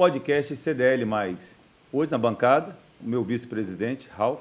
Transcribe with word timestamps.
podcast 0.00 0.56
CDL. 0.56 1.04
Hoje 1.92 2.10
na 2.10 2.16
bancada, 2.16 2.74
o 3.02 3.06
meu 3.06 3.22
vice-presidente, 3.22 4.08
Ralph, 4.08 4.40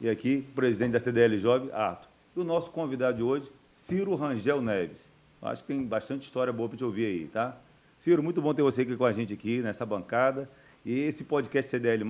e 0.00 0.10
aqui 0.10 0.44
o 0.50 0.54
presidente 0.56 0.90
da 0.90 0.98
CDL 0.98 1.38
Jovem, 1.38 1.70
Arthur. 1.70 2.08
E 2.34 2.40
o 2.40 2.42
nosso 2.42 2.72
convidado 2.72 3.18
de 3.18 3.22
hoje, 3.22 3.48
Ciro 3.72 4.16
Rangel 4.16 4.60
Neves. 4.60 5.08
Acho 5.40 5.62
que 5.62 5.68
tem 5.68 5.84
bastante 5.84 6.24
história 6.24 6.52
boa 6.52 6.68
para 6.68 6.78
te 6.78 6.82
ouvir 6.82 7.06
aí, 7.06 7.26
tá? 7.28 7.56
Ciro, 7.96 8.24
muito 8.24 8.42
bom 8.42 8.52
ter 8.52 8.62
você 8.62 8.82
aqui 8.82 8.96
com 8.96 9.04
a 9.04 9.12
gente 9.12 9.32
aqui 9.32 9.62
nessa 9.62 9.86
bancada. 9.86 10.50
E 10.84 10.98
esse 10.98 11.22
podcast 11.22 11.70
CDL 11.70 12.02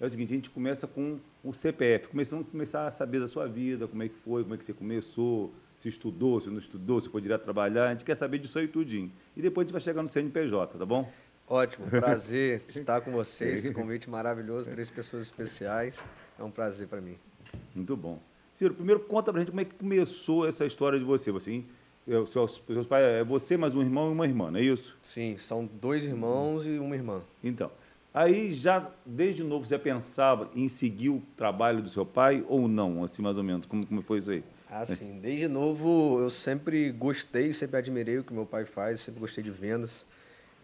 é 0.00 0.04
o 0.04 0.10
seguinte, 0.10 0.32
a 0.32 0.34
gente 0.34 0.50
começa 0.50 0.88
com 0.88 1.20
o 1.44 1.54
CPF, 1.54 2.08
começando 2.08 2.40
a 2.40 2.50
começar 2.50 2.84
a 2.84 2.90
saber 2.90 3.20
da 3.20 3.28
sua 3.28 3.46
vida, 3.46 3.86
como 3.86 4.02
é 4.02 4.08
que 4.08 4.16
foi, 4.24 4.42
como 4.42 4.56
é 4.56 4.58
que 4.58 4.64
você 4.64 4.72
começou, 4.72 5.54
se 5.76 5.88
estudou, 5.88 6.40
se 6.40 6.50
não 6.50 6.58
estudou, 6.58 7.00
se 7.00 7.08
foi 7.08 7.20
direto 7.20 7.44
trabalhar, 7.44 7.86
a 7.86 7.90
gente 7.92 8.04
quer 8.04 8.16
saber 8.16 8.40
disso 8.40 8.58
aí 8.58 8.66
tudinho. 8.66 9.12
E 9.36 9.40
depois 9.40 9.64
a 9.64 9.66
gente 9.66 9.72
vai 9.72 9.80
chegar 9.80 10.02
no 10.02 10.10
CNPJ, 10.10 10.76
tá 10.76 10.84
bom? 10.84 11.08
Ótimo, 11.48 11.88
prazer 11.88 12.62
estar 12.74 13.00
com 13.00 13.12
vocês, 13.12 13.64
esse 13.64 13.74
convite 13.74 14.08
maravilhoso, 14.08 14.70
três 14.70 14.88
pessoas 14.88 15.26
especiais, 15.26 16.02
é 16.38 16.42
um 16.42 16.50
prazer 16.50 16.88
para 16.88 17.00
mim. 17.00 17.16
Muito 17.74 17.96
bom. 17.96 18.18
Ciro, 18.54 18.74
primeiro 18.74 19.00
conta 19.00 19.32
pra 19.32 19.40
gente 19.40 19.50
como 19.50 19.60
é 19.60 19.64
que 19.64 19.74
começou 19.74 20.46
essa 20.46 20.64
história 20.64 20.98
de 20.98 21.04
você, 21.04 21.30
você 21.30 21.64
é, 22.06 22.26
seus, 22.26 22.62
seus 22.66 22.86
pais, 22.86 23.04
é 23.04 23.24
você 23.24 23.56
mais 23.56 23.74
um 23.74 23.80
irmão 23.80 24.10
e 24.10 24.12
uma 24.12 24.26
irmã, 24.26 24.50
não 24.50 24.58
é 24.58 24.62
isso? 24.62 24.96
Sim, 25.02 25.36
são 25.36 25.66
dois 25.66 26.04
irmãos 26.04 26.66
e 26.66 26.78
uma 26.78 26.94
irmã. 26.94 27.22
Então, 27.42 27.70
Aí 28.14 28.52
já, 28.52 28.92
desde 29.04 29.42
novo, 29.42 29.66
você 29.66 29.76
pensava 29.76 30.48
em 30.54 30.68
seguir 30.68 31.08
o 31.08 31.20
trabalho 31.36 31.82
do 31.82 31.90
seu 31.90 32.06
pai 32.06 32.44
ou 32.48 32.68
não, 32.68 33.02
assim 33.02 33.20
mais 33.20 33.36
ou 33.36 33.42
menos? 33.42 33.66
Como, 33.66 33.84
como 33.84 34.00
foi 34.02 34.18
isso 34.18 34.30
aí? 34.30 34.44
Ah, 34.70 34.86
sim. 34.86 35.18
Desde 35.20 35.48
novo 35.48 36.20
eu 36.20 36.30
sempre 36.30 36.92
gostei, 36.92 37.52
sempre 37.52 37.76
admirei 37.76 38.18
o 38.18 38.22
que 38.22 38.32
meu 38.32 38.46
pai 38.46 38.64
faz, 38.64 39.00
sempre 39.00 39.18
gostei 39.18 39.42
de 39.42 39.50
vendas. 39.50 40.06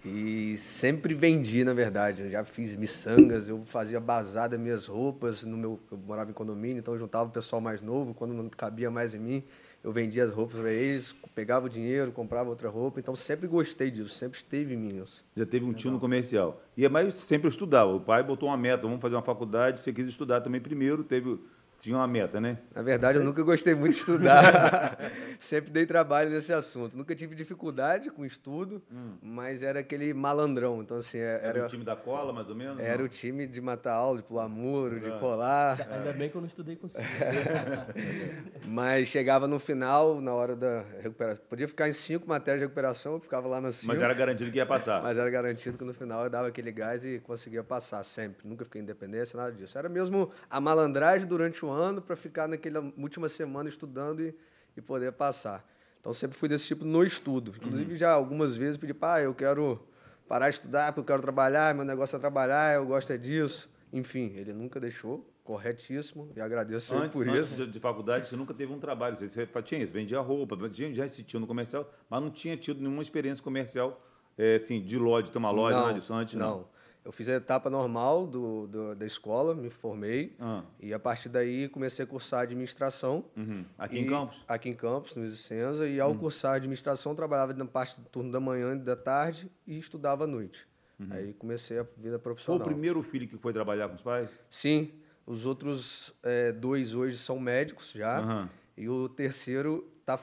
E 0.04 0.56
sempre 0.56 1.14
vendi, 1.14 1.62
na 1.64 1.74
verdade. 1.74 2.22
Eu 2.22 2.30
já 2.30 2.44
fiz 2.44 2.74
miçangas, 2.76 3.48
eu 3.48 3.62
fazia 3.66 4.00
basada 4.00 4.56
minhas 4.56 4.86
roupas 4.86 5.44
no 5.44 5.56
meu. 5.56 5.80
Eu 5.90 5.98
morava 5.98 6.30
em 6.30 6.34
condomínio, 6.34 6.78
então 6.78 6.94
eu 6.94 7.00
juntava 7.00 7.28
o 7.28 7.32
pessoal 7.32 7.60
mais 7.60 7.82
novo, 7.82 8.14
quando 8.14 8.32
não 8.32 8.48
cabia 8.48 8.90
mais 8.90 9.14
em 9.14 9.18
mim 9.18 9.44
eu 9.82 9.92
vendia 9.92 10.24
as 10.24 10.30
roupas 10.30 10.60
para 10.60 10.70
eles, 10.70 11.14
pegava 11.34 11.66
o 11.66 11.68
dinheiro, 11.68 12.12
comprava 12.12 12.50
outra 12.50 12.68
roupa, 12.68 13.00
então 13.00 13.14
sempre 13.16 13.46
gostei 13.46 13.90
disso, 13.90 14.10
sempre 14.10 14.38
esteve 14.38 14.74
em 14.74 14.76
mim 14.76 15.02
isso. 15.02 15.24
Já 15.34 15.46
teve 15.46 15.64
um 15.64 15.72
tio 15.72 15.90
no 15.90 15.98
comercial. 15.98 16.62
E 16.76 16.84
é 16.84 16.88
mais 16.88 17.14
sempre 17.14 17.48
estudava. 17.48 17.90
O 17.90 18.00
pai 18.00 18.22
botou 18.22 18.48
uma 18.48 18.58
meta, 18.58 18.82
vamos 18.82 19.00
fazer 19.00 19.14
uma 19.14 19.22
faculdade, 19.22 19.80
você 19.80 19.92
quis 19.92 20.06
estudar 20.06 20.42
também 20.42 20.60
primeiro, 20.60 21.02
teve 21.02 21.38
tinha 21.80 21.96
uma 21.96 22.06
meta, 22.06 22.38
né? 22.40 22.58
Na 22.74 22.82
verdade, 22.82 23.18
eu 23.18 23.24
nunca 23.24 23.42
gostei 23.42 23.74
muito 23.74 23.94
de 23.94 24.00
estudar. 24.00 24.98
Sempre 25.40 25.70
dei 25.70 25.86
trabalho 25.86 26.28
nesse 26.28 26.52
assunto. 26.52 26.94
Nunca 26.94 27.16
tive 27.16 27.34
dificuldade 27.34 28.10
com 28.10 28.22
estudo, 28.22 28.82
hum. 28.92 29.14
mas 29.22 29.62
era 29.62 29.80
aquele 29.80 30.12
malandrão. 30.12 30.82
Então, 30.82 30.98
assim, 30.98 31.16
era, 31.16 31.46
era 31.46 31.64
o 31.64 31.68
time 31.68 31.82
da 31.82 31.96
cola, 31.96 32.34
mais 32.34 32.50
ou 32.50 32.54
menos? 32.54 32.78
Era 32.78 32.98
não? 32.98 33.06
o 33.06 33.08
time 33.08 33.46
de 33.46 33.60
matar 33.62 33.94
aula, 33.94 34.18
de 34.18 34.24
pular 34.24 34.46
muro, 34.46 35.00
de 35.00 35.10
colar. 35.18 35.80
Ainda 35.90 36.12
bem 36.12 36.28
que 36.28 36.36
eu 36.36 36.42
não 36.42 36.48
estudei 36.48 36.76
com 36.76 36.86
você. 36.86 36.98
mas 38.68 39.08
chegava 39.08 39.48
no 39.48 39.58
final, 39.58 40.20
na 40.20 40.34
hora 40.34 40.54
da 40.54 40.84
recuperação. 41.00 41.42
Podia 41.48 41.66
ficar 41.66 41.88
em 41.88 41.94
cinco 41.94 42.28
matérias 42.28 42.60
de 42.60 42.66
recuperação, 42.66 43.14
eu 43.14 43.20
ficava 43.20 43.48
lá 43.48 43.58
nas 43.58 43.76
cinco. 43.76 43.92
Mas 43.94 44.02
era 44.02 44.12
garantido 44.12 44.50
que 44.50 44.58
ia 44.58 44.66
passar. 44.66 45.02
Mas 45.02 45.16
era 45.16 45.30
garantido 45.30 45.78
que 45.78 45.84
no 45.84 45.94
final 45.94 46.24
eu 46.24 46.30
dava 46.30 46.48
aquele 46.48 46.70
gás 46.70 47.06
e 47.06 47.20
conseguia 47.20 47.64
passar 47.64 48.04
sempre. 48.04 48.46
Nunca 48.46 48.66
fiquei 48.66 48.82
independência, 48.82 49.34
nada 49.38 49.52
disso. 49.52 49.78
Era 49.78 49.88
mesmo 49.88 50.30
a 50.50 50.60
malandragem 50.60 51.26
durante 51.26 51.64
o 51.64 51.69
ano 51.70 52.02
para 52.02 52.16
ficar 52.16 52.48
naquela 52.48 52.80
última 52.98 53.28
semana 53.28 53.68
estudando 53.68 54.20
e, 54.20 54.34
e 54.76 54.80
poder 54.80 55.12
passar. 55.12 55.64
Então 56.00 56.12
sempre 56.12 56.36
fui 56.36 56.48
desse 56.48 56.66
tipo 56.66 56.84
no 56.84 57.04
estudo. 57.04 57.52
Inclusive 57.56 57.92
uhum. 57.92 57.96
já 57.96 58.12
algumas 58.12 58.56
vezes 58.56 58.76
pedi, 58.76 58.94
pai, 58.94 59.26
eu 59.26 59.34
quero 59.34 59.80
parar 60.26 60.48
de 60.48 60.56
estudar 60.56 60.92
porque 60.92 61.00
eu 61.00 61.04
quero 61.04 61.22
trabalhar, 61.22 61.74
meu 61.74 61.84
negócio 61.84 62.16
é 62.16 62.18
trabalhar, 62.18 62.74
eu 62.74 62.86
gosto 62.86 63.12
é 63.12 63.18
disso. 63.18 63.68
Enfim, 63.92 64.32
ele 64.36 64.52
nunca 64.52 64.78
deixou, 64.78 65.28
corretíssimo, 65.42 66.30
e 66.36 66.40
agradeço 66.40 66.94
antes, 66.94 67.10
por 67.10 67.28
antes 67.28 67.50
isso. 67.50 67.66
de 67.66 67.80
faculdade, 67.80 68.28
você 68.28 68.36
nunca 68.36 68.54
teve 68.54 68.72
um 68.72 68.78
trabalho, 68.78 69.16
você 69.16 69.46
tinha 69.62 69.82
isso, 69.82 69.92
vendia 69.92 70.20
roupa, 70.20 70.56
tinha, 70.68 70.94
já 70.94 71.04
assistiu 71.04 71.40
no 71.40 71.46
comercial, 71.46 71.92
mas 72.08 72.22
não 72.22 72.30
tinha 72.30 72.56
tido 72.56 72.78
nenhuma 72.80 73.02
experiência 73.02 73.42
comercial, 73.42 74.00
é, 74.38 74.54
assim, 74.54 74.80
de 74.80 74.96
loja, 74.96 75.26
de 75.26 75.32
ter 75.32 75.38
uma 75.38 75.50
loja, 75.50 75.76
não, 75.76 75.86
nada 75.86 75.98
disso 75.98 76.14
antes, 76.14 76.34
não. 76.34 76.58
não. 76.58 76.68
Eu 77.04 77.12
fiz 77.12 77.28
a 77.28 77.32
etapa 77.32 77.70
normal 77.70 78.26
do, 78.26 78.66
do 78.66 78.94
da 78.94 79.06
escola, 79.06 79.54
me 79.54 79.70
formei. 79.70 80.36
Ah. 80.38 80.62
E 80.78 80.92
a 80.92 80.98
partir 80.98 81.28
daí 81.28 81.68
comecei 81.68 82.04
a 82.04 82.06
cursar 82.06 82.42
administração. 82.42 83.24
Uhum. 83.36 83.64
Aqui 83.78 83.98
em 83.98 84.06
Campos? 84.06 84.44
Aqui 84.46 84.68
em 84.68 84.74
Campos, 84.74 85.14
no 85.14 85.24
Licença. 85.24 85.86
E 85.86 85.98
ao 85.98 86.10
uhum. 86.10 86.18
cursar 86.18 86.56
administração, 86.56 87.14
trabalhava 87.14 87.54
na 87.54 87.64
parte 87.64 87.98
do 87.98 88.06
turno 88.08 88.30
da 88.30 88.38
manhã 88.38 88.74
e 88.74 88.78
da 88.78 88.96
tarde 88.96 89.50
e 89.66 89.78
estudava 89.78 90.24
à 90.24 90.26
noite. 90.26 90.66
Uhum. 90.98 91.08
Aí 91.10 91.32
comecei 91.32 91.78
a 91.78 91.86
vida 91.96 92.18
profissional. 92.18 92.58
Foi 92.62 92.70
o 92.70 92.74
primeiro 92.74 93.02
filho 93.02 93.26
que 93.26 93.38
foi 93.38 93.52
trabalhar 93.52 93.88
com 93.88 93.94
os 93.94 94.02
pais? 94.02 94.30
Sim. 94.50 94.92
Os 95.26 95.46
outros 95.46 96.14
é, 96.22 96.52
dois 96.52 96.94
hoje 96.94 97.16
são 97.16 97.38
médicos 97.40 97.92
já. 97.92 98.48
E 98.76 98.88
o 98.88 99.08
terceiro 99.08 99.90
está 100.00 100.18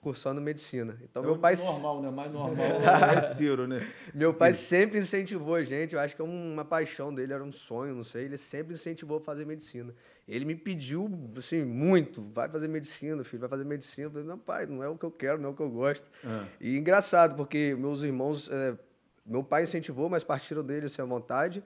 cursando 0.00 0.40
medicina. 0.40 0.96
Então, 1.02 1.22
é 1.22 1.26
meu 1.26 1.38
pai. 1.38 1.56
normal, 1.56 2.02
né? 2.02 2.10
Mais 2.10 2.32
normal 2.32 2.66
é 3.16 3.34
Ciro, 3.34 3.66
né? 3.66 3.86
meu 4.14 4.32
pai 4.32 4.52
sempre 4.52 4.98
incentivou 4.98 5.54
a 5.54 5.62
gente, 5.62 5.94
eu 5.94 6.00
acho 6.00 6.14
que 6.14 6.22
é 6.22 6.24
uma 6.24 6.64
paixão 6.64 7.14
dele, 7.14 7.32
era 7.32 7.42
um 7.42 7.52
sonho, 7.52 7.94
não 7.94 8.04
sei. 8.04 8.24
Ele 8.24 8.36
sempre 8.36 8.74
incentivou 8.74 9.18
a 9.18 9.20
fazer 9.20 9.44
medicina. 9.44 9.94
Ele 10.26 10.44
me 10.44 10.54
pediu, 10.54 11.10
assim, 11.36 11.64
muito: 11.64 12.22
vai 12.34 12.48
fazer 12.48 12.68
medicina, 12.68 13.22
filho, 13.24 13.40
vai 13.40 13.48
fazer 13.48 13.64
medicina. 13.64 14.06
Eu 14.06 14.10
falei: 14.10 14.26
não, 14.26 14.38
pai, 14.38 14.66
não 14.66 14.82
é 14.82 14.88
o 14.88 14.96
que 14.96 15.04
eu 15.04 15.10
quero, 15.10 15.40
não 15.40 15.50
é 15.50 15.52
o 15.52 15.54
que 15.54 15.62
eu 15.62 15.70
gosto. 15.70 16.06
Ah. 16.24 16.46
E 16.60 16.76
engraçado, 16.76 17.34
porque 17.34 17.74
meus 17.78 18.02
irmãos. 18.02 18.48
É, 18.50 18.76
meu 19.24 19.44
pai 19.44 19.64
incentivou, 19.64 20.08
mas 20.08 20.24
partiram 20.24 20.64
dele 20.64 20.86
assim, 20.86 21.02
à 21.02 21.04
vontade. 21.04 21.62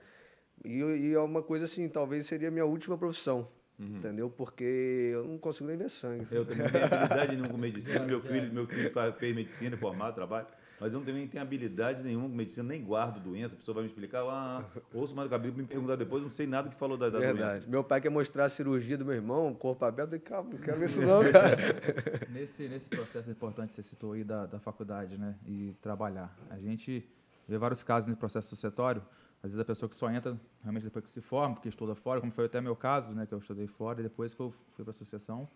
E, 0.65 0.79
e 0.79 1.13
é 1.13 1.19
uma 1.19 1.41
coisa 1.41 1.65
assim, 1.65 1.87
talvez 1.87 2.25
seria 2.25 2.49
a 2.49 2.51
minha 2.51 2.65
última 2.65 2.97
profissão. 2.97 3.47
Uhum. 3.79 3.97
Entendeu? 3.97 4.29
Porque 4.29 4.63
eu 5.13 5.25
não 5.25 5.37
consigo 5.37 5.67
nem 5.67 5.77
ver 5.77 5.89
sangue. 5.89 6.27
Eu 6.31 6.45
também 6.45 6.63
não 6.63 6.71
tenho 6.71 6.85
habilidade 6.85 7.31
nenhuma 7.31 7.49
com 7.49 7.57
medicina. 7.57 8.05
meu 8.05 8.21
filho, 8.21 8.53
meu 8.53 8.67
filho 8.67 8.91
fez 9.17 9.35
medicina, 9.35 9.75
formado, 9.77 10.13
trabalho. 10.15 10.47
Mas 10.79 10.91
eu 10.91 10.99
também 10.99 11.21
não 11.23 11.27
tenho 11.27 11.41
habilidade 11.41 12.03
nenhuma 12.03 12.27
com 12.27 12.35
medicina, 12.35 12.67
nem 12.67 12.83
guardo 12.83 13.19
doença. 13.19 13.55
A 13.55 13.57
pessoa 13.57 13.75
vai 13.75 13.83
me 13.83 13.89
explicar, 13.89 14.21
ah, 14.23 14.63
ouço 14.93 15.15
mais 15.15 15.27
o 15.27 15.29
cabelo, 15.29 15.55
me 15.55 15.63
perguntar 15.63 15.95
depois, 15.95 16.21
não 16.21 16.31
sei 16.31 16.45
nada 16.45 16.69
que 16.69 16.75
falou 16.75 16.97
da, 16.97 17.09
da 17.09 17.19
Verdade. 17.19 17.51
doença. 17.51 17.69
Meu 17.69 17.83
pai 17.83 18.01
quer 18.01 18.09
mostrar 18.09 18.45
a 18.45 18.49
cirurgia 18.49 18.97
do 18.97 19.05
meu 19.05 19.13
irmão, 19.13 19.53
corpo 19.53 19.85
aberto, 19.85 20.13
eu 20.13 20.19
calma, 20.19 20.49
não 20.51 20.59
quero 20.59 20.79
ver 20.79 20.85
isso 20.85 20.99
não, 21.05 21.23
cara. 21.31 21.57
nesse, 22.29 22.67
nesse 22.67 22.89
processo 22.89 23.31
importante 23.31 23.69
que 23.69 23.75
você 23.75 23.83
citou 23.83 24.11
aí 24.11 24.23
da, 24.23 24.45
da 24.45 24.59
faculdade, 24.59 25.17
né, 25.17 25.35
e 25.47 25.73
trabalhar, 25.81 26.35
a 26.49 26.57
gente 26.57 27.07
vê 27.47 27.57
vários 27.57 27.81
casos 27.83 28.07
nesse 28.07 28.19
processo 28.19 28.49
sucessório, 28.49 29.01
às 29.43 29.51
vezes 29.51 29.59
a 29.59 29.65
pessoa 29.65 29.89
que 29.89 29.95
só 29.95 30.09
entra 30.09 30.39
realmente 30.61 30.83
depois 30.83 31.03
que 31.03 31.11
se 31.11 31.19
forma, 31.19 31.55
porque 31.55 31.67
estuda 31.67 31.93
fora, 31.93 32.21
como 32.21 32.31
foi 32.31 32.45
até 32.45 32.61
meu 32.61 32.77
caso, 32.77 33.11
né, 33.11 33.25
que 33.25 33.33
eu 33.33 33.39
estudei 33.39 33.67
fora, 33.67 33.99
e 33.99 34.03
depois 34.03 34.33
que 34.33 34.39
eu 34.39 34.53
fui 34.73 34.85
para 34.85 34.91
a 34.91 34.95
associação, 34.95 35.47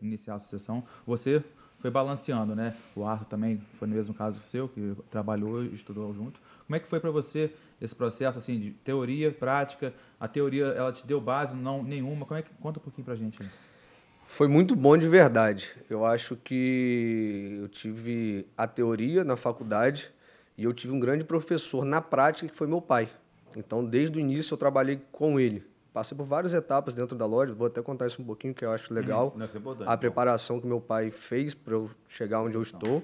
iniciar 0.00 0.32
a 0.32 0.36
associação, 0.36 0.82
você 1.06 1.44
foi 1.78 1.90
balanceando, 1.90 2.56
né? 2.56 2.74
O 2.96 3.04
Arthur 3.04 3.26
também 3.26 3.60
foi 3.78 3.86
no 3.86 3.94
mesmo 3.94 4.14
caso 4.14 4.40
seu, 4.40 4.66
que 4.66 4.96
trabalhou 5.10 5.62
e 5.62 5.74
estudou 5.74 6.14
junto. 6.14 6.40
Como 6.66 6.74
é 6.74 6.80
que 6.80 6.88
foi 6.88 6.98
para 6.98 7.10
você 7.10 7.52
esse 7.78 7.94
processo 7.94 8.38
assim 8.38 8.58
de 8.58 8.70
teoria, 8.70 9.30
prática? 9.30 9.92
A 10.18 10.26
teoria, 10.26 10.64
ela 10.68 10.90
te 10.90 11.06
deu 11.06 11.20
base 11.20 11.54
não 11.54 11.82
nenhuma? 11.82 12.24
Como 12.24 12.40
é 12.40 12.42
que 12.42 12.50
conta 12.54 12.80
um 12.80 12.82
pouquinho 12.82 13.10
a 13.10 13.14
gente? 13.14 13.38
Foi 14.26 14.48
muito 14.48 14.74
bom 14.74 14.96
de 14.96 15.06
verdade. 15.06 15.70
Eu 15.90 16.06
acho 16.06 16.34
que 16.36 17.58
eu 17.60 17.68
tive 17.68 18.46
a 18.56 18.66
teoria 18.66 19.22
na 19.22 19.36
faculdade 19.36 20.10
e 20.56 20.64
eu 20.64 20.72
tive 20.72 20.94
um 20.94 20.98
grande 20.98 21.24
professor 21.24 21.84
na 21.84 22.00
prática 22.00 22.48
que 22.48 22.56
foi 22.56 22.66
meu 22.66 22.80
pai. 22.80 23.10
Então, 23.56 23.84
desde 23.84 24.16
o 24.16 24.20
início, 24.20 24.54
eu 24.54 24.58
trabalhei 24.58 25.00
com 25.12 25.38
ele. 25.38 25.64
Passei 25.92 26.16
por 26.16 26.26
várias 26.26 26.52
etapas 26.52 26.92
dentro 26.92 27.16
da 27.16 27.24
loja, 27.24 27.54
vou 27.54 27.68
até 27.68 27.80
contar 27.80 28.08
isso 28.08 28.20
um 28.20 28.24
pouquinho, 28.24 28.52
que 28.52 28.64
eu 28.64 28.70
acho 28.72 28.92
legal. 28.92 29.32
Hum, 29.36 29.42
é 29.42 29.48
a 29.86 29.96
preparação 29.96 30.60
que 30.60 30.66
meu 30.66 30.80
pai 30.80 31.10
fez 31.10 31.54
para 31.54 31.74
eu 31.74 31.88
chegar 32.08 32.42
onde 32.42 32.56
eu 32.56 32.62
estou. 32.62 33.02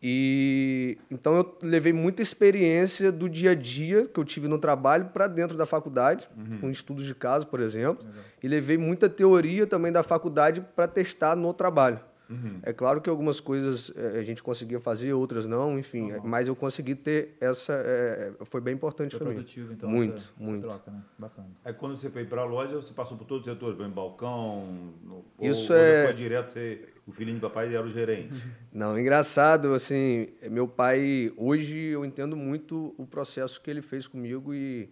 E 0.00 0.98
então 1.08 1.36
eu 1.36 1.58
levei 1.62 1.92
muita 1.92 2.22
experiência 2.22 3.12
do 3.12 3.28
dia 3.28 3.52
a 3.52 3.54
dia 3.54 4.04
que 4.06 4.18
eu 4.18 4.24
tive 4.24 4.48
no 4.48 4.58
trabalho 4.58 5.06
para 5.06 5.28
dentro 5.28 5.56
da 5.56 5.64
faculdade, 5.64 6.28
uhum. 6.36 6.58
com 6.60 6.70
estudos 6.70 7.04
de 7.04 7.14
caso, 7.14 7.46
por 7.46 7.60
exemplo, 7.60 8.04
e 8.42 8.48
levei 8.48 8.76
muita 8.76 9.08
teoria 9.08 9.64
também 9.64 9.92
da 9.92 10.02
faculdade 10.02 10.60
para 10.74 10.88
testar 10.88 11.36
no 11.36 11.54
trabalho. 11.54 12.00
Uhum. 12.32 12.60
É 12.62 12.72
claro 12.72 13.00
que 13.00 13.10
algumas 13.10 13.40
coisas 13.40 13.92
é, 13.94 14.18
a 14.18 14.22
gente 14.22 14.42
conseguia 14.42 14.80
fazer, 14.80 15.12
outras 15.12 15.46
não, 15.46 15.78
enfim. 15.78 16.12
Uhum. 16.12 16.22
Mas 16.24 16.48
eu 16.48 16.56
consegui 16.56 16.94
ter 16.94 17.36
essa. 17.40 17.74
É, 17.74 18.32
foi 18.44 18.60
bem 18.60 18.74
importante 18.74 19.16
para 19.16 19.30
mim. 19.30 19.44
Então, 19.70 19.88
muito, 19.88 20.14
essa, 20.14 20.30
muito. 20.38 20.66
Essa 20.66 20.78
troca, 20.78 20.90
né? 20.90 21.02
Bacana. 21.18 21.48
Aí 21.64 21.74
quando 21.74 21.98
você 21.98 22.08
foi 22.08 22.24
para 22.24 22.42
a 22.42 22.44
loja, 22.44 22.76
você 22.76 22.94
passou 22.94 23.18
por 23.18 23.26
todos 23.26 23.46
os 23.46 23.52
setores, 23.52 23.76
por 23.76 23.88
balcão, 23.88 24.94
no, 25.02 25.24
Isso 25.40 25.72
ou, 25.72 25.78
é. 25.78 26.06
foi 26.06 26.14
direto, 26.14 26.52
você, 26.52 26.88
o 27.06 27.12
filhinho 27.12 27.38
do 27.38 27.48
papai 27.48 27.74
era 27.74 27.84
o 27.84 27.90
gerente. 27.90 28.32
Não, 28.72 28.98
engraçado, 28.98 29.74
assim, 29.74 30.28
meu 30.50 30.66
pai, 30.66 31.32
hoje 31.36 31.76
eu 31.76 32.04
entendo 32.04 32.36
muito 32.36 32.94
o 32.96 33.06
processo 33.06 33.60
que 33.60 33.70
ele 33.70 33.82
fez 33.82 34.06
comigo 34.06 34.54
e. 34.54 34.88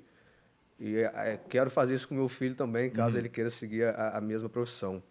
E 0.82 0.96
é, 0.96 1.38
quero 1.46 1.68
fazer 1.68 1.94
isso 1.94 2.08
com 2.08 2.14
meu 2.14 2.26
filho 2.26 2.54
também, 2.54 2.88
caso 2.88 3.14
uhum. 3.14 3.20
ele 3.20 3.28
queira 3.28 3.50
seguir 3.50 3.84
a, 3.84 4.16
a 4.16 4.20
mesma 4.20 4.48
profissão. 4.48 5.02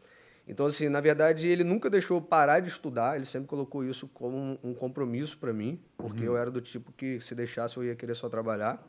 Então, 0.49 0.65
assim, 0.65 0.89
na 0.89 0.99
verdade, 0.99 1.47
ele 1.47 1.63
nunca 1.63 1.91
deixou 1.91 2.19
parar 2.19 2.59
de 2.59 2.69
estudar, 2.69 3.15
ele 3.15 3.25
sempre 3.25 3.47
colocou 3.47 3.85
isso 3.85 4.07
como 4.07 4.59
um, 4.63 4.73
compromisso 4.73 5.37
para 5.37 5.53
mim, 5.53 5.79
porque 5.95 6.21
uhum. 6.21 6.33
eu 6.33 6.37
era 6.37 6.49
do 6.49 6.59
tipo 6.59 6.91
que 6.91 7.21
se 7.21 7.35
deixasse 7.35 7.77
eu 7.77 7.83
ia 7.83 7.95
querer 7.95 8.15
só 8.15 8.27
trabalhar. 8.27 8.83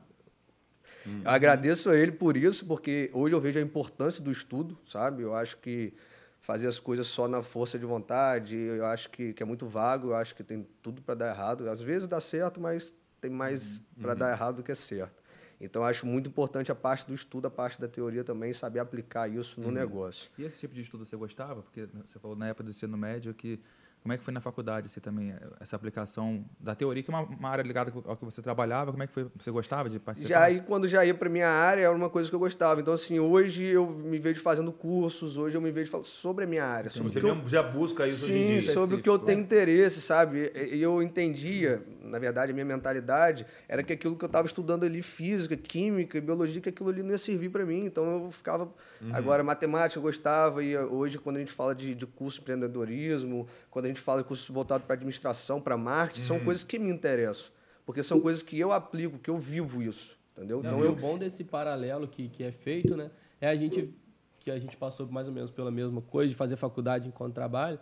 Uhum. 1.04 1.20
Eu 1.22 1.30
agradeço 1.30 1.90
a 1.90 1.96
ele 1.96 2.12
por 2.12 2.34
isso, 2.34 2.66
porque 2.66 3.10
hoje 3.12 3.34
eu 3.34 3.40
vejo 3.42 3.58
a 3.58 3.62
importância 3.62 4.24
do 4.24 4.32
estudo, 4.32 4.78
sabe? 4.88 5.22
Eu 5.22 5.34
acho 5.34 5.58
que 5.58 5.92
fazer 6.40 6.66
as 6.66 6.78
coisas 6.78 7.06
só 7.06 7.28
na 7.28 7.42
força 7.42 7.78
de 7.78 7.84
vontade, 7.84 8.56
eu 8.56 8.86
acho 8.86 9.10
que, 9.10 9.34
que 9.34 9.42
é 9.42 9.46
muito 9.46 9.66
vago, 9.66 10.08
eu 10.08 10.14
acho 10.14 10.34
que 10.34 10.42
tem 10.42 10.66
tudo 10.80 11.02
para 11.02 11.14
dar 11.14 11.28
errado. 11.28 11.68
Às 11.68 11.82
vezes 11.82 12.08
dá 12.08 12.22
certo, 12.22 12.58
mas 12.58 12.90
tem 13.20 13.30
mais 13.30 13.76
uhum. 13.76 13.82
para 14.00 14.14
dar 14.14 14.32
errado 14.32 14.56
do 14.56 14.62
que 14.62 14.72
é 14.72 14.74
certo. 14.74 15.19
Então, 15.60 15.84
acho 15.84 16.06
muito 16.06 16.28
importante 16.28 16.72
a 16.72 16.74
parte 16.74 17.06
do 17.06 17.14
estudo, 17.14 17.46
a 17.46 17.50
parte 17.50 17.78
da 17.78 17.86
teoria 17.86 18.24
também, 18.24 18.52
saber 18.52 18.78
aplicar 18.78 19.28
isso 19.28 19.60
no 19.60 19.66
uhum. 19.66 19.72
negócio. 19.72 20.30
E 20.38 20.42
esse 20.42 20.58
tipo 20.58 20.74
de 20.74 20.80
estudo 20.80 21.04
você 21.04 21.16
gostava? 21.16 21.62
Porque 21.62 21.86
você 22.06 22.18
falou 22.18 22.36
na 22.36 22.48
época 22.48 22.64
do 22.64 22.70
ensino 22.70 22.96
médio 22.96 23.34
que 23.34 23.60
como 24.02 24.14
é 24.14 24.16
que 24.16 24.24
foi 24.24 24.32
na 24.32 24.40
faculdade 24.40 24.88
você 24.88 24.98
também, 24.98 25.34
essa 25.60 25.76
aplicação 25.76 26.44
da 26.58 26.74
teoria, 26.74 27.02
que 27.02 27.10
é 27.10 27.14
uma, 27.14 27.22
uma, 27.22 27.50
área 27.50 27.62
ligada 27.62 27.92
ao 28.06 28.16
que 28.16 28.24
você 28.24 28.40
trabalhava, 28.40 28.90
como 28.90 29.02
é 29.02 29.06
que 29.06 29.12
foi? 29.12 29.26
Você 29.38 29.50
gostava 29.50 29.90
de 29.90 29.98
participar? 29.98 30.28
Já 30.30 30.42
aí, 30.42 30.62
quando 30.62 30.88
já 30.88 31.04
ia 31.04 31.12
para 31.12 31.28
minha 31.28 31.48
área, 31.48 31.82
era 31.82 31.94
uma 31.94 32.08
coisa 32.08 32.30
que 32.30 32.34
eu 32.34 32.38
gostava. 32.40 32.80
Então, 32.80 32.94
assim, 32.94 33.20
hoje 33.20 33.62
eu 33.62 33.86
me 33.86 34.18
vejo 34.18 34.40
fazendo 34.40 34.72
cursos, 34.72 35.36
hoje 35.36 35.54
eu 35.54 35.60
me 35.60 35.70
vejo 35.70 35.90
falando 35.90 36.06
sobre 36.06 36.44
a 36.44 36.46
minha 36.46 36.64
área. 36.64 36.88
Sobre 36.88 37.12
você 37.12 37.20
mesmo 37.20 37.42
eu... 37.42 37.48
já 37.48 37.62
busca 37.62 38.04
isso 38.04 38.24
Sim, 38.24 38.32
hoje 38.32 38.42
em 38.42 38.58
dia. 38.60 38.72
sobre 38.72 38.96
o 38.96 39.02
que 39.02 39.08
eu 39.08 39.18
tenho 39.18 39.40
interesse, 39.40 40.00
sabe? 40.00 40.50
E 40.54 40.80
eu 40.80 41.02
entendia, 41.02 41.82
na 42.02 42.18
verdade, 42.18 42.52
a 42.52 42.54
minha 42.54 42.64
mentalidade 42.64 43.46
era 43.68 43.82
que 43.82 43.92
aquilo 43.92 44.16
que 44.16 44.24
eu 44.24 44.28
estava 44.28 44.46
estudando 44.46 44.84
ali, 44.84 45.02
física, 45.02 45.58
química, 45.58 46.18
biologia, 46.22 46.60
que 46.62 46.70
aquilo 46.70 46.88
ali 46.88 47.02
não 47.02 47.10
ia 47.10 47.18
servir 47.18 47.50
para 47.50 47.66
mim. 47.66 47.84
Então, 47.84 48.24
eu 48.24 48.30
ficava... 48.30 48.64
Uhum. 48.64 49.14
Agora, 49.14 49.44
matemática 49.44 49.98
eu 49.98 50.02
gostava, 50.02 50.64
e 50.64 50.76
hoje, 50.76 51.18
quando 51.18 51.36
a 51.36 51.40
gente 51.40 51.52
fala 51.52 51.74
de, 51.74 51.94
de 51.94 52.06
curso 52.06 52.38
de 52.38 52.42
empreendedorismo, 52.42 53.46
quando 53.70 53.84
a 53.84 53.89
gente 53.90 54.00
fala 54.00 54.22
de 54.22 54.28
curso 54.28 54.52
voltado 54.52 54.60
voltado 54.70 54.84
para 54.86 54.94
administração, 54.94 55.60
para 55.60 55.76
marketing, 55.76 56.20
uhum. 56.20 56.26
são 56.26 56.40
coisas 56.40 56.64
que 56.64 56.78
me 56.78 56.90
interessam. 56.90 57.52
Porque 57.84 58.02
são 58.02 58.20
coisas 58.20 58.42
que 58.42 58.58
eu 58.58 58.72
aplico, 58.72 59.18
que 59.18 59.30
eu 59.30 59.38
vivo 59.38 59.82
isso. 59.82 60.16
Entendeu? 60.36 60.62
Não, 60.62 60.70
então, 60.70 60.84
eu... 60.84 60.92
o 60.92 60.96
bom 60.96 61.18
desse 61.18 61.44
paralelo 61.44 62.06
que, 62.06 62.28
que 62.28 62.42
é 62.42 62.52
feito, 62.52 62.96
né? 62.96 63.10
É 63.40 63.48
a 63.48 63.54
gente 63.54 63.92
que 64.38 64.50
a 64.50 64.58
gente 64.58 64.76
passou 64.76 65.06
mais 65.06 65.28
ou 65.28 65.34
menos 65.34 65.50
pela 65.50 65.70
mesma 65.70 66.00
coisa, 66.00 66.30
de 66.30 66.34
fazer 66.34 66.56
faculdade 66.56 67.06
enquanto 67.06 67.34
trabalho, 67.34 67.78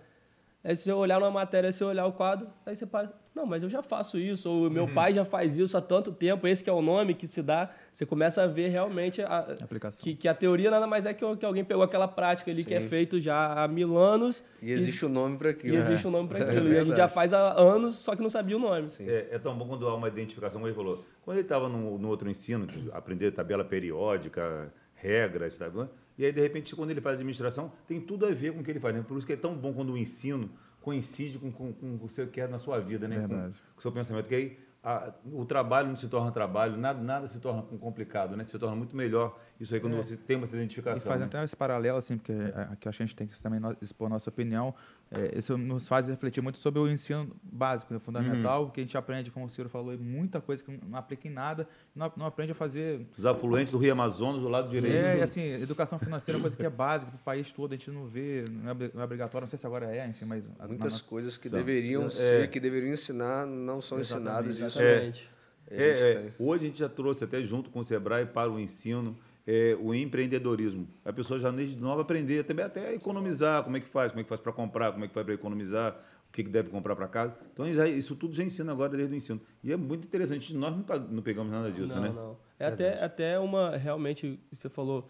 é 0.63 0.75
se 0.75 0.83
você 0.85 0.93
olhar 0.93 1.19
uma 1.19 1.31
matéria, 1.31 1.71
se 1.71 1.85
olhar 1.85 2.05
o 2.07 2.13
quadro, 2.13 2.49
aí 2.67 2.75
você 2.75 2.85
passa, 2.85 3.15
não, 3.39 3.47
mas 3.47 3.63
eu 3.63 3.69
já 3.69 3.83
faço 3.83 4.19
isso, 4.19 4.51
ou 4.51 4.69
meu 4.69 4.85
uhum. 4.85 4.95
pai 4.95 5.15
já 5.15 5.25
faz 5.25 5.57
isso 5.57 5.77
há 5.77 5.81
tanto 5.81 6.11
tempo, 6.11 6.47
esse 6.47 6.63
que 6.63 6.69
é 6.69 6.73
o 6.73 6.83
nome 6.83 7.15
que 7.15 7.27
se 7.27 7.41
dá, 7.41 7.71
você 7.93 8.05
começa 8.05 8.43
a 8.43 8.47
ver 8.49 8.69
realmente 8.69 9.23
a, 9.23 9.39
Aplicação. 9.63 10.03
Que, 10.03 10.15
que 10.15 10.27
a 10.27 10.35
teoria 10.35 10.71
nada 10.71 10.87
mais 10.87 11.07
é 11.07 11.15
que, 11.15 11.25
que 11.37 11.47
alguém 11.47 11.65
pegou 11.65 11.85
aquela 11.85 12.09
prática 12.09 12.51
ali 12.51 12.63
Sim. 12.63 12.69
que 12.69 12.75
é 12.75 12.81
feito 12.81 13.21
já 13.21 13.63
há 13.63 13.69
mil 13.69 13.97
anos. 13.97 14.43
E 14.61 14.73
existe 14.73 15.05
o 15.05 15.09
um 15.09 15.13
nome 15.13 15.39
para 15.39 15.51
aquilo. 15.51 15.77
E 15.77 15.79
existe 15.79 16.07
o 16.07 16.09
um 16.09 16.13
nome 16.13 16.29
para 16.29 16.45
aquilo. 16.45 16.69
É 16.69 16.73
e 16.73 16.79
a 16.79 16.85
gente 16.85 16.97
já 16.97 17.09
faz 17.09 17.33
há 17.33 17.61
anos, 17.61 17.95
só 17.95 18.17
que 18.17 18.23
não 18.23 18.31
sabia 18.31 18.57
o 18.57 18.61
nome. 18.61 18.89
É, 19.01 19.29
é, 19.31 19.39
tão 19.39 19.57
bom 19.57 19.69
quando 19.69 19.87
há 19.87 19.95
uma 19.95 20.09
identificação, 20.09 20.59
como 20.59 20.67
ele 20.67 20.77
falou. 20.77 21.05
Quando 21.25 21.37
ele 21.37 21.45
estava 21.45 21.69
no, 21.69 21.97
no, 21.97 22.09
outro 22.09 22.29
ensino, 22.29 22.67
aprender 22.93 23.31
tabela 23.33 23.65
periódica, 23.65 24.73
regras, 24.95 25.57
tá? 25.57 25.71
e 26.19 26.25
aí, 26.25 26.33
de 26.33 26.41
repente, 26.41 26.75
quando 26.75 26.91
ele 26.91 27.01
faz 27.01 27.15
administração, 27.15 27.71
tem 27.87 28.01
tudo 28.01 28.27
a 28.27 28.31
ver 28.31 28.53
com 28.53 28.61
o 28.61 28.65
que 28.65 28.71
ele 28.71 28.81
faz. 28.81 28.95
Né? 28.95 29.05
Por 29.07 29.17
isso 29.17 29.27
que 29.27 29.33
é 29.33 29.37
tão 29.37 29.55
bom 29.55 29.73
quando 29.73 29.93
o 29.93 29.97
ensino 29.99 30.51
coincide 30.81 31.39
com, 31.39 31.51
com, 31.51 31.73
com 31.73 31.95
o 31.95 31.99
que 31.99 32.13
você 32.13 32.27
quer 32.27 32.49
na 32.49 32.59
sua 32.59 32.81
vida, 32.81 33.07
né? 33.07 33.21
Com, 33.21 33.29
com, 33.29 33.79
o 33.79 33.83
seu 33.83 33.93
pensamento. 33.93 34.29
Que 34.29 34.35
aí 34.35 34.59
a, 34.83 35.13
o 35.33 35.45
trabalho 35.45 35.89
não 35.89 35.97
se 35.97 36.09
torna 36.09 36.31
trabalho, 36.31 36.77
nada, 36.77 37.01
nada 37.03 37.29
se 37.29 37.41
torna 37.41 37.63
complicado, 37.63 38.37
né? 38.37 38.45
Se 38.45 38.59
torna 38.59 38.77
muito 38.77 38.97
melhor 38.97 39.39
isso 39.61 39.75
aí 39.75 39.81
quando 39.81 39.95
é. 39.95 39.97
você 39.97 40.17
tem 40.17 40.37
uma 40.37 40.47
identificação. 40.47 40.99
E 40.99 41.09
faz 41.09 41.21
né? 41.21 41.27
até 41.27 41.45
esse 41.45 41.57
paralelo, 41.57 41.99
assim, 41.99 42.17
porque 42.17 42.33
é, 42.33 42.69
aqui 42.73 42.89
a 42.89 42.93
gente 42.93 43.15
tem 43.15 43.27
que 43.27 43.41
também 43.43 43.61
expor 43.83 44.09
nossa 44.09 44.31
opinião. 44.31 44.75
É, 45.11 45.39
isso 45.39 45.57
nos 45.57 45.89
faz 45.89 46.07
refletir 46.07 46.43
muito 46.43 46.59
sobre 46.59 46.79
o 46.79 46.91
ensino 46.91 47.35
básico, 47.43 47.95
né, 47.95 47.99
fundamental, 47.99 48.65
uhum. 48.65 48.71
que 48.71 48.81
a 48.81 48.83
gente 48.83 48.97
aprende, 48.97 49.31
como 49.31 49.47
o 49.47 49.49
senhor 49.49 49.69
falou, 49.69 49.97
muita 49.97 50.39
coisa 50.39 50.63
que 50.63 50.79
não 50.87 50.99
aplica 50.99 51.27
em 51.27 51.31
nada, 51.31 51.67
não, 51.95 52.13
não 52.15 52.27
aprende 52.27 52.53
a 52.53 52.55
fazer. 52.55 53.07
Os 53.17 53.25
afluentes 53.25 53.73
do 53.73 53.79
Rio 53.79 53.93
Amazonas 53.93 54.43
do 54.43 54.49
lado 54.49 54.69
direito. 54.69 54.95
É, 54.95 55.19
e 55.19 55.23
assim, 55.23 55.43
educação 55.43 55.99
financeira 55.99 56.37
é 56.37 56.39
uma 56.39 56.43
coisa 56.43 56.57
que 56.57 56.67
é 56.67 56.71
básica 56.71 57.11
para 57.11 57.19
o 57.19 57.25
país 57.25 57.51
todo, 57.51 57.73
a 57.73 57.77
gente 57.77 57.91
não 57.91 58.07
vê, 58.07 58.45
não 58.51 58.71
é, 58.71 58.91
não 58.93 59.01
é 59.01 59.05
obrigatório, 59.05 59.45
não 59.45 59.49
sei 59.49 59.59
se 59.59 59.67
agora 59.67 59.87
é, 59.87 60.07
enfim, 60.07 60.27
mas. 60.27 60.49
Muitas 60.67 60.93
nossa... 60.93 61.05
coisas 61.05 61.39
que 61.39 61.49
são. 61.49 61.59
deveriam 61.59 62.05
é. 62.07 62.11
ser, 62.11 62.51
que 62.51 62.61
deveriam 62.61 62.93
ensinar, 62.93 63.47
não 63.47 63.81
são 63.81 63.99
Exatamente. 63.99 64.51
ensinadas. 64.51 64.77
Exatamente. 64.77 65.31
É, 65.71 65.89
é, 65.91 66.33
hoje 66.39 66.65
a 66.65 66.69
gente 66.69 66.79
já 66.79 66.89
trouxe 66.89 67.25
até 67.25 67.43
junto 67.43 67.71
com 67.71 67.81
o 67.81 67.85
Sebrae 67.85 68.25
para 68.25 68.51
o 68.51 68.59
ensino 68.59 69.17
é, 69.51 69.75
o 69.81 69.95
empreendedorismo. 69.95 70.87
A 71.03 71.11
pessoa 71.11 71.41
já 71.41 71.51
desde 71.51 71.81
nova 71.81 72.03
aprender 72.03 72.45
também 72.45 72.67
até 72.67 72.93
economizar, 72.93 73.65
como 73.65 73.79
é 73.79 73.81
que 73.81 73.89
faz, 73.89 74.13
como 74.13 74.21
é 74.21 74.23
que 74.23 74.29
faz 74.29 74.43
para 74.43 74.53
comprar, 74.53 74.93
como 74.93 75.07
é 75.07 75.09
que 75.09 75.15
faz 75.15 75.25
para 75.25 75.35
economizar, 75.35 75.99
o 76.29 76.33
que, 76.33 76.45
que 76.45 76.51
deve 76.51 76.69
comprar 76.69 76.95
para 76.95 77.09
casa. 77.09 77.35
Então 77.55 77.67
isso 77.67 78.15
tudo 78.15 78.35
já 78.35 78.45
ensina 78.45 78.73
agora 78.73 78.95
desde 78.95 79.15
o 79.15 79.17
ensino. 79.17 79.41
E 79.65 79.73
é 79.73 79.77
muito 79.77 80.07
interessante. 80.07 80.55
Nós 80.55 80.77
não 81.11 81.23
pegamos 81.23 81.51
nada 81.51 81.73
disso, 81.73 81.95
não, 81.95 82.03
né? 82.03 82.13
Não, 82.15 82.37
É 82.59 82.67
até, 82.67 83.03
até 83.03 83.39
uma 83.39 83.75
realmente 83.75 84.39
você 84.53 84.69
falou. 84.69 85.09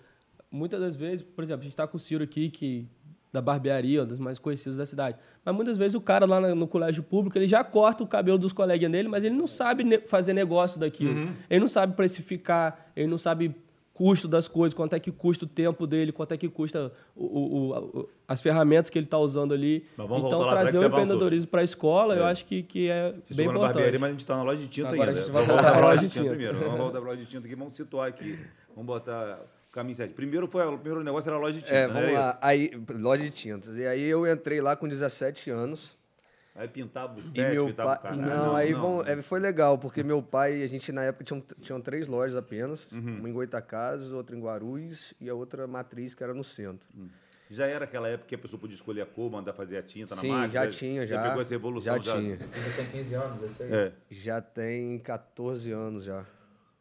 Muitas 0.49 0.81
das 0.81 0.95
vezes, 0.95 1.21
por 1.21 1.43
exemplo, 1.43 1.63
a 1.63 1.65
gente 1.65 1.73
está 1.73 1.89
com 1.89 1.97
o 1.97 2.01
Ciro 2.01 2.23
aqui 2.23 2.49
que 2.49 2.87
da 3.33 3.43
barbearia, 3.43 4.01
uma 4.01 4.07
das 4.07 4.21
mais 4.21 4.39
conhecidas 4.39 4.77
da 4.77 4.87
cidade. 4.87 5.19
Mas 5.45 5.55
muitas 5.55 5.77
vezes 5.77 5.97
o 5.97 6.01
cara 6.01 6.25
lá 6.25 6.55
no 6.55 6.69
colégio 6.69 7.03
público, 7.03 7.37
ele 7.37 7.49
já 7.49 7.65
corta 7.65 8.05
o 8.05 8.07
cabelo 8.07 8.39
dos 8.39 8.53
colegas 8.53 8.91
dele, 8.91 9.09
mas 9.09 9.25
ele 9.25 9.35
não 9.35 9.49
sabe 9.49 9.99
fazer 10.07 10.33
negócio 10.33 10.79
daquilo. 10.79 11.13
Uhum. 11.13 11.35
Ele 11.51 11.61
não 11.61 11.69
sabe 11.69 11.95
precificar, 11.95 12.91
ele 12.97 13.09
não 13.09 13.19
sabe 13.19 13.55
custo 13.99 14.29
das 14.29 14.47
coisas, 14.47 14.73
quanto 14.75 14.95
é 14.95 15.01
que 15.01 15.11
custa 15.11 15.45
o 15.45 15.49
tempo 15.49 15.85
dele, 15.85 16.13
quanto 16.13 16.31
é 16.31 16.37
que 16.37 16.49
custa 16.49 16.93
o, 17.17 17.25
o, 17.25 17.99
o 17.99 18.09
as 18.29 18.41
ferramentas 18.41 18.89
que 18.89 18.97
ele 18.97 19.07
está 19.07 19.19
usando 19.19 19.53
ali. 19.53 19.85
Então, 19.95 20.49
trazer 20.49 20.79
o 20.79 20.85
empreendedorismo 20.85 21.51
para 21.51 21.63
a 21.63 21.65
escola, 21.65 22.15
é. 22.15 22.21
eu 22.21 22.25
acho 22.25 22.45
que, 22.45 22.63
que 22.63 22.89
é 22.89 23.13
Você 23.25 23.35
bem 23.35 23.47
importante. 23.47 23.73
Barbearia, 23.73 23.99
mas 23.99 24.09
a 24.09 24.13
gente 24.13 24.21
está 24.21 24.37
na 24.37 24.45
loja 24.45 24.61
de 24.61 24.69
tinta 24.69 24.91
Agora 24.91 25.11
ainda. 25.11 25.21
a 25.21 25.25
gente 25.25 25.33
vai 25.33 25.45
voltar 25.45 25.73
para 25.73 25.83
a 25.83 25.89
loja 25.89 26.01
de 26.07 26.09
tinta. 26.11 26.29
primeiro. 26.29 26.59
Vamos 26.61 26.79
voltar 26.79 27.01
para 27.01 27.09
a 27.09 27.11
loja 27.11 27.25
de 27.25 27.29
tinta 27.29 27.47
aqui, 27.47 27.57
vamos 27.57 27.75
situar 27.75 28.09
aqui. 28.09 28.39
Vamos 28.69 28.87
botar 28.87 29.41
o 29.69 29.73
caminho 29.73 29.97
certo. 29.97 30.15
Primeiro, 30.15 30.47
foi, 30.47 30.65
o 30.65 30.79
primeiro 30.79 31.03
negócio 31.03 31.29
era 31.29 31.37
a 31.37 31.41
loja 31.41 31.59
de 31.59 31.65
tinta, 31.65 31.75
É, 31.75 31.89
vamos 31.89 32.13
lá. 32.13 32.39
Aí, 32.41 32.71
loja 33.01 33.25
de 33.25 33.31
tintas. 33.31 33.77
E 33.77 33.85
aí 33.85 34.05
eu 34.05 34.33
entrei 34.33 34.61
lá 34.61 34.77
com 34.77 34.87
17 34.87 35.51
anos. 35.51 35.98
Aí 36.59 36.67
pintava 36.67 37.17
o 37.17 37.23
set, 37.23 37.39
meu 37.39 37.67
pintava 37.67 37.97
pai... 37.97 38.13
o 38.13 38.17
canal. 38.17 38.29
Não, 38.29 38.47
não, 38.47 38.57
aí 38.57 38.73
não, 38.73 38.81
vão... 38.81 39.07
É, 39.07 39.23
foi 39.23 39.39
legal, 39.39 39.79
porque 39.79 40.03
meu 40.03 40.21
pai, 40.21 40.61
a 40.61 40.67
gente 40.67 40.91
na 40.91 41.05
época 41.05 41.23
tinha, 41.23 41.43
tinha 41.61 41.81
três 41.81 42.09
lojas 42.09 42.37
apenas, 42.37 42.91
uhum. 42.91 43.21
uma 43.21 43.29
em 43.29 43.33
Goitacazes, 43.33 44.11
outra 44.11 44.35
em 44.35 44.41
Guarulhos 44.41 45.15
e 45.21 45.31
a 45.31 45.35
outra 45.35 45.69
matriz 45.69 46.15
que 46.15 46.25
era 46.25 46.35
no 46.35 46.43
centro. 46.43 46.89
Uhum. 46.97 47.09
Já 47.49 47.67
era 47.67 47.85
aquela 47.85 48.09
época 48.09 48.29
que 48.29 48.35
a 48.35 48.39
pessoa 48.39 48.61
podia 48.61 48.75
escolher 48.75 49.03
a 49.03 49.07
cor, 49.07 49.31
mandar 49.31 49.53
fazer 49.53 49.79
a 49.79 49.83
tinta 49.83 50.17
Sim, 50.17 50.33
na 50.33 50.39
máquina? 50.39 50.65
já 50.65 50.71
tinha, 50.71 51.07
já. 51.07 51.17
Já 51.17 51.23
pegou 51.29 51.41
essa 51.41 51.55
evolução? 51.55 51.95
Já, 51.95 52.03
já 52.03 52.21
tinha. 52.21 52.37
Já 52.37 52.77
tem 52.77 52.87
15 52.91 53.15
anos, 53.15 53.43
esse 53.45 53.63
aí? 53.63 53.73
É. 53.73 53.93
Já 54.11 54.41
tem 54.41 54.99
14 54.99 55.71
anos 55.71 56.05
já. 56.05 56.27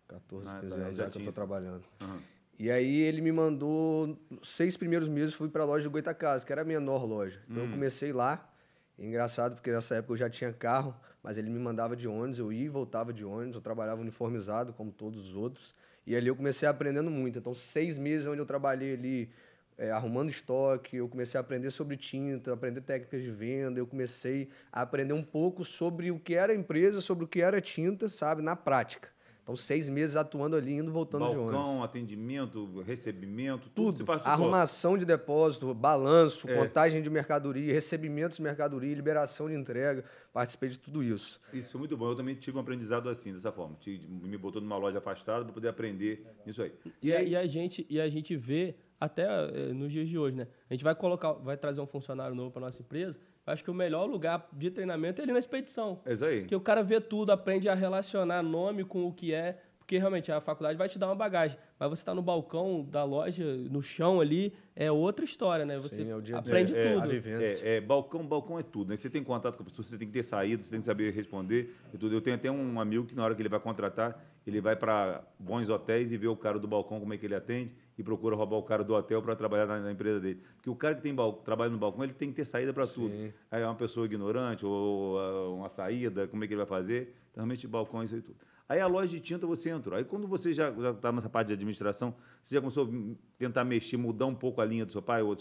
14, 0.07 0.47
ah, 0.49 0.59
15 0.59 0.69
tá, 0.69 0.81
anos 0.81 0.95
já, 0.95 1.03
já 1.03 1.09
que 1.11 1.19
eu 1.19 1.25
tô 1.25 1.31
trabalhando. 1.31 1.83
Uhum. 2.01 2.19
E 2.59 2.71
aí 2.71 3.01
ele 3.01 3.21
me 3.21 3.31
mandou, 3.31 4.17
seis 4.41 4.75
primeiros 4.75 5.07
meses 5.07 5.35
fui 5.35 5.47
para 5.47 5.61
a 5.61 5.65
loja 5.65 5.83
do 5.83 5.91
Goitacazes, 5.91 6.43
que 6.43 6.51
era 6.51 6.63
a 6.63 6.65
menor 6.65 7.05
loja. 7.05 7.39
Então 7.47 7.63
eu 7.63 7.69
hum. 7.69 7.71
comecei 7.71 8.11
lá, 8.11 8.49
Engraçado, 8.97 9.55
porque 9.55 9.71
nessa 9.71 9.95
época 9.95 10.13
eu 10.13 10.17
já 10.17 10.29
tinha 10.29 10.51
carro, 10.51 10.95
mas 11.21 11.37
ele 11.37 11.49
me 11.49 11.59
mandava 11.59 11.95
de 11.95 12.07
ônibus, 12.07 12.39
eu 12.39 12.51
ia 12.51 12.65
e 12.65 12.69
voltava 12.69 13.13
de 13.13 13.23
ônibus, 13.23 13.55
eu 13.55 13.61
trabalhava 13.61 14.01
uniformizado, 14.01 14.73
como 14.73 14.91
todos 14.91 15.29
os 15.29 15.35
outros. 15.35 15.75
E 16.05 16.15
ali 16.15 16.27
eu 16.27 16.35
comecei 16.35 16.67
aprendendo 16.67 17.11
muito. 17.11 17.37
Então, 17.37 17.53
seis 17.53 17.97
meses 17.99 18.25
onde 18.25 18.39
eu 18.39 18.45
trabalhei 18.45 18.93
ali 18.93 19.29
é, 19.77 19.91
arrumando 19.91 20.29
estoque, 20.29 20.97
eu 20.97 21.07
comecei 21.07 21.37
a 21.37 21.41
aprender 21.41 21.69
sobre 21.69 21.95
tinta, 21.95 22.53
aprender 22.53 22.81
técnicas 22.81 23.21
de 23.21 23.29
venda, 23.29 23.79
eu 23.79 23.85
comecei 23.85 24.49
a 24.71 24.81
aprender 24.81 25.13
um 25.13 25.23
pouco 25.23 25.63
sobre 25.63 26.09
o 26.09 26.19
que 26.19 26.33
era 26.33 26.55
empresa, 26.55 26.99
sobre 26.99 27.23
o 27.25 27.27
que 27.27 27.41
era 27.41 27.61
tinta, 27.61 28.09
sabe, 28.09 28.41
na 28.41 28.55
prática. 28.55 29.09
Então, 29.47 29.55
seis 29.55 29.87
meses 29.87 30.17
atuando 30.17 30.57
ali, 30.57 30.73
indo 30.73 30.91
voltando 30.91 31.21
Balcão, 31.21 31.39
de 31.39 31.47
ônibus. 31.47 31.65
Balcão, 31.65 31.83
atendimento, 31.85 32.81
recebimento, 32.81 33.69
tudo. 33.69 33.99
tudo. 33.99 34.11
Arrumação 34.25 34.97
de 34.97 35.05
depósito, 35.05 35.73
balanço, 35.73 36.49
é. 36.49 36.57
contagem 36.57 37.01
de 37.01 37.09
mercadoria, 37.09 37.71
recebimento 37.71 38.35
de 38.35 38.41
mercadoria, 38.41 38.93
liberação 38.93 39.47
de 39.47 39.55
entrega. 39.55 40.03
Participei 40.33 40.67
de 40.67 40.77
tudo 40.77 41.01
isso. 41.01 41.39
Isso 41.53 41.77
é 41.77 41.79
muito 41.79 41.95
bom. 41.95 42.09
Eu 42.09 42.15
também 42.17 42.35
tive 42.35 42.57
um 42.57 42.59
aprendizado 42.59 43.07
assim, 43.07 43.31
dessa 43.31 43.49
forma. 43.49 43.77
Me 43.85 44.37
botou 44.37 44.61
numa 44.61 44.75
loja 44.75 44.97
afastada 44.97 45.45
para 45.45 45.53
poder 45.53 45.69
aprender 45.69 46.25
isso 46.45 46.61
aí. 46.61 46.73
E, 47.01 47.13
aí... 47.13 47.29
e, 47.29 47.35
a 47.37 47.47
gente, 47.47 47.87
e 47.89 48.01
a 48.01 48.09
gente 48.09 48.35
vê, 48.35 48.75
até 48.99 49.23
eh, 49.23 49.71
nos 49.71 49.93
dias 49.93 50.09
de 50.09 50.17
hoje, 50.17 50.35
né? 50.35 50.47
A 50.69 50.73
gente 50.73 50.83
vai 50.83 50.93
colocar, 50.93 51.31
vai 51.31 51.55
trazer 51.55 51.79
um 51.79 51.87
funcionário 51.87 52.35
novo 52.35 52.51
para 52.51 52.63
nossa 52.63 52.81
empresa 52.81 53.17
acho 53.47 53.63
que 53.63 53.71
o 53.71 53.73
melhor 53.73 54.05
lugar 54.05 54.47
de 54.51 54.69
treinamento 54.69 55.21
é 55.21 55.23
ali 55.23 55.31
na 55.31 55.39
expedição. 55.39 56.01
É 56.05 56.13
isso 56.13 56.25
aí. 56.25 56.43
Que 56.43 56.55
o 56.55 56.59
cara 56.59 56.83
vê 56.83 56.99
tudo, 56.99 57.31
aprende 57.31 57.69
a 57.69 57.73
relacionar 57.73 58.43
nome 58.43 58.83
com 58.83 59.07
o 59.07 59.13
que 59.13 59.33
é, 59.33 59.57
porque 59.79 59.97
realmente 59.97 60.29
a 60.29 60.41
faculdade 60.41 60.77
vai 60.77 60.89
te 60.89 60.99
dar 60.99 61.07
uma 61.07 61.15
bagagem. 61.15 61.57
Mas 61.79 61.89
você 61.89 62.01
está 62.01 62.13
no 62.13 62.21
balcão 62.21 62.83
da 62.83 63.05
loja, 63.05 63.45
no 63.71 63.81
chão 63.81 64.19
ali, 64.19 64.53
é 64.75 64.91
outra 64.91 65.23
história, 65.23 65.65
né? 65.65 65.77
Você 65.77 66.03
Sim, 66.03 66.11
é 66.11 66.19
dia 66.19 66.37
aprende 66.37 66.75
é, 66.75 66.93
tudo. 66.93 67.11
É, 67.41 67.77
é, 67.77 67.81
balcão, 67.81 68.27
balcão 68.27 68.59
é 68.59 68.63
tudo. 68.63 68.89
Né? 68.89 68.97
Você 68.97 69.09
tem 69.09 69.23
contato 69.23 69.55
com 69.55 69.63
a 69.63 69.65
pessoa, 69.65 69.85
você 69.85 69.97
tem 69.97 70.07
que 70.07 70.13
ter 70.13 70.23
saído, 70.23 70.61
você 70.61 70.71
tem 70.71 70.81
que 70.81 70.85
saber 70.85 71.13
responder 71.13 71.73
e 71.93 71.97
tudo. 71.97 72.13
Eu 72.13 72.19
tenho 72.19 72.35
até 72.35 72.51
um 72.51 72.81
amigo 72.81 73.05
que 73.05 73.15
na 73.15 73.23
hora 73.23 73.33
que 73.33 73.41
ele 73.41 73.47
vai 73.47 73.61
contratar, 73.61 74.21
ele 74.45 74.59
vai 74.59 74.75
para 74.75 75.23
bons 75.39 75.69
hotéis 75.69 76.11
e 76.11 76.17
vê 76.17 76.27
o 76.27 76.35
cara 76.35 76.59
do 76.59 76.67
balcão 76.67 76.99
como 76.99 77.13
é 77.13 77.17
que 77.17 77.25
ele 77.25 77.35
atende 77.35 77.71
e 77.97 78.03
procura 78.03 78.35
roubar 78.35 78.57
o 78.57 78.63
cara 78.63 78.83
do 78.83 78.93
hotel 78.93 79.21
para 79.21 79.35
trabalhar 79.35 79.65
na, 79.65 79.79
na, 79.79 79.91
empresa 79.91 80.19
dele. 80.19 80.41
Porque 80.55 80.69
o 80.69 80.75
cara 80.75 80.95
que 80.95 81.01
tem 81.01 81.15
trabalha 81.43 81.71
no 81.71 81.77
balcão, 81.77 82.03
ele 82.03 82.13
tem 82.13 82.29
que 82.29 82.35
ter 82.35 82.45
saída 82.45 82.71
para 82.71 82.85
tudo. 82.85 83.13
Aí 83.49 83.61
é 83.61 83.65
uma 83.65 83.75
pessoa 83.75 84.05
ignorante 84.05 84.65
ou 84.65 85.17
uh, 85.17 85.55
uma 85.55 85.69
saída, 85.69 86.27
como 86.27 86.43
é 86.43 86.47
que 86.47 86.53
ele 86.53 86.59
vai 86.59 86.67
fazer? 86.67 87.15
Então, 87.31 87.43
realmente, 87.43 87.67
balcão 87.67 88.01
é 88.01 88.05
isso 88.05 88.15
aí 88.15 88.21
tudo. 88.21 88.37
Aí 88.69 88.79
a 88.79 88.87
loja 88.87 89.07
de 89.07 89.19
tinta 89.19 89.47
você 89.47 89.69
entrou. 89.69 89.97
Aí 89.97 90.03
quando 90.03 90.27
você 90.27 90.53
já 90.53 90.69
está 90.69 91.11
nessa 91.11 91.29
parte 91.29 91.47
de 91.47 91.53
administração, 91.53 92.13
você 92.43 92.55
já 92.55 92.61
começou 92.61 92.85
a 92.85 93.15
tentar 93.37 93.63
mexer, 93.63 93.97
mudar 93.97 94.25
um 94.25 94.35
pouco 94.35 94.61
a 94.61 94.65
linha 94.65 94.85
do 94.85 94.91
seu 94.91 95.01
pai? 95.01 95.21
Ou, 95.21 95.35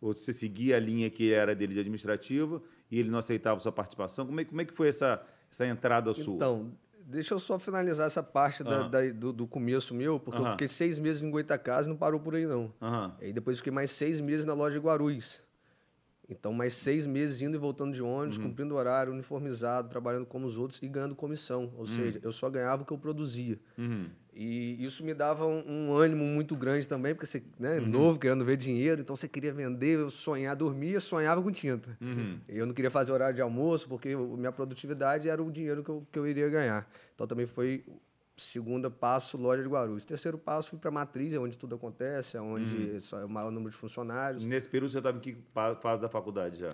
ou 0.00 0.14
você 0.14 0.32
seguia 0.32 0.76
a 0.76 0.80
linha 0.80 1.08
que 1.10 1.32
era 1.32 1.54
dele 1.54 1.74
de 1.74 1.80
administrativa 1.80 2.62
e 2.90 2.98
ele 2.98 3.10
não 3.10 3.18
aceitava 3.18 3.60
sua 3.60 3.70
participação? 3.70 4.26
Como 4.26 4.40
é, 4.40 4.44
como 4.44 4.60
é 4.60 4.64
que 4.64 4.72
foi 4.72 4.88
essa, 4.88 5.22
essa 5.50 5.66
entrada 5.66 6.12
sua? 6.14 6.34
Então, 6.34 6.72
Deixa 7.06 7.34
eu 7.34 7.38
só 7.38 7.58
finalizar 7.58 8.06
essa 8.06 8.22
parte 8.22 8.62
uhum. 8.62 8.88
da, 8.88 9.00
do, 9.12 9.32
do, 9.32 9.46
começo 9.46 9.94
meu, 9.94 10.18
porque 10.18 10.40
uhum. 10.40 10.46
eu 10.46 10.52
fiquei 10.52 10.68
seis 10.68 10.98
meses 10.98 11.22
em 11.22 11.30
Goitacás 11.30 11.86
e 11.86 11.88
não 11.90 11.96
parou 11.96 12.18
por 12.18 12.34
aí, 12.34 12.46
não. 12.46 12.72
Uhum. 12.80 13.12
Aí 13.20 13.32
depois 13.32 13.58
fiquei 13.58 13.72
mais 13.72 13.90
seis 13.90 14.20
meses 14.20 14.46
na 14.46 14.54
loja 14.54 14.78
de 14.78 14.84
Guarulhos. 14.84 15.42
Então, 16.28 16.52
mais 16.52 16.72
seis 16.72 17.06
meses 17.06 17.42
indo 17.42 17.54
e 17.54 17.58
voltando 17.58 17.92
de 17.92 18.02
ônibus, 18.02 18.38
uhum. 18.38 18.44
cumprindo 18.44 18.74
horário, 18.74 19.12
uniformizado, 19.12 19.90
trabalhando 19.90 20.24
como 20.24 20.46
os 20.46 20.56
outros 20.56 20.82
e 20.82 20.88
ganhando 20.88 21.14
comissão. 21.14 21.70
Ou 21.74 21.80
uhum. 21.80 21.86
seja, 21.86 22.18
eu 22.22 22.32
só 22.32 22.48
ganhava 22.48 22.82
o 22.82 22.86
que 22.86 22.92
eu 22.92 22.98
produzia. 22.98 23.58
E 24.36 24.84
isso 24.84 25.04
me 25.04 25.14
dava 25.14 25.46
um, 25.46 25.62
um, 25.66 25.96
ânimo 25.96 26.24
muito 26.24 26.56
grande 26.56 26.88
também, 26.88 27.14
porque 27.14 27.26
você, 27.26 27.42
né, 27.58 27.78
uhum. 27.78 27.86
novo, 27.86 28.18
querendo 28.18 28.44
ver 28.44 28.56
dinheiro, 28.56 29.00
então 29.00 29.14
você 29.14 29.28
queria 29.28 29.52
vender, 29.52 29.98
eu 29.98 30.10
sonhar, 30.10 30.56
dormia, 30.56 30.98
sonhava 30.98 31.40
com 31.40 31.52
tinta. 31.52 31.96
Uhum. 32.00 32.40
Eu 32.48 32.66
não 32.66 32.74
queria 32.74 32.90
fazer 32.90 33.12
horário 33.12 33.34
de 33.34 33.40
almoço, 33.40 33.88
porque 33.88 34.16
minha 34.16 34.50
produtividade 34.50 35.28
era 35.28 35.42
o 35.42 35.52
dinheiro 35.52 35.84
que 35.84 35.90
eu, 35.90 36.06
que 36.10 36.18
eu 36.18 36.26
iria 36.26 36.48
ganhar. 36.48 36.88
Então, 37.14 37.26
também 37.26 37.46
foi 37.46 37.84
Segunda 38.36 38.90
passo, 38.90 39.36
loja 39.36 39.62
de 39.62 39.68
Guarulhos. 39.68 40.04
Terceiro 40.04 40.36
passo, 40.36 40.70
fui 40.70 40.78
para 40.78 40.88
a 40.88 40.92
Matriz, 40.92 41.32
é 41.32 41.38
onde 41.38 41.56
tudo 41.56 41.76
acontece, 41.76 42.36
é 42.36 42.40
onde 42.40 42.74
uhum. 42.74 43.20
é 43.20 43.24
o 43.24 43.28
maior 43.28 43.52
número 43.52 43.70
de 43.70 43.76
funcionários. 43.76 44.44
Nesse 44.44 44.68
período 44.68 44.90
você 44.90 44.98
estava 44.98 45.16
em 45.16 45.20
que 45.20 45.36
fase 45.80 46.02
da 46.02 46.08
faculdade 46.08 46.58
já? 46.58 46.70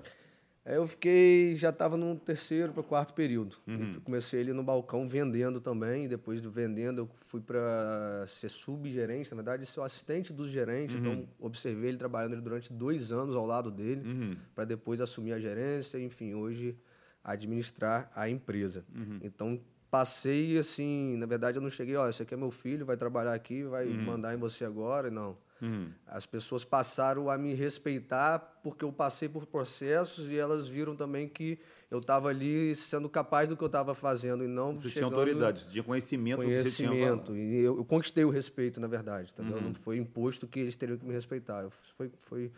É, 0.64 0.76
eu 0.76 0.86
fiquei, 0.86 1.54
já 1.54 1.70
estava 1.70 1.96
no 1.96 2.14
terceiro 2.16 2.72
para 2.72 2.82
quarto 2.82 3.14
período. 3.14 3.56
Uhum. 3.66 3.94
Comecei 4.04 4.40
ali 4.40 4.52
no 4.52 4.62
balcão 4.62 5.08
vendendo 5.08 5.60
também. 5.60 6.06
Depois 6.06 6.40
do 6.40 6.50
vendendo, 6.50 7.02
eu 7.02 7.10
fui 7.26 7.40
para 7.40 8.24
ser 8.26 8.50
subgerente, 8.50 9.30
na 9.30 9.36
verdade, 9.36 9.64
ser 9.64 9.80
o 9.80 9.82
assistente 9.82 10.32
do 10.32 10.46
gerente. 10.46 10.96
Então, 10.96 11.12
uhum. 11.12 11.18
Então, 11.20 11.28
observei 11.40 11.88
ele 11.88 11.98
trabalhando 11.98 12.40
durante 12.42 12.72
dois 12.72 13.10
anos 13.10 13.34
ao 13.34 13.46
lado 13.46 13.70
dele, 13.70 14.06
uhum. 14.06 14.36
para 14.54 14.64
depois 14.64 15.00
assumir 15.00 15.32
a 15.32 15.40
gerência. 15.40 15.98
Enfim, 15.98 16.34
hoje 16.34 16.76
administrar 17.24 18.10
a 18.14 18.28
empresa. 18.28 18.84
Uhum. 18.94 19.18
Então, 19.22 19.60
passei 19.90 20.56
assim, 20.58 21.16
na 21.16 21.26
verdade 21.26 21.58
eu 21.58 21.62
não 21.62 21.70
cheguei, 21.70 21.96
ó, 21.96 22.08
esse 22.08 22.22
aqui 22.22 22.32
é 22.32 22.36
meu 22.36 22.50
filho, 22.50 22.86
vai 22.86 22.96
trabalhar 22.96 23.34
aqui, 23.34 23.64
vai 23.64 23.86
uhum. 23.86 24.02
mandar 24.02 24.34
em 24.34 24.38
você 24.38 24.64
agora, 24.64 25.10
não. 25.10 25.36
Uhum. 25.60 25.90
As 26.06 26.24
pessoas 26.24 26.64
passaram 26.64 27.28
a 27.28 27.36
me 27.36 27.54
respeitar 27.54 28.38
porque 28.62 28.84
eu 28.84 28.92
passei 28.92 29.28
por 29.28 29.46
processos 29.46 30.30
e 30.30 30.36
elas 30.36 30.68
viram 30.68 30.96
também 30.96 31.28
que 31.28 31.58
eu 31.90 31.98
estava 31.98 32.28
ali 32.28 32.74
sendo 32.74 33.08
capaz 33.08 33.48
do 33.48 33.56
que 33.56 33.62
eu 33.62 33.66
estava 33.66 33.94
fazendo 33.94 34.44
e 34.44 34.46
não 34.46 34.74
você 34.74 34.88
chegando... 34.88 35.10
tinha 35.10 35.20
autoridade, 35.20 35.64
você 35.64 35.70
tinha 35.72 35.84
conhecimento, 35.84 36.36
conhecimento 36.36 36.92
que 36.92 37.26
você 37.26 37.32
tinha... 37.32 37.38
e 37.38 37.58
eu, 37.58 37.76
eu, 37.76 37.84
conquistei 37.84 38.24
o 38.24 38.30
respeito, 38.30 38.80
na 38.80 38.86
verdade, 38.86 39.32
entendeu? 39.32 39.58
Uhum. 39.58 39.64
Não 39.64 39.74
foi 39.74 39.98
imposto 39.98 40.46
que 40.46 40.60
eles 40.60 40.76
teriam 40.76 40.96
que 40.96 41.04
me 41.04 41.12
respeitar, 41.12 41.68
foi 41.96 42.10
foi 42.18 42.50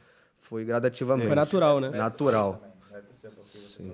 foi 0.43 0.65
gradativamente. 0.65 1.29
Foi 1.29 1.37
natural, 1.37 1.81
né? 1.81 1.91
Natural. 1.91 2.63
É, 2.93 3.03
Sim. 3.55 3.93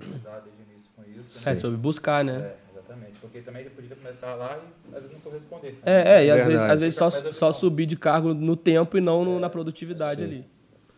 É, 1.45 1.55
sobre 1.55 1.77
buscar, 1.77 2.23
né? 2.23 2.37
É. 2.37 2.57
Exatamente, 2.89 3.19
porque 3.19 3.41
também 3.41 3.61
ele 3.61 3.69
podia 3.69 3.95
começar 3.95 4.33
lá 4.33 4.57
e 4.57 4.95
às 4.95 5.01
vezes 5.01 5.11
não 5.11 5.21
corresponder. 5.21 5.77
É, 5.85 6.21
é 6.21 6.25
e 6.25 6.31
às 6.31 6.47
vezes, 6.47 6.61
às 6.63 6.79
vezes 6.79 6.95
só, 6.95 7.09
só 7.09 7.51
subir 7.51 7.85
de 7.85 7.95
cargo 7.95 8.33
no 8.33 8.55
tempo 8.55 8.97
e 8.97 9.01
não 9.01 9.23
no, 9.23 9.39
na 9.39 9.49
produtividade 9.49 10.21
sim. 10.21 10.27
ali. 10.27 10.45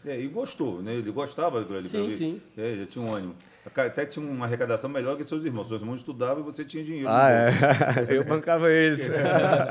É, 0.05 0.19
e 0.19 0.27
gostou, 0.27 0.81
né? 0.81 0.95
Ele 0.95 1.11
gostava 1.11 1.59
ele 1.59 1.87
Sim, 1.87 2.09
sim. 2.09 2.41
É, 2.57 2.75
já 2.77 2.85
tinha 2.87 3.05
um 3.05 3.13
ânimo. 3.13 3.35
Até 3.63 4.05
tinha 4.05 4.25
uma 4.25 4.45
arrecadação 4.45 4.89
melhor 4.89 5.15
que 5.15 5.25
seus 5.25 5.45
irmãos. 5.45 5.67
Seus 5.67 5.79
irmãos 5.79 5.97
estudavam 5.97 6.39
e 6.39 6.43
você 6.43 6.65
tinha 6.65 6.83
dinheiro. 6.83 7.07
Ah, 7.07 7.29
é. 7.29 7.51
Eu 8.09 8.23
bancava 8.23 8.71
eles. 8.71 9.07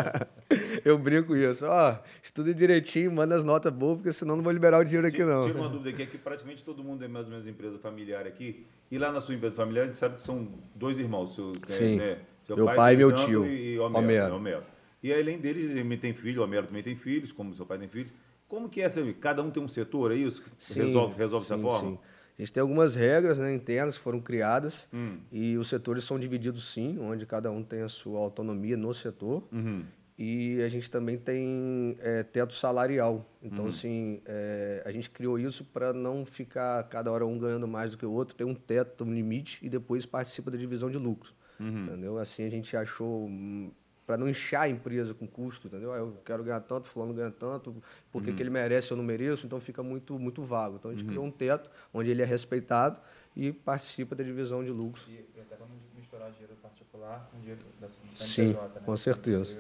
Eu 0.85 0.97
brinco 0.97 1.35
isso. 1.35 1.67
Ó, 1.67 1.97
estuda 2.23 2.55
direitinho, 2.55 3.11
manda 3.11 3.35
as 3.35 3.43
notas 3.43 3.73
boas, 3.73 3.97
porque 3.97 4.13
senão 4.13 4.37
não 4.37 4.43
vou 4.43 4.53
liberar 4.53 4.79
o 4.79 4.85
dinheiro 4.85 5.07
aqui, 5.09 5.25
não. 5.25 5.47
Tira 5.47 5.59
uma 5.59 5.69
dúvida 5.69 5.91
aqui, 5.91 6.03
é 6.03 6.07
que 6.07 6.19
praticamente 6.19 6.63
todo 6.63 6.83
mundo 6.83 7.05
é 7.05 7.09
mais 7.09 7.27
ou 7.27 7.33
menos 7.33 7.47
empresa 7.47 7.79
familiar 7.79 8.27
aqui. 8.27 8.65
E 8.91 8.99
lá 8.99 9.11
na 9.11 9.21
sua 9.21 9.35
empresa 9.35 9.57
familiar, 9.57 9.85
a 9.85 9.87
gente 9.87 9.99
sabe 9.99 10.17
que 10.17 10.23
são 10.23 10.49
dois 10.75 10.99
irmãos. 10.99 11.35
Seu, 11.35 11.53
é, 11.69 11.73
Sim. 11.73 11.97
Né? 11.97 12.19
Seu 12.43 12.57
meu 12.57 12.67
pai, 12.67 12.77
pai 12.77 12.95
e 12.95 12.97
meu 12.97 13.13
tio. 13.13 13.47
E 13.47 13.79
Homero, 13.79 14.05
Homero. 14.05 14.29
Né? 14.29 14.35
Homero. 14.35 14.63
E 15.03 15.13
além 15.13 15.39
deles, 15.39 15.65
ele 15.65 15.83
também 15.83 15.99
tem 15.99 16.13
filho, 16.13 16.41
o 16.41 16.45
Homero 16.45 16.67
também 16.67 16.83
tem 16.83 16.95
filhos, 16.95 17.33
como 17.33 17.55
seu 17.55 17.67
pai 17.67 17.79
tem 17.79 17.89
filhos. 17.89 18.13
Como 18.51 18.69
que 18.69 18.81
é 18.81 18.85
essa? 18.85 19.01
Cada 19.21 19.43
um 19.45 19.51
tem 19.51 19.63
um 19.63 19.69
setor, 19.69 20.11
é 20.11 20.17
isso? 20.17 20.43
Sim, 20.59 20.83
resolve 20.83 21.17
resolve 21.17 21.47
sim, 21.47 21.55
dessa 21.55 21.63
forma? 21.63 21.91
Sim. 21.93 21.99
A 22.37 22.43
gente 22.43 22.53
tem 22.53 22.61
algumas 22.61 22.97
regras 22.97 23.39
né, 23.39 23.55
internas 23.55 23.97
que 23.97 24.03
foram 24.03 24.21
criadas 24.21 24.89
hum. 24.93 25.19
e 25.31 25.57
os 25.57 25.69
setores 25.69 26.03
são 26.03 26.19
divididos 26.19 26.73
sim, 26.73 26.99
onde 26.99 27.25
cada 27.27 27.51
um 27.51 27.63
tem 27.63 27.83
a 27.83 27.89
sua 27.89 28.19
autonomia 28.19 28.77
no 28.77 28.93
setor. 28.93 29.45
Uhum. 29.53 29.85
E 30.19 30.61
a 30.63 30.69
gente 30.69 30.91
também 30.91 31.17
tem 31.17 31.97
é, 32.01 32.25
teto 32.25 32.53
salarial. 32.53 33.25
Então, 33.41 33.65
uhum. 33.65 33.71
assim, 33.71 34.21
é, 34.27 34.83
a 34.85 34.91
gente 34.91 35.09
criou 35.11 35.39
isso 35.39 35.65
para 35.65 35.93
não 35.93 36.27
ficar 36.27 36.83
cada 36.89 37.13
hora 37.13 37.25
um 37.25 37.39
ganhando 37.39 37.69
mais 37.69 37.93
do 37.93 37.99
que 37.99 38.05
o 38.05 38.13
outro, 38.13 38.35
tem 38.35 38.47
um 38.47 38.55
teto, 38.55 39.05
um 39.05 39.15
limite, 39.15 39.65
e 39.65 39.69
depois 39.69 40.05
participa 40.05 40.51
da 40.51 40.59
divisão 40.59 40.91
de 40.91 40.99
lucros. 40.99 41.33
Uhum. 41.61 41.85
Entendeu? 41.85 42.19
Assim 42.19 42.45
a 42.45 42.51
gente 42.51 42.77
achou 42.77 43.27
hum, 43.27 43.71
para 44.11 44.17
não 44.17 44.29
inchar 44.29 44.63
a 44.63 44.69
empresa 44.69 45.15
com 45.15 45.25
custo, 45.25 45.69
entendeu? 45.69 45.93
Eu 45.93 46.17
quero 46.25 46.43
ganhar 46.43 46.59
tanto, 46.59 46.89
fulano 46.89 47.15
ganha 47.15 47.31
tanto, 47.31 47.73
porque 48.11 48.31
uhum. 48.31 48.37
que 48.37 48.43
ele 48.43 48.51
merece 48.51 48.91
eu 48.91 48.97
não 48.97 49.05
mereço, 49.05 49.47
então 49.47 49.61
fica 49.61 49.85
muito 49.85 50.19
muito 50.19 50.43
vago. 50.43 50.79
Então 50.81 50.91
a 50.91 50.95
gente 50.95 51.05
uhum. 51.05 51.11
criou 51.11 51.25
um 51.25 51.31
teto 51.31 51.71
onde 51.95 52.11
ele 52.11 52.21
é 52.21 52.25
respeitado 52.25 52.99
e 53.37 53.53
participa 53.53 54.17
da 54.17 54.25
divisão 54.25 54.65
de 54.65 54.71
lucros. 54.73 55.07
E, 55.09 55.13
e 55.13 55.41
até 55.41 55.55
vamos 55.55 55.77
misturar 55.97 56.29
dinheiro 56.33 56.57
particular 56.61 57.31
com 57.31 57.39
dinheiro 57.39 57.61
da, 57.81 57.87
da 57.87 57.93
Sim, 58.17 58.49
né? 58.49 58.69
com 58.85 58.97
certeza. 58.97 59.57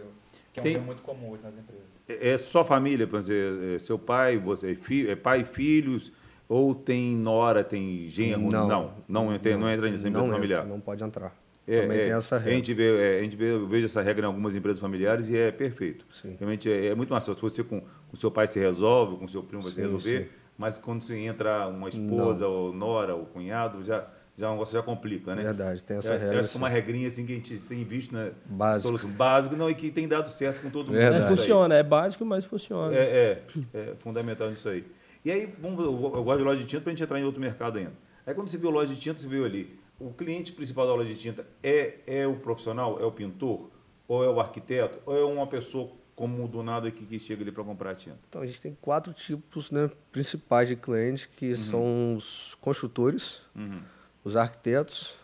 Que 0.52 0.58
é 0.58 0.62
um 0.62 0.64
Tem, 0.64 0.80
muito 0.80 1.02
comum 1.02 1.30
hoje 1.30 1.44
nas 1.44 1.54
empresas. 1.56 1.84
É, 2.08 2.30
é 2.30 2.36
só 2.36 2.64
família, 2.64 3.06
por 3.06 3.20
exemplo, 3.20 3.72
é 3.72 3.78
seu 3.78 4.00
pai, 4.00 4.36
você 4.36 4.72
é, 4.72 5.10
é 5.12 5.14
pai, 5.14 5.44
filhos, 5.44 6.10
ou 6.48 6.74
tem 6.74 7.14
nora, 7.14 7.62
tem 7.62 8.08
genro? 8.08 8.50
Não, 8.50 8.50
não, 8.50 8.68
não, 8.68 8.94
não, 9.26 9.32
entra, 9.32 9.56
não 9.56 9.70
entra 9.70 9.88
nisso, 9.88 10.08
empresa 10.08 10.28
familiar. 10.28 10.66
Não 10.66 10.80
pode 10.80 11.04
entrar. 11.04 11.39
É, 11.66 11.82
Também 11.82 11.98
é, 11.98 12.04
tem 12.04 12.12
essa 12.12 12.36
regra. 12.36 12.52
A 12.52 12.56
gente, 12.56 12.74
vê, 12.74 13.16
é, 13.16 13.20
a 13.20 13.22
gente 13.22 13.36
vê, 13.36 13.52
eu 13.52 13.66
vejo 13.66 13.86
essa 13.86 14.02
regra 14.02 14.24
em 14.24 14.26
algumas 14.26 14.56
empresas 14.56 14.80
familiares 14.80 15.28
e 15.28 15.36
é 15.36 15.50
perfeito. 15.50 16.04
Sim. 16.12 16.36
Realmente 16.38 16.70
é, 16.70 16.86
é, 16.86 16.94
muito 16.94 17.10
mais 17.10 17.24
fácil. 17.24 17.34
Se 17.34 17.42
você 17.42 17.62
com 17.62 17.82
o 18.12 18.16
seu 18.16 18.30
pai 18.30 18.46
se 18.46 18.58
resolve, 18.58 19.16
com 19.16 19.24
o 19.24 19.28
seu 19.28 19.42
primo 19.42 19.62
vai 19.62 19.70
se 19.70 19.80
resolver, 19.80 20.24
sim. 20.24 20.30
mas 20.58 20.78
quando 20.78 21.02
você 21.02 21.16
entra 21.18 21.68
uma 21.68 21.88
esposa, 21.88 22.44
Não. 22.44 22.52
ou 22.52 22.72
nora, 22.72 23.14
ou 23.14 23.26
cunhado, 23.26 23.84
já, 23.84 24.04
já 24.36 24.48
o 24.48 24.52
negócio 24.52 24.74
já 24.76 24.82
complica, 24.82 25.34
né? 25.34 25.42
Verdade, 25.42 25.82
tem 25.82 25.98
essa 25.98 26.16
regra. 26.16 26.34
Eu 26.34 26.40
acho 26.40 26.50
que 26.50 26.56
uma 26.56 26.68
regrinha 26.68 27.06
assim 27.06 27.24
que 27.24 27.32
a 27.32 27.36
gente 27.36 27.58
tem 27.58 27.84
visto, 27.84 28.14
né? 28.14 28.32
Básico. 28.46 28.88
Solução 28.88 29.10
básico, 29.10 29.54
não, 29.54 29.70
e 29.70 29.74
que 29.74 29.90
tem 29.90 30.08
dado 30.08 30.28
certo 30.28 30.62
com 30.62 30.70
todo 30.70 30.86
mundo. 30.86 30.98
É, 30.98 31.28
funciona, 31.28 31.74
é 31.74 31.82
básico, 31.82 32.24
mas 32.24 32.44
funciona. 32.44 32.96
É, 32.96 33.44
é, 33.74 33.78
é 33.78 33.94
fundamental 34.00 34.50
isso 34.50 34.68
aí. 34.68 34.84
E 35.24 35.30
aí, 35.30 35.54
vamos, 35.60 35.84
eu 35.84 36.24
gosto 36.24 36.38
de 36.38 36.44
loja 36.44 36.60
de 36.60 36.66
tinta 36.66 36.82
para 36.82 36.90
a 36.90 36.94
gente 36.94 37.04
entrar 37.04 37.20
em 37.20 37.24
outro 37.24 37.40
mercado 37.40 37.78
ainda. 37.78 37.92
Aí 38.26 38.34
quando 38.34 38.48
você 38.48 38.56
viu 38.56 38.70
loja 38.70 38.92
de 38.92 39.00
tinta, 39.00 39.20
você 39.20 39.28
viu 39.28 39.44
ali 39.44 39.79
o 40.00 40.12
cliente 40.12 40.52
principal 40.52 40.86
da 40.86 40.92
aula 40.92 41.04
de 41.04 41.14
tinta 41.14 41.46
é, 41.62 41.98
é 42.06 42.26
o 42.26 42.36
profissional, 42.36 42.98
é 42.98 43.04
o 43.04 43.12
pintor, 43.12 43.70
ou 44.08 44.24
é 44.24 44.28
o 44.28 44.40
arquiteto, 44.40 44.98
ou 45.04 45.16
é 45.16 45.24
uma 45.24 45.46
pessoa 45.46 45.90
como 46.16 46.48
do 46.48 46.62
nada 46.62 46.88
aqui 46.88 47.04
que 47.06 47.18
chega 47.18 47.42
ali 47.42 47.52
para 47.52 47.62
comprar 47.62 47.94
tinta? 47.94 48.18
Então, 48.28 48.42
a 48.42 48.46
gente 48.46 48.60
tem 48.60 48.76
quatro 48.80 49.12
tipos 49.12 49.70
né, 49.70 49.90
principais 50.10 50.68
de 50.68 50.76
clientes, 50.76 51.26
que 51.26 51.50
uhum. 51.50 51.56
são 51.56 52.16
os 52.16 52.56
construtores, 52.60 53.40
uhum. 53.54 53.80
os 54.24 54.36
arquitetos, 54.36 55.16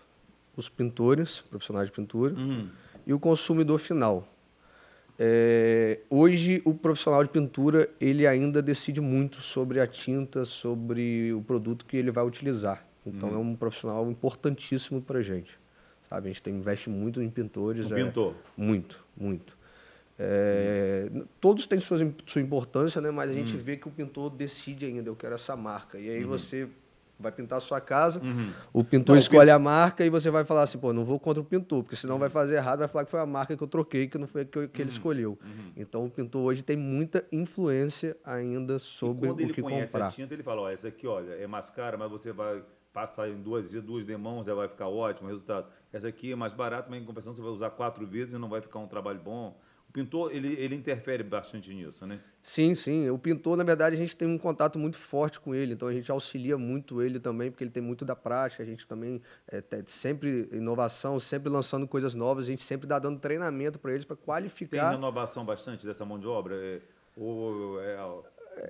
os 0.56 0.68
pintores, 0.68 1.40
profissionais 1.40 1.88
de 1.88 1.94
pintura, 1.94 2.34
uhum. 2.34 2.68
e 3.06 3.12
o 3.12 3.18
consumidor 3.18 3.78
final. 3.78 4.28
É, 5.18 6.00
hoje, 6.10 6.62
o 6.64 6.74
profissional 6.74 7.22
de 7.24 7.30
pintura, 7.30 7.88
ele 8.00 8.26
ainda 8.26 8.62
decide 8.62 9.00
muito 9.00 9.40
sobre 9.40 9.80
a 9.80 9.86
tinta, 9.86 10.44
sobre 10.44 11.32
o 11.32 11.42
produto 11.42 11.84
que 11.86 11.96
ele 11.96 12.10
vai 12.10 12.24
utilizar. 12.24 12.85
Então 13.06 13.30
uhum. 13.30 13.34
é 13.34 13.38
um 13.38 13.56
profissional 13.56 14.10
importantíssimo 14.10 15.00
para 15.00 15.20
a 15.20 15.22
gente. 15.22 15.58
Sabe? 16.08 16.28
A 16.28 16.32
gente 16.32 16.42
tem, 16.42 16.54
investe 16.54 16.88
muito 16.88 17.22
em 17.22 17.30
pintores. 17.30 17.90
No 17.90 17.98
é, 17.98 18.04
pintor? 18.04 18.34
Muito, 18.56 19.04
muito. 19.16 19.56
É, 20.18 21.08
uhum. 21.12 21.26
Todos 21.40 21.66
têm 21.66 21.80
sua, 21.80 21.98
sua 22.24 22.40
importância, 22.40 23.00
né? 23.00 23.10
mas 23.10 23.30
a 23.30 23.32
gente 23.32 23.54
uhum. 23.54 23.62
vê 23.62 23.76
que 23.76 23.86
o 23.86 23.90
pintor 23.90 24.30
decide 24.30 24.86
ainda, 24.86 25.08
eu 25.10 25.16
quero 25.16 25.34
essa 25.34 25.54
marca. 25.56 25.98
E 25.98 26.08
aí 26.08 26.24
uhum. 26.24 26.30
você 26.30 26.68
vai 27.18 27.32
pintar 27.32 27.56
a 27.56 27.60
sua 27.60 27.80
casa, 27.80 28.20
uhum. 28.22 28.52
o 28.74 28.84
pintor 28.84 29.14
não, 29.14 29.18
escolhe 29.18 29.50
o 29.50 29.54
pintor... 29.54 29.54
a 29.54 29.58
marca 29.58 30.04
e 30.04 30.10
você 30.10 30.30
vai 30.30 30.44
falar 30.44 30.62
assim, 30.62 30.78
pô, 30.78 30.92
não 30.92 31.02
vou 31.02 31.18
contra 31.18 31.40
o 31.40 31.44
pintor, 31.44 31.82
porque 31.82 31.96
senão 31.96 32.18
vai 32.18 32.28
fazer 32.28 32.56
errado, 32.56 32.80
vai 32.80 32.88
falar 32.88 33.04
que 33.06 33.10
foi 33.10 33.20
a 33.20 33.26
marca 33.26 33.56
que 33.56 33.62
eu 33.62 33.66
troquei, 33.66 34.06
que 34.06 34.18
não 34.18 34.26
foi 34.26 34.42
a 34.42 34.44
que, 34.44 34.68
que 34.68 34.82
ele 34.82 34.90
uhum. 34.90 34.96
escolheu. 34.96 35.38
Uhum. 35.42 35.72
Então 35.76 36.04
o 36.04 36.10
pintor 36.10 36.42
hoje 36.42 36.62
tem 36.62 36.76
muita 36.76 37.24
influência 37.32 38.16
ainda 38.22 38.78
sobre 38.78 39.30
o 39.30 39.36
que 39.36 39.44
comprar. 39.44 39.54
quando 39.54 39.58
ele 39.58 39.62
conhece 39.62 39.96
a 39.96 40.10
tinta, 40.10 40.34
ele 40.34 40.42
fala, 40.42 40.62
ó, 40.62 40.70
essa 40.70 40.88
aqui, 40.88 41.06
olha, 41.06 41.32
é 41.32 41.46
mais 41.46 41.70
cara, 41.70 41.96
mas 41.96 42.10
você 42.10 42.32
vai 42.32 42.62
passa 42.96 43.28
em 43.28 43.42
duas 43.42 43.68
dias, 43.68 43.84
duas 43.84 44.06
demãos, 44.06 44.46
já 44.46 44.54
vai 44.54 44.68
ficar 44.68 44.88
ótimo 44.88 45.28
o 45.28 45.30
resultado. 45.30 45.66
Essa 45.92 46.08
aqui 46.08 46.32
é 46.32 46.34
mais 46.34 46.54
barata, 46.54 46.88
mas 46.88 47.02
em 47.02 47.04
compensação 47.04 47.34
você 47.34 47.42
vai 47.42 47.50
usar 47.50 47.68
quatro 47.68 48.06
vezes 48.06 48.32
e 48.32 48.38
não 48.38 48.48
vai 48.48 48.62
ficar 48.62 48.78
um 48.78 48.86
trabalho 48.88 49.20
bom. 49.20 49.54
O 49.86 49.92
pintor, 49.92 50.34
ele, 50.34 50.54
ele 50.54 50.74
interfere 50.74 51.22
bastante 51.22 51.74
nisso, 51.74 52.06
né? 52.06 52.18
Sim, 52.40 52.74
sim. 52.74 53.10
O 53.10 53.18
pintor, 53.18 53.54
na 53.54 53.64
verdade, 53.64 53.96
a 53.96 53.98
gente 53.98 54.16
tem 54.16 54.26
um 54.26 54.38
contato 54.38 54.78
muito 54.78 54.96
forte 54.96 55.38
com 55.38 55.54
ele, 55.54 55.74
então 55.74 55.88
a 55.88 55.92
gente 55.92 56.10
auxilia 56.10 56.56
muito 56.56 57.02
ele 57.02 57.20
também, 57.20 57.50
porque 57.50 57.64
ele 57.64 57.70
tem 57.70 57.82
muito 57.82 58.02
da 58.02 58.16
prática. 58.16 58.62
A 58.62 58.66
gente 58.66 58.86
também 58.86 59.20
é, 59.46 59.60
tem 59.60 59.84
sempre 59.86 60.48
inovação, 60.50 61.20
sempre 61.20 61.50
lançando 61.50 61.86
coisas 61.86 62.14
novas, 62.14 62.46
a 62.46 62.48
gente 62.48 62.62
sempre 62.62 62.86
dá 62.86 62.98
dando 62.98 63.20
treinamento 63.20 63.78
para 63.78 63.92
eles 63.92 64.06
para 64.06 64.16
Tem 64.16 64.24
qualificar. 64.24 64.92
renovação 64.92 65.44
bastante 65.44 65.84
dessa 65.84 66.06
mão 66.06 66.18
de 66.18 66.26
obra? 66.26 66.56
É, 66.64 66.80
ou 67.14 67.78
é, 67.78 67.98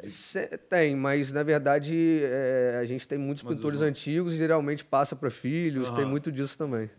Se- 0.06 0.48
Tem, 0.68 0.96
mas 0.96 1.32
na 1.32 1.42
verdade 1.42 2.20
é, 2.24 2.78
a 2.80 2.84
gente 2.84 3.06
tem 3.06 3.18
muitos 3.18 3.42
Mas 3.42 3.54
pintores 3.54 3.80
antigos 3.82 4.34
e 4.34 4.36
geralmente 4.36 4.84
passa 4.84 5.14
para 5.14 5.30
filhos, 5.30 5.90
tem 5.90 6.00
Aham. 6.04 6.10
muito 6.10 6.32
disso 6.32 6.56
também. 6.58 6.90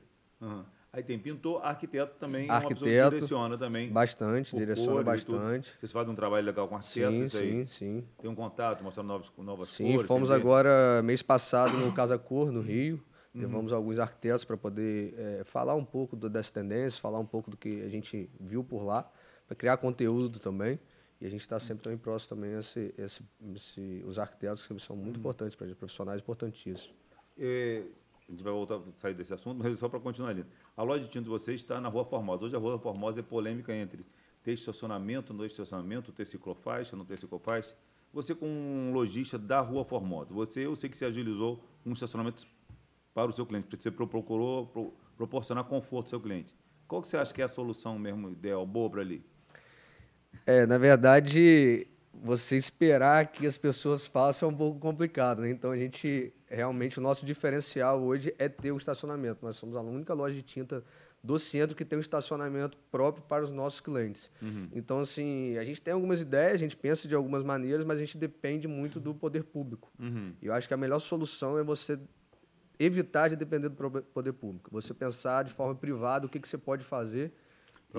Aham. 0.41 0.65
Aí 0.93 1.03
tem 1.03 1.19
pintor, 1.19 1.63
arquiteto 1.63 2.15
também, 2.17 2.49
Arquiteto, 2.49 3.09
direciona 3.15 3.57
também. 3.57 3.91
Bastante, 3.91 4.55
direciona 4.55 5.03
cores 5.03 5.25
bastante. 5.25 5.73
Vocês 5.77 5.91
fazem 5.91 6.11
um 6.11 6.15
trabalho 6.15 6.45
legal 6.45 6.67
com 6.67 6.75
arquitetos, 6.75 7.33
Sim, 7.33 7.37
aí. 7.37 7.51
sim, 7.51 7.67
sim. 7.67 8.03
Tem 8.19 8.29
um 8.31 8.33
contato, 8.33 8.83
mostrando 8.83 9.07
novas, 9.07 9.31
novas 9.37 9.69
Sim, 9.69 9.93
cores. 9.93 10.07
fomos 10.07 10.29
tendências. 10.29 10.41
agora, 10.41 11.01
mês 11.03 11.21
passado, 11.21 11.77
no 11.77 11.91
Casa 11.91 12.17
Cor, 12.17 12.51
no 12.51 12.61
Rio. 12.61 12.95
Uhum. 13.35 13.41
Levamos 13.41 13.73
alguns 13.73 13.99
arquitetos 13.99 14.43
para 14.43 14.57
poder 14.57 15.13
eh, 15.17 15.43
falar 15.43 15.75
um 15.75 15.85
pouco 15.85 16.15
do, 16.15 16.27
dessa 16.29 16.51
tendência, 16.51 16.99
falar 16.99 17.19
um 17.19 17.25
pouco 17.25 17.51
do 17.51 17.57
que 17.57 17.81
a 17.83 17.89
gente 17.89 18.27
viu 18.39 18.63
por 18.63 18.83
lá, 18.83 19.07
para 19.45 19.55
criar 19.55 19.77
conteúdo 19.77 20.39
também. 20.39 20.79
E 21.19 21.25
a 21.25 21.29
gente 21.29 21.41
está 21.41 21.57
sempre 21.59 21.83
também 21.83 21.97
próximo 21.97 22.29
também 22.35 22.55
a 22.55 22.59
esse, 22.59 22.93
esse, 22.97 23.23
esse- 23.55 24.03
os 24.05 24.19
arquitetos, 24.19 24.65
que 24.67 24.79
são 24.79 24.95
Uhum. 24.95 25.03
muito 25.03 25.19
importantes 25.19 25.55
para 25.55 25.65
a 25.65 25.67
gente, 25.69 25.77
profissionais 25.77 26.21
importantíssimos. 26.21 26.93
É, 27.37 27.83
a 28.27 28.31
gente 28.31 28.43
vai 28.43 28.53
voltar 28.53 28.79
sair 28.97 29.13
desse 29.15 29.33
assunto, 29.33 29.57
mas 29.63 29.79
só 29.79 29.89
para 29.89 29.99
continuar 29.99 30.29
ali. 30.29 30.45
A 30.75 30.83
loja 30.83 31.03
de 31.03 31.09
tinta 31.09 31.23
de 31.23 31.29
vocês 31.29 31.59
está 31.61 31.81
na 31.81 31.89
Rua 31.89 32.05
Formosa. 32.05 32.45
Hoje 32.45 32.55
a 32.55 32.59
Rua 32.59 32.77
Formosa 32.77 33.19
é 33.19 33.23
polêmica 33.23 33.73
entre 33.73 34.05
ter 34.43 34.53
estacionamento, 34.53 35.33
no 35.33 35.43
estacionamento, 35.45 36.11
ter 36.11 36.25
ciclofaixa, 36.25 36.95
não 36.95 37.03
ter 37.03 37.17
ciclofaixa. 37.17 37.75
Você, 38.13 38.33
como 38.35 38.51
um 38.51 38.93
lojista 38.93 39.37
da 39.37 39.59
Rua 39.59 39.83
Formosa, 39.83 40.33
você, 40.33 40.65
eu 40.65 40.75
sei 40.75 40.89
que 40.89 40.97
você 40.97 41.05
agilizou 41.05 41.63
um 41.85 41.93
estacionamento 41.93 42.47
para 43.13 43.29
o 43.29 43.33
seu 43.33 43.45
cliente, 43.45 43.75
você 43.75 43.89
pro- 43.91 44.07
procurou 44.07 44.67
pro- 44.67 44.93
proporcionar 45.17 45.63
conforto 45.65 46.05
ao 46.05 46.09
seu 46.09 46.21
cliente. 46.21 46.55
Qual 46.87 47.01
que 47.01 47.07
você 47.07 47.17
acha 47.17 47.33
que 47.33 47.41
é 47.41 47.45
a 47.45 47.47
solução 47.49 47.97
mesmo 47.99 48.29
ideal, 48.29 48.65
boa 48.65 48.89
para 48.89 49.01
ali? 49.01 49.23
É, 50.45 50.65
na 50.65 50.77
verdade, 50.77 51.87
você 52.13 52.55
esperar 52.55 53.27
que 53.27 53.45
as 53.45 53.57
pessoas 53.57 54.05
façam 54.05 54.49
é 54.49 54.51
um 54.51 54.55
pouco 54.55 54.79
complicado, 54.79 55.41
né? 55.41 55.49
Então 55.49 55.71
a 55.71 55.77
gente 55.77 56.33
realmente 56.47 56.97
o 56.97 57.01
nosso 57.01 57.25
diferencial 57.25 58.01
hoje 58.01 58.33
é 58.39 58.47
ter 58.49 58.71
o 58.71 58.77
estacionamento. 58.77 59.39
Nós 59.43 59.57
somos 59.57 59.75
a 59.75 59.81
única 59.81 60.13
loja 60.13 60.35
de 60.35 60.41
tinta 60.41 60.83
do 61.23 61.37
centro 61.37 61.75
que 61.75 61.83
tem 61.83 61.97
um 61.97 62.01
estacionamento 62.01 62.77
próprio 62.89 63.23
para 63.25 63.43
os 63.43 63.51
nossos 63.51 63.81
clientes. 63.81 64.31
Então 64.73 64.99
assim, 64.99 65.57
a 65.57 65.63
gente 65.63 65.81
tem 65.81 65.93
algumas 65.93 66.21
ideias, 66.21 66.53
a 66.53 66.57
gente 66.57 66.77
pensa 66.77 67.07
de 67.07 67.15
algumas 67.15 67.43
maneiras, 67.43 67.83
mas 67.83 67.97
a 67.97 67.99
gente 67.99 68.17
depende 68.17 68.67
muito 68.67 68.99
do 68.99 69.13
poder 69.13 69.43
público. 69.43 69.91
E 70.41 70.45
eu 70.47 70.53
acho 70.53 70.67
que 70.67 70.73
a 70.73 70.77
melhor 70.77 70.99
solução 70.99 71.57
é 71.57 71.63
você 71.63 71.99
evitar 72.79 73.27
de 73.27 73.35
depender 73.35 73.69
do 73.69 74.01
poder 74.01 74.33
público. 74.33 74.69
Você 74.71 74.93
pensar 74.93 75.43
de 75.43 75.51
forma 75.51 75.75
privada 75.75 76.25
o 76.25 76.29
que, 76.29 76.39
que 76.39 76.47
você 76.47 76.57
pode 76.57 76.83
fazer 76.83 77.33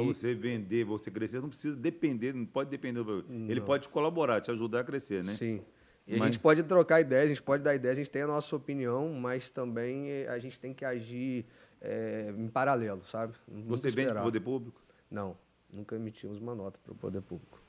Para 0.05 0.15
você 0.15 0.35
vender, 0.35 0.85
você 0.85 1.11
crescer, 1.11 1.41
não 1.41 1.49
precisa 1.49 1.75
depender, 1.77 2.33
não 2.33 2.47
pode 2.47 2.71
depender. 2.71 3.03
do- 3.03 3.25
Ele 3.49 3.61
pode 3.61 3.89
colaborar, 3.89 4.41
te 4.41 4.51
ajudar 4.51 4.81
a 4.81 4.85
crescer, 4.85 5.25
né? 5.25 5.33
Sim. 5.33 5.61
E 6.07 6.13
Mas- 6.13 6.23
a 6.23 6.27
gente 6.27 6.39
pode 6.39 6.63
trocar 6.63 7.01
ideias, 7.01 7.25
a 7.27 7.29
gente 7.29 7.43
pode 7.43 7.63
dar 7.63 7.75
ideias, 7.75 7.99
a 7.99 8.01
gente 8.03 8.11
tem 8.11 8.23
a 8.23 8.27
nossa 8.27 8.55
opinião, 8.57 9.13
mas 9.13 9.51
também 9.51 10.09
eh, 10.11 10.29
a 10.29 10.39
gente 10.39 10.59
tem 10.59 10.73
que 10.73 10.85
agir 10.85 11.45
eh, 11.81 12.33
em 12.37 12.49
paralelo, 12.49 13.05
sabe? 13.05 13.35
Nunca 13.47 13.69
Você 13.69 13.89
vende 13.89 13.95
para 13.97 14.03
esperar. 14.05 14.21
o 14.21 14.25
poder 14.25 14.41
público? 14.41 14.81
Não, 15.11 15.37
nunca 15.73 15.97
emitimos 15.97 16.39
uma 16.41 16.55
nota 16.55 16.79
para 16.83 16.93
o 16.93 16.97
poder 16.97 17.21
público. 17.21 17.61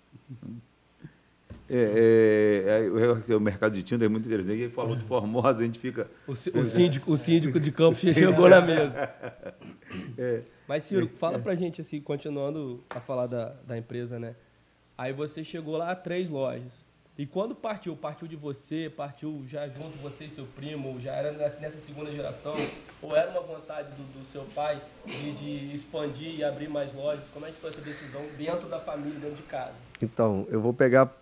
É, 1.70 1.76
é, 1.76 3.30
é, 3.30 3.32
é, 3.32 3.36
o 3.36 3.40
mercado 3.40 3.76
de 3.76 3.84
tinta 3.84 4.04
é 4.04 4.08
muito 4.08 4.26
interessante. 4.26 4.62
Ele 4.62 4.72
falou 4.72 4.96
de 4.96 5.04
Formosa, 5.04 5.60
a 5.60 5.66
gente 5.66 5.78
fica. 5.78 6.10
O, 6.28 6.32
o 6.32 6.66
síndico, 6.66 7.12
o 7.12 7.18
síndico 7.18 7.60
de 7.60 7.72
Campos 7.72 8.00
chegou 8.02 8.50
na 8.50 8.60
mesa. 8.60 9.12
É. 10.18 10.42
Mas, 10.68 10.84
Ciro, 10.84 11.08
fala 11.08 11.38
pra 11.38 11.54
gente, 11.56 11.82
assim, 11.82 12.02
continuando 12.02 12.84
a 12.90 13.00
falar 13.00 13.28
da, 13.28 13.56
da 13.68 13.78
empresa, 13.78 14.20
né? 14.20 14.36
Aí 14.98 15.14
você 15.14 15.44
chegou 15.44 15.78
lá 15.78 15.92
a 15.92 15.96
três 15.96 16.30
lojas. 16.30 16.90
E 17.20 17.26
quando 17.26 17.54
partiu? 17.54 17.98
Partiu 17.98 18.28
de 18.28 18.38
você? 18.38 18.90
Partiu 18.96 19.44
já 19.46 19.68
junto 19.68 19.98
você 19.98 20.26
e 20.26 20.30
seu 20.30 20.46
primo? 20.56 21.02
Já 21.02 21.12
era 21.12 21.34
nessa 21.34 21.78
segunda 21.78 22.10
geração? 22.12 22.56
Ou 23.02 23.14
era 23.14 23.30
uma 23.32 23.42
vontade 23.42 23.90
do, 23.90 24.20
do 24.20 24.26
seu 24.26 24.44
pai 24.56 24.82
de, 25.06 25.34
de 25.34 25.76
expandir 25.76 26.34
e 26.34 26.44
abrir 26.46 26.70
mais 26.70 26.94
lojas? 26.94 27.28
Como 27.30 27.46
é 27.46 27.52
que 27.52 27.60
foi 27.60 27.72
essa 27.72 27.82
decisão 27.82 28.22
dentro 28.38 28.70
da 28.70 28.80
família, 28.80 29.20
dentro 29.20 29.36
de 29.36 29.44
casa? 29.44 29.74
Então, 30.02 30.48
eu 30.50 30.62
vou 30.62 30.74
pegar 30.74 31.14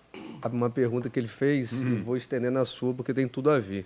uma 0.52 0.70
pergunta 0.70 1.10
que 1.10 1.20
ele 1.20 1.28
fez 1.28 1.82
e 1.82 1.96
vou 2.04 2.16
estender 2.16 2.52
na 2.52 2.64
sua, 2.64 2.94
porque 2.94 3.14
tem 3.14 3.28
tudo 3.28 3.50
a 3.50 3.60
ver. 3.60 3.86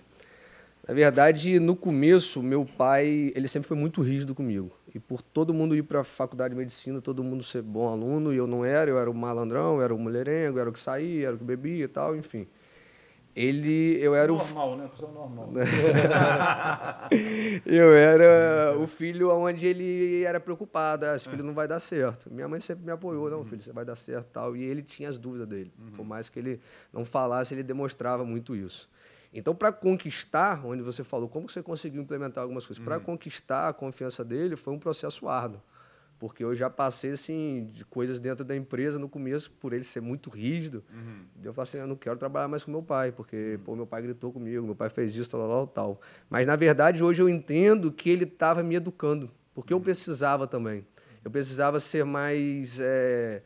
Na 0.87 0.93
verdade, 0.93 1.59
no 1.59 1.75
começo, 1.75 2.41
meu 2.41 2.65
pai, 2.65 3.31
ele 3.35 3.47
sempre 3.47 3.67
foi 3.67 3.77
muito 3.77 4.01
rígido 4.01 4.33
comigo. 4.33 4.71
E 4.93 4.99
por 4.99 5.21
todo 5.21 5.53
mundo 5.53 5.75
ir 5.75 5.83
para 5.83 6.01
a 6.01 6.03
faculdade 6.03 6.53
de 6.53 6.59
medicina, 6.59 6.99
todo 6.99 7.23
mundo 7.23 7.43
ser 7.43 7.61
bom 7.61 7.87
aluno, 7.87 8.33
e 8.33 8.37
eu 8.37 8.47
não 8.47 8.65
era, 8.65 8.89
eu 8.89 8.97
era 8.97 9.09
o 9.09 9.13
malandrão, 9.13 9.75
eu 9.75 9.81
era 9.81 9.93
o 9.93 9.99
mulherengo, 9.99 10.57
eu 10.57 10.61
era 10.61 10.69
o 10.69 10.73
que 10.73 10.79
saía, 10.79 11.27
era 11.27 11.35
o 11.35 11.39
que 11.39 11.43
bebia 11.43 11.85
e 11.85 11.87
tal, 11.87 12.15
enfim. 12.15 12.47
Ele, 13.35 13.97
eu 14.01 14.13
era 14.13 14.31
o 14.31 14.37
Normal, 14.37 14.75
né? 14.75 14.87
Pessoa 14.89 15.11
normal. 15.11 15.49
eu 17.65 17.93
era 17.93 18.77
o 18.77 18.87
filho 18.87 19.31
onde 19.31 19.65
ele 19.65 20.23
era 20.23 20.39
preocupado, 20.39 21.05
ah, 21.05 21.15
esse 21.15 21.29
filho 21.29 21.43
não 21.43 21.53
vai 21.53 21.67
dar 21.67 21.79
certo. 21.79 22.31
Minha 22.31 22.47
mãe 22.47 22.59
sempre 22.59 22.85
me 22.85 22.91
apoiou, 22.91 23.29
não, 23.29 23.45
filho, 23.45 23.61
você 23.61 23.71
vai 23.71 23.85
dar 23.85 23.95
certo 23.95 24.27
e 24.27 24.31
tal. 24.31 24.55
E 24.55 24.63
ele 24.63 24.81
tinha 24.81 25.07
as 25.07 25.17
dúvidas 25.17 25.47
dele. 25.47 25.71
Por 25.95 26.05
mais 26.05 26.29
que 26.29 26.39
ele 26.39 26.59
não 26.91 27.05
falasse, 27.05 27.53
ele 27.53 27.63
demonstrava 27.63 28.25
muito 28.25 28.55
isso. 28.55 28.89
Então, 29.33 29.55
para 29.55 29.71
conquistar, 29.71 30.65
onde 30.65 30.83
você 30.83 31.03
falou, 31.03 31.29
como 31.29 31.49
você 31.49 31.63
conseguiu 31.63 32.01
implementar 32.01 32.41
algumas 32.41 32.65
coisas? 32.65 32.83
Para 32.83 32.99
conquistar 32.99 33.69
a 33.69 33.73
confiança 33.73 34.25
dele, 34.25 34.57
foi 34.57 34.73
um 34.73 34.79
processo 34.79 35.29
árduo. 35.29 35.61
Porque 36.21 36.43
eu 36.43 36.53
já 36.53 36.69
passei, 36.69 37.13
assim, 37.13 37.67
de 37.73 37.83
coisas 37.83 38.19
dentro 38.19 38.45
da 38.45 38.55
empresa 38.55 38.99
no 38.99 39.09
começo, 39.09 39.49
por 39.59 39.73
ele 39.73 39.83
ser 39.83 40.01
muito 40.01 40.29
rígido. 40.29 40.83
Eu 41.43 41.51
falei 41.51 41.63
assim, 41.67 41.77
eu 41.79 41.87
não 41.87 41.95
quero 41.95 42.15
trabalhar 42.15 42.47
mais 42.47 42.63
com 42.63 42.69
meu 42.69 42.83
pai, 42.83 43.11
porque, 43.11 43.59
pô, 43.65 43.75
meu 43.75 43.87
pai 43.87 44.03
gritou 44.03 44.31
comigo, 44.31 44.63
meu 44.63 44.75
pai 44.75 44.87
fez 44.91 45.15
isso, 45.15 45.27
tal, 45.31 45.41
tal, 45.49 45.65
tal. 45.67 46.01
Mas, 46.29 46.45
na 46.45 46.55
verdade, 46.55 47.03
hoje 47.03 47.19
eu 47.23 47.27
entendo 47.27 47.91
que 47.91 48.07
ele 48.07 48.25
estava 48.25 48.61
me 48.61 48.75
educando, 48.75 49.31
porque 49.55 49.73
eu 49.73 49.81
precisava 49.81 50.45
também. 50.45 50.85
Eu 51.25 51.31
precisava 51.31 51.79
ser 51.79 52.05
mais 52.05 52.79
eh, 52.79 53.41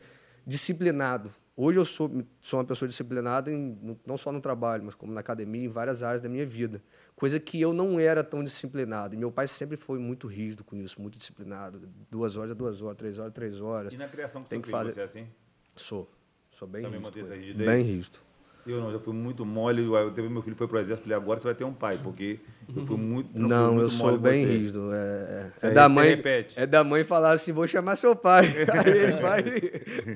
disciplinado. 0.46 1.32
Hoje 1.56 1.78
eu 1.78 1.84
sou, 1.86 2.22
sou 2.38 2.58
uma 2.58 2.66
pessoa 2.66 2.86
disciplinada, 2.86 3.50
em- 3.50 3.98
não 4.06 4.18
só 4.18 4.30
no 4.30 4.40
trabalho, 4.42 4.84
mas 4.84 4.94
como 4.94 5.10
na 5.14 5.20
academia, 5.20 5.64
em 5.64 5.68
várias 5.68 6.02
áreas 6.02 6.20
da 6.20 6.28
minha 6.28 6.44
vida. 6.44 6.82
Coisa 7.16 7.40
que 7.40 7.58
eu 7.58 7.72
não 7.72 7.98
era 7.98 8.22
tão 8.22 8.44
disciplinado. 8.44 9.14
E 9.14 9.18
meu 9.18 9.32
pai 9.32 9.48
sempre 9.48 9.76
foi 9.78 9.98
muito 9.98 10.26
rígido 10.26 10.62
com 10.62 10.76
isso, 10.76 11.00
muito 11.00 11.16
disciplinado. 11.16 11.80
Duas 12.10 12.36
horas 12.36 12.50
é 12.50 12.54
duas 12.54 12.82
horas, 12.82 12.96
três 12.98 13.18
horas 13.18 13.30
é 13.30 13.34
três 13.34 13.60
horas. 13.60 13.94
E 13.94 13.96
na 13.96 14.06
criação 14.06 14.42
com 14.42 14.48
Tem 14.48 14.60
que 14.60 14.68
fazer- 14.70 14.92
você 14.92 15.00
é 15.00 15.04
assim? 15.04 15.26
Sou. 15.74 16.10
Sou 16.50 16.68
bem 16.68 16.82
Também 16.82 17.00
rígido. 17.00 17.20
essa 17.20 17.34
rigidez? 17.34 17.70
Bem 17.70 17.82
rígido. 17.82 18.18
Eu 18.66 18.80
não, 18.80 18.90
já 18.92 18.98
fui 18.98 19.14
muito 19.14 19.46
mole. 19.46 19.84
Eu 19.84 20.10
teve 20.10 20.28
meu 20.28 20.42
filho 20.42 20.56
foi 20.56 20.66
pro 20.66 20.78
exército, 20.80 21.04
falei, 21.08 21.16
agora 21.22 21.38
você 21.38 21.44
vai 21.46 21.54
ter 21.54 21.62
um 21.64 21.72
pai, 21.72 21.98
porque 22.02 22.40
eu 22.74 22.84
fui 22.84 22.96
muito 22.98 23.28
tranquilo, 23.28 23.48
Não, 23.48 23.72
muito 23.74 23.84
eu 23.84 23.88
sou 23.90 24.18
bem 24.18 24.44
você. 24.44 24.52
rígido. 24.52 24.92
É, 24.92 25.52
é- 25.62 25.68
é 25.68 25.70
da 25.70 25.88
mãe. 25.88 26.08
repete. 26.08 26.58
É 26.58 26.66
da 26.66 26.82
mãe 26.84 27.04
falar 27.04 27.30
assim, 27.32 27.52
vou 27.52 27.66
chamar 27.66 27.94
seu 27.96 28.14
pai. 28.16 28.44
Aí 28.84 28.90
ele 28.98 29.20
vai 29.22 29.42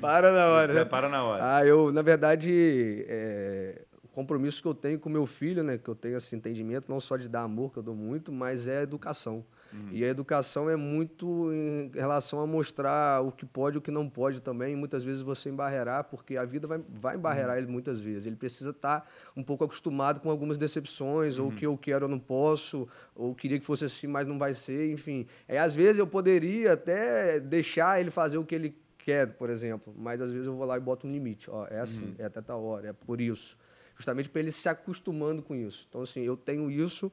para 0.01 0.31
na 0.33 0.47
hora. 0.49 0.73
Né? 0.73 0.85
para 0.85 1.07
na 1.09 1.23
hora. 1.23 1.55
Ah, 1.57 1.65
eu, 1.65 1.91
na 1.93 2.01
verdade, 2.01 2.51
o 2.51 3.80
compromisso 4.13 4.61
que 4.61 4.67
eu 4.67 4.73
tenho 4.73 4.99
com 4.99 5.09
meu 5.09 5.25
filho, 5.25 5.63
né, 5.63 5.77
que 5.77 5.89
eu 5.89 5.95
tenho 5.95 6.17
esse 6.17 6.35
entendimento, 6.35 6.89
não 6.89 6.99
só 6.99 7.17
de 7.17 7.29
dar 7.29 7.43
amor, 7.43 7.71
que 7.71 7.77
eu 7.77 7.83
dou 7.83 7.95
muito, 7.95 8.31
mas 8.31 8.67
é 8.67 8.79
a 8.79 8.81
educação. 8.83 9.43
E 9.89 10.03
a 10.03 10.07
educação 10.07 10.69
é 10.69 10.75
muito 10.75 11.49
em 11.53 11.89
relação 11.93 12.41
a 12.41 12.47
mostrar 12.47 13.21
o 13.23 13.31
que 13.31 13.45
pode 13.45 13.77
e 13.77 13.79
o 13.79 13.81
que 13.81 13.89
não 13.89 14.09
pode 14.09 14.41
também. 14.41 14.75
Muitas 14.75 15.01
vezes 15.01 15.21
você 15.21 15.49
embarrear, 15.49 16.03
porque 16.03 16.35
a 16.35 16.43
vida 16.43 16.67
vai, 16.67 16.83
vai 16.99 17.15
embarrear 17.15 17.57
ele 17.57 17.67
muitas 17.67 18.01
vezes. 18.01 18.25
Ele 18.25 18.35
precisa 18.35 18.71
estar 18.71 19.09
um 19.33 19.41
pouco 19.41 19.63
acostumado 19.63 20.19
com 20.19 20.29
algumas 20.29 20.57
decepções, 20.57 21.39
ou 21.39 21.47
o 21.47 21.51
que 21.53 21.65
eu 21.65 21.77
quero 21.77 22.03
eu 22.03 22.09
não 22.09 22.19
posso, 22.19 22.85
ou 23.15 23.33
queria 23.33 23.57
que 23.59 23.65
fosse 23.65 23.85
assim, 23.85 24.07
mas 24.07 24.27
não 24.27 24.37
vai 24.37 24.53
ser, 24.53 24.91
enfim. 24.91 25.25
É, 25.47 25.57
às 25.57 25.73
vezes 25.73 25.99
eu 25.99 26.07
poderia 26.07 26.73
até 26.73 27.39
deixar 27.39 28.01
ele 28.01 28.11
fazer 28.11 28.37
o 28.37 28.43
que 28.43 28.55
ele 28.55 28.75
quer, 28.97 29.27
por 29.27 29.49
exemplo, 29.49 29.93
mas 29.97 30.21
às 30.21 30.31
vezes 30.31 30.47
eu 30.47 30.55
vou 30.55 30.65
lá 30.65 30.77
e 30.77 30.81
boto 30.81 31.07
um 31.07 31.11
limite. 31.11 31.49
Ó, 31.49 31.65
é 31.69 31.79
assim, 31.79 32.13
é 32.19 32.25
até 32.25 32.41
tal 32.41 32.61
hora, 32.63 32.89
é 32.89 32.93
por 32.93 33.21
isso. 33.21 33.57
Justamente 34.01 34.29
para 34.29 34.41
ele 34.41 34.51
se 34.51 34.67
acostumando 34.67 35.43
com 35.43 35.53
isso. 35.55 35.85
Então, 35.87 36.01
assim, 36.01 36.21
eu 36.21 36.35
tenho 36.35 36.71
isso 36.71 37.11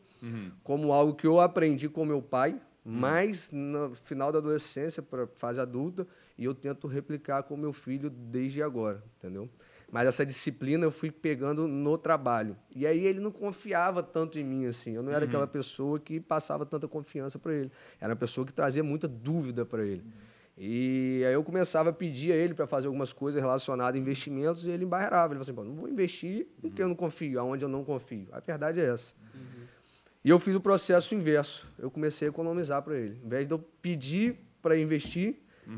como 0.65 0.91
algo 0.91 1.15
que 1.15 1.27
eu 1.27 1.39
aprendi 1.39 1.87
com 1.87 2.03
meu 2.03 2.23
pai, 2.23 2.59
mas 2.83 3.51
no 3.53 3.95
final 3.95 4.33
da 4.33 4.39
adolescência, 4.39 5.03
para 5.03 5.27
fase 5.27 5.61
adulta, 5.61 6.07
e 6.39 6.47
eu 6.47 6.55
tento 6.55 6.87
replicar 6.87 7.43
com 7.43 7.59
meu 7.59 7.75
filho 7.75 8.09
desde 8.09 8.63
agora, 8.63 9.05
entendeu? 9.19 9.51
Mas 9.93 10.07
essa 10.07 10.25
disciplina 10.25 10.87
eu 10.87 10.91
fui 10.91 11.11
pegando 11.11 11.69
no 11.69 11.99
trabalho. 11.99 12.57
E 12.75 12.87
aí 12.87 13.05
ele 13.05 13.21
não 13.21 13.31
confiava 13.31 14.03
tanto 14.03 14.39
em 14.39 14.45
mim 14.45 14.65
assim. 14.65 14.93
Eu 14.93 15.03
não 15.03 15.13
era 15.13 15.27
aquela 15.27 15.47
pessoa 15.47 15.99
que 16.01 16.19
passava 16.21 16.65
tanta 16.65 16.89
confiança 16.89 17.39
para 17.39 17.53
ele. 17.55 17.71
Era 18.01 18.13
uma 18.13 18.19
pessoa 18.19 18.47
que 18.47 18.53
trazia 18.53 18.83
muita 18.83 19.07
dúvida 19.07 19.67
para 19.67 19.85
ele. 19.85 20.03
E 20.61 21.23
aí 21.25 21.33
eu 21.33 21.45
começava 21.45 21.91
a 21.91 21.93
pedir 21.93 22.33
a 22.33 22.37
ele 22.37 22.53
para 22.53 22.67
fazer 22.67 22.89
algumas 22.89 23.13
coisas 23.13 23.41
relacionadas 23.41 23.95
a 23.95 23.99
investimentos 23.99 24.67
e 24.67 24.71
ele 24.71 24.85
embarreirava. 24.85 25.33
Ele 25.33 25.45
falou 25.45 25.63
assim, 25.63 25.71
não 25.71 25.81
vou 25.81 25.89
investir 25.89 26.49
em 26.65 26.69
que 26.69 26.83
eu 26.83 26.89
não 26.89 26.97
confio, 26.97 27.39
aonde 27.39 27.65
eu 27.65 27.69
não 27.69 27.85
confio. 27.85 28.27
A 28.33 28.41
verdade 28.41 28.81
é 28.81 28.87
essa. 28.87 29.15
E 30.25 30.31
eu 30.31 30.39
fiz 30.41 30.57
o 30.57 30.61
processo 30.61 31.15
inverso. 31.15 31.65
Eu 31.79 31.91
comecei 31.91 32.27
a 32.27 32.31
economizar 32.31 32.83
para 32.83 32.97
ele. 32.97 33.21
Em 33.25 33.29
vez 33.29 33.47
de 33.47 33.55
eu 33.55 33.59
pedir 33.81 34.37
para 34.61 34.77
investir, 34.77 35.37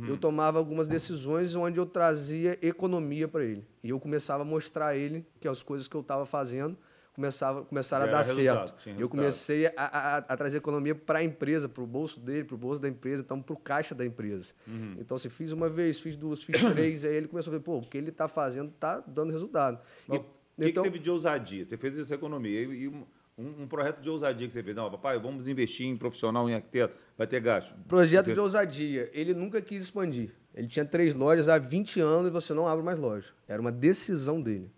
eu 0.08 0.16
tomava 0.16 0.56
algumas 0.56 0.88
decisões 0.88 1.54
onde 1.54 1.78
eu 1.78 1.84
trazia 1.84 2.56
economia 2.62 3.28
para 3.28 3.44
ele. 3.44 3.66
E 3.84 3.90
eu 3.90 4.00
começava 4.00 4.42
a 4.42 4.46
mostrar 4.46 4.86
a 4.88 4.96
ele 4.96 5.26
que 5.40 5.46
as 5.46 5.62
coisas 5.62 5.88
que 5.88 5.94
eu 5.94 6.00
estava 6.00 6.24
fazendo 6.24 6.78
começava, 7.20 7.62
começaram 7.64 8.06
a 8.06 8.08
dar 8.08 8.24
certo. 8.24 8.74
Eu 8.98 9.08
comecei 9.08 9.66
a, 9.66 9.72
a- 9.76 10.16
a 10.16 10.36
trazer 10.36 10.56
economia 10.56 10.94
para 10.94 11.18
a 11.18 11.22
empresa, 11.22 11.68
para 11.68 11.82
o 11.82 11.86
bolso 11.86 12.18
dele, 12.18 12.44
para 12.44 12.54
o 12.54 12.58
bolso 12.58 12.80
da 12.80 12.88
empresa, 12.88 13.22
então 13.22 13.42
para 13.42 13.52
o 13.52 13.56
caixa 13.58 13.94
da 13.94 14.04
empresa. 14.06 14.54
Uhum. 14.66 14.96
Então, 14.98 15.18
se 15.18 15.28
fiz 15.28 15.52
uma 15.52 15.68
vez, 15.68 16.00
fiz 16.00 16.16
duas, 16.16 16.42
fiz 16.42 16.56
três, 16.72 17.04
aí 17.04 17.14
ele 17.14 17.28
começou 17.28 17.52
a 17.52 17.58
ver, 17.58 17.62
pô, 17.62 17.76
o 17.78 17.82
que 17.82 17.98
ele 17.98 18.08
está 18.08 18.26
fazendo 18.26 18.70
está 18.70 19.00
dando 19.06 19.30
resultado. 19.32 19.78
Mas 20.08 20.18
E- 20.18 20.20
o 20.22 20.24
que, 20.62 20.68
então, 20.70 20.82
que 20.82 20.90
teve 20.90 21.02
de 21.02 21.10
ousadia? 21.10 21.64
Você 21.64 21.76
fez 21.76 21.98
essa 21.98 22.14
economia 22.14 22.62
e, 22.62 22.88
um, 22.88 23.04
um- 23.38 23.66
projeto 23.68 24.00
de 24.00 24.08
ousadia 24.10 24.46
que 24.46 24.52
você 24.52 24.62
fez. 24.62 24.74
Não, 24.74 24.90
papai, 24.90 25.18
vamos 25.18 25.46
investir 25.46 25.86
em 25.86 25.96
profissional, 25.96 26.48
em 26.48 26.54
arquiteto, 26.54 26.94
vai 27.18 27.26
ter 27.26 27.40
gasto. 27.40 27.74
projeto 27.86 28.32
de 28.32 28.40
ousadia, 28.40 29.10
ele 29.12 29.34
nunca 29.34 29.60
quis 29.60 29.82
expandir. 29.82 30.30
Ele 30.54 30.66
tinha 30.66 30.84
três 30.84 31.14
lojas 31.14 31.48
há 31.48 31.58
20 31.58 32.00
anos 32.00 32.28
e 32.28 32.30
você 32.32 32.52
não 32.54 32.66
abre 32.66 32.84
mais 32.84 32.98
loja. 32.98 33.28
Era 33.46 33.60
uma 33.60 33.70
decisão 33.70 34.40
dele. 34.42 34.70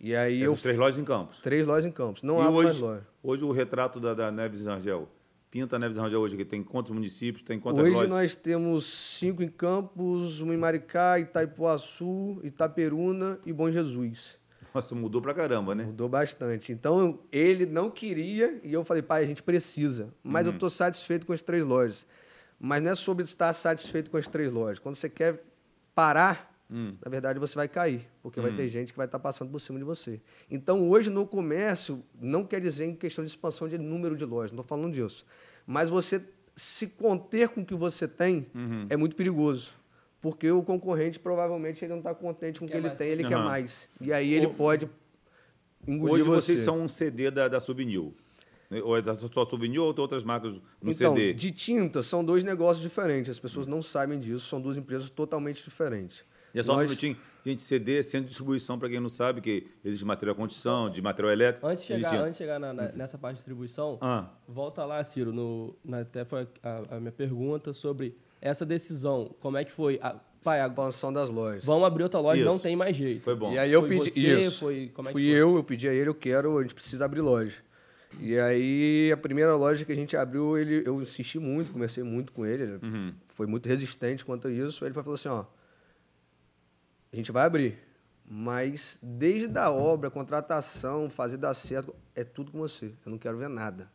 E 0.00 0.14
aí 0.14 0.40
eu 0.42 0.52
Essas 0.52 0.62
três 0.62 0.78
lojas 0.78 0.98
em 0.98 1.04
Campos. 1.04 1.38
três 1.40 1.66
lojas 1.66 1.84
em 1.84 1.90
Campos, 1.90 2.22
não 2.22 2.38
e 2.38 2.42
abre 2.42 2.54
mais 2.54 2.66
hoje, 2.70 2.82
loja. 2.82 3.06
hoje 3.22 3.44
o 3.44 3.50
retrato 3.52 3.98
da, 3.98 4.14
da 4.14 4.30
Neves 4.30 4.64
Rangel. 4.64 5.08
Pinta 5.50 5.76
a 5.76 5.78
Neves 5.78 5.96
Rangel 5.96 6.20
hoje, 6.20 6.36
que 6.36 6.44
tem 6.44 6.62
quantos 6.62 6.92
municípios, 6.92 7.42
tem 7.42 7.58
quantas 7.58 7.82
Hoje 7.82 7.92
lojas? 7.94 8.08
nós 8.10 8.34
temos 8.34 8.84
cinco 8.84 9.42
em 9.42 9.48
Campos, 9.48 10.40
uma 10.40 10.54
em 10.54 10.58
Maricá, 10.58 11.18
Itaipuaçu, 11.18 12.38
Itaperuna 12.44 13.38
e 13.46 13.52
Bom 13.52 13.70
Jesus. 13.70 14.38
Nossa, 14.74 14.94
mudou 14.94 15.20
pra 15.22 15.32
caramba, 15.32 15.74
né? 15.74 15.84
Mudou 15.84 16.08
bastante. 16.08 16.70
Então, 16.70 17.20
ele 17.32 17.64
não 17.64 17.90
queria 17.90 18.60
e 18.62 18.72
eu 18.72 18.84
falei, 18.84 19.02
pai, 19.02 19.22
a 19.24 19.26
gente 19.26 19.42
precisa. 19.42 20.12
Mas 20.22 20.46
Uhum. 20.46 20.52
eu 20.52 20.56
estou 20.56 20.68
satisfeito 20.70 21.26
com 21.26 21.32
as 21.32 21.40
três 21.42 21.64
lojas. 21.64 22.06
Mas 22.60 22.82
não 22.82 22.90
é 22.90 22.94
sobre 22.94 23.24
estar 23.24 23.52
satisfeito 23.54 24.10
com 24.10 24.18
as 24.18 24.28
três 24.28 24.52
lojas. 24.52 24.78
Quando 24.78 24.96
você 24.96 25.08
quer 25.08 25.42
parar, 25.94 26.47
Hum. 26.70 26.94
na 27.02 27.10
verdade 27.10 27.38
você 27.38 27.54
vai 27.54 27.66
cair, 27.66 28.06
porque 28.22 28.40
vai 28.40 28.54
ter 28.54 28.68
gente 28.68 28.92
que 28.92 28.96
vai 28.98 29.06
estar 29.06 29.18
passando 29.18 29.50
por 29.50 29.58
cima 29.58 29.78
de 29.78 29.84
você. 29.86 30.20
Então, 30.50 30.88
hoje 30.90 31.08
no 31.08 31.26
comércio, 31.26 32.02
não 32.20 32.44
quer 32.44 32.60
dizer 32.60 32.84
em 32.84 32.94
questão 32.94 33.24
de 33.24 33.30
expansão 33.30 33.66
de 33.68 33.78
número 33.78 34.14
de 34.14 34.24
lojas, 34.26 34.52
não 34.52 34.60
estou 34.62 34.76
falando 34.78 34.92
disso. 34.92 35.24
Mas 35.66 35.88
você 35.88 36.22
se 36.54 36.88
conter 36.88 37.48
com 37.48 37.62
o 37.62 37.64
que 37.64 37.74
você 37.74 38.06
tem 38.06 38.46
Uhum. 38.54 38.86
é 38.90 38.96
muito 38.96 39.16
perigoso. 39.16 39.70
Porque 40.20 40.50
o 40.50 40.62
concorrente 40.62 41.18
provavelmente 41.18 41.84
ele 41.84 41.92
não 41.92 41.98
está 41.98 42.12
contente 42.14 42.58
com 42.58 42.66
o 42.66 42.68
que 42.68 42.74
ele 42.76 42.88
mais 42.88 42.98
tem, 42.98 43.08
ele 43.08 43.22
você. 43.22 43.28
quer 43.28 43.36
mais. 43.38 43.88
E 44.00 44.12
aí 44.12 44.34
ele 44.34 44.46
O- 44.46 44.54
pode 44.54 44.90
engolir 45.86 46.14
Hoje 46.14 46.22
você. 46.24 46.46
vocês 46.52 46.60
são 46.60 46.82
um 46.82 46.88
CD 46.88 47.30
da, 47.30 47.48
da 47.48 47.60
Subnil. 47.60 48.14
Ou 48.84 48.96
é 48.98 49.00
da 49.00 49.14
só 49.14 49.46
Subnil 49.46 49.82
ou 49.84 49.94
tem 49.94 50.02
outras 50.02 50.22
marcas 50.22 50.52
no 50.82 50.90
então, 50.92 51.14
CD? 51.14 51.32
de 51.32 51.50
tinta 51.52 52.02
são 52.02 52.22
dois 52.22 52.44
negócios 52.44 52.82
diferentes. 52.82 53.30
As 53.30 53.38
pessoas 53.38 53.66
não 53.66 53.80
sabem 53.80 54.18
disso. 54.20 54.46
São 54.46 54.60
duas 54.60 54.76
empresas 54.76 55.08
totalmente 55.08 55.64
diferentes. 55.64 56.22
E 56.58 56.60
é 56.60 56.62
só 56.64 56.72
um 56.72 56.76
Nós- 56.76 56.84
minutinho. 56.86 57.16
Gente, 57.46 57.62
CD 57.62 58.00
é 58.00 58.02
centro 58.02 58.24
de 58.24 58.28
distribuição, 58.30 58.78
para 58.78 58.88
quem 58.88 58.98
não 59.00 59.08
sabe, 59.08 59.40
que 59.40 59.64
existe 59.84 60.04
material 60.04 60.34
de 60.34 60.40
construção, 60.40 60.90
de 60.90 61.00
material 61.00 61.32
elétrico. 61.32 61.66
Antes 61.66 61.82
de 61.82 61.86
chegar, 61.94 62.14
antes 62.16 62.32
de 62.32 62.38
chegar 62.38 62.58
na- 62.58 62.72
na- 62.72 62.92
nessa 62.92 63.16
parte 63.16 63.34
de 63.34 63.38
distribuição, 63.38 63.96
Ah, 64.02 64.28
volta 64.46 64.84
lá, 64.84 65.02
Ciro, 65.04 65.32
no, 65.32 65.74
na, 65.84 66.00
até 66.00 66.24
foi 66.24 66.46
a, 66.62 66.96
a 66.96 67.00
minha 67.00 67.12
pergunta 67.12 67.72
sobre 67.72 68.14
essa 68.40 68.66
decisão. 68.66 69.34
Como 69.40 69.56
é 69.56 69.64
que 69.64 69.70
foi? 69.72 69.98
A, 70.02 70.16
pai, 70.42 70.60
a- 70.60 70.66
Expansão 70.66 71.12
das 71.12 71.30
lojas. 71.30 71.64
vamos 71.64 71.86
abrir 71.86 72.02
outra 72.02 72.18
loja, 72.20 72.44
não 72.44 72.54
Isso. 72.54 72.62
tem 72.62 72.74
mais 72.76 72.96
jeito. 72.96 73.22
foi 73.22 73.36
bom. 73.36 73.52
E 73.52 73.58
aí 73.58 73.72
eu 73.72 73.80
Foi 73.86 73.88
pedi 73.98 74.10
você? 74.10 74.40
isso. 74.40 74.58
Foi- 74.58 74.90
como 74.92 75.08
é 75.08 75.10
que 75.10 75.12
Fui 75.12 75.22
foi? 75.30 75.40
eu, 75.40 75.56
eu 75.56 75.64
pedi 75.64 75.88
a 75.88 75.94
ele, 75.94 76.08
eu 76.10 76.14
quero, 76.14 76.58
a 76.58 76.62
gente 76.62 76.74
precisa 76.74 77.04
abrir 77.04 77.20
loja. 77.20 77.56
E 78.20 78.36
aí 78.38 79.10
a 79.12 79.16
primeira 79.16 79.54
loja 79.56 79.84
que 79.84 79.92
a 79.92 79.94
gente 79.94 80.16
abriu, 80.16 80.58
ele, 80.58 80.82
eu 80.84 81.00
insisti 81.00 81.38
muito, 81.38 81.70
conversei 81.72 82.02
muito 82.02 82.32
com 82.32 82.44
ele, 82.44 82.62
ele 82.64 82.78
Uhum. 82.82 83.12
foi 83.28 83.46
muito 83.46 83.68
resistente 83.68 84.24
quanto 84.24 84.48
a 84.48 84.50
isso. 84.50 84.84
Ele 84.84 84.92
falou 84.94 85.14
assim, 85.14 85.28
ó, 85.28 85.44
a 87.12 87.16
gente 87.16 87.32
vai 87.32 87.44
abrir, 87.44 87.78
mas 88.30 88.98
desde 89.02 89.58
a 89.58 89.70
obra, 89.70 90.10
contratação, 90.10 91.08
fazer 91.08 91.36
dar 91.38 91.54
certo, 91.54 91.94
é 92.14 92.22
tudo 92.24 92.52
com 92.52 92.58
você. 92.58 92.86
Eu 93.04 93.10
não 93.12 93.18
quero 93.18 93.38
ver 93.38 93.48
nada. 93.48 93.90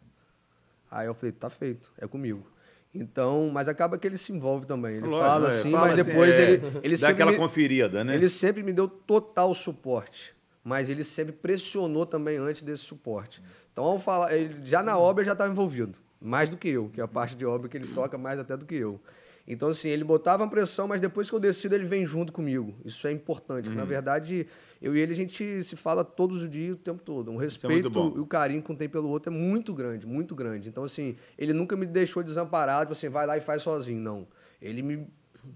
Aí 0.90 1.08
eu 1.08 1.14
falei, 1.14 1.32
tá 1.32 1.50
feito, 1.50 1.92
é 1.98 2.08
comigo. 2.08 2.46
Então, 2.94 3.50
mas 3.52 3.68
acaba 3.68 3.98
que 3.98 4.06
ele 4.06 4.18
se 4.18 4.32
envolve 4.32 4.68
também. 4.68 4.98
Ele 4.98 5.08
Lógico, 5.08 5.24
fala 5.28 5.46
é, 5.46 5.48
assim, 5.60 5.72
fala 5.72 5.88
mas 5.88 6.00
assim, 6.00 6.10
depois 6.12 6.38
é, 6.38 6.42
ele, 6.52 6.62
ele 6.84 6.98
Dá 6.98 7.10
aquela 7.10 7.32
me- 7.32 7.38
conferida, 7.38 8.04
né? 8.04 8.14
ele 8.14 8.30
sempre 8.30 8.62
me 8.62 8.72
deu 8.72 8.88
total 8.88 9.54
suporte, 9.56 10.36
mas 10.64 10.90
ele 10.90 11.04
sempre 11.04 11.32
pressionou 11.34 12.06
também 12.06 12.38
antes 12.38 12.62
desse 12.62 12.84
suporte. 12.84 13.42
Então, 13.72 13.84
ao 13.84 14.00
falar, 14.00 14.36
ele, 14.36 14.64
já 14.64 14.84
na 14.84 14.98
obra 14.98 15.24
ele 15.24 15.28
já 15.28 15.34
estava 15.34 15.52
envolvido, 15.52 15.98
mais 16.22 16.50
do 16.50 16.56
que 16.58 16.70
eu, 16.70 16.90
que 16.90 17.02
é 17.02 17.04
a 17.04 17.08
parte 17.08 17.36
de 17.36 17.44
obra 17.46 17.68
que 17.68 17.76
ele 17.76 17.88
toca 17.88 18.16
mais 18.18 18.40
até 18.40 18.56
do 18.56 18.66
que 18.66 18.76
eu. 18.76 19.02
Então, 19.46 19.70
assim, 19.70 19.90
ele 19.90 20.04
botava 20.06 20.44
uma 20.44 20.50
pressão, 20.50 20.88
mas 20.88 21.02
depois 21.02 21.30
que 21.30 21.36
eu 21.36 21.40
decido, 21.40 21.76
ele 21.76 21.84
vem 21.86 22.06
junto 22.06 22.32
comigo. 22.32 22.74
Isso 22.86 23.06
é 23.08 23.12
importante. 23.12 23.66
porque, 23.66 23.78
Na 23.78 23.84
verdade, 23.84 24.48
eu 24.82 24.96
e 24.96 25.00
ele, 25.00 25.12
a 25.12 25.16
gente 25.16 25.64
se 25.64 25.76
fala 25.76 26.04
todos 26.04 26.44
os 26.44 26.50
dias, 26.50 26.76
o 26.76 26.80
tempo 26.80 27.04
todo. 27.04 27.30
Um 27.30 27.40
é 27.42 27.44
respeito 27.44 27.90
bom. 27.90 28.14
e 28.16 28.20
o 28.20 28.26
carinho 28.26 28.62
que 28.62 28.72
um 28.72 28.76
tem 28.76 28.88
pelo 28.88 29.10
outro 29.10 29.34
é 29.34 29.36
muito 29.36 29.74
grande, 29.74 30.08
muito 30.08 30.34
grande. 30.34 30.70
Então, 30.70 30.86
assim, 30.86 31.18
ele 31.38 31.52
nunca 31.52 31.76
me 31.76 31.86
deixou 31.86 32.24
desamparado, 32.24 32.86
tipo 32.86 32.94
assim, 32.94 33.10
vai 33.10 33.28
lá 33.28 33.38
e 33.38 33.42
faz 33.42 33.62
sozinho. 33.62 34.00
Não. 34.00 34.26
Ele 34.62 34.82
me 34.82 35.08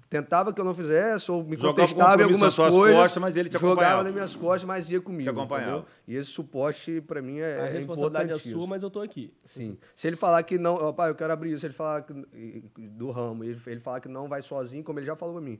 tentava 0.10 0.54
que 0.54 0.60
eu 0.60 0.65
não 0.65 0.73
fizesse, 0.73 1.32
ou 1.32 1.43
me 1.43 1.56
Jogava 1.56 1.73
contestava 1.76 2.21
em 2.21 2.26
algumas 2.26 2.56
coisas. 2.56 2.95
costas, 2.95 3.21
mas 3.21 3.38
ele 3.38 3.50
te 3.50 3.54
Jogava 3.54 3.73
acompanhava. 3.73 4.04
nas 4.04 4.13
minhas 4.13 4.36
costas, 4.36 4.63
mas 4.63 4.89
ia 4.89 5.02
comigo. 5.02 5.23
Te 5.23 5.30
acompanhava. 5.30 5.71
entendeu? 5.71 5.88
E 6.08 6.15
esse 6.15 6.30
suporte, 6.30 7.02
para 7.02 7.21
mim, 7.21 7.39
é, 7.39 7.62
a 7.62 7.65
é 7.67 7.71
responsabilidade 7.71 8.32
é 8.32 8.38
sua, 8.38 8.67
mas 8.67 8.84
eu 8.84 8.89
tô 8.89 9.02
aqui. 9.02 9.34
Sim. 9.45 9.78
Se 9.95 10.08
ele 10.08 10.15
falar 10.15 10.43
que 10.43 10.58
não, 10.58 10.76
ó, 10.76 10.91
pai, 10.93 11.10
eu 11.10 11.15
quero 11.15 11.34
abrir 11.34 11.54
isso, 11.54 11.65
ele 11.65 11.73
falar 11.73 12.04
que, 12.04 12.13
do 12.78 13.12
ramo, 13.12 13.43
ele, 13.43 13.60
ele 13.67 13.80
falar 13.80 14.00
que 14.00 14.08
não 14.08 14.28
vai 14.28 14.41
sozinho, 14.41 14.84
como 14.84 15.00
ele 15.00 15.06
já 15.06 15.15
falou 15.15 15.36
pra 15.36 15.43
mim. 15.43 15.60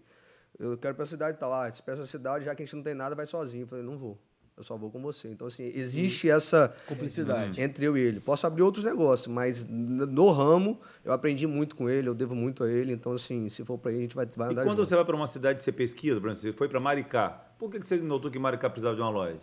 Eu 0.60 0.78
quero 0.78 0.94
ir 0.94 0.98
pra 0.98 1.06
cidade 1.06 1.38
e 1.38 1.40
tal. 1.40 1.54
Ah, 1.54 1.72
se 1.72 1.84
pra 1.84 1.94
essa 1.94 2.06
cidade, 2.06 2.46
já 2.46 2.56
que 2.56 2.63
a 2.63 2.66
gente 2.66 2.76
não 2.76 2.84
tem 2.84 2.96
nada, 2.96 3.13
vai 3.13 3.26
sozinho. 3.26 3.63
Eu 3.63 3.68
falei, 3.68 3.84
não 3.84 3.98
vou. 3.98 4.18
Eu 4.58 4.63
só 4.63 4.76
vou 4.76 4.89
com 4.89 5.00
você. 5.00 5.28
Então, 5.30 5.46
assim, 5.46 5.72
existe 5.76 6.28
essa 6.30 6.74
Cumplicidade. 6.88 7.62
entre 7.62 7.86
eu 7.86 7.96
e 7.96 8.02
ele. 8.02 8.20
Posso 8.20 8.48
abrir 8.48 8.63
outros 8.63 8.84
negócios, 8.84 9.28
mas 9.28 9.63
no 9.70 10.32
ramo, 10.32 10.80
eu 11.06 11.13
aprendi 11.13 11.46
muito 11.46 11.76
com 11.76 11.88
ele, 11.88 12.10
eu 12.10 12.15
devo 12.15 12.34
muito 12.34 12.63
a 12.63 12.72
ele. 12.72 12.91
Então, 12.91 13.13
assim, 13.13 13.50
se 13.50 13.63
for 13.63 13.78
pra 13.78 13.91
ele, 13.91 14.00
a 14.00 14.02
gente 14.04 14.15
vai, 14.15 14.26
vai 14.36 14.48
E 14.48 14.52
andar 14.54 14.63
quando 14.63 14.78
junto. 14.78 14.88
você 14.89 14.96
vai 14.96 15.06
para 15.06 15.15
uma 15.15 15.28
cidade, 15.28 15.62
você 15.62 15.72
pesquisa, 15.72 16.20
por 16.20 16.32
exemplo, 16.32 16.41
você 16.52 16.54
foi 16.58 16.67
para 16.67 16.80
Maricá. 16.80 17.30
Por 17.60 17.70
que 17.70 17.80
que 17.80 17.86
você 17.86 17.98
notou 17.98 18.32
que 18.32 18.39
Maricá 18.39 18.67
precisava 18.67 18.96
de 18.96 19.02
uma 19.02 19.12
loja? 19.12 19.38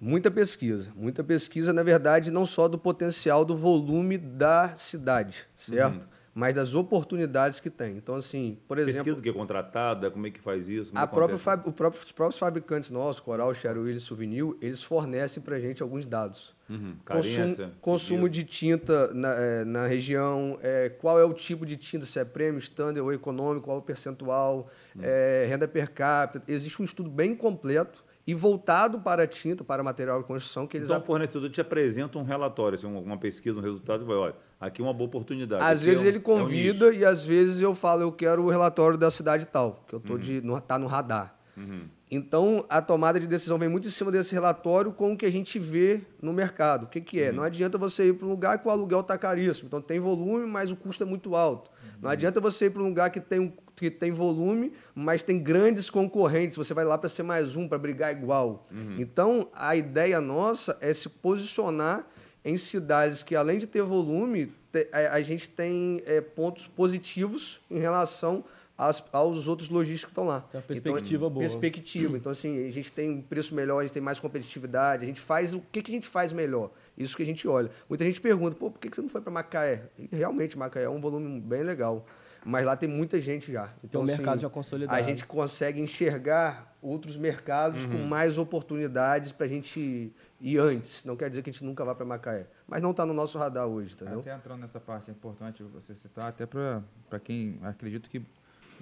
Muita 0.00 0.30
pesquisa. 0.30 0.92
Muita 0.94 1.24
pesquisa, 1.24 1.72
na 1.72 1.82
verdade, 1.82 2.30
não 2.30 2.46
só 2.46 2.68
do 2.68 2.78
potencial 2.78 3.44
do 3.44 3.56
volume 3.56 4.16
da 4.16 4.74
cidade, 4.76 5.44
certo? 5.56 6.08
Mas 6.34 6.54
das 6.54 6.74
oportunidades 6.74 7.60
que 7.60 7.68
tem. 7.68 7.98
Então, 7.98 8.14
assim, 8.14 8.56
por 8.66 8.78
exemplo, 8.78 9.04
Pesquisa 9.04 9.22
que 9.22 9.28
é 9.28 9.32
contratada, 9.34 10.10
como 10.10 10.26
é 10.26 10.30
que 10.30 10.40
faz 10.40 10.66
isso? 10.66 10.90
como 10.90 10.98
a 10.98 11.02
é 11.02 11.06
própria 11.06 11.36
o 11.36 11.72
próprio- 11.72 12.02
os 12.02 12.10
próprios 12.12 12.38
fabricantes 12.38 12.88
nossos, 12.88 13.20
Coral, 13.20 13.52
Cheruil 13.52 13.94
e 13.94 14.00
Souvenir, 14.00 14.44
eles 14.62 14.82
fornecem 14.82 15.42
para 15.42 15.60
gente 15.60 15.82
alguns 15.82 16.06
dados. 16.06 16.54
Uhum, 16.70 16.96
Consumo, 17.04 17.34
carência, 17.44 17.70
consumo 17.82 18.28
de 18.30 18.44
tinta 18.44 19.12
na, 19.12 19.34
eh, 19.34 19.64
na 19.66 19.86
região, 19.86 20.58
eh, 20.62 20.88
qual 21.00 21.20
é 21.20 21.24
o 21.24 21.34
tipo 21.34 21.66
de 21.66 21.76
tinta, 21.76 22.06
se 22.06 22.18
é 22.18 22.24
prêmio, 22.24 22.58
standard 22.60 22.98
ou 23.00 23.12
econômico, 23.12 23.66
qual 23.66 23.76
é 23.76 23.80
o 23.80 23.82
percentual, 23.82 24.70
Hum. 24.96 25.00
eh, 25.02 25.44
renda 25.46 25.68
per 25.68 25.90
capita. 25.90 26.50
Existe 26.50 26.80
um 26.80 26.84
estudo 26.86 27.10
bem 27.10 27.36
completo 27.36 28.02
e 28.26 28.34
voltado 28.34 29.00
para 29.00 29.24
a 29.24 29.26
tinta, 29.26 29.64
para 29.64 29.82
material 29.82 30.20
de 30.20 30.26
construção, 30.26 30.66
que 30.66 30.76
eles 30.76 30.88
Então, 30.88 31.00
o 31.00 31.04
fornecedor 31.04 31.50
te 31.50 31.60
apresenta 31.60 32.18
um 32.18 32.22
relatório, 32.22 32.78
assim, 32.78 32.86
uma 32.86 33.16
pesquisa, 33.18 33.58
um 33.58 33.62
resultado, 33.62 34.04
e 34.04 34.06
vai, 34.06 34.16
olha, 34.16 34.34
aqui 34.60 34.80
é 34.80 34.84
uma 34.84 34.94
boa 34.94 35.08
oportunidade. 35.08 35.62
Às 35.64 35.78
aqui 35.80 35.86
vezes 35.86 36.02
é 36.02 36.04
um- 36.04 36.08
ele 36.08 36.16
é 36.16 36.20
um 36.20 36.22
convida 36.22 36.92
e 36.94 37.04
às 37.04 37.24
vezes 37.26 37.60
eu 37.60 37.74
falo, 37.74 38.02
eu 38.02 38.12
quero 38.12 38.44
o 38.44 38.48
relatório 38.50 38.96
da 38.96 39.10
cidade 39.10 39.44
tal, 39.46 39.84
que 39.88 39.94
eu 39.94 40.00
tô 40.00 40.16
de 40.18 40.40
no, 40.40 40.60
tá 40.60 40.78
no 40.78 40.86
radar. 40.86 41.34
Uhum. 41.56 41.82
Então 42.10 42.64
a 42.68 42.80
tomada 42.80 43.18
de 43.18 43.26
decisão 43.26 43.58
vem 43.58 43.68
muito 43.68 43.86
em 43.86 43.90
cima 43.90 44.10
desse 44.10 44.32
relatório 44.34 44.92
com 44.92 45.12
o 45.12 45.16
que 45.16 45.26
a 45.26 45.30
gente 45.32 45.58
vê 45.58 46.02
no 46.20 46.32
mercado. 46.32 46.84
O 46.84 46.86
que, 46.86 47.00
que 47.00 47.20
é? 47.20 47.30
Uhum. 47.30 47.36
Não 47.36 47.42
adianta 47.42 47.76
você 47.76 48.08
ir 48.08 48.12
para 48.14 48.26
um 48.26 48.30
lugar 48.30 48.58
que 48.58 48.68
o 48.68 48.70
aluguel 48.70 49.00
está 49.00 49.18
caríssimo. 49.18 49.66
Então 49.66 49.80
tem 49.80 49.98
volume, 49.98 50.46
mas 50.46 50.70
o 50.70 50.76
custo 50.76 51.02
é 51.02 51.06
muito 51.06 51.34
alto. 51.34 51.70
Não 52.00 52.08
Uhum. 52.08 52.12
adianta 52.12 52.40
você 52.40 52.66
ir 52.66 52.70
para 52.70 52.82
um 52.82 52.86
lugar 52.86 53.10
que 53.10 53.20
tem, 53.20 53.40
um- 53.40 53.52
que 53.82 53.90
tem 53.90 54.12
volume, 54.12 54.72
mas 54.94 55.24
tem 55.24 55.40
grandes 55.40 55.90
concorrentes. 55.90 56.56
Você 56.56 56.72
vai 56.72 56.84
lá 56.84 56.96
para 56.96 57.08
ser 57.08 57.24
mais 57.24 57.56
um, 57.56 57.66
para 57.66 57.78
brigar 57.78 58.12
igual. 58.12 58.64
Uhum. 58.70 58.96
Então 58.98 59.48
a 59.52 59.74
ideia 59.74 60.20
nossa 60.20 60.78
é 60.80 60.94
se 60.94 61.08
posicionar 61.08 62.06
em 62.44 62.56
cidades 62.56 63.22
que, 63.24 63.34
além 63.34 63.58
de 63.58 63.66
ter 63.66 63.82
volume, 63.82 64.52
a, 64.92 65.20
gente 65.20 65.48
tem 65.48 66.00
é, 66.06 66.20
pontos 66.20 66.66
positivos 66.68 67.60
em 67.68 67.78
relação 67.78 68.44
às- 68.78 69.02
aos 69.12 69.48
outros 69.48 69.68
lojistas 69.68 70.04
que 70.04 70.10
estão 70.10 70.24
lá. 70.24 70.40
Tem 70.42 70.60
uma 70.60 70.66
perspectiva 70.66 71.28
boa. 71.28 71.40
Perspectiva. 71.40 72.16
Então, 72.16 72.30
assim, 72.32 72.66
a 72.66 72.70
gente 72.70 72.92
tem 72.92 73.10
um 73.10 73.20
preço 73.22 73.54
melhor, 73.54 73.80
a 73.80 73.82
gente 73.82 73.92
tem 73.92 74.02
mais 74.02 74.18
competitividade, 74.20 75.04
a 75.04 75.06
gente 75.06 75.20
faz 75.20 75.54
o 75.54 75.60
que, 75.72 75.82
que 75.82 75.90
a 75.90 75.94
gente 75.94 76.08
faz 76.08 76.32
melhor. 76.32 76.70
Isso 76.96 77.16
que 77.16 77.22
a 77.22 77.26
gente 77.26 77.46
olha. 77.48 77.70
Muita 77.88 78.04
gente 78.04 78.20
pergunta, 78.20 78.54
pô, 78.54 78.70
por 78.70 78.78
que 78.78 78.88
que 78.88 78.96
você 78.96 79.02
não 79.02 79.08
foi 79.08 79.20
para 79.20 79.32
Macaé? 79.32 79.82
E 79.98 80.08
realmente, 80.16 80.56
Macaé 80.56 80.84
é 80.84 80.88
um 80.90 81.00
volume 81.00 81.40
bem 81.40 81.62
legal. 81.64 82.06
Mas 82.44 82.64
lá 82.66 82.76
tem 82.76 82.88
muita 82.88 83.20
gente 83.20 83.52
já. 83.52 83.72
Então 83.82 84.02
o 84.02 84.04
mercado 84.04 84.40
já 84.40 84.50
consolidado. 84.50 84.98
A 84.98 85.02
gente 85.02 85.24
consegue 85.24 85.80
enxergar 85.80 86.76
outros 86.82 87.16
mercados 87.16 87.86
com 87.86 87.98
mais 87.98 88.38
oportunidades 88.38 89.30
para 89.32 89.46
a 89.46 89.48
gente 89.48 90.12
ir 90.40 90.58
antes. 90.58 91.04
Não 91.04 91.16
quer 91.16 91.30
dizer 91.30 91.42
que 91.42 91.50
a 91.50 91.52
gente 91.52 91.64
nunca 91.64 91.84
vá 91.84 91.94
para 91.94 92.04
Macaé, 92.04 92.46
mas 92.66 92.82
não 92.82 92.90
está 92.90 93.06
no 93.06 93.14
nosso 93.14 93.38
radar 93.38 93.66
hoje, 93.66 93.94
entendeu? 93.94 94.20
Até 94.20 94.34
entrando 94.34 94.60
nessa 94.60 94.80
parte, 94.80 95.10
é 95.10 95.12
importante 95.12 95.62
você 95.62 95.94
citar, 95.94 96.28
até 96.28 96.44
para 96.44 97.20
quem 97.22 97.58
acredito 97.62 98.10
que 98.10 98.24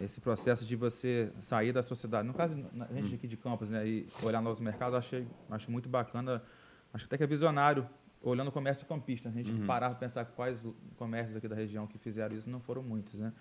esse 0.00 0.18
processo 0.18 0.64
de 0.64 0.74
você 0.76 1.30
sair 1.40 1.72
da 1.72 1.82
sociedade, 1.82 2.26
no 2.26 2.32
caso, 2.32 2.56
a 2.88 2.94
gente 2.94 3.14
aqui 3.14 3.28
de 3.28 3.36
Campos, 3.36 3.68
né, 3.68 3.86
e 3.86 4.08
olhar 4.22 4.40
novos 4.40 4.60
mercados, 4.60 4.94
achei, 4.94 5.26
acho 5.50 5.70
muito 5.70 5.90
bacana, 5.90 6.42
acho 6.94 7.04
até 7.04 7.18
que 7.18 7.24
é 7.24 7.26
visionário, 7.26 7.86
olhando 8.22 8.48
o 8.48 8.52
comércio 8.52 8.86
campista, 8.86 9.28
a 9.28 9.32
gente 9.32 9.52
parar 9.66 9.90
para 9.90 9.98
pensar 9.98 10.24
quais 10.24 10.66
comércios 10.98 11.36
aqui 11.36 11.48
da 11.48 11.56
região 11.56 11.86
que 11.86 11.98
fizeram 11.98 12.34
isso, 12.36 12.48
não 12.50 12.60
foram 12.60 12.82
muitos, 12.82 13.20
né, 13.20 13.32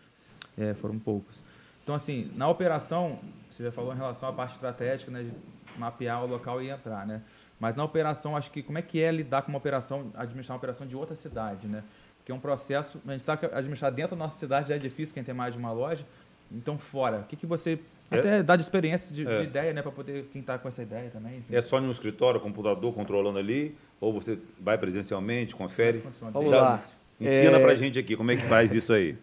é, 0.57 0.73
foram 0.73 0.97
poucos. 0.97 1.41
Então, 1.83 1.95
assim, 1.95 2.31
na 2.35 2.47
operação, 2.47 3.19
você 3.49 3.63
já 3.63 3.71
falou 3.71 3.93
em 3.93 3.97
relação 3.97 4.29
à 4.29 4.33
parte 4.33 4.53
estratégica, 4.53 5.11
né, 5.11 5.23
de 5.23 5.33
mapear 5.77 6.23
o 6.23 6.27
local 6.27 6.61
e 6.61 6.69
entrar, 6.69 7.05
né, 7.05 7.21
mas 7.59 7.75
na 7.75 7.83
operação, 7.83 8.37
acho 8.37 8.51
que 8.51 8.63
como 8.63 8.77
é 8.77 8.81
que 8.81 9.01
é 9.01 9.11
lidar 9.11 9.41
com 9.41 9.49
uma 9.49 9.57
operação, 9.57 10.11
administrar 10.15 10.55
uma 10.55 10.59
operação 10.59 10.87
de 10.87 10.95
outra 10.95 11.15
cidade, 11.15 11.67
né, 11.67 11.83
porque 12.17 12.31
é 12.31 12.35
um 12.35 12.39
processo, 12.39 13.01
a 13.05 13.11
gente 13.11 13.23
sabe 13.23 13.41
que 13.41 13.53
administrar 13.53 13.91
dentro 13.91 14.15
da 14.15 14.23
nossa 14.23 14.37
cidade 14.37 14.69
já 14.69 14.75
é 14.75 14.79
difícil, 14.79 15.13
quem 15.13 15.23
tem 15.23 15.33
mais 15.33 15.53
de 15.53 15.59
uma 15.59 15.71
loja, 15.71 16.05
então, 16.51 16.77
fora, 16.77 17.19
o 17.19 17.23
que, 17.25 17.35
que 17.35 17.45
você. 17.45 17.79
É. 18.11 18.19
Até 18.19 18.43
dá 18.43 18.55
de 18.55 18.63
experiência, 18.63 19.13
de, 19.13 19.27
É. 19.27 19.39
de 19.41 19.43
ideia, 19.47 19.73
né? 19.73 19.81
Para 19.81 19.91
poder 19.91 20.27
quem 20.31 20.41
está 20.41 20.57
com 20.57 20.67
essa 20.67 20.81
ideia 20.81 21.09
também. 21.11 21.37
Enfim. 21.39 21.55
É 21.55 21.61
só 21.61 21.79
no 21.79 21.91
escritório, 21.91 22.39
computador 22.39 22.93
controlando 22.93 23.37
ali? 23.37 23.75
Ou 24.01 24.13
você 24.13 24.39
vai 24.59 24.77
presencialmente, 24.77 25.55
confere? 25.55 25.99
Funciona. 25.99 26.31
Vamos 26.31 26.51
Dá- 26.51 26.61
lá. 26.61 26.83
Ensina 27.19 27.57
É- 27.57 27.61
pra 27.61 27.75
gente 27.75 27.99
aqui 27.99 28.15
como 28.15 28.31
é 28.31 28.35
que 28.37 28.43
faz 28.47 28.73
isso 28.73 28.93
aí. 28.93 29.17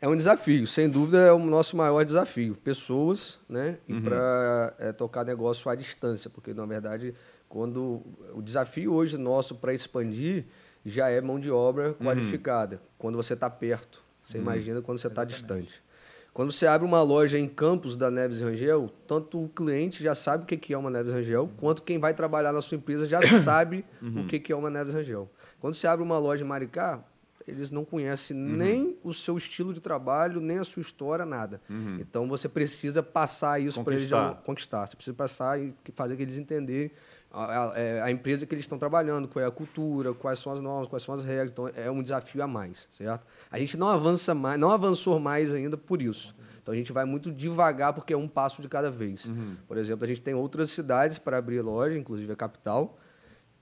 É 0.00 0.08
um 0.08 0.16
desafio, 0.16 0.66
sem 0.66 0.88
dúvida 0.88 1.18
é 1.18 1.32
o 1.32 1.38
nosso 1.38 1.76
maior 1.76 2.04
desafio. 2.04 2.56
Pessoas, 2.56 3.38
né? 3.48 3.78
E 3.88 4.00
para 4.00 4.92
tocar 4.96 5.24
negócio 5.24 5.70
à 5.70 5.76
distância, 5.76 6.28
porque 6.28 6.52
na 6.52 6.66
verdade, 6.66 7.14
quando 7.48 8.02
o 8.34 8.42
desafio 8.42 8.92
hoje 8.92 9.16
nosso 9.16 9.54
para 9.54 9.72
expandir 9.72 10.44
já 10.84 11.08
é 11.10 11.20
mão 11.20 11.38
de 11.38 11.50
obra 11.52 11.92
qualificada. 11.94 12.80
Quando 12.98 13.14
você 13.16 13.34
está 13.34 13.48
perto, 13.48 14.02
você 14.24 14.38
imagina 14.38 14.80
quando 14.82 14.98
você 14.98 15.06
está 15.06 15.24
distante. 15.24 15.80
Quando 16.32 16.52
você 16.52 16.66
abre 16.66 16.86
uma 16.86 17.02
loja 17.02 17.38
em 17.38 17.48
Campos 17.48 17.96
da 17.96 18.10
Neves 18.10 18.40
Rangel, 18.40 18.90
tanto 19.06 19.42
o 19.42 19.48
cliente 19.48 20.02
já 20.02 20.14
sabe 20.14 20.44
o 20.44 20.46
que 20.46 20.72
é 20.72 20.78
uma 20.78 20.90
Neves 20.90 21.12
Rangel, 21.12 21.50
quanto 21.56 21.82
quem 21.82 21.98
vai 21.98 22.14
trabalhar 22.14 22.52
na 22.52 22.62
sua 22.62 22.76
empresa 22.76 23.06
já 23.06 23.20
sabe 23.42 23.84
o 24.00 24.26
que 24.26 24.52
é 24.52 24.56
uma 24.56 24.70
Neves 24.70 24.94
Rangel. 24.94 25.28
Quando 25.60 25.74
você 25.74 25.86
abre 25.86 26.04
uma 26.04 26.18
loja 26.18 26.44
em 26.44 26.46
Maricá, 26.46 27.04
eles 27.48 27.70
não 27.70 27.84
conhecem 27.84 28.36
nem 28.36 28.96
o 29.02 29.12
seu 29.12 29.36
estilo 29.36 29.74
de 29.74 29.80
trabalho, 29.80 30.40
nem 30.40 30.58
a 30.58 30.64
sua 30.64 30.82
história, 30.82 31.26
nada. 31.26 31.60
Então 32.00 32.28
você 32.28 32.48
precisa 32.48 33.02
passar 33.02 33.60
isso 33.60 33.82
para 33.82 33.94
eles 33.94 34.08
conquistar. 34.44 34.86
Você 34.86 34.94
precisa 34.94 35.16
passar 35.16 35.60
e 35.60 35.74
fazer 35.94 36.16
que 36.16 36.22
eles 36.22 36.38
entenderem 36.38 36.92
a, 37.32 37.70
a- 37.70 37.78
é, 37.78 38.02
a 38.02 38.10
empresa 38.10 38.44
que 38.46 38.54
eles 38.54 38.64
estão 38.64 38.78
trabalhando, 38.78 39.28
qual 39.28 39.42
é 39.44 39.46
a 39.46 39.50
cultura, 39.50 40.12
quais 40.12 40.38
são 40.38 40.52
as 40.52 40.60
normas, 40.60 40.88
quais 40.88 41.02
são 41.02 41.14
as 41.14 41.24
regras. 41.24 41.50
Então 41.50 41.68
é 41.74 41.90
um 41.90 42.02
desafio 42.02 42.42
a 42.42 42.46
mais, 42.46 42.88
certo? 42.90 43.26
A 43.50 43.58
gente 43.58 43.76
não 43.76 43.88
avança 43.88 44.34
mais, 44.34 44.58
não 44.58 44.70
avançou 44.70 45.18
mais 45.20 45.52
ainda 45.54 45.76
por 45.76 46.02
isso. 46.02 46.34
Então 46.62 46.74
a 46.74 46.76
gente 46.76 46.92
vai 46.92 47.04
muito 47.04 47.32
devagar 47.32 47.92
porque 47.92 48.12
é 48.12 48.16
um 48.16 48.28
passo 48.28 48.60
de 48.60 48.68
cada 48.68 48.90
vez. 48.90 49.30
Por 49.66 49.76
exemplo, 49.78 50.04
a 50.04 50.08
gente 50.08 50.20
tem 50.20 50.34
outras 50.34 50.70
cidades 50.70 51.18
para 51.18 51.38
abrir 51.38 51.60
loja, 51.62 51.96
inclusive 51.96 52.32
a 52.32 52.36
capital, 52.36 52.98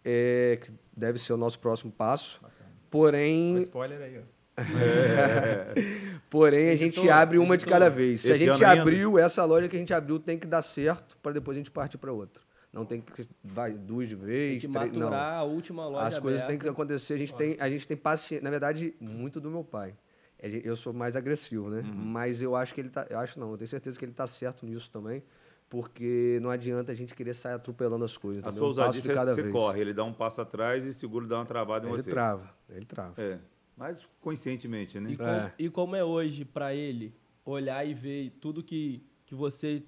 é, 0.04 0.58
que 0.60 0.72
deve 0.96 1.18
ser 1.18 1.32
o 1.32 1.36
nosso 1.36 1.58
próximo 1.58 1.92
passo. 1.92 2.40
Um 2.44 2.48
Porém, 2.90 3.58
spoiler 3.60 4.00
aí, 4.00 4.18
ó. 4.18 4.38
Porém, 6.30 6.70
a 6.70 6.76
gente 6.76 6.98
Editor, 6.98 7.14
abre 7.16 7.38
uma 7.38 7.56
de 7.56 7.64
cada 7.66 7.88
vez. 7.88 8.22
Se 8.22 8.32
a 8.32 8.36
gente 8.36 8.50
ano 8.50 8.64
ainda? 8.66 8.82
abriu, 8.82 9.18
essa 9.18 9.44
loja 9.44 9.68
que 9.68 9.76
a 9.76 9.78
gente 9.78 9.94
abriu 9.94 10.18
tem 10.18 10.38
que 10.38 10.46
dar 10.46 10.62
certo 10.62 11.16
para 11.22 11.32
depois 11.32 11.56
a 11.56 11.58
gente 11.60 11.70
partir 11.70 11.98
para 11.98 12.12
outra. 12.12 12.42
Não 12.72 12.84
tem 12.84 13.00
que 13.00 13.26
vai 13.42 13.72
duas 13.72 14.08
de 14.08 14.16
Tem 14.16 14.24
vez, 14.26 14.62
que 14.66 14.68
três, 14.72 14.92
não. 14.92 15.12
a 15.12 15.42
última 15.42 15.86
loja 15.88 16.06
As 16.06 16.18
coisas 16.18 16.40
têm 16.42 16.48
aberta. 16.56 16.64
que 16.64 16.68
acontecer. 16.70 17.14
A 17.14 17.16
gente 17.16 17.34
tem, 17.34 17.56
a 17.58 17.68
gente 17.70 17.88
tem 17.88 17.96
paciência. 17.96 18.44
Na 18.44 18.50
verdade, 18.50 18.94
muito 19.00 19.40
do 19.40 19.50
meu 19.50 19.64
pai. 19.64 19.94
Gente- 20.42 20.66
Eu 20.66 20.76
sou 20.76 20.92
mais 20.92 21.16
agressivo, 21.16 21.70
né? 21.70 21.80
Uhum. 21.80 21.94
Mas 21.94 22.42
eu 22.42 22.54
acho 22.54 22.74
que 22.74 22.80
ele 22.80 22.90
tá. 22.90 23.06
Eu 23.08 23.18
acho 23.18 23.40
não, 23.40 23.50
eu 23.52 23.56
tenho 23.56 23.68
certeza 23.68 23.98
que 23.98 24.04
ele 24.04 24.12
tá 24.12 24.26
certo 24.26 24.66
nisso 24.66 24.90
também. 24.90 25.22
Porque 25.68 26.38
não 26.40 26.48
adianta 26.50 26.92
a 26.92 26.94
gente 26.94 27.14
querer 27.14 27.34
sair 27.34 27.54
atropelando 27.54 28.04
as 28.04 28.16
coisas. 28.16 28.42
A 28.44 28.50
sua 28.50 28.52
Um 28.52 28.54
passo 28.54 28.66
ousadia, 28.80 29.02
de 29.02 29.08
você, 29.08 29.14
cada 29.14 29.34
você 29.34 29.42
vez. 29.42 29.52
corre, 29.52 29.80
ele 29.80 29.92
dá 29.92 30.04
um 30.04 30.12
passo 30.14 30.40
atrás 30.40 30.84
e 30.86 30.94
segura 30.94 31.26
e 31.26 31.28
dá 31.28 31.36
uma 31.36 31.44
travada 31.46 31.86
em 31.86 31.92
Ele 31.92 32.02
você. 32.02 32.10
trava, 32.10 32.50
ele 32.70 32.86
trava. 32.86 33.14
É, 33.20 33.38
mas 33.76 34.06
conscientemente, 34.20 34.98
né? 34.98 35.10
E, 35.12 35.16
como, 35.16 35.28
É. 35.28 35.54
e 35.58 35.68
como 35.70 35.96
é 35.96 36.02
hoje 36.04 36.44
para 36.44 36.74
ele 36.74 37.14
olhar 37.44 37.86
e 37.86 37.92
ver 37.92 38.30
tudo 38.40 38.62
que, 38.62 39.02
que 39.26 39.34
você, 39.34 39.82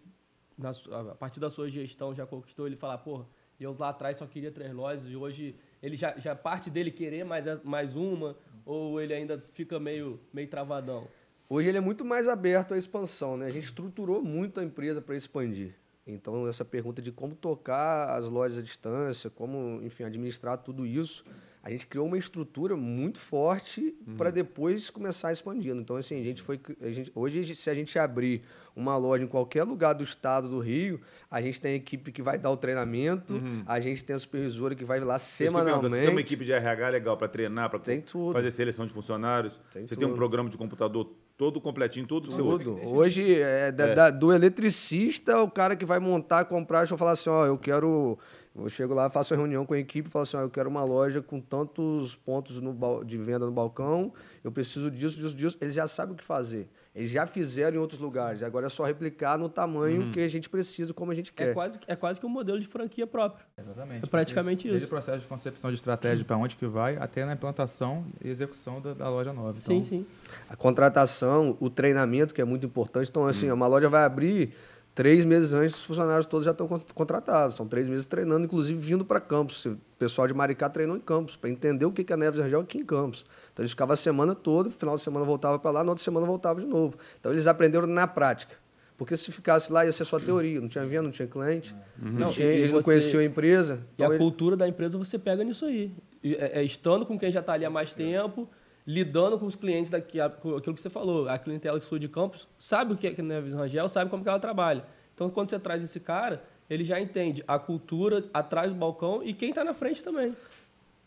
na 0.60 0.70
a 1.10 1.14
partir 1.14 1.40
da 1.40 1.48
sua 1.50 1.68
gestão, 1.68 2.14
já 2.14 2.26
conquistou, 2.26 2.66
ele 2.66 2.76
falar, 2.76 2.98
porra, 2.98 3.26
eu 3.58 3.74
lá 3.78 3.88
atrás 3.90 4.16
só 4.16 4.26
queria 4.26 4.50
três 4.50 4.72
lojas 4.72 5.04
e 5.10 5.16
hoje 5.16 5.54
ele 5.82 5.96
já, 5.96 6.16
já 6.18 6.34
parte 6.34 6.70
dele 6.70 6.90
querer 6.90 7.24
mais, 7.24 7.46
a- 7.48 7.60
mais 7.64 7.96
uma 7.96 8.36
ou 8.64 9.00
ele 9.00 9.12
ainda 9.14 9.42
fica 9.54 9.78
meio, 9.80 10.20
meio 10.32 10.48
travadão? 10.48 11.08
Hoje 11.48 11.68
ele 11.68 11.78
é 11.78 11.80
muito 11.80 12.04
mais 12.04 12.28
aberto 12.28 12.74
à 12.74 12.78
expansão, 12.78 13.36
né? 13.36 13.46
A 13.46 13.50
gente 13.50 13.64
estruturou 13.64 14.22
muito 14.22 14.60
a 14.60 14.64
empresa 14.64 15.00
para 15.02 15.16
expandir. 15.16 15.74
Então, 16.06 16.46
essa 16.48 16.64
pergunta 16.64 17.02
de 17.02 17.10
como 17.12 17.34
tocar 17.34 18.16
as 18.16 18.28
lojas 18.30 18.58
à 18.58 18.62
distância, 18.62 19.28
como, 19.28 19.82
enfim, 19.82 20.04
administrar 20.04 20.58
tudo 20.58 20.86
isso, 20.86 21.24
a 21.62 21.70
gente 21.70 21.86
criou 21.86 22.06
uma 22.06 22.16
estrutura 22.16 22.74
muito 22.76 23.18
forte 23.18 23.94
para 24.16 24.30
depois 24.30 24.88
começar 24.88 25.30
expandindo. 25.30 25.80
Então, 25.80 25.96
assim, 25.96 26.18
a 26.20 26.24
gente 26.24 26.40
foi. 26.40 26.58
A 26.80 26.90
gente, 26.90 27.12
hoje, 27.14 27.54
se 27.54 27.68
a 27.68 27.74
gente 27.74 27.98
abrir 27.98 28.42
uma 28.74 28.96
loja 28.96 29.22
em 29.24 29.26
qualquer 29.26 29.64
lugar 29.64 29.92
do 29.92 30.02
estado 30.02 30.48
do 30.48 30.58
Rio, 30.58 31.00
a 31.30 31.42
gente 31.42 31.60
tem 31.60 31.72
a 31.72 31.76
equipe 31.76 32.10
que 32.12 32.22
vai 32.22 32.38
dar 32.38 32.50
o 32.50 32.56
treinamento, 32.56 33.40
a 33.66 33.78
gente 33.78 34.02
tem 34.02 34.16
a 34.16 34.18
supervisora 34.18 34.74
que 34.74 34.84
vai 34.84 35.00
lá 35.00 35.16
pergunto, 35.18 35.20
Você 35.20 35.44
tem 35.44 35.50
uma 35.52 35.64
semanalmente. 35.64 36.20
equipe 36.20 36.44
de 36.46 36.52
RH 36.52 36.88
legal 36.88 37.16
para 37.18 37.28
treinar, 37.28 37.68
para 37.68 37.78
tudo. 37.78 38.32
fazer 38.32 38.50
seleção 38.52 38.86
de 38.86 38.92
funcionários. 38.94 39.52
Tem 39.72 39.84
você 39.84 39.94
tem 39.94 40.06
um 40.06 40.10
tudo. 40.10 40.16
programa 40.18 40.48
de 40.48 40.56
computador 40.56 41.10
todo 41.36 41.60
completinho, 41.60 42.06
tudo 42.06 42.28
que 42.28 42.34
você 42.34 42.40
usa. 42.42 42.64
Tudo. 42.64 42.88
Hoje, 42.94 43.34
é, 43.40 43.70
da- 43.72 43.94
da- 43.94 44.10
do 44.10 44.32
eletricista, 44.32 45.42
o 45.42 45.50
cara 45.50 45.74
que 45.76 45.84
vai 45.84 45.98
montar, 45.98 46.44
comprar, 46.46 46.80
deixa 46.80 46.94
eu 46.94 46.98
falar 46.98 47.12
assim, 47.12 47.28
ó, 47.30 47.44
eu 47.46 47.58
quero... 47.58 48.18
Eu 48.54 48.68
chego 48.68 48.92
lá, 48.92 49.08
faço 49.08 49.32
uma 49.32 49.38
reunião 49.38 49.64
com 49.64 49.74
a 49.74 49.78
equipe 49.78 50.08
e 50.08 50.10
falo 50.10 50.24
assim, 50.24 50.36
ó, 50.36 50.40
eu 50.40 50.50
quero 50.50 50.68
uma 50.68 50.82
loja 50.82 51.22
com 51.22 51.40
tantos 51.40 52.16
pontos 52.16 52.60
de 53.06 53.16
venda 53.16 53.46
no 53.46 53.52
balcão, 53.52 54.12
eu 54.42 54.50
preciso 54.50 54.90
disso, 54.90 55.16
disso, 55.16 55.34
disso. 55.34 55.56
Eles 55.60 55.72
já 55.74 55.86
sabem 55.86 56.14
o 56.14 56.16
que 56.16 56.24
fazer. 56.24 56.68
Eles 56.92 57.10
já 57.12 57.24
fizeram 57.28 57.76
em 57.76 57.78
outros 57.78 58.00
lugares. 58.00 58.42
Agora 58.42 58.66
é 58.66 58.68
só 58.68 58.82
replicar 58.84 59.38
no 59.38 59.48
tamanho 59.48 60.10
que 60.10 60.18
a 60.18 60.26
gente 60.26 60.50
precisa, 60.50 60.92
como 60.92 61.12
a 61.12 61.14
gente 61.14 61.30
É 61.36 61.44
quer. 61.46 61.54
quase, 61.54 61.78
é 61.86 61.94
quase 61.94 62.18
que 62.18 62.26
um 62.26 62.28
modelo 62.28 62.58
de 62.58 62.66
franquia 62.66 63.06
próprio. 63.06 63.46
Exatamente. 63.56 64.04
É 64.04 64.08
praticamente 64.08 64.64
Desde 64.64 64.78
isso. 64.78 64.86
o 64.86 64.90
processo 64.90 65.20
de 65.20 65.26
concepção 65.28 65.70
de 65.70 65.76
estratégia 65.76 66.24
para 66.24 66.36
onde 66.36 66.56
que 66.56 66.66
vai, 66.66 66.96
até 66.96 67.24
na 67.24 67.34
implantação 67.34 68.04
e 68.20 68.28
execução 68.28 68.80
da, 68.80 68.92
da 68.94 69.08
loja 69.08 69.32
nova. 69.32 69.60
Sim, 69.60 69.74
Então, 69.76 69.84
sim. 69.84 70.06
A 70.48 70.56
contratação, 70.56 71.56
o 71.60 71.70
treinamento, 71.70 72.34
que 72.34 72.40
é 72.40 72.44
muito 72.44 72.66
importante. 72.66 73.08
Então, 73.08 73.24
assim, 73.26 73.48
uma 73.52 73.68
loja 73.68 73.88
vai 73.88 74.02
abrir 74.04 74.52
três 75.00 75.24
meses 75.24 75.54
antes, 75.54 75.76
os 75.76 75.84
funcionários 75.84 76.26
todos 76.26 76.44
já 76.44 76.50
estão 76.50 76.68
con- 76.68 76.78
contratados. 76.94 77.56
São 77.56 77.66
três 77.66 77.88
meses 77.88 78.04
treinando, 78.04 78.44
inclusive 78.44 78.78
vindo 78.78 79.02
para 79.02 79.18
Campos. 79.18 79.64
O 79.64 79.78
pessoal 79.98 80.28
de 80.28 80.34
Maricá 80.34 80.68
treinou 80.68 80.94
em 80.94 81.00
Campos, 81.00 81.36
para 81.36 81.48
entender 81.48 81.86
o 81.86 81.90
que 81.90 82.12
é 82.12 82.16
Neves 82.18 82.38
Rangel 82.38 82.60
aqui 82.60 82.76
em 82.76 82.84
Campos. 82.84 83.24
Então, 83.52 83.62
eles 83.62 83.70
ficavam 83.70 83.94
a 83.94 83.96
semana 83.96 84.34
toda, 84.34 84.68
final 84.70 84.96
de 84.96 85.02
semana 85.02 85.24
voltava 85.24 85.58
para 85.58 85.70
lá, 85.70 85.82
na 85.82 85.90
outra 85.92 86.04
semana 86.04 86.26
voltava 86.26 86.60
de 86.60 86.66
novo. 86.66 86.96
Então, 87.18 87.32
eles 87.32 87.46
aprenderam 87.46 87.86
na 87.86 88.06
prática. 88.06 88.54
Porque 88.98 89.16
se 89.16 89.32
ficasse 89.32 89.72
lá, 89.72 89.86
ia 89.86 89.92
ser 89.92 90.04
só 90.04 90.20
teoria. 90.20 90.60
Não 90.60 90.68
tinha 90.68 90.84
venda, 90.84 91.04
não 91.04 91.10
tinha 91.10 91.26
cliente, 91.26 91.74
não 91.98 92.12
Não, 92.26 92.28
tinha, 92.30 92.46
eles 92.48 92.70
não 92.70 92.80
você- 92.82 92.84
conheciam 92.84 93.22
a 93.22 93.24
empresa. 93.24 93.80
E 93.96 94.02
a 94.02 94.04
Então, 94.04 94.12
ele- 94.12 94.18
cultura 94.18 94.54
da 94.58 94.68
empresa 94.68 94.98
você 94.98 95.18
pega 95.18 95.42
nisso 95.42 95.64
aí. 95.64 95.94
E 96.22 96.34
É, 96.34 96.58
é 96.60 96.62
estando 96.62 97.06
com 97.06 97.18
quem 97.18 97.30
já 97.32 97.40
está 97.40 97.54
ali 97.54 97.64
há 97.64 97.70
mais 97.70 97.94
tempo, 97.94 98.46
lidando 98.90 99.38
com 99.38 99.46
os 99.46 99.54
clientes 99.54 99.88
daqui, 99.88 100.20
aquilo 100.20 100.60
que 100.60 100.80
você 100.80 100.90
falou, 100.90 101.28
a 101.28 101.38
clientela 101.38 101.78
que 101.78 101.84
sul 101.84 101.96
de 101.96 102.08
campos 102.08 102.48
sabe 102.58 102.92
o 102.92 102.96
que 102.96 103.06
é 103.06 103.14
que 103.14 103.20
é 103.20 103.24
Neves 103.24 103.54
Rangel, 103.54 103.88
sabe 103.88 104.10
como 104.10 104.24
que 104.24 104.28
ela 104.28 104.40
trabalha. 104.40 104.84
Então, 105.14 105.30
quando 105.30 105.48
você 105.48 105.60
traz 105.60 105.84
esse 105.84 106.00
cara, 106.00 106.42
ele 106.68 106.84
já 106.84 107.00
entende 107.00 107.44
a 107.46 107.56
cultura 107.56 108.24
atrás 108.34 108.72
do 108.72 108.76
balcão 108.76 109.22
e 109.22 109.32
quem 109.32 109.50
está 109.50 109.62
na 109.62 109.74
frente 109.74 110.02
também. 110.02 110.34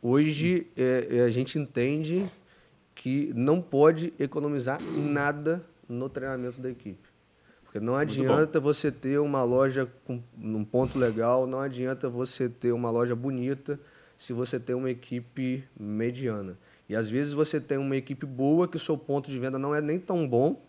Hoje 0.02 0.65
é, 0.78 1.08
é, 1.12 1.19
a 1.22 1.30
gente 1.30 1.60
entende 1.60 2.26
que 2.96 3.34
não 3.36 3.62
pode 3.62 4.13
economizar 4.17 4.82
nada 4.82 5.62
no 5.89 6.08
treinamento 6.08 6.62
da 6.62 6.69
equipe. 6.69 7.10
Porque 7.65 7.82
não 7.82 7.96
adianta 7.96 8.62
você 8.62 8.91
ter 8.91 9.19
uma 9.19 9.43
loja 9.43 9.91
com 10.06 10.22
num 10.38 10.63
ponto 10.63 10.98
legal, 10.98 11.46
não 11.46 11.60
adianta 11.60 12.08
você 12.08 12.48
ter 12.48 12.72
uma 12.72 12.89
loja 12.89 13.13
bonita 13.13 13.78
se 14.15 14.32
você 14.32 14.58
tem 14.58 14.74
uma 14.74 14.89
equipe 14.89 15.63
mediana. 15.78 16.58
E 16.89 16.96
às 16.96 17.08
vezes 17.08 17.34
você 17.34 17.60
tem 17.60 17.78
uma 17.78 17.96
equipe 17.96 18.26
boa 18.26 18.67
que 18.67 18.76
o 18.78 18.80
seu 18.80 18.98
ponto 18.98 19.30
de 19.32 19.39
venda 19.39 19.58
não 19.58 19.74
é 19.74 19.82
nem 19.82 19.98
tão 20.00 20.28
bom, 20.28 20.62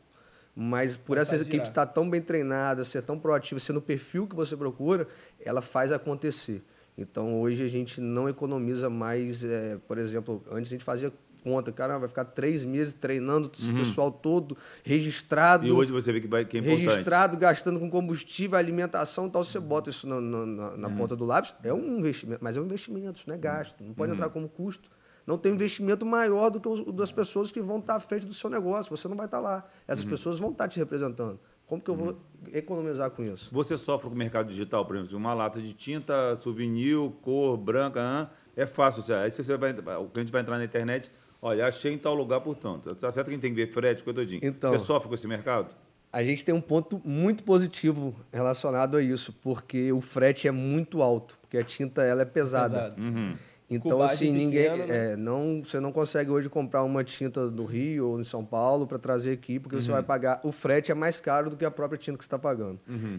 mas 0.54 0.96
por 0.96 1.18
essa 1.18 1.34
equipe 1.42 1.56
estar 1.68 1.86
tão 1.86 2.08
bem 2.08 2.22
treinada, 2.22 2.84
ser 2.84 3.02
tão 3.02 3.18
proativa, 3.18 3.58
ser 3.58 3.72
no 3.72 3.80
perfil 3.82 4.26
que 4.26 4.36
você 4.36 4.56
procura, 4.56 5.08
ela 5.44 5.60
faz 5.60 5.90
acontecer. 5.90 6.62
Então 6.96 7.40
hoje 7.40 7.64
a 7.64 7.68
gente 7.68 8.00
não 8.00 8.28
economiza 8.28 8.88
mais, 8.88 9.42
eh, 9.42 9.78
por 9.88 9.98
exemplo, 9.98 10.40
antes 10.50 10.70
a 10.70 10.74
gente 10.76 10.84
fazia 10.84 11.12
ponta. 11.42 11.72
Cara, 11.72 11.98
vai 11.98 12.08
ficar 12.08 12.24
três 12.24 12.64
meses 12.64 12.92
treinando 12.92 13.50
esse 13.58 13.70
pessoal 13.72 14.10
todo, 14.12 14.56
registrado. 14.84 15.66
E 15.66 15.72
hoje 15.72 15.90
você 15.92 16.12
vê 16.12 16.20
que, 16.20 16.28
vai, 16.28 16.44
que 16.44 16.56
é 16.56 16.60
importante. 16.60 16.86
registrado, 16.86 17.36
gastando 17.36 17.80
com 17.80 17.90
combustível, 17.90 18.56
alimentação 18.56 19.26
e 19.26 19.30
tal. 19.30 19.42
Você 19.42 19.58
bota 19.58 19.90
isso 19.90 20.06
na, 20.06 20.20
na- 20.20 20.46
na- 20.46 20.76
na 20.76 20.90
ponta 20.90 21.16
do 21.16 21.24
lápis, 21.24 21.54
é 21.64 21.74
um 21.74 21.98
investimento, 21.98 22.42
mas 22.42 22.56
é 22.56 22.60
um 22.60 22.64
investimento, 22.64 23.18
isso 23.18 23.28
não 23.28 23.34
é 23.34 23.38
gasto. 23.38 23.82
Não 23.82 23.92
pode 23.92 24.12
entrar 24.12 24.30
como 24.30 24.48
custo. 24.48 24.88
Não 25.26 25.38
tem 25.38 25.52
investimento 25.52 26.04
maior 26.04 26.50
do 26.50 26.60
que 26.60 26.68
o 26.68 26.92
das 26.92 27.10
pessoas 27.10 27.50
que 27.50 27.60
vão 27.60 27.78
estar 27.78 27.96
à 27.96 28.00
frente 28.00 28.26
do 28.26 28.34
seu 28.34 28.50
negócio. 28.50 28.94
Você 28.94 29.08
não 29.08 29.16
vai 29.16 29.26
estar 29.26 29.40
lá. 29.40 29.64
Essas 29.88 30.04
pessoas 30.04 30.38
vão 30.38 30.50
estar 30.50 30.68
te 30.68 30.78
representando. 30.78 31.38
Como 31.66 31.80
que 31.80 31.90
eu 31.90 31.96
vou 31.96 32.18
economizar 32.52 33.10
com 33.10 33.24
isso? 33.24 33.48
Você 33.52 33.76
sofre 33.78 34.08
com 34.08 34.14
o 34.14 34.18
mercado 34.18 34.48
digital, 34.48 34.84
por 34.84 34.96
exemplo, 34.96 35.16
uma 35.16 35.32
lata 35.32 35.60
de 35.60 35.72
tinta, 35.72 36.36
souvenir, 36.36 36.98
cor, 37.22 37.56
branca, 37.56 38.30
é 38.54 38.66
fácil. 38.66 39.02
Você, 39.02 39.14
aí 39.14 39.30
você 39.30 39.56
vai, 39.56 39.72
o 39.96 40.08
cliente 40.10 40.30
vai 40.30 40.42
entrar 40.42 40.58
na 40.58 40.64
internet, 40.64 41.10
olha, 41.40 41.66
achei 41.66 41.94
em 41.94 41.98
tal 41.98 42.14
lugar, 42.14 42.40
portanto. 42.42 42.94
Tá 42.94 43.10
certo 43.10 43.28
que 43.28 43.30
a 43.30 43.34
gente 43.34 43.42
tem 43.42 43.54
que 43.54 43.56
ver 43.56 43.72
frete, 43.72 44.02
coisa 44.02 44.20
todinha. 44.20 44.40
Então. 44.42 44.70
Você 44.70 44.84
sofre 44.84 45.08
com 45.08 45.14
esse 45.14 45.26
mercado? 45.26 45.74
A 46.12 46.22
gente 46.22 46.44
tem 46.44 46.54
um 46.54 46.60
ponto 46.60 47.00
muito 47.02 47.42
positivo 47.42 48.14
relacionado 48.30 48.96
a 48.96 49.02
isso, 49.02 49.32
porque 49.32 49.90
o 49.90 50.00
frete 50.00 50.46
é 50.46 50.52
muito 50.52 51.02
alto, 51.02 51.36
porque 51.40 51.58
a 51.58 51.64
tinta 51.64 52.02
ela 52.02 52.22
é 52.22 52.24
pesada. 52.24 52.90
Pesado. 52.90 53.02
Uhum. 53.02 53.34
Então, 53.74 54.02
assim, 54.02 54.32
ninguém. 54.32 54.70
pequena, 54.70 54.86
né? 54.86 55.12
é, 55.12 55.16
não, 55.16 55.62
você 55.64 55.80
não 55.80 55.92
consegue 55.92 56.30
hoje 56.30 56.48
comprar 56.48 56.82
uma 56.82 57.02
tinta 57.04 57.50
do 57.50 57.64
Rio 57.64 58.08
ou 58.08 58.20
em 58.20 58.24
São 58.24 58.44
Paulo 58.44 58.86
para 58.86 58.98
trazer 58.98 59.32
aqui, 59.32 59.58
porque 59.58 59.76
você 59.76 59.90
vai 59.90 60.02
pagar. 60.02 60.40
O 60.42 60.52
frete 60.52 60.92
é 60.92 60.94
mais 60.94 61.20
caro 61.20 61.50
do 61.50 61.56
que 61.56 61.64
a 61.64 61.70
própria 61.70 61.98
tinta 61.98 62.18
que 62.18 62.24
você 62.24 62.28
está 62.28 62.38
pagando. 62.38 62.78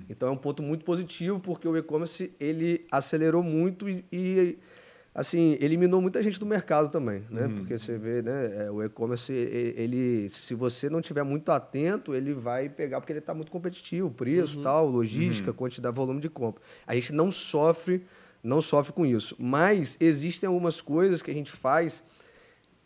Então 0.10 0.30
é 0.30 0.32
um 0.32 0.38
ponto 0.38 0.62
muito 0.63 0.84
positivo, 0.86 1.39
porque 1.39 1.68
o 1.68 1.78
e-commerce 1.78 2.32
ele 2.39 2.86
acelerou 2.91 3.44
muito 3.44 3.89
e, 3.89 4.06
e, 4.12 4.58
assim, 5.13 5.58
eliminou 5.62 6.02
muita 6.02 6.22
gente 6.22 6.38
do 6.38 6.46
mercado 6.46 6.89
também, 6.89 7.24
né? 7.30 7.48
Porque 7.48 7.78
você 7.78 7.98
vê, 7.98 8.22
né, 8.22 8.65
é, 8.65 8.72
o 8.72 8.84
e-commerce, 8.84 9.32
ele, 9.32 10.28
se 10.30 10.54
você 10.54 10.89
não 10.89 11.02
tiver 11.02 11.24
muito 11.24 11.52
atento, 11.52 12.13
ele 12.13 12.34
vai 12.34 12.68
pegar, 12.68 13.00
porque 13.00 13.13
ele 13.13 13.20
está 13.20 13.34
muito 13.34 13.50
competitivo, 13.52 14.12
preço, 14.12 14.62
tal, 14.62 14.88
logística, 14.88 15.54
quantidade, 15.54 15.96
volume 15.96 16.20
de 16.20 16.30
compra. 16.30 16.62
A 16.86 16.94
gente 16.94 17.13
não 17.13 17.32
sofre, 17.32 18.06
não 18.45 18.62
sofre 18.62 18.93
com 18.93 19.05
isso. 19.05 19.36
Mas 19.39 19.97
existem 19.99 20.47
algumas 20.47 20.79
coisas 20.79 21.21
que 21.21 21.31
a 21.31 21.34
gente 21.34 21.51
faz 21.51 22.03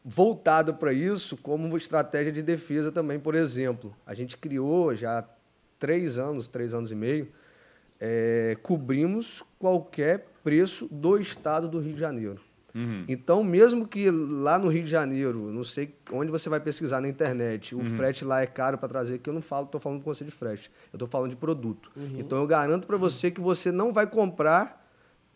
voltada 0.03 0.73
para 0.73 0.93
isso 0.93 1.35
como 1.37 1.67
uma 1.67 1.77
estratégia 1.77 2.31
de 2.31 2.41
defesa 2.41 2.91
também. 2.91 3.19
Por 3.19 3.35
exemplo, 3.35 3.93
a 4.05 4.13
gente 4.13 4.37
criou 4.37 4.95
já 4.95 5.19
há 5.19 5.23
três 5.77 6.17
anos, 6.17 6.47
três 6.47 6.73
anos 6.73 6.91
e 6.91 6.95
meio, 6.95 7.27
é, 7.99 8.57
cobrimos 8.63 9.43
qualquer 9.59 10.25
preço 10.43 10.87
do 10.89 11.17
estado 11.19 11.67
do 11.67 11.79
Rio 11.79 11.93
de 11.93 11.99
Janeiro. 11.99 12.39
Uhum. 12.73 13.03
Então, 13.07 13.43
mesmo 13.43 13.87
que 13.87 14.09
lá 14.11 14.57
no 14.57 14.69
Rio 14.69 14.83
de 14.83 14.89
Janeiro, 14.89 15.51
não 15.51 15.63
sei 15.63 15.93
onde 16.11 16.31
você 16.31 16.47
vai 16.49 16.59
pesquisar 16.59 17.01
na 17.01 17.09
internet, 17.09 17.75
Uhum. 17.75 17.81
o 17.81 17.85
frete 17.85 18.23
lá 18.23 18.41
é 18.41 18.45
caro 18.47 18.77
para 18.77 18.87
trazer, 18.87 19.17
que 19.19 19.29
eu 19.29 19.33
não 19.33 19.41
falo, 19.41 19.65
estou 19.65 19.81
falando 19.81 20.01
com 20.03 20.13
você 20.13 20.23
de 20.23 20.31
frete, 20.31 20.71
eu 20.93 20.97
estou 20.97 21.07
falando 21.07 21.31
de 21.31 21.35
produto. 21.35 21.91
Uhum. 21.95 22.15
Então, 22.19 22.37
eu 22.37 22.47
garanto 22.47 22.87
para 22.87 22.95
você 22.95 23.31
que 23.31 23.41
você 23.41 23.71
não 23.71 23.91
vai 23.91 24.07
comprar 24.07 24.78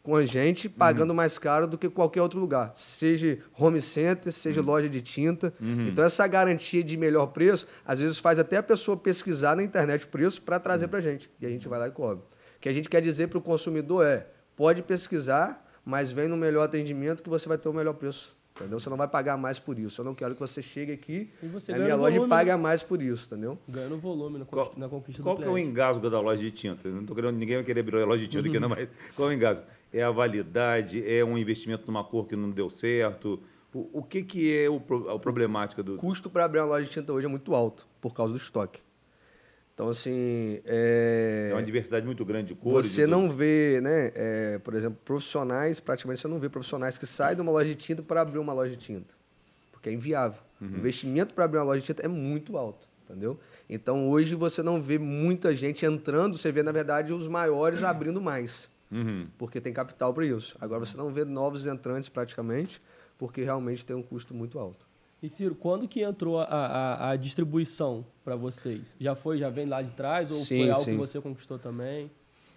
com 0.03 0.15
a 0.17 0.25
gente 0.25 0.67
pagando 0.67 1.11
Uhum. 1.11 1.15
mais 1.15 1.37
caro 1.39 1.65
do 1.65 1.77
que 1.77 1.89
qualquer 1.89 2.21
outro 2.21 2.37
lugar, 2.37 2.73
seja 2.75 3.39
home 3.57 3.81
center, 3.81 4.33
seja 4.33 4.59
Uhum. 4.59 4.67
loja 4.67 4.89
de 4.89 5.01
tinta. 5.01 5.53
Então, 5.61 6.03
essa 6.03 6.27
garantia 6.27 6.83
de 6.83 6.97
melhor 6.97 7.27
preço, 7.27 7.65
às 7.85 8.01
vezes 8.01 8.19
faz 8.19 8.37
até 8.37 8.57
a 8.57 8.63
pessoa 8.63 8.97
pesquisar 8.97 9.55
na 9.55 9.63
internet 9.63 10.03
o 10.03 10.07
preço 10.09 10.41
para 10.41 10.59
trazer 10.59 10.89
para 10.89 10.99
a 10.99 11.01
gente. 11.01 11.31
E 11.39 11.45
a 11.45 11.49
gente 11.49 11.67
vai 11.69 11.79
lá 11.79 11.87
e 11.87 11.91
cobre. 11.91 12.21
O 12.57 12.59
que 12.59 12.67
a 12.67 12.73
gente 12.73 12.89
quer 12.89 13.01
dizer 13.01 13.27
para 13.29 13.37
o 13.37 13.41
consumidor 13.41 14.05
é: 14.05 14.27
pode 14.57 14.81
pesquisar, 14.83 15.65
mas 15.85 16.11
vem 16.11 16.27
no 16.27 16.35
melhor 16.35 16.63
atendimento 16.63 17.23
que 17.23 17.29
você 17.29 17.47
vai 17.47 17.57
ter 17.57 17.69
o 17.69 17.73
melhor 17.73 17.93
preço. 17.93 18.35
Entendeu? 18.55 18.79
Você 18.79 18.87
não 18.89 18.97
vai 18.97 19.07
pagar 19.07 19.35
mais 19.35 19.57
por 19.57 19.79
isso. 19.79 19.99
Eu 20.01 20.05
não 20.05 20.13
quero 20.13 20.35
que 20.35 20.39
você 20.39 20.61
chegue 20.61 20.91
aqui 20.91 21.31
E 21.41 21.47
você 21.47 21.71
na 21.71 21.79
minha 21.79 21.95
loja 21.95 22.17
volume, 22.17 22.27
e 22.27 22.29
pague 22.29 22.55
mais 22.55 22.83
por 22.83 23.01
isso, 23.01 23.25
entendeu? 23.25 23.57
Ganhando 23.67 23.97
volume 23.97 24.37
na, 24.37 24.45
Qual- 24.45 24.65
conquista- 24.65 24.79
na 24.79 24.87
conquista 24.89 25.23
Qual 25.23 25.35
do 25.35 25.41
que 25.41 25.47
é 25.47 25.51
o 25.51 25.57
engasgo 25.57 26.07
da 26.07 26.19
loja 26.21 26.39
de 26.43 26.51
tinta? 26.51 26.87
Eu 26.87 26.93
Não 26.93 27.03
tô 27.05 27.15
querendo, 27.15 27.35
ninguém 27.35 27.55
vai 27.55 27.65
querer 27.65 27.79
abrir 27.79 28.01
a 28.03 28.05
loja 28.05 28.21
de 28.21 28.27
tinta 28.29 28.47
aqui, 28.47 28.59
não, 28.59 28.69
mas 28.69 28.87
qual 29.15 29.29
é 29.29 29.31
o 29.31 29.35
engasgo? 29.35 29.65
É 29.93 30.03
a 30.03 30.09
validade? 30.09 31.03
É 31.07 31.23
um 31.23 31.37
investimento 31.37 31.85
numa 31.85 32.03
cor 32.03 32.27
que 32.27 32.35
não 32.35 32.49
deu 32.49 32.69
certo? 32.69 33.39
O, 33.73 33.99
o 33.99 34.03
que, 34.03 34.23
que 34.23 34.57
é 34.57 34.69
o, 34.69 34.81
a 35.09 35.19
problemática 35.19 35.81
O 35.81 35.83
do. 35.83 35.95
custo 35.97 36.29
para 36.29 36.45
abrir 36.45 36.59
uma 36.59 36.65
loja 36.65 36.85
de 36.85 36.91
tinta 36.91 37.13
hoje 37.13 37.25
é 37.25 37.29
muito 37.29 37.53
alto, 37.53 37.87
por 38.01 38.13
causa 38.13 38.33
do 38.33 38.37
estoque. 38.37 38.81
Então, 39.73 39.89
assim. 39.89 40.61
É... 40.65 41.49
É 41.51 41.53
uma 41.53 41.63
diversidade 41.63 42.05
muito 42.05 42.23
grande 42.23 42.49
de 42.49 42.55
cores. 42.55 42.87
Você 42.87 43.05
de 43.05 43.07
não 43.07 43.29
vê, 43.29 43.79
né, 43.81 44.11
é, 44.15 44.59
por 44.59 44.75
exemplo, 44.75 44.99
profissionais, 45.03 45.79
praticamente 45.79 46.21
você 46.21 46.27
não 46.27 46.39
vê 46.39 46.49
profissionais 46.49 46.97
que 46.97 47.07
saem 47.07 47.35
de 47.35 47.41
uma 47.41 47.51
loja 47.51 47.69
de 47.69 47.75
tinta 47.75 48.03
para 48.03 48.21
abrir 48.21 48.37
uma 48.37 48.53
loja 48.53 48.75
de 48.75 48.77
tinta. 48.77 49.13
Porque 49.71 49.89
é 49.89 49.91
inviável. 49.93 50.41
O 50.61 50.65
investimento 50.65 51.33
para 51.33 51.43
abrir 51.43 51.57
uma 51.57 51.65
loja 51.65 51.81
de 51.81 51.87
tinta 51.87 52.05
é 52.05 52.07
muito 52.07 52.57
alto, 52.57 52.87
entendeu? 53.03 53.37
Então 53.69 54.07
hoje 54.09 54.33
você 54.33 54.63
não 54.63 54.81
vê 54.81 54.97
muita 54.97 55.53
gente 55.53 55.85
entrando, 55.85 56.37
você 56.37 56.53
vê, 56.53 56.63
na 56.63 56.71
verdade, 56.71 57.11
os 57.11 57.27
maiores 57.27 57.83
abrindo 57.83 58.21
mais, 58.21 58.69
Uhum. 58.93 59.27
porque 59.37 59.59
tem 59.59 59.73
capital 59.73 60.13
para 60.13 60.25
isso. 60.25 60.55
Agora 60.61 60.79
você 60.79 60.95
não 60.95 61.11
vê 61.11 61.25
novos 61.25 61.65
entrantes 61.65 62.09
praticamente, 62.09 62.81
porque 63.17 63.43
realmente 63.43 63.85
tem 63.85 63.95
um 63.95 64.03
custo 64.03 64.33
muito 64.33 64.59
alto. 64.59 64.85
E 65.21 65.29
Ciro, 65.29 65.55
quando 65.55 65.87
que 65.87 66.01
entrou 66.01 66.39
a, 66.39 66.43
a, 66.43 67.09
a 67.11 67.15
distribuição 67.15 68.05
para 68.23 68.35
vocês? 68.35 68.93
Já 68.99 69.15
foi, 69.15 69.37
já 69.37 69.49
vem 69.49 69.65
lá 69.65 69.81
de 69.81 69.91
trás 69.91 70.29
ou 70.29 70.37
Sim, 70.37 70.59
foi 70.59 70.69
algo 70.69 70.83
sim. 70.83 70.91
que 70.91 70.97
você 70.97 71.21
conquistou 71.21 71.57
também? 71.57 72.11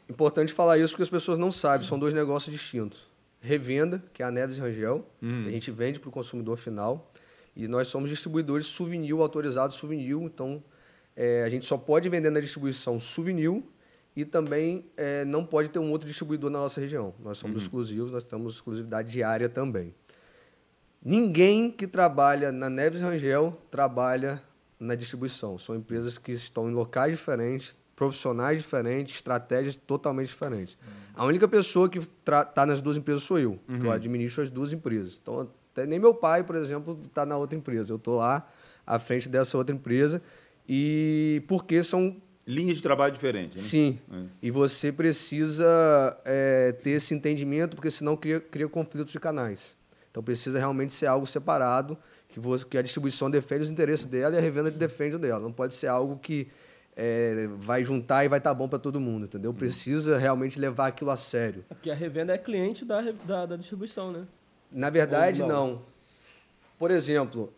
Importante 0.09 0.53
falar 0.53 0.77
isso 0.77 0.92
porque 0.92 1.05
as 1.05 1.11
pessoas 1.11 1.38
não 1.38 1.51
sabem, 1.51 1.87
são 1.87 1.99
dois 1.99 2.12
negócios 2.12 2.53
distintos. 2.53 3.07
Revenda, 3.40 4.03
que 4.12 4.22
é 4.22 4.27
a 4.27 4.31
Neves 4.31 4.59
Rangel, 4.59 5.07
a 5.22 5.51
gente 5.51 5.70
vende 5.70 6.01
para 6.01 6.09
o 6.09 6.12
consumidor 6.12 6.57
final, 6.57 7.12
e 7.55 7.68
nós 7.68 7.88
somos 7.88 8.11
distribuidores 8.11 8.66
souvenir, 8.66 9.14
autorizados 9.14 9.77
souvenir, 9.77 10.16
então 10.16 10.62
é, 11.14 11.44
a 11.44 11.49
gente 11.49 11.64
só 11.64 11.79
pode 11.79 12.09
vender 12.09 12.31
na 12.31 12.40
distribuição 12.40 12.99
souvenir 13.01 13.62
e 14.16 14.24
também 14.24 14.87
é, 14.96 15.26
não 15.26 15.44
pode 15.44 15.68
ter 15.68 15.79
um 15.79 15.90
outro 15.92 16.09
distribuidor 16.09 16.48
na 16.48 16.59
nossa 16.59 16.81
região. 16.81 17.12
Nós 17.22 17.37
somos 17.37 17.62
exclusivos, 17.62 18.11
nós 18.11 18.24
temos 18.24 18.55
exclusividade 18.55 19.11
diária 19.11 19.46
também. 19.46 19.94
Ninguém 21.05 21.70
que 21.70 21.87
trabalha 21.87 22.50
na 22.50 22.70
Neves 22.70 23.02
Rangel 23.02 23.61
trabalha 23.70 24.42
na 24.81 24.94
distribuição. 24.94 25.59
São 25.59 25.76
empresas 25.76 26.16
que 26.16 26.33
estão 26.33 26.68
em 26.70 26.72
locais 26.72 27.18
diferentes, 27.18 27.76
profissionais 27.94 28.59
diferentes, 28.59 29.16
estratégias 29.16 29.76
totalmente 29.76 30.29
diferentes. 30.29 30.79
A 31.14 31.24
única 31.24 31.46
pessoa 31.46 31.88
que 31.88 31.98
está 31.98 32.64
nas 32.66 32.81
duas 32.81 32.96
empresas 32.96 33.22
sou 33.22 33.38
eu, 33.38 33.59
que 33.66 33.87
eu 33.87 33.92
administro 33.92 34.42
as 34.42 34.50
duas 34.50 34.72
empresas. 34.72 35.20
Então, 35.22 35.48
até 35.72 35.87
nem 35.87 35.98
meu 35.98 36.14
pai, 36.14 36.42
por 36.42 36.57
exemplo, 36.57 36.98
está 37.07 37.26
na 37.26 37.37
outra 37.37 37.57
empresa. 37.57 37.92
Eu 37.92 37.96
estou 37.96 38.16
lá 38.16 38.48
à 38.87 38.98
frente 38.98 39.29
dessa 39.29 39.59
outra 39.59 39.74
empresa 39.74 40.22
e 40.68 41.42
porque 41.46 41.83
são 41.83 42.16
Linhas 42.46 42.76
de 42.76 42.82
trabalho 42.82 43.12
diferentes. 43.12 43.62
Né? 43.62 43.68
Sim. 43.68 43.98
É. 44.12 44.22
E 44.42 44.50
você 44.50 44.92
precisa 44.92 46.16
é, 46.24 46.72
ter 46.72 46.90
esse 46.90 47.12
entendimento, 47.12 47.74
porque 47.74 47.90
senão 47.90 48.16
cria, 48.16 48.38
cria 48.38 48.68
conflitos 48.68 49.12
de 49.12 49.18
canais. 49.18 49.76
Então 50.11 50.22
precisa 50.22 50.59
realmente 50.59 50.94
ser 50.94 51.06
algo 51.06 51.26
separado, 51.26 51.98
que, 52.28 52.38
você, 52.38 52.64
que 52.64 52.78
a 52.78 52.82
distribuição 52.82 53.30
defende 53.30 53.64
os 53.64 53.70
interesses 53.70 54.06
dela 54.06 54.35
e 54.35 54.38
a 54.38 54.40
revenda 54.40 54.70
defende 54.70 55.16
o 55.16 55.18
dela. 55.18 55.40
Não 55.40 55.52
pode 55.52 55.74
ser 55.74 55.88
algo 55.88 56.18
que 56.18 56.48
é, 56.96 57.48
vai 57.59 57.85
juntar 57.85 58.24
e 58.24 58.28
vai 58.28 58.38
estar 58.38 58.54
bom 58.54 58.68
para 58.68 58.78
todo 58.78 58.98
mundo, 58.98 59.26
entendeu? 59.26 59.52
Precisa 59.52 60.16
realmente 60.16 60.59
levar 60.59 60.87
aquilo 60.87 61.11
a 61.11 61.16
sério. 61.16 61.64
É 61.68 61.74
Porque 61.74 61.90
a 61.90 61.94
revenda 61.94 62.32
é 62.32 62.38
cliente 62.38 62.85
da, 62.85 63.02
da, 63.26 63.46
da 63.46 63.56
distribuição, 63.56 64.11
né? 64.12 64.24
Na 64.70 64.88
verdade, 64.88 65.42
não. 65.42 65.48
não? 65.48 65.82
Por 66.78 66.90
exemplo, 66.90 67.52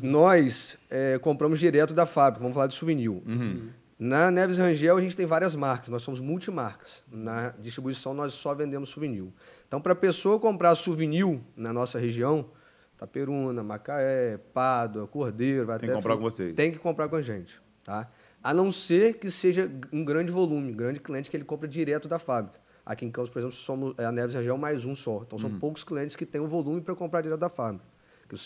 nós 0.00 0.78
é, 0.90 1.18
compramos 1.18 1.60
direto 1.60 1.92
da 1.92 2.06
fábrica, 2.06 2.40
vamos 2.40 2.54
falar 2.54 2.66
de 2.66 2.74
souvenir. 2.74 3.10
Na 3.98 4.30
Neves 4.30 4.58
Rangel 4.58 4.96
a 4.96 5.00
gente 5.00 5.16
tem 5.16 5.26
várias 5.26 5.56
marcas, 5.56 5.88
nós 5.88 6.02
somos 6.02 6.20
multimarcas. 6.20 7.02
Na 7.10 7.50
distribuição 7.58 8.14
nós 8.14 8.32
só 8.32 8.54
vendemos 8.54 8.90
souvenir. 8.90 9.24
Então, 9.66 9.80
para 9.80 9.92
a 9.92 9.96
pessoa 9.96 10.38
comprar 10.38 10.74
souvenir 10.76 11.40
na 11.56 11.72
nossa 11.72 11.98
região, 11.98 12.46
Taperuna, 12.96 13.62
Macaé, 13.64 14.38
Pádua, 14.54 15.06
Cordeiro, 15.08 15.66
vai 15.66 15.78
Tem 15.78 15.88
até 15.88 15.96
que 15.96 16.02
comprar 16.02 16.14
Fru- 16.14 16.22
com 16.22 16.30
vocês. 16.30 16.54
Tem 16.54 16.70
que 16.70 16.78
comprar 16.78 17.08
com 17.08 17.16
a 17.16 17.22
gente, 17.22 17.60
tá? 17.84 18.08
A 18.42 18.54
não 18.54 18.70
ser 18.70 19.14
que 19.14 19.30
seja 19.30 19.68
um 19.92 20.04
grande 20.04 20.30
volume, 20.30 20.72
grande 20.72 21.00
cliente 21.00 21.28
que 21.28 21.36
ele 21.36 21.44
compra 21.44 21.66
direto 21.66 22.06
da 22.06 22.20
fábrica. 22.20 22.60
Aqui 22.86 23.04
em 23.04 23.10
Campos, 23.10 23.30
por 23.30 23.40
exemplo, 23.40 23.54
somos 23.56 23.94
é 23.98 24.04
a 24.04 24.12
Neves 24.12 24.34
Rangel 24.34 24.56
mais 24.56 24.84
um 24.84 24.94
só. 24.94 25.22
Então 25.26 25.38
são 25.38 25.50
poucos 25.58 25.82
clientes 25.84 26.14
que 26.14 26.24
têm 26.24 26.40
o 26.40 26.46
volume 26.46 26.80
para 26.80 26.94
comprar 26.94 27.20
direto 27.20 27.40
da 27.40 27.48
fábrica. 27.48 27.84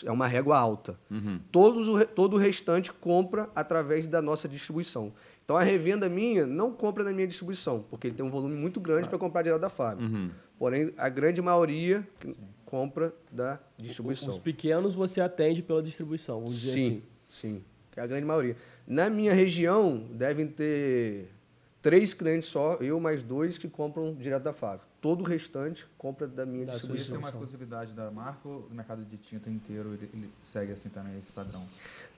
É 0.05 0.11
uma 0.11 0.27
régua 0.27 0.57
alta. 0.57 0.99
Todos 1.51 1.89
o 1.89 2.05
todo 2.07 2.35
o 2.35 2.39
restante 2.39 2.93
compra 2.93 3.49
através 3.55 4.07
da 4.07 4.23
nossa 4.23 4.49
distribuição. 4.49 5.13
Então 5.45 5.57
a 5.57 5.63
revenda 5.63 6.09
minha 6.09 6.47
não 6.47 6.73
compra 6.73 7.03
na 7.03 7.13
minha 7.13 7.27
distribuição, 7.27 7.85
porque 7.91 8.07
ele 8.09 8.15
tem 8.15 8.25
um 8.25 8.31
volume 8.31 8.55
muito 8.55 8.81
grande 8.81 9.09
para 9.09 9.19
comprar 9.19 9.43
direto 9.43 9.61
da 9.61 9.69
fábrica. 9.71 10.11
Porém, 10.59 10.93
a 10.97 11.09
grande 11.09 11.43
maioria 11.43 12.07
compra 12.65 13.13
da 13.31 13.59
distribuição. 13.77 14.31
Os 14.31 14.39
pequenos 14.39 14.95
você 14.95 15.21
atende 15.21 15.63
pela 15.63 15.83
distribuição, 15.83 16.39
vamos 16.41 16.55
dizer 16.55 16.73
Sim, 16.73 16.87
assim. 16.87 17.03
sim. 17.29 17.65
Que 17.91 18.01
é 18.01 18.03
a 18.03 18.07
grande 18.07 18.25
maioria. 18.25 18.57
Na 18.87 19.11
minha 19.11 19.35
região, 19.35 20.07
devem 20.13 20.47
ter 20.47 21.29
três 21.83 22.15
clientes 22.15 22.49
só, 22.49 22.75
eu 22.81 22.99
mais 23.01 23.23
dois, 23.23 23.59
que 23.59 23.69
compram 23.69 24.15
direto 24.15 24.45
da 24.45 24.53
fábrica. 24.53 24.87
Todo 25.03 25.23
o 25.23 25.25
restante 25.25 25.85
compra 25.99 26.29
da 26.29 26.47
minha 26.47 26.65
Da 26.65 26.73
sua 26.73 26.79
Isso 26.79 26.87
é 26.87 26.95
distribuição. 26.95 27.19
uma 27.19 27.29
exclusividade 27.29 27.93
da 27.93 28.09
marca 28.11 28.49
ou 28.49 28.69
o 28.71 28.75
mercado 28.75 29.05
de 29.05 29.17
tinta 29.17 29.51
inteiro 29.51 29.95
ele, 29.95 30.09
ele 30.15 30.31
segue 30.45 30.73
assim 30.73 30.89
também, 30.89 31.19
esse 31.19 31.33
padrão? 31.33 31.65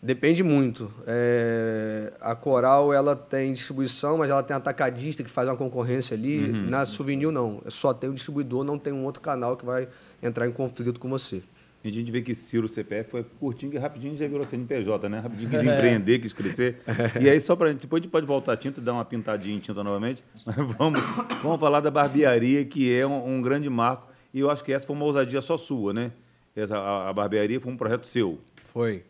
Depende 0.03 0.43
muito. 0.43 0.93
É, 1.07 2.13
a 2.21 2.37
Coral 2.37 2.93
ela 2.93 3.17
tem 3.17 3.55
distribuição, 3.55 4.19
mas 4.19 4.31
ela 4.31 4.43
tem 4.43 4.55
atacadista 4.55 5.25
que 5.25 5.31
faz 5.31 5.49
uma 5.49 5.57
concorrência 5.57 6.15
ali. 6.15 6.53
Na 6.53 6.85
Souvenir 6.85 7.33
não. 7.33 7.63
Só 7.69 7.95
tem 7.95 8.11
o 8.11 8.13
distribuidor, 8.13 8.63
não 8.63 8.79
tem 8.79 8.93
um 8.93 9.05
outro 9.05 9.23
canal 9.23 9.57
que 9.57 9.65
vai 9.65 9.89
entrar 10.23 10.47
em 10.47 10.53
conflito 10.53 11.01
com 11.01 11.09
você. 11.09 11.43
A 11.85 11.91
gente 11.91 12.11
vê 12.11 12.23
que 12.23 12.35
Ciro 12.35 12.67
CPF 12.67 13.11
foi 13.11 13.23
curtinho 13.23 13.75
e 13.75 13.77
rapidinho 13.77 14.17
já 14.17 14.27
virou 14.27 14.47
CNPJ, 14.47 15.07
né? 15.07 15.19
Rapidinho 15.19 15.51
quis 15.51 15.61
empreender, 15.65 16.19
quis 16.19 16.33
crescer. 16.33 16.79
E 17.21 17.29
aí, 17.29 17.39
só 17.39 17.55
para 17.55 17.75
depois 17.75 18.01
a 18.01 18.03
gente 18.03 18.11
pode 18.11 18.25
voltar 18.27 18.55
a 18.55 18.57
tinta, 18.57 18.81
dar 18.81 18.95
uma 18.95 19.05
pintadinha 19.05 19.55
em 19.55 19.59
tinta 19.61 19.85
novamente, 19.85 20.25
mas 20.47 20.57
vamos, 20.57 21.01
vamos 21.43 21.61
falar 21.61 21.81
da 21.81 21.91
barbearia, 21.91 22.65
que 22.65 22.91
é 22.91 23.07
um, 23.07 23.37
um 23.37 23.43
grande 23.43 23.69
marco. 23.69 24.09
E 24.33 24.41
eu 24.41 24.51
acho 24.51 24.65
que 24.65 24.73
essa 24.73 24.87
foi 24.87 24.97
uma 24.97 25.05
ousadia 25.05 25.43
só 25.43 25.59
sua, 25.59 25.93
né? 25.93 26.11
Essa, 26.57 26.79
a, 26.79 27.11
a 27.11 27.13
barbearia 27.13 27.61
foi 27.61 27.71
um 27.71 27.77
projeto 27.77 28.07
seu. 28.07 28.41
Foi. 28.73 29.05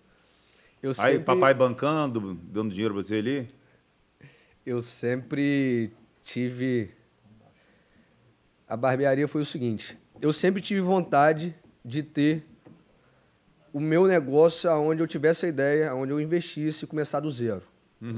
Eu 0.82 0.90
Aí, 0.90 1.12
sempre, 1.12 1.20
papai 1.20 1.54
bancando, 1.54 2.36
dando 2.42 2.72
dinheiro 2.72 2.92
para 2.92 3.02
você 3.04 3.14
ali. 3.14 3.48
eu 4.66 4.82
sempre 4.82 5.92
tive. 6.24 6.90
A 8.68 8.76
barbearia 8.76 9.28
foi 9.28 9.42
o 9.42 9.44
seguinte: 9.44 9.96
eu 10.20 10.32
sempre 10.32 10.60
tive 10.60 10.80
vontade 10.80 11.54
de 11.84 12.02
ter 12.02 12.44
o 13.74 13.80
meu 13.80 14.06
negócio 14.06 14.70
aonde 14.70 15.02
eu 15.02 15.06
tivesse 15.08 15.46
a 15.46 15.48
ideia, 15.48 15.90
aonde 15.90 16.12
eu 16.12 16.20
investisse 16.20 16.84
e 16.84 16.86
começar 16.86 17.18
do 17.18 17.28
zero. 17.28 17.62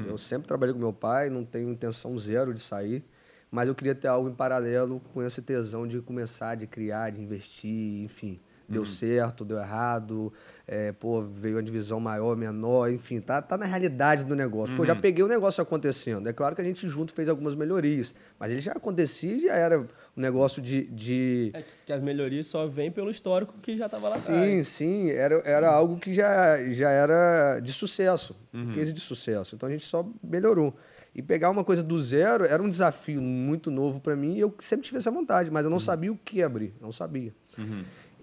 Eu 0.06 0.18
sempre 0.18 0.46
trabalhei 0.46 0.74
com 0.74 0.78
meu 0.78 0.92
pai, 0.92 1.30
não 1.30 1.46
tenho 1.46 1.70
intenção 1.70 2.18
zero 2.18 2.52
de 2.52 2.60
sair, 2.60 3.02
mas 3.50 3.66
eu 3.66 3.74
queria 3.74 3.94
ter 3.94 4.06
algo 4.06 4.28
em 4.28 4.34
paralelo 4.34 5.00
com 5.14 5.22
esse 5.22 5.40
tesão 5.40 5.86
de 5.86 6.02
começar, 6.02 6.56
de 6.56 6.66
criar, 6.66 7.08
de 7.10 7.22
investir, 7.22 8.04
enfim. 8.04 8.38
Deu 8.68 8.84
certo, 8.84 9.44
deu 9.44 9.58
errado, 9.58 10.32
é, 10.66 10.90
pô, 10.90 11.22
veio 11.22 11.56
uma 11.56 11.62
divisão 11.62 12.00
maior, 12.00 12.36
menor, 12.36 12.90
enfim, 12.90 13.20
tá, 13.20 13.40
tá 13.40 13.56
na 13.56 13.64
realidade 13.64 14.24
do 14.24 14.34
negócio. 14.34 14.74
Pô, 14.76 14.84
já 14.84 14.96
peguei 14.96 15.22
o 15.22 15.28
negócio 15.28 15.62
acontecendo. 15.62 16.28
É 16.28 16.32
claro 16.32 16.54
que 16.56 16.60
a 16.60 16.64
gente 16.64 16.88
junto 16.88 17.12
fez 17.14 17.28
algumas 17.28 17.54
melhorias, 17.54 18.12
mas 18.40 18.50
ele 18.50 18.60
já 18.60 18.72
acontecia 18.72 19.32
e 19.34 19.40
já 19.42 19.54
era 19.54 19.80
um 19.80 20.20
negócio 20.20 20.60
de- 20.60 20.84
de, 20.86 21.50
É 21.54 21.62
que 21.84 21.92
as 21.92 22.02
melhorias 22.02 22.48
só 22.48 22.66
vêm 22.66 22.90
pelo 22.90 23.08
histórico 23.10 23.54
que 23.62 23.76
já 23.76 23.86
estava 23.86 24.08
lá 24.08 24.16
Sim, 24.18 24.32
atrás. 24.32 24.68
sim, 24.68 25.10
era, 25.10 25.36
era 25.44 25.70
algo 25.70 25.98
que 26.00 26.12
já, 26.12 26.56
já 26.72 26.90
era 26.90 27.60
de 27.60 27.72
sucesso, 27.72 28.34
um 28.52 28.72
case 28.72 28.92
de 28.92 29.00
sucesso. 29.00 29.54
Então 29.54 29.68
a 29.68 29.72
gente 29.72 29.84
só 29.84 30.04
melhorou. 30.22 30.74
E 31.14 31.22
pegar 31.22 31.48
uma 31.50 31.64
coisa 31.64 31.82
do 31.82 31.98
zero 32.00 32.44
era 32.44 32.62
um 32.62 32.68
desafio 32.68 33.22
muito 33.22 33.70
novo 33.70 34.00
para 34.00 34.14
mim 34.16 34.34
e 34.34 34.40
eu 34.40 34.54
sempre 34.58 34.84
tive 34.86 34.98
essa 34.98 35.10
vontade, 35.10 35.50
mas 35.50 35.64
eu 35.64 35.70
não 35.70 35.78
sabia 35.80 36.12
o 36.12 36.16
que 36.16 36.42
abrir, 36.42 36.74
não 36.80 36.92
sabia. 36.92 37.32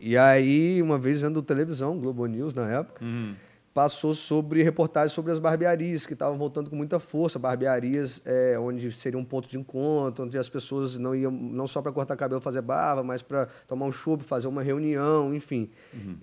E 0.06 0.18
aí, 0.18 0.82
uma 0.82 0.98
vez 1.00 1.22
vendo 1.22 1.42
televisão, 1.42 1.98
Globo 1.98 2.26
News 2.26 2.54
na 2.54 2.70
época, 2.70 3.02
Uhum. 3.06 3.36
passou 3.74 4.14
sobre 4.14 4.62
reportagens 4.62 5.14
sobre 5.14 5.32
as 5.32 5.40
barbearias 5.40 6.06
que 6.06 6.12
estavam 6.12 6.38
voltando 6.38 6.70
com 6.70 6.76
muita 6.76 7.00
força, 7.00 7.40
barbearias 7.40 8.22
é, 8.26 8.60
onde 8.60 8.92
seria 8.92 9.18
um 9.18 9.24
ponto 9.24 9.48
de 9.48 9.58
encontro, 9.58 10.26
onde 10.26 10.38
as 10.38 10.50
pessoas 10.50 11.00
não 11.00 11.16
iam 11.16 11.32
não 11.32 11.66
só 11.68 11.82
para 11.82 11.92
cortar 11.94 12.18
cabelo, 12.18 12.42
fazer 12.42 12.62
barba, 12.62 13.02
mas 13.02 13.22
para 13.22 13.48
tomar 13.66 13.86
um 13.86 13.92
chopp, 13.94 14.24
fazer 14.26 14.48
uma 14.50 14.62
reunião, 14.62 15.34
enfim. 15.34 15.70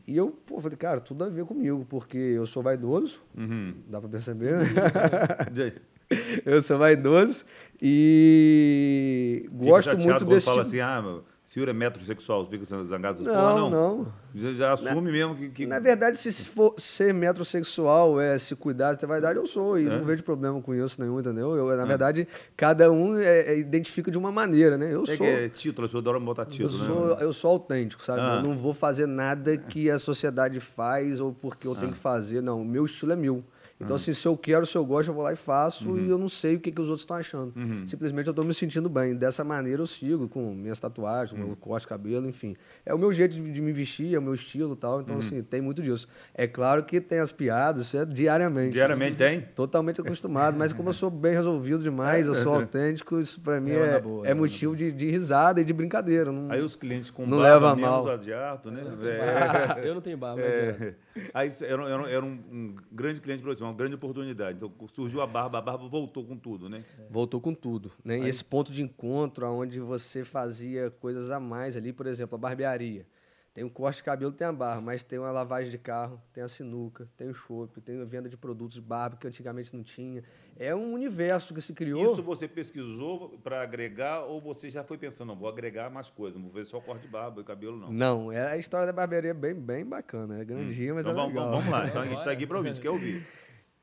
E 0.07 0.14
eu 0.14 0.28
pô, 0.47 0.61
falei, 0.61 0.76
cara, 0.76 1.01
tudo 1.01 1.24
a 1.24 1.28
ver 1.31 1.47
comigo, 1.47 1.87
porque 1.89 2.18
eu 2.18 2.45
sou 2.47 2.62
vaidoso, 2.62 3.20
Uhum. 3.35 3.72
dá 3.89 3.99
para 3.99 4.11
perceber, 4.11 4.59
né? 4.59 4.64
eu 6.45 6.61
sou 6.61 6.76
vaidoso 6.78 7.45
e 7.81 9.43
Fica 9.51 9.55
gosto 9.64 9.85
chateado 9.91 10.09
muito 10.11 10.24
desse 10.26 10.45
fala 10.47 10.59
tipo... 10.59 10.68
assim, 10.68 10.81
ah, 10.81 11.01
meu, 11.03 11.24
Ciro 11.51 11.68
é 11.68 11.72
metrosexual, 11.72 12.46
fica 12.46 12.64
zangado. 12.64 13.24
Pô, 13.24 13.24
Não, 13.24 13.68
não. 13.68 14.07
Já, 14.32 14.53
já 14.53 14.72
assume 14.72 15.11
mesmo 15.11 15.34
que... 15.34 15.48
que... 15.48 15.66
Na 15.66 15.80
verdade, 15.80 16.16
se 16.16 16.48
for 16.48 16.72
ser 16.78 17.12
metrosexual, 17.12 18.20
é 18.20 18.38
se 18.38 18.55
cuidar, 18.55 18.94
ter 18.96 19.07
vaidade, 19.07 19.36
eu 19.36 19.44
sou. 19.48 19.76
E 19.76 19.84
É? 19.84 19.98
não 19.98 20.05
vejo 20.05 20.22
problema 20.22 20.62
com 20.62 20.72
isso 20.72 21.01
nenhum, 21.03 21.18
entendeu? 21.18 21.57
Eu, 21.57 21.76
na 21.76 21.84
verdade, 21.84 22.28
cada 22.57 22.92
um 22.92 23.18
é- 23.18 23.55
é- 23.55 23.59
identifica 23.59 24.12
de 24.12 24.16
uma 24.16 24.30
maneira, 24.30 24.78
né? 24.78 24.94
Eu 24.94 25.03
É 25.03 25.07
sou. 25.07 25.16
que 25.16 25.24
é 25.24 25.48
título, 25.48 25.86
as 25.86 25.90
pessoas 25.90 26.05
adoram 26.05 26.24
botar 26.24 26.42
Eu 26.42 26.46
título, 26.51 26.70
sou, 26.84 27.07
né? 27.09 27.16
eu 27.18 27.32
sou 27.32 27.51
autêntico, 27.51 28.05
sabe? 28.05 28.20
Ah. 28.20 28.36
Eu 28.36 28.42
não 28.48 28.57
vou 28.57 28.72
fazer 28.72 29.07
nada 29.07 29.57
que 29.57 29.90
a 29.90 29.98
sociedade 29.98 30.61
faz 30.61 31.18
ou 31.18 31.32
porque 31.32 31.66
eu 31.66 31.72
Ah. 31.72 31.80
tenho 31.80 31.90
que 31.90 31.98
fazer. 31.98 32.40
Não, 32.40 32.62
o 32.62 32.64
meu 32.64 32.84
estilo 32.84 33.11
é 33.11 33.16
meu. 33.16 33.42
Então, 33.81 33.97
assim, 33.97 34.12
se 34.12 34.28
eu 34.28 34.37
quero, 34.37 34.66
se 34.66 34.76
eu 34.76 34.85
gosto, 34.85 35.09
eu 35.09 35.14
vou 35.14 35.22
lá 35.22 35.33
e 35.33 35.37
faço 35.37 35.89
Uhum. 35.89 35.99
e 35.99 36.11
eu 36.11 36.18
não 36.18 36.28
sei 36.28 36.57
o 36.57 36.61
que, 36.61 36.70
que 36.70 36.81
os 36.81 36.87
outros 36.89 37.01
estão 37.03 37.16
achando. 37.16 37.53
Simplesmente 37.87 38.26
eu 38.26 38.33
estou 38.33 38.45
me 38.45 38.53
sentindo 38.53 38.89
bem. 38.91 39.14
Dessa 39.16 39.43
maneira 39.43 39.81
eu 39.81 39.87
sigo 39.87 40.28
com 40.28 40.53
minhas 40.55 40.78
tatuagens, 40.78 41.33
Uhum. 41.39 41.47
meu 41.49 41.57
corte 41.57 41.85
de 41.85 41.89
cabelo, 41.89 42.28
enfim. 42.28 42.55
É 42.85 42.93
o 42.93 42.99
meu 42.99 43.12
jeito 43.12 43.37
de, 43.37 43.51
de 43.53 43.61
me 43.62 43.72
vestir, 43.72 44.14
é 44.14 44.18
o 44.18 44.22
meu 44.22 44.35
estilo 44.35 44.74
e 44.74 44.76
tal. 44.76 44.97
Uhum. 44.97 45.01
Então, 45.01 45.16
assim, 45.18 45.43
tem 45.43 45.61
muito 45.62 45.83
disso. 45.83 46.07
É 46.35 46.47
claro 46.47 46.85
que 46.85 47.01
tem 47.01 47.20
as 47.20 47.33
piadas, 47.33 47.87
isso 47.87 47.97
é 47.97 48.05
diariamente. 48.05 48.72
Diariamente 48.72 49.16
tem? 49.16 49.41
Totalmente 49.55 50.01
acostumado, 50.01 50.59
mas 50.59 50.72
como 50.72 50.91
eu 50.91 50.93
sou 50.93 51.11
bem 51.11 51.33
resolvido 51.33 51.83
demais, 51.83 52.26
eu 52.26 52.35
sou 52.35 52.53
autênco, 52.61 53.18
isso 53.18 53.41
pra 53.41 53.61
mim 53.61 53.72
na 53.72 53.76
é, 53.78 54.01
boa, 54.01 54.26
é 54.26 54.35
motivo 54.35 54.76
de, 54.76 54.93
de 54.93 55.11
risada 55.11 55.61
e 55.61 55.64
de 55.64 55.72
brincadeira. 55.72 56.31
Não... 56.31 56.51
Aí 56.53 56.61
os 56.61 56.76
clientes 56.76 57.11
com 57.11 57.24
Não 57.26 57.39
barba 57.39 57.55
leva 57.72 57.76
menos 57.76 57.91
mal. 58.05 58.09
adiato, 58.11 58.70
né? 58.70 58.83
Eu 59.83 59.95
não 59.95 60.01
tenho 60.01 60.18
barba, 60.18 60.43
mas 60.43 60.59
É, 60.59 60.68
é. 60.89 60.95
Aí 61.34 61.48
era, 61.62 61.88
era, 61.88 62.11
era 62.11 62.24
um, 62.24 62.32
um 62.50 62.76
grande 62.92 63.20
cliente 63.20 63.42
para 63.42 63.52
você, 63.54 63.62
uma 63.62 63.72
grande 63.72 63.94
oportunidade. 63.94 64.56
Então 64.58 64.72
surgiu 64.88 65.20
a 65.20 65.26
barba, 65.26 65.58
a 65.58 65.62
barba 65.62 65.88
voltou 65.88 66.24
com 66.24 66.36
tudo, 66.36 66.68
né? 66.68 66.84
Voltou 67.11 67.40
com 67.40 67.54
tudo, 67.54 67.92
né? 68.04 68.18
E 68.18 68.22
Aí- 68.22 68.28
esse 68.28 68.44
ponto 68.44 68.72
de 68.72 68.82
encontro, 68.82 69.46
onde 69.46 69.80
você 69.80 70.24
fazia 70.24 70.90
coisas 70.90 71.30
a 71.30 71.40
mais 71.40 71.76
ali, 71.76 71.92
por 71.92 72.06
exemplo, 72.06 72.36
a 72.36 72.38
barbearia. 72.38 73.06
Tem 73.52 73.64
o 73.64 73.70
corte 73.70 73.96
de 73.96 74.04
cabelo, 74.04 74.30
tem 74.30 74.46
a 74.46 74.52
barba, 74.52 74.80
mas 74.80 75.02
tem 75.02 75.18
uma 75.18 75.32
lavagem 75.32 75.72
de 75.72 75.78
carro, 75.78 76.20
tem 76.32 76.42
a 76.42 76.46
sinuca, 76.48 77.08
tem 77.16 77.28
o 77.28 77.34
chopp, 77.34 77.80
tem 77.80 78.00
a 78.00 78.04
venda 78.04 78.28
de 78.28 78.36
produtos 78.36 78.74
de 78.74 78.80
barba 78.80 79.16
que 79.16 79.26
antigamente 79.26 79.74
não 79.74 79.82
tinha. 79.82 80.22
É 80.62 80.74
um 80.74 80.92
universo 80.92 81.54
que 81.54 81.61
se 81.62 81.72
criou. 81.72 82.12
Isso 82.12 82.22
você 82.22 82.46
pesquisou 82.46 83.30
para 83.42 83.62
agregar 83.62 84.24
ou 84.24 84.38
você 84.42 84.68
já 84.68 84.84
foi 84.84 84.98
pensando, 84.98 85.28
não, 85.28 85.34
vou 85.36 85.48
agregar 85.48 85.88
mais 85.88 86.11
coisas, 86.11 86.36
não 86.38 86.42
vou 86.50 86.52
ver 86.52 86.66
só 86.66 86.78
corte 86.82 87.00
de 87.00 87.08
barba 87.08 87.40
e 87.40 87.44
cabelo, 87.44 87.78
não? 87.78 87.90
Não, 87.90 88.30
é 88.30 88.46
a 88.52 88.58
história 88.58 88.84
da 88.86 88.92
barbearia 88.92 89.30
é 89.30 89.34
bem, 89.34 89.54
bem 89.54 89.86
bacana, 89.86 90.38
é 90.38 90.44
grandinha, 90.44 90.92
mas 90.92 91.06
Então 91.06 91.12
é 91.12 91.14
vamos, 91.14 91.34
legal. 91.34 91.50
vamos 91.50 91.70
lá, 91.70 91.86
então 91.86 92.02
a 92.02 92.04
gente 92.06 92.18
está 92.18 92.30
aqui 92.30 92.46
para 92.46 92.58
ouvir, 92.58 92.68
a 92.68 92.72
gente 92.74 92.82
quer 92.82 92.90
ouvir. 92.90 93.26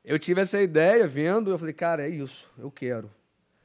Eu 0.04 0.20
tive 0.20 0.40
essa 0.40 0.62
ideia 0.62 1.08
vendo, 1.08 1.50
eu 1.50 1.58
falei, 1.58 1.74
cara, 1.74 2.06
é 2.06 2.08
isso, 2.08 2.48
eu 2.56 2.70
quero. 2.70 3.10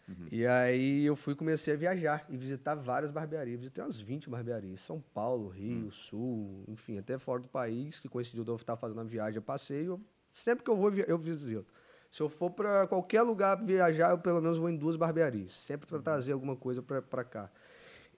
Uhum. 0.10 0.28
E 0.32 0.46
aí 0.48 1.06
eu 1.06 1.16
fui 1.16 1.34
e 1.34 1.36
comecei 1.36 1.76
a 1.76 1.78
viajar 1.78 2.26
e 2.30 2.36
visitar 2.36 2.74
várias 2.76 3.12
barbearias. 3.12 3.60
Visitei 3.60 3.82
umas 3.84 3.98
20 4.00 4.30
barbearias. 4.30 4.82
São 4.82 5.00
Paulo, 5.14 5.48
Rio, 5.50 5.86
Uhum. 5.86 5.92
Sul, 5.92 6.64
enfim, 6.68 6.98
até 6.98 7.18
fora 7.18 7.42
do 7.42 7.48
país, 7.48 8.00
que 8.02 8.10
coincidiu 8.10 8.44
de 8.44 8.50
eu 8.50 8.56
estar 8.58 8.76
fazendo 8.76 9.00
a 9.00 9.04
viagem, 9.06 9.38
eu 9.38 9.42
passei. 9.42 9.88
Eu, 9.88 10.02
sempre 10.34 10.66
que 10.66 10.70
eu 10.70 10.76
vou, 10.76 10.92
eu 10.94 11.18
visito. 11.18 11.66
Se 12.14 12.22
eu 12.22 12.30
for 12.30 12.52
para 12.52 12.86
qualquer 12.86 13.24
lugar 13.24 13.56
viajar, 13.66 14.12
eu 14.12 14.20
pelo 14.20 14.40
menos 14.40 14.60
vou 14.60 14.70
em 14.70 14.78
duas 14.78 14.96
barbearias. 14.96 15.52
Sempre 15.52 15.88
Uhum. 15.88 16.00
para 16.00 16.14
trazer 16.14 16.32
alguma 16.32 16.56
coisa 16.56 16.80
para 16.80 17.24
cá. 17.24 17.50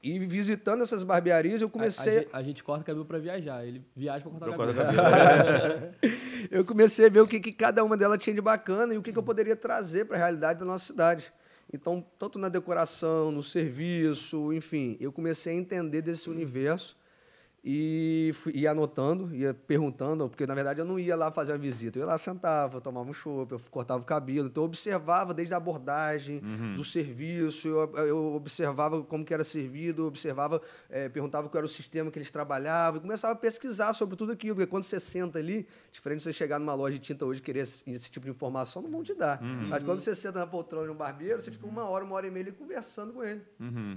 E 0.04 0.20
visitando 0.20 0.84
essas 0.84 1.02
barbearias, 1.02 1.62
eu 1.62 1.68
a, 1.68 1.70
a, 1.70 1.72
comecei... 1.72 2.20
gente- 2.20 2.30
a 2.34 2.44
gente 2.44 2.62
corta 2.62 2.84
cabelo 2.84 3.06
pra 3.06 3.20
viajar. 3.20 3.66
Ele 3.66 3.82
viaja 3.96 4.20
pra 4.30 4.32
cortar 4.32 4.54
Pra 4.54 4.74
cabelo. 4.74 5.02
cabelo. 5.02 5.94
eu 6.52 6.66
comecei 6.66 7.06
a 7.06 7.10
ver 7.10 7.22
o 7.22 7.28
que, 7.28 7.40
que 7.40 7.54
cada 7.54 7.86
uma 7.86 7.96
delas 7.96 8.20
tinha 8.22 8.34
de 8.36 8.42
bacana 8.42 8.94
e 8.94 8.98
o 8.98 9.02
que, 9.02 9.14
que 9.14 9.18
eu 9.18 9.24
poderia 9.24 9.56
trazer 9.56 10.04
para 10.04 10.18
a 10.18 10.20
realidade 10.20 10.60
da 10.60 10.66
nossa 10.66 10.84
cidade. 10.86 11.32
Então, 11.72 12.06
tanto 12.20 12.38
na 12.38 12.50
decoração, 12.50 13.32
no 13.32 13.42
serviço, 13.42 14.52
enfim, 14.52 14.98
eu 15.00 15.10
comecei 15.14 15.54
a 15.54 15.56
entender 15.56 16.02
desse 16.02 16.30
universo 16.30 16.98
e 17.68 18.30
fui, 18.36 18.54
ia 18.54 18.70
anotando, 18.70 19.34
ia 19.34 19.52
perguntando, 19.52 20.30
porque 20.30 20.46
na 20.46 20.54
verdade 20.54 20.80
eu 20.80 20.86
não 20.86 21.00
ia 21.00 21.16
lá 21.16 21.32
fazer 21.32 21.52
uma 21.54 21.58
visita, 21.58 21.98
eu 21.98 22.02
ia 22.02 22.06
lá 22.06 22.16
sentava, 22.16 22.80
tomava 22.80 23.10
um 23.10 23.14
chopp, 23.14 23.54
eu 23.54 23.62
cortava 23.72 24.00
o 24.04 24.06
cabelo, 24.06 24.48
então 24.50 24.62
eu 24.62 24.68
observava 24.68 25.34
desde 25.34 25.56
a 25.56 25.58
abordagem, 25.58 26.42
do 26.76 26.84
serviço, 26.84 27.68
eu, 27.68 27.92
eu 28.06 28.36
observava 28.36 29.02
como 29.02 29.26
que 29.26 29.34
era 29.34 29.44
servido, 29.44 30.04
eu 30.04 30.08
observava, 30.08 30.62
eh, 30.92 31.10
perguntava 31.10 31.50
qual 31.50 31.58
era 31.58 31.66
o 31.66 31.70
sistema 31.70 32.12
que 32.12 32.20
eles 32.20 32.30
trabalhavam, 32.30 33.00
e 33.00 33.02
começava 33.02 33.34
a 33.34 33.36
pesquisar 33.36 33.94
sobre 33.94 34.16
tudo 34.16 34.32
aquilo, 34.34 34.54
porque 34.56 34.70
quando 34.70 34.84
você 34.84 35.00
senta 35.00 35.40
ali, 35.40 35.68
diferente 35.92 36.20
de 36.20 36.26
você 36.26 36.34
chegar 36.34 36.60
numa 36.60 36.76
loja 36.76 37.00
de 37.00 37.02
tinta 37.04 37.26
hoje 37.26 37.40
e 37.40 37.44
querer 37.44 37.62
esse, 37.62 37.90
esse 37.90 38.12
tipo 38.12 38.26
de 38.26 38.32
informação, 38.32 38.80
não 38.84 38.92
vão 38.92 39.02
te 39.02 39.16
dar. 39.16 39.42
Mas 39.70 39.82
quando 39.82 39.98
você 40.02 40.14
senta 40.14 40.38
na 40.38 40.46
poltrona 40.46 40.86
de 40.86 40.92
um 40.92 40.96
barbeiro, 40.96 41.42
você 41.42 41.50
fica 41.50 41.66
uma 41.66 41.84
hora, 41.90 42.06
uma 42.06 42.14
hora 42.16 42.28
e 42.28 42.30
meia 42.30 42.46
ali 42.46 42.52
conversando 42.52 43.12
com 43.12 43.24
ele. 43.24 43.42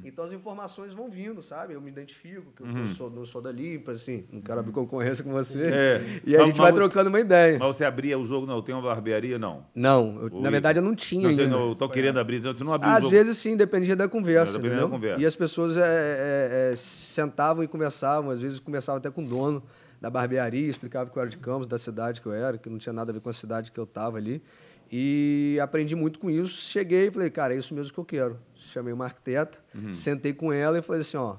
Então 0.06 0.24
as 0.24 0.32
informações 0.32 0.94
vão 0.94 1.10
vindo, 1.10 1.42
sabe? 1.42 1.74
Eu 1.74 1.82
me 1.82 1.90
identifico, 1.90 2.50
que 2.52 2.62
eu, 2.62 2.66
eu 2.78 2.88
sou, 2.88 3.10
não 3.10 3.26
sou 3.26 3.42
dali, 3.42 3.57
assim, 3.88 4.24
não 4.32 4.40
quero 4.40 4.60
abrir 4.60 4.72
concorrência 4.72 5.22
com 5.24 5.30
você. 5.32 5.62
É. 5.62 6.20
E 6.24 6.34
a 6.34 6.38
Mas- 6.38 6.48
gente 6.48 6.58
vai 6.58 6.72
trocando 6.72 7.08
uma 7.08 7.20
ideia. 7.20 7.58
Mas 7.58 7.76
você 7.76 7.84
abria 7.84 8.18
o 8.18 8.24
jogo, 8.26 8.46
não, 8.46 8.56
eu 8.56 8.62
tenho 8.62 8.78
uma 8.78 8.88
barbearia, 8.88 9.38
não. 9.38 9.64
Não, 9.74 10.28
eu- 10.32 10.40
na 10.40 10.50
verdade 10.50 10.78
eu 10.78 10.82
não 10.82 10.94
tinha 10.94 11.28
Não, 11.28 11.34
você 11.34 11.42
ainda. 11.42 11.56
não, 11.56 11.68
eu 11.70 11.74
tô 11.74 11.88
querendo 11.88 12.18
abrir, 12.18 12.40
você 12.40 12.62
não 12.64 12.72
abriu 12.72 12.90
o 12.90 12.94
Às 12.94 13.02
jogo. 13.02 13.10
vezes 13.14 13.38
sim, 13.38 13.56
dependia 13.56 13.96
da 13.96 14.08
conversa. 14.08 14.54
Dependendo 14.58 14.82
da 14.82 14.88
conversa. 14.88 15.20
E 15.22 15.26
as 15.26 15.34
pessoas 15.36 15.76
é, 15.76 15.80
é, 15.82 16.72
é, 16.72 16.76
sentavam 16.76 17.62
e 17.64 17.68
conversavam, 17.68 18.30
às 18.30 18.40
vezes 18.40 18.58
conversavam 18.58 18.98
até 18.98 19.10
com 19.10 19.22
o 19.24 19.26
dono 19.28 19.62
da 20.00 20.08
barbearia, 20.08 20.68
explicava 20.68 21.10
que 21.10 21.16
eu 21.16 21.20
era 21.20 21.28
de 21.30 21.36
Campos, 21.38 21.66
da 21.66 21.76
cidade 21.78 22.20
que 22.20 22.26
eu 22.26 22.32
era, 22.32 22.56
que 22.56 22.68
não 22.70 22.78
tinha 22.78 22.92
nada 22.92 23.10
a 23.10 23.14
ver 23.14 23.20
com 23.20 23.28
a 23.28 23.32
cidade 23.32 23.72
que 23.72 23.78
eu 23.80 23.84
estava 23.84 24.16
ali. 24.16 24.42
E 24.90 25.58
aprendi 25.60 25.94
muito 25.94 26.18
com 26.18 26.30
isso. 26.30 26.70
Cheguei 26.70 27.08
e 27.08 27.10
falei, 27.10 27.28
cara, 27.30 27.54
é 27.54 27.58
isso 27.58 27.74
mesmo 27.74 27.92
que 27.92 27.98
eu 27.98 28.04
quero. 28.04 28.38
Chamei 28.54 28.92
uma 28.92 29.04
arquiteta, 29.06 29.58
sentei 29.92 30.32
com 30.32 30.52
ela 30.52 30.78
e 30.78 30.82
falei 30.82 31.00
assim, 31.02 31.16
ó, 31.16 31.36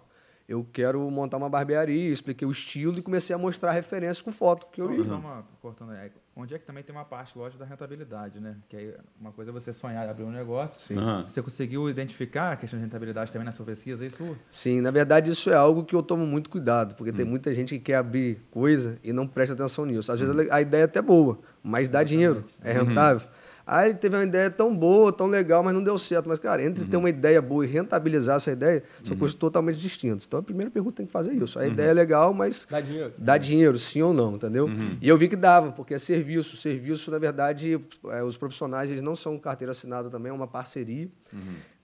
eu 0.50 0.66
quero 0.74 1.00
montar 1.12 1.38
uma 1.38 1.48
barbearia, 1.48 2.10
expliquei 2.12 2.48
o 2.48 2.50
estilo 2.52 2.98
e 2.98 3.04
comecei 3.04 3.36
a 3.36 3.38
mostrar 3.38 3.72
referências 3.72 4.20
com 4.20 4.32
foto 4.32 4.66
que 4.72 4.82
eu 4.82 4.88
Só, 4.88 4.94
ia. 4.94 5.04
só 5.06 5.16
uma, 5.18 5.44
cortando 5.62 5.92
aí, 5.92 6.10
onde 6.36 6.56
é 6.56 6.58
que 6.58 6.66
também 6.66 6.82
tem 6.84 6.94
uma 6.94 7.06
parte, 7.06 7.38
lógico, 7.38 7.60
da 7.60 7.66
rentabilidade, 7.70 8.40
né? 8.40 8.56
Que 8.68 8.76
aí 8.76 8.94
uma 9.22 9.32
coisa 9.32 9.52
é 9.52 9.54
você 9.54 9.72
sonhar 9.72 10.08
e 10.08 10.10
abrir 10.10 10.24
um 10.24 10.32
negócio. 10.32 10.80
Sim. 10.82 10.98
Aham. 10.98 11.26
Você 11.28 11.40
conseguiu 11.44 11.88
identificar 11.88 12.54
a 12.54 12.56
questão 12.58 12.80
de 12.80 12.84
rentabilidade 12.84 13.32
também 13.32 13.46
na 13.46 13.52
sua 13.52 13.64
pesquisa, 13.64 14.04
é 14.04 14.08
isso? 14.08 14.36
Sim, 14.50 14.82
na 14.82 14.90
verdade 14.90 15.30
isso 15.30 15.52
é 15.52 15.56
algo 15.56 15.84
que 15.86 15.96
eu 15.96 16.02
tomo 16.02 16.26
muito 16.26 16.50
cuidado, 16.50 16.96
porque 16.96 17.12
Hum. 17.12 17.16
tem 17.16 17.26
muita 17.26 17.54
gente 17.54 17.78
que 17.78 17.84
quer 17.86 17.96
abrir 17.98 18.42
coisa 18.50 18.98
e 19.04 19.14
não 19.14 19.28
presta 19.28 19.54
atenção 19.54 19.86
nisso. 19.86 20.12
Às 20.12 20.20
vezes 20.20 20.50
a 20.50 20.60
ideia 20.60 20.82
é 20.82 20.86
até 20.86 21.00
boa, 21.02 21.38
mas 21.62 21.88
dá 21.88 22.02
dinheiro, 22.04 22.44
é 22.64 22.74
rentável. 22.74 23.30
Ah, 23.72 23.86
ele 23.88 23.94
teve 24.00 24.16
uma 24.16 24.24
ideia 24.24 24.50
tão 24.50 24.76
boa, 24.76 25.14
tão 25.14 25.28
legal, 25.28 25.64
mas 25.64 25.76
não 25.76 25.84
deu 25.84 25.96
certo. 25.96 26.28
Mas, 26.28 26.40
cara, 26.40 26.64
entre 26.64 26.86
ter 26.86 26.98
uma 26.98 27.08
ideia 27.10 27.40
boa 27.40 27.64
e 27.64 27.70
rentabilizar 27.70 28.38
essa 28.38 28.52
ideia, 28.52 28.84
são 29.04 29.16
coisas 29.16 29.36
totalmente 29.36 29.78
distintas. 29.78 30.26
Então, 30.26 30.40
a 30.40 30.44
primeira 30.44 30.72
pergunta 30.72 30.98
tem 30.98 31.06
que 31.06 31.12
fazer 31.12 31.34
isso. 31.34 31.60
A 31.60 31.68
ideia 31.68 31.90
é 31.90 31.94
legal, 31.94 32.34
mas 32.34 32.66
Dá 32.68 32.82
dinheiro? 32.82 33.14
dá 33.16 33.38
dinheiro, 33.38 33.78
sim 33.78 34.02
ou 34.02 34.12
não, 34.12 34.36
entendeu? 34.38 34.68
E 35.00 35.08
eu 35.08 35.16
vi 35.20 35.28
que 35.28 35.36
dava, 35.36 35.72
porque 35.72 35.94
é 35.94 36.00
serviço. 36.00 36.58
Serviço, 36.58 37.12
na 37.12 37.20
verdade, 37.20 37.80
é, 38.08 38.24
os 38.24 38.38
profissionais 38.38 38.90
eles 38.90 39.04
não 39.04 39.16
são 39.16 39.38
carteira 39.38 39.72
assinada 39.72 40.10
também, 40.10 40.32
é 40.32 40.34
uma 40.34 40.48
parceria. 40.48 41.08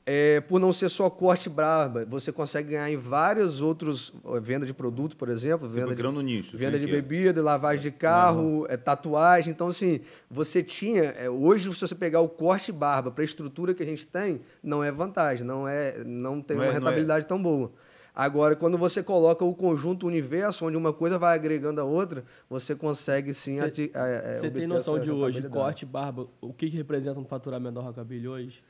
É, 0.08 0.40
por 0.42 0.60
não 0.60 0.72
ser 0.72 0.88
só 0.90 1.10
corte 1.10 1.50
braba, 1.50 2.06
você 2.06 2.32
consegue 2.32 2.70
ganhar 2.74 2.92
em 2.92 2.96
vários 2.96 3.60
outros, 3.60 4.14
venda 4.40 4.64
de 4.64 4.72
produto, 4.72 5.18
por 5.18 5.30
exemplo, 5.30 5.68
Você 5.68 5.80
venda 5.82 5.96
de, 5.96 6.06
um 6.08 6.22
nicho. 6.22 6.56
venda 6.56 6.78
assim, 6.78 6.86
de 6.86 6.92
que- 6.92 7.02
bebida, 7.02 7.42
lavagem 7.42 7.82
de 7.82 7.92
carro, 7.98 8.68
é, 8.70 8.78
tatuagem. 8.78 9.52
Então, 9.52 9.68
assim, 9.70 10.02
você 10.30 10.62
tinha. 10.62 11.06
é, 11.06 11.28
hoje, 11.28 11.74
se 11.74 11.82
você 11.82 11.96
pegar 11.96 12.20
o 12.20 12.30
corte 12.30 12.72
barba 12.72 13.10
para 13.10 13.24
a 13.24 13.26
estrutura 13.26 13.74
que 13.74 13.82
a 13.82 13.86
gente 13.86 14.06
tem, 14.06 14.42
não 14.62 14.84
é 14.84 14.92
vantagem, 14.92 15.44
não, 15.44 15.68
é, 15.68 16.04
não 16.06 16.40
tem 16.40 16.56
Não 16.56 16.64
uma 16.66 16.68
é- 16.68 16.76
é. 16.76 16.78
rentabilidade 16.78 17.26
tão 17.26 17.42
boa. 17.42 17.72
Agora, 18.14 18.56
quando 18.56 18.78
você 18.78 19.02
coloca 19.02 19.44
o 19.44 19.56
conjunto 19.56 20.04
o 20.06 20.08
universo, 20.08 20.66
onde 20.68 20.78
uma 20.78 20.94
coisa 20.94 21.18
vai 21.18 21.36
agregando 21.36 21.82
a 21.82 21.84
outra, 21.84 22.24
você 22.48 22.76
consegue 22.76 23.34
sim. 23.34 23.60
É, 23.60 23.66
é, 23.94 24.40
Você 24.40 24.52
tem 24.52 24.68
noção 24.68 25.00
de 25.00 25.10
hoje, 25.10 25.42
corte, 25.50 25.84
barba, 25.84 26.28
o 26.40 26.54
que, 26.54 26.70
que 26.70 26.78
representa 26.78 27.20
no 27.20 27.26
faturamento 27.26 27.74
da 27.74 27.82
Rockabilly 27.82 28.28
hoje? 28.28 28.64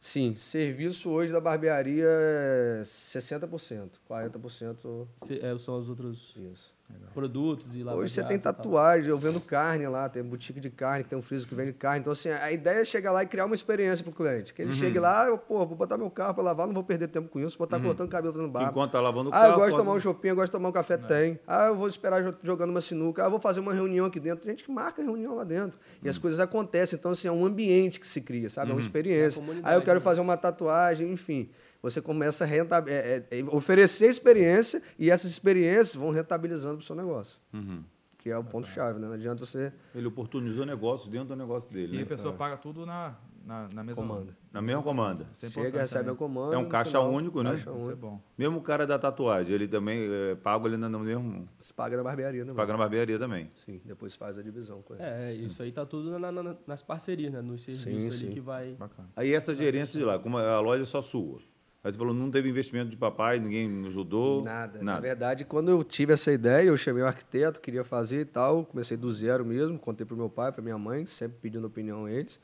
Sim, 0.00 0.34
serviço 0.34 1.10
hoje 1.10 1.30
da 1.32 1.40
barbearia 1.40 2.06
é 2.06 2.82
60%, 2.84 4.00
40% 4.08 5.06
Se- 5.22 5.38
é, 5.44 5.58
são 5.58 5.78
os 5.78 5.88
outros 5.90 6.34
isso. 6.36 6.72
Produtos 7.12 7.74
e 7.74 7.82
lá. 7.82 7.94
Hoje 7.94 8.14
você 8.14 8.22
tem 8.22 8.38
tatuagem, 8.38 9.10
eu 9.10 9.18
vendo 9.18 9.40
carne 9.40 9.86
lá, 9.88 10.08
tem 10.08 10.22
boutique 10.22 10.60
de 10.60 10.70
carne, 10.70 11.02
tem 11.04 11.18
um 11.18 11.22
freezer 11.22 11.48
que 11.48 11.54
vende 11.54 11.72
carne. 11.72 12.00
Então, 12.00 12.12
assim, 12.12 12.28
a 12.28 12.52
ideia 12.52 12.80
é 12.80 12.84
chegar 12.84 13.10
lá 13.10 13.22
e 13.22 13.26
criar 13.26 13.46
uma 13.46 13.54
experiência 13.54 14.04
pro 14.04 14.12
cliente. 14.12 14.54
Que 14.54 14.62
ele 14.62 14.70
chegue 14.72 14.98
lá, 14.98 15.26
eu, 15.26 15.36
pô, 15.36 15.66
vou 15.66 15.76
botar 15.76 15.98
meu 15.98 16.08
carro 16.08 16.34
para 16.34 16.44
lavar, 16.44 16.66
não 16.68 16.74
vou 16.74 16.84
perder 16.84 17.08
tempo 17.08 17.28
com 17.28 17.40
isso, 17.40 17.58
vou 17.58 17.64
estar 17.64 17.80
cortando 17.80 18.08
cabelo 18.08 18.40
no 18.40 18.48
barba. 18.48 18.70
enquanto 18.70 18.92
tá 18.92 19.00
lavando 19.00 19.30
o 19.30 19.32
Ah, 19.34 19.40
carro... 19.40 19.52
eu 19.52 19.56
gosto 19.56 19.70
de 19.72 19.76
tomar 19.76 19.92
um 19.92 20.00
shopping, 20.00 20.28
eu 20.28 20.36
gosto 20.36 20.46
de 20.46 20.52
tomar 20.52 20.68
um 20.68 20.72
café, 20.72 20.96
tem. 20.96 21.38
Ah, 21.46 21.66
eu 21.66 21.76
vou 21.76 21.88
esperar 21.88 22.22
jo- 22.22 22.34
jogando 22.42 22.70
uma 22.70 22.80
sinuca. 22.80 23.22
Ah, 23.22 23.26
eu 23.26 23.30
vou 23.30 23.40
fazer 23.40 23.58
uma 23.60 23.74
reunião 23.74 24.06
aqui 24.06 24.20
dentro. 24.20 24.44
Tem 24.44 24.52
gente 24.52 24.64
que 24.64 24.70
marca 24.72 25.02
reunião 25.02 25.34
lá 25.34 25.44
dentro. 25.44 25.78
E 26.02 26.08
as 26.08 26.16
coisas 26.16 26.38
acontecem. 26.38 26.96
Então, 26.96 27.10
assim, 27.10 27.26
é 27.26 27.32
um 27.32 27.44
ambiente 27.44 27.98
que 27.98 28.06
se 28.06 28.20
cria, 28.20 28.48
sabe? 28.48 28.70
É 28.70 28.74
uma 28.74 28.80
experiência. 28.80 29.40
É 29.40 29.44
Aí 29.64 29.74
eu 29.76 29.82
quero 29.82 29.98
né? 29.98 30.04
fazer 30.04 30.20
uma 30.20 30.36
tatuagem, 30.36 31.10
enfim. 31.10 31.50
Você 31.82 32.00
começa 32.00 32.44
a 32.44 32.46
é- 32.88 33.24
é- 33.30 33.38
é 33.40 33.42
oferecer 33.50 34.06
experiência 34.08 34.82
e 34.98 35.10
essas 35.10 35.30
experiências 35.30 35.94
vão 35.94 36.10
rentabilizando 36.10 36.78
o 36.78 36.82
seu 36.82 36.94
negócio. 36.94 37.38
Uhum. 37.52 37.82
Que 38.18 38.28
é 38.28 38.36
o 38.36 38.44
ponto-chave, 38.44 38.98
né? 39.00 39.06
Não 39.06 39.14
adianta 39.14 39.46
você 39.46 39.72
Ele 39.94 40.06
oportunizou 40.06 40.66
negócios 40.66 41.08
dentro 41.08 41.28
do 41.28 41.36
negócio 41.36 41.72
dele, 41.72 41.94
E 41.94 41.96
né? 41.96 42.02
a 42.02 42.06
pessoa 42.06 42.34
paga 42.34 42.58
tudo 42.58 42.84
na, 42.84 43.14
na, 43.46 43.66
na 43.72 43.82
mesma 43.82 44.02
comanda. 44.06 44.36
Na 44.52 44.60
mesma 44.60 44.82
comanda. 44.82 45.24
É 45.42 45.48
Chega, 45.48 45.80
recebe 45.80 46.00
também. 46.04 46.12
a 46.14 46.16
comanda. 46.18 46.54
É 46.54 46.58
um 46.58 46.68
caixa 46.68 46.90
final, 46.90 47.10
único, 47.10 47.42
né? 47.42 47.52
Caixa 47.52 47.70
Isso 47.70 47.78
é 47.80 47.82
único. 47.82 47.96
bom. 47.96 48.20
Mesmo 48.36 48.58
o 48.58 48.62
cara 48.62 48.86
da 48.86 48.98
tatuagem, 48.98 49.54
ele 49.54 49.66
também 49.66 50.06
é, 50.12 50.34
paga 50.34 50.66
ali 50.66 50.76
no 50.76 50.98
mesmo... 51.00 51.48
Você 51.58 51.72
paga 51.72 51.96
na 51.96 52.02
barbearia, 52.02 52.44
né? 52.44 52.52
Paga 52.52 52.72
na 52.72 52.78
barbearia 52.78 53.18
também. 53.18 53.50
Sim, 53.54 53.80
depois 53.86 54.14
faz 54.14 54.36
a 54.36 54.42
divisão 54.42 54.82
com 54.82 54.92
ele. 54.96 55.02
É, 55.02 55.32
isso 55.32 55.62
aí 55.62 55.72
tá 55.72 55.86
tudo 55.86 56.18
na- 56.18 56.30
na- 56.30 56.56
nas 56.66 56.82
parcerias, 56.82 57.32
né? 57.32 57.40
Nos 57.40 57.62
serviços 57.64 57.84
Sim, 57.94 58.06
ali 58.08 58.18
sim. 58.18 58.30
que 58.32 58.40
vai. 58.40 58.74
Bacana. 58.74 59.08
Aí 59.16 59.32
essa 59.32 59.54
gerência 59.54 59.98
de 59.98 60.04
lá, 60.04 60.18
como 60.18 60.36
a 60.36 60.60
loja 60.60 60.82
é 60.82 60.86
só 60.86 61.00
sua. 61.00 61.40
Aí 61.82 61.90
você 61.90 61.96
falou, 61.98 62.12
não 62.12 62.30
teve 62.30 62.48
investimento 62.48 62.90
de 62.90 62.96
papai, 62.96 63.38
ninguém 63.40 63.86
ajudou? 63.86 64.42
Nada. 64.44 64.78
Na 64.78 64.84
Nada. 64.84 65.00
verdade, 65.00 65.44
quando 65.46 65.70
eu 65.70 65.82
tive 65.82 66.12
essa 66.12 66.30
ideia, 66.30 66.66
eu 66.68 66.76
chamei 66.76 67.02
o 67.02 67.06
arquiteto, 67.06 67.58
queria 67.60 67.82
fazer 67.84 68.20
e 68.20 68.24
tal. 68.26 68.66
Comecei 68.66 68.98
do 68.98 69.10
zero 69.10 69.46
mesmo, 69.46 69.78
contei 69.78 70.04
pro 70.04 70.14
meu 70.16 70.28
pai, 70.28 70.52
pra 70.52 70.62
minha 70.62 70.76
mãe, 70.76 71.06
sempre 71.06 71.38
pedindo 71.40 71.66
opinião 71.66 72.04
a 72.04 72.12
eles. 72.12 72.38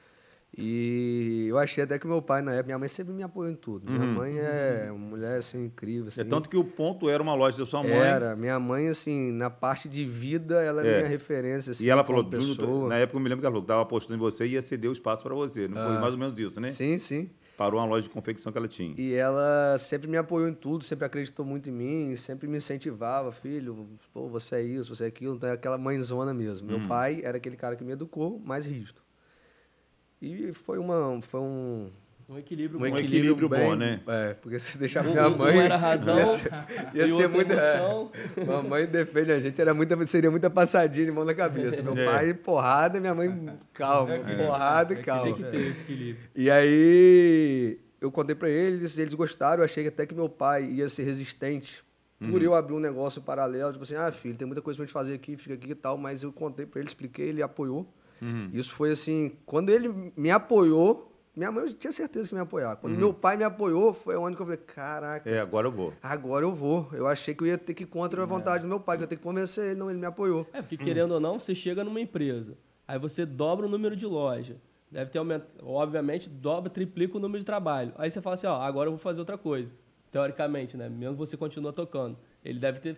E 0.57 1.47
eu 1.51 1.59
achei 1.59 1.85
até 1.85 1.99
que 1.99 2.07
meu 2.07 2.23
pai, 2.23 2.41
na 2.41 2.53
época, 2.53 2.67
minha 2.69 2.79
mãe 2.79 2.89
sempre 2.89 3.13
me 3.13 3.23
apoiou 3.23 3.53
em 3.53 3.55
tudo. 3.55 3.93
Minha 3.93 4.07
mãe 4.07 4.39
é 4.39 4.89
uma 4.91 5.07
mulher 5.07 5.39
assim, 5.41 5.67
incrível. 5.67 6.09
Assim. 6.09 6.23
É 6.23 6.25
tanto 6.25 6.49
que 6.49 6.57
o 6.57 6.65
ponto 6.65 7.11
era 7.11 7.23
uma 7.23 7.35
loja 7.35 7.59
da 7.59 7.67
sua 7.67 7.83
mãe. 7.83 7.93
Era. 7.93 8.35
Minha 8.35 8.59
mãe, 8.59 8.89
assim, 8.89 9.33
na 9.33 9.51
parte 9.51 9.87
de 9.87 10.07
vida, 10.07 10.63
ela 10.63 10.83
é, 10.87 10.89
É. 10.91 10.97
minha 10.99 11.09
referência. 11.09 11.73
Assim, 11.73 11.85
E 11.85 11.91
ela 11.91 12.03
falou, 12.05 12.25
pessoa. 12.25 12.89
na 12.89 12.97
época 12.97 13.19
eu 13.19 13.23
me 13.23 13.29
lembro 13.29 13.43
que 13.43 13.47
ela 13.47 13.53
falou 13.53 13.63
que 13.63 13.67
estava 13.67 13.83
apostando 13.83 14.15
em 14.15 14.19
você 14.19 14.47
e 14.47 14.53
ia 14.53 14.63
ceder 14.63 14.89
o 14.89 14.95
espaço 14.95 15.23
para 15.23 15.35
você. 15.35 15.69
Não 15.69 15.77
foi 15.77 15.97
Ah. 15.97 16.01
mais 16.01 16.15
ou 16.15 16.19
menos 16.19 16.39
isso, 16.39 16.59
né? 16.59 16.71
Sim, 16.71 16.99
sim. 16.99 17.29
Parou 17.57 17.81
uma 17.81 17.87
loja 17.87 18.03
de 18.03 18.11
confecção 18.11 18.53
que 18.53 18.59
ela 18.59 18.69
tinha. 18.69 18.95
E 18.99 19.15
ela 19.15 19.77
sempre 19.79 20.07
me 20.09 20.17
apoiou 20.17 20.49
em 20.49 20.55
tudo, 20.55 20.85
sempre 20.85 21.07
acreditou 21.07 21.45
muito 21.45 21.71
em 21.71 21.73
mim, 21.73 22.17
sempre 22.17 22.47
me 22.47 22.59
incentivava, 22.59 23.33
filho, 23.33 23.89
pô, 24.13 24.29
você 24.29 24.57
é 24.57 24.63
isso, 24.63 24.95
você 24.95 25.05
é 25.05 25.07
aquilo, 25.07 25.37
então 25.37 25.49
é 25.49 25.53
aquela 25.53 25.79
mãezona 25.79 26.35
mesmo. 26.35 26.71
Uhum. 26.71 26.79
Meu 26.79 26.89
pai 26.89 27.23
era 27.25 27.39
aquele 27.39 27.57
cara 27.57 27.75
que 27.75 27.83
me 27.83 27.93
educou, 27.93 28.39
mais 28.39 28.67
rígido. 28.67 29.01
E 30.21 30.53
foi 30.53 30.79
uma 30.79 31.21
foi 31.23 31.41
um, 31.41 31.91
Um 32.29 32.37
equilíbrio 32.39 32.79
um 32.79 32.81
bom. 32.81 32.87
equilíbrio, 32.89 33.19
equilíbrio 33.35 33.49
bem, 33.49 33.61
bom, 33.69 33.77
né? 33.77 34.01
É, 34.09 34.35
porque 34.35 34.59
se 34.59 34.77
deixar 34.79 35.07
Um- 35.07 35.11
minha 35.11 35.29
um 35.29 35.37
mãe 35.37 35.59
era 35.61 35.75
a 35.75 35.79
razão, 35.79 36.17
ia 36.19 36.27
ser, 36.27 36.51
ia 36.93 37.05
e 37.05 37.09
ser 37.09 37.13
outra 37.15 37.29
muito 37.29 37.53
é. 37.53 38.45
Mamãe 38.45 38.87
defende 38.87 39.31
a 39.31 39.39
gente, 39.39 39.61
era 39.61 39.73
muita, 39.73 40.07
seria 40.07 40.31
muita 40.31 40.51
passadinha 40.51 41.07
de 41.07 41.13
mão 41.13 41.25
na 41.25 41.35
cabeça. 41.35 41.81
Meu 41.83 41.97
É. 41.97 42.05
pai 42.05 42.35
porrada, 42.35 42.99
minha 43.01 43.15
mãe 43.15 43.57
calma, 43.73 44.15
porrada 44.45 44.95
e 44.95 44.99
É 44.99 45.03
calma. 45.03 45.23
Tem 45.25 45.35
que 45.35 45.45
ter 45.45 45.61
esse 45.71 45.83
equilíbrio. 45.83 46.29
E 46.35 46.51
aí 46.51 47.79
eu 48.01 48.11
contei 48.11 48.35
pra 48.35 48.49
eles, 48.51 48.99
eles 48.99 49.15
gostaram, 49.15 49.61
eu 49.61 49.65
achei 49.65 49.87
até 49.87 50.05
que 50.05 50.15
meu 50.15 50.29
pai 50.29 50.65
ia 50.65 50.89
ser 50.89 51.05
resistente. 51.05 51.85
Por 52.31 52.43
eu 52.43 52.55
abrir 52.55 52.73
um 52.75 52.81
negócio 52.81 53.21
paralelo, 53.21 53.73
tipo 53.73 53.85
assim, 53.85 53.95
ah, 53.95 54.11
filho, 54.11 54.35
tem 54.35 54.47
muita 54.47 54.63
coisa 54.63 54.77
pra 54.79 54.85
gente 54.87 54.93
fazer 54.93 55.13
aqui, 55.15 55.37
fica 55.37 55.55
aqui 55.55 55.71
e 55.73 55.75
tal, 55.75 55.99
mas 55.99 56.23
eu 56.23 56.33
contei 56.33 56.65
pra 56.65 56.81
ele, 56.81 56.89
expliquei, 56.89 57.29
ele 57.29 57.43
apoiou. 57.43 57.87
Uhum. 58.23 58.49
Isso 58.55 58.73
foi 58.75 58.91
assim, 58.91 59.33
quando 59.45 59.69
ele 59.69 60.13
me 60.17 60.31
apoiou, 60.31 61.13
minha 61.37 61.53
mãe 61.53 61.65
eu 61.65 61.75
tinha 61.75 61.93
certeza 61.93 62.29
que 62.29 62.35
ia 62.35 62.39
me 62.39 62.43
apoiar. 62.43 62.77
Quando 62.77 62.97
meu 62.97 63.13
pai 63.13 63.37
me 63.37 63.45
apoiou, 63.45 63.93
foi 63.93 64.17
onde 64.17 64.35
que 64.37 64.43
eu 64.43 64.47
falei, 64.47 64.61
caraca, 64.67 65.29
É, 65.29 65.39
agora 65.41 65.67
eu 65.67 65.73
vou. 65.73 65.93
agora 66.03 66.45
eu 66.45 66.53
vou. 66.55 66.89
Eu 66.93 67.07
achei 67.07 67.35
que 67.35 67.43
eu 67.45 67.47
ia 67.49 67.59
ter 67.59 67.75
que 67.75 67.83
ir 67.83 67.87
contra 67.87 68.23
a 68.23 68.27
vontade 68.27 68.63
do 68.63 68.69
meu 68.69 68.81
pai, 68.81 68.97
que 68.97 69.03
eu 69.03 69.05
ia 69.05 69.09
ter 69.09 69.17
que 69.17 69.23
convencer 69.23 69.67
ele, 69.73 69.79
não, 69.79 69.91
ele 69.91 69.99
me 69.99 70.07
apoiou. 70.07 70.47
É, 70.53 70.63
porque 70.63 70.77
querendo 70.79 71.13
ou 71.13 71.21
não, 71.21 71.39
você 71.39 71.55
chega 71.55 71.85
numa 71.85 72.01
empresa, 72.01 72.57
aí 72.89 72.99
você 72.99 73.27
dobra 73.27 73.67
o 73.67 73.69
número 73.69 73.95
de 73.95 74.07
loja. 74.07 74.57
Deve 74.91 75.11
ter 75.11 75.19
aumentado, 75.19 75.51
obviamente, 75.63 76.29
dobra, 76.29 76.71
triplica 76.71 77.17
o 77.19 77.21
número 77.21 77.41
de 77.41 77.45
trabalho. 77.45 77.93
Aí 77.99 78.11
você 78.11 78.23
fala 78.23 78.35
assim, 78.35 78.47
ó, 78.47 78.55
agora 78.63 78.87
eu 78.87 78.93
vou 78.93 78.99
fazer 78.99 79.21
outra 79.21 79.37
coisa. 79.37 79.71
Teoricamente, 80.11 80.77
né? 80.77 80.89
Mesmo 80.89 81.17
você 81.17 81.37
continua 81.37 81.73
tocando. 81.73 82.17
Ele 82.45 82.59
deve 82.59 82.81
ter. 82.81 82.97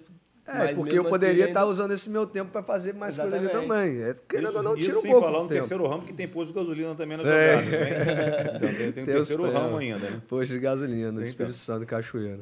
É, 0.51 0.59
mas 0.59 0.75
porque 0.77 0.97
eu 0.97 1.03
assim 1.03 1.11
poderia 1.11 1.35
ainda- 1.45 1.49
estar 1.49 1.67
usando 1.67 1.93
esse 1.93 2.09
meu 2.09 2.27
tempo 2.27 2.51
para 2.51 2.63
fazer 2.63 2.95
mais 2.95 3.17
coisa 3.19 3.37
ali 3.37 3.45
Exatamente. 3.47 3.69
também. 3.69 4.03
É, 4.03 4.17
querendo 4.29 4.57
ou 4.57 4.63
não, 4.63 4.75
tira 4.75 4.99
um 4.99 5.03
pouco 5.03 5.21
falar 5.21 5.43
no 5.43 5.49
tempo. 5.49 5.61
terceiro 5.61 5.87
ramo 5.87 6.03
que 6.05 6.13
tem 6.15 6.27
posto 6.27 6.53
de 6.55 6.59
gasolina 6.59 6.95
também 6.95 7.17
na 7.19 7.23
jogada. 7.23 7.63
Né? 7.63 8.49
Então, 8.57 8.69
tem, 8.75 8.93
tem 8.93 9.03
um 9.03 9.07
Tem 9.07 9.17
os 9.17 9.29
terceiro 9.29 9.51
ramo 9.53 9.77
ainda, 9.77 9.99
né? 10.11 10.23
Posto 10.27 10.53
de 10.55 10.59
gasolina, 10.59 11.07
no 11.13 11.19
Então. 11.19 11.23
Espírito 11.23 11.55
Santo, 11.55 11.85
Cachoeira. 11.85 12.41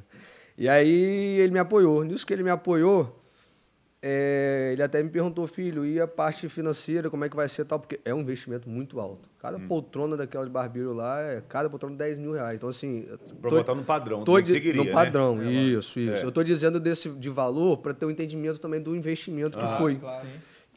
E 0.57 0.69
aí 0.69 1.39
ele 1.41 1.53
me 1.53 1.59
apoiou. 1.59 2.03
Nisso 2.05 2.25
que 2.27 2.33
ele 2.33 2.43
me 2.45 2.51
apoiou, 2.51 3.15
é, 4.03 4.71
ele 4.73 4.83
até 4.83 5.03
me 5.03 5.09
perguntou, 5.09 5.47
filho, 5.47 5.85
e 5.85 5.99
a 6.01 6.07
parte 6.07 6.49
financeira, 6.49 7.09
como 7.11 7.25
é 7.25 7.29
que 7.29 7.35
vai 7.37 7.49
ser 7.49 7.63
e 7.63 7.65
tal? 7.65 7.81
Porque 7.81 7.99
é 8.05 8.15
um 8.15 8.21
investimento 8.21 8.69
muito 8.69 9.01
alto. 9.01 9.29
Cada 9.39 9.57
Hum. 9.57 9.67
poltrona 9.67 10.17
daquela 10.17 10.45
de 10.45 10.51
barbeiro 10.51 10.93
lá, 10.93 11.21
é 11.21 11.43
cada 11.49 11.69
poltrona 11.71 11.97
10 11.97 12.19
mil 12.19 12.33
reais. 12.33 12.55
Então, 12.57 12.69
assim... 12.69 13.07
Pra 13.41 13.51
tô- 13.51 13.57
botar 13.57 13.75
no 13.75 13.83
padrão. 13.85 14.23
Tô 14.25 14.41
de- 14.41 14.53
queria, 14.61 14.75
no 14.75 14.85
né? 14.85 14.93
padrão, 14.93 15.41
É, 15.43 15.51
isso, 15.51 15.99
isso. 15.99 16.25
É. 16.25 16.25
Eu 16.25 16.31
tô 16.31 16.43
dizendo 16.43 16.79
desse 16.79 17.09
de 17.09 17.31
valor 17.31 17.79
para 17.79 17.95
ter 17.95 18.05
um 18.07 18.11
entendimento 18.11 18.61
também 18.61 18.81
do 18.81 18.95
investimento 18.95 19.57
que 19.59 19.65
Ah, 19.65 19.79
foi. 19.79 19.97
Claro. 19.97 20.27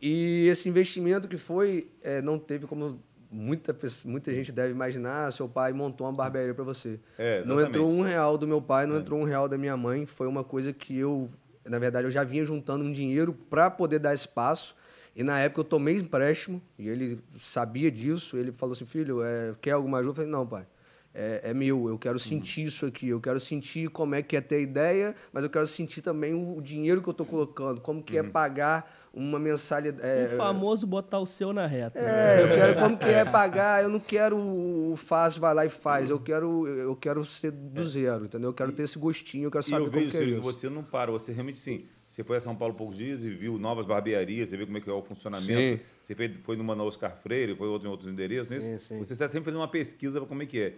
E 0.01 0.47
esse 0.47 0.70
investimento 0.70 1.28
que 1.28 1.38
foi, 1.38 1.91
é, 2.01 2.22
não 2.22 2.39
teve 2.39 2.65
como 2.65 2.99
muita, 3.30 3.76
muita 4.05 4.34
gente 4.34 4.51
deve 4.51 4.72
imaginar, 4.74 5.32
seu 5.34 5.47
pai 5.47 5.74
montou 5.74 6.07
uma 6.07 6.13
barbearia 6.13 6.53
para 6.53 6.63
você. 6.63 6.99
É, 7.17 7.43
não 7.43 7.59
entrou 7.61 7.91
um 7.91 8.01
real 8.01 8.38
do 8.38 8.47
meu 8.47 8.61
pai, 8.61 8.88
não 8.88 8.95
É. 8.95 8.99
entrou 8.99 9.20
um 9.20 9.24
real 9.26 9.47
da 9.49 9.57
minha 9.57 9.76
mãe. 9.76 10.05
Foi 10.05 10.26
uma 10.26 10.43
coisa 10.43 10.72
que 10.72 10.97
eu, 10.97 11.30
na 11.70 11.80
verdade, 11.80 12.07
eu 12.07 12.11
já 12.11 12.24
vinha 12.24 12.45
juntando 12.45 12.84
um 12.84 12.91
dinheiro 12.91 13.34
para 13.34 13.70
poder 13.70 13.99
dar 13.99 14.13
espaço. 14.13 14.76
E 15.15 15.24
na 15.24 15.39
época 15.39 15.61
eu 15.61 15.65
tomei 15.65 15.97
empréstimo, 15.97 16.61
e 16.78 16.88
ele 16.88 17.20
sabia 17.39 17.91
disso. 17.91 18.38
Ele 18.38 18.51
falou 18.51 18.74
assim: 18.74 18.86
filho, 18.86 19.24
é, 19.24 19.53
quer 19.61 19.72
alguma 19.72 19.99
ajuda? 19.99 20.11
Eu 20.11 20.15
falei: 20.15 20.32
não, 20.32 20.47
pai. 20.47 20.65
É, 21.14 21.41
é 21.45 21.53
meu, 21.53 21.89
eu 21.89 21.97
quero 21.97 22.20
sentir 22.20 22.66
isso 22.66 22.86
aqui, 22.86 23.10
eu 23.10 23.20
quero 23.20 23.39
sentir 23.39 23.89
como 23.89 24.14
é 24.16 24.22
que 24.22 24.38
é 24.38 24.41
ter 24.41 24.55
a 24.55 24.60
ideia, 24.60 25.16
mas 25.34 25.43
eu 25.43 25.49
quero 25.49 25.66
sentir 25.66 26.01
também 26.01 26.34
o, 26.34 26.57
o 26.57 26.62
dinheiro 26.62 27.01
que 27.01 27.10
eu 27.10 27.12
estou 27.12 27.26
colocando, 27.26 27.82
como 27.82 28.03
que 28.03 28.18
é 28.18 28.24
pagar 28.24 28.95
uma 29.12 29.39
mensalidade. 29.39 30.07
É, 30.07 30.34
o 30.34 30.38
famoso 30.38 30.86
botar 30.86 31.20
o 31.20 31.26
seu 31.26 31.51
na 31.51 31.66
reta. 31.66 31.99
É, 31.99 32.43
eu 32.43 32.47
quero 32.49 32.80
como 32.80 32.97
que 32.97 33.05
é 33.05 33.26
pagar, 33.26 33.84
eu 33.84 33.89
não 33.89 33.99
quero 33.99 34.38
o 34.38 34.95
fácil, 34.95 35.41
vai 35.41 35.53
lá 35.53 35.66
e 35.66 35.70
faz, 35.70 36.10
eu 36.10 36.20
quero, 36.20 36.68
eu 36.68 36.95
quero 36.95 37.26
ser 37.26 37.51
do 37.51 37.84
zero, 37.84 38.26
entendeu? 38.26 38.49
Eu 38.49 38.53
quero 38.53 38.72
ter 38.72 38.84
esse 38.84 38.99
gostinho, 38.99 39.45
eu 39.45 39.51
quero 39.51 39.66
E 39.66 39.70
saber 39.70 39.86
eu 39.86 39.89
como 39.89 39.99
vejo 39.99 40.12
que 40.12 40.18
é 40.18 40.24
isso. 40.26 40.36
que 40.36 40.41
você 40.41 40.70
não 40.70 40.84
para, 40.84 41.12
você 41.12 41.32
realmente 41.32 41.60
sim. 41.60 41.86
Você 42.07 42.24
foi 42.24 42.38
a 42.38 42.39
São 42.41 42.55
Paulo 42.55 42.74
há 42.74 42.78
poucos 42.78 42.97
dias 42.97 43.24
e 43.24 43.30
viu 43.30 43.60
novas 43.60 43.86
barbearias, 43.86 44.49
você 44.49 44.57
viu 44.57 44.66
como 44.66 44.80
é 44.80 44.82
que 44.82 44.89
é 44.89 44.93
o 44.93 45.01
funcionamento. 45.03 45.45
Sim. 45.47 45.80
Você 46.03 46.16
foi 46.43 46.55
numa 46.57 46.76
na 46.76 46.84
Oscar 46.84 47.16
Freire, 47.16 47.55
foi 47.55 47.68
outro, 47.68 47.88
em 47.88 47.91
outros 47.91 48.12
endereços, 48.12 48.49
não 48.49 48.57
é 48.57 48.76
isso? 48.76 48.88
Sim, 48.88 48.95
sim. 48.95 48.97
Você 48.97 49.14
está 49.14 49.28
sempre 49.28 49.45
fazendo 49.45 49.60
uma 49.60 49.68
pesquisa 49.68 50.20
para 50.20 50.28
como 50.28 50.41
é 50.41 50.45
que 50.47 50.60
é. 50.60 50.74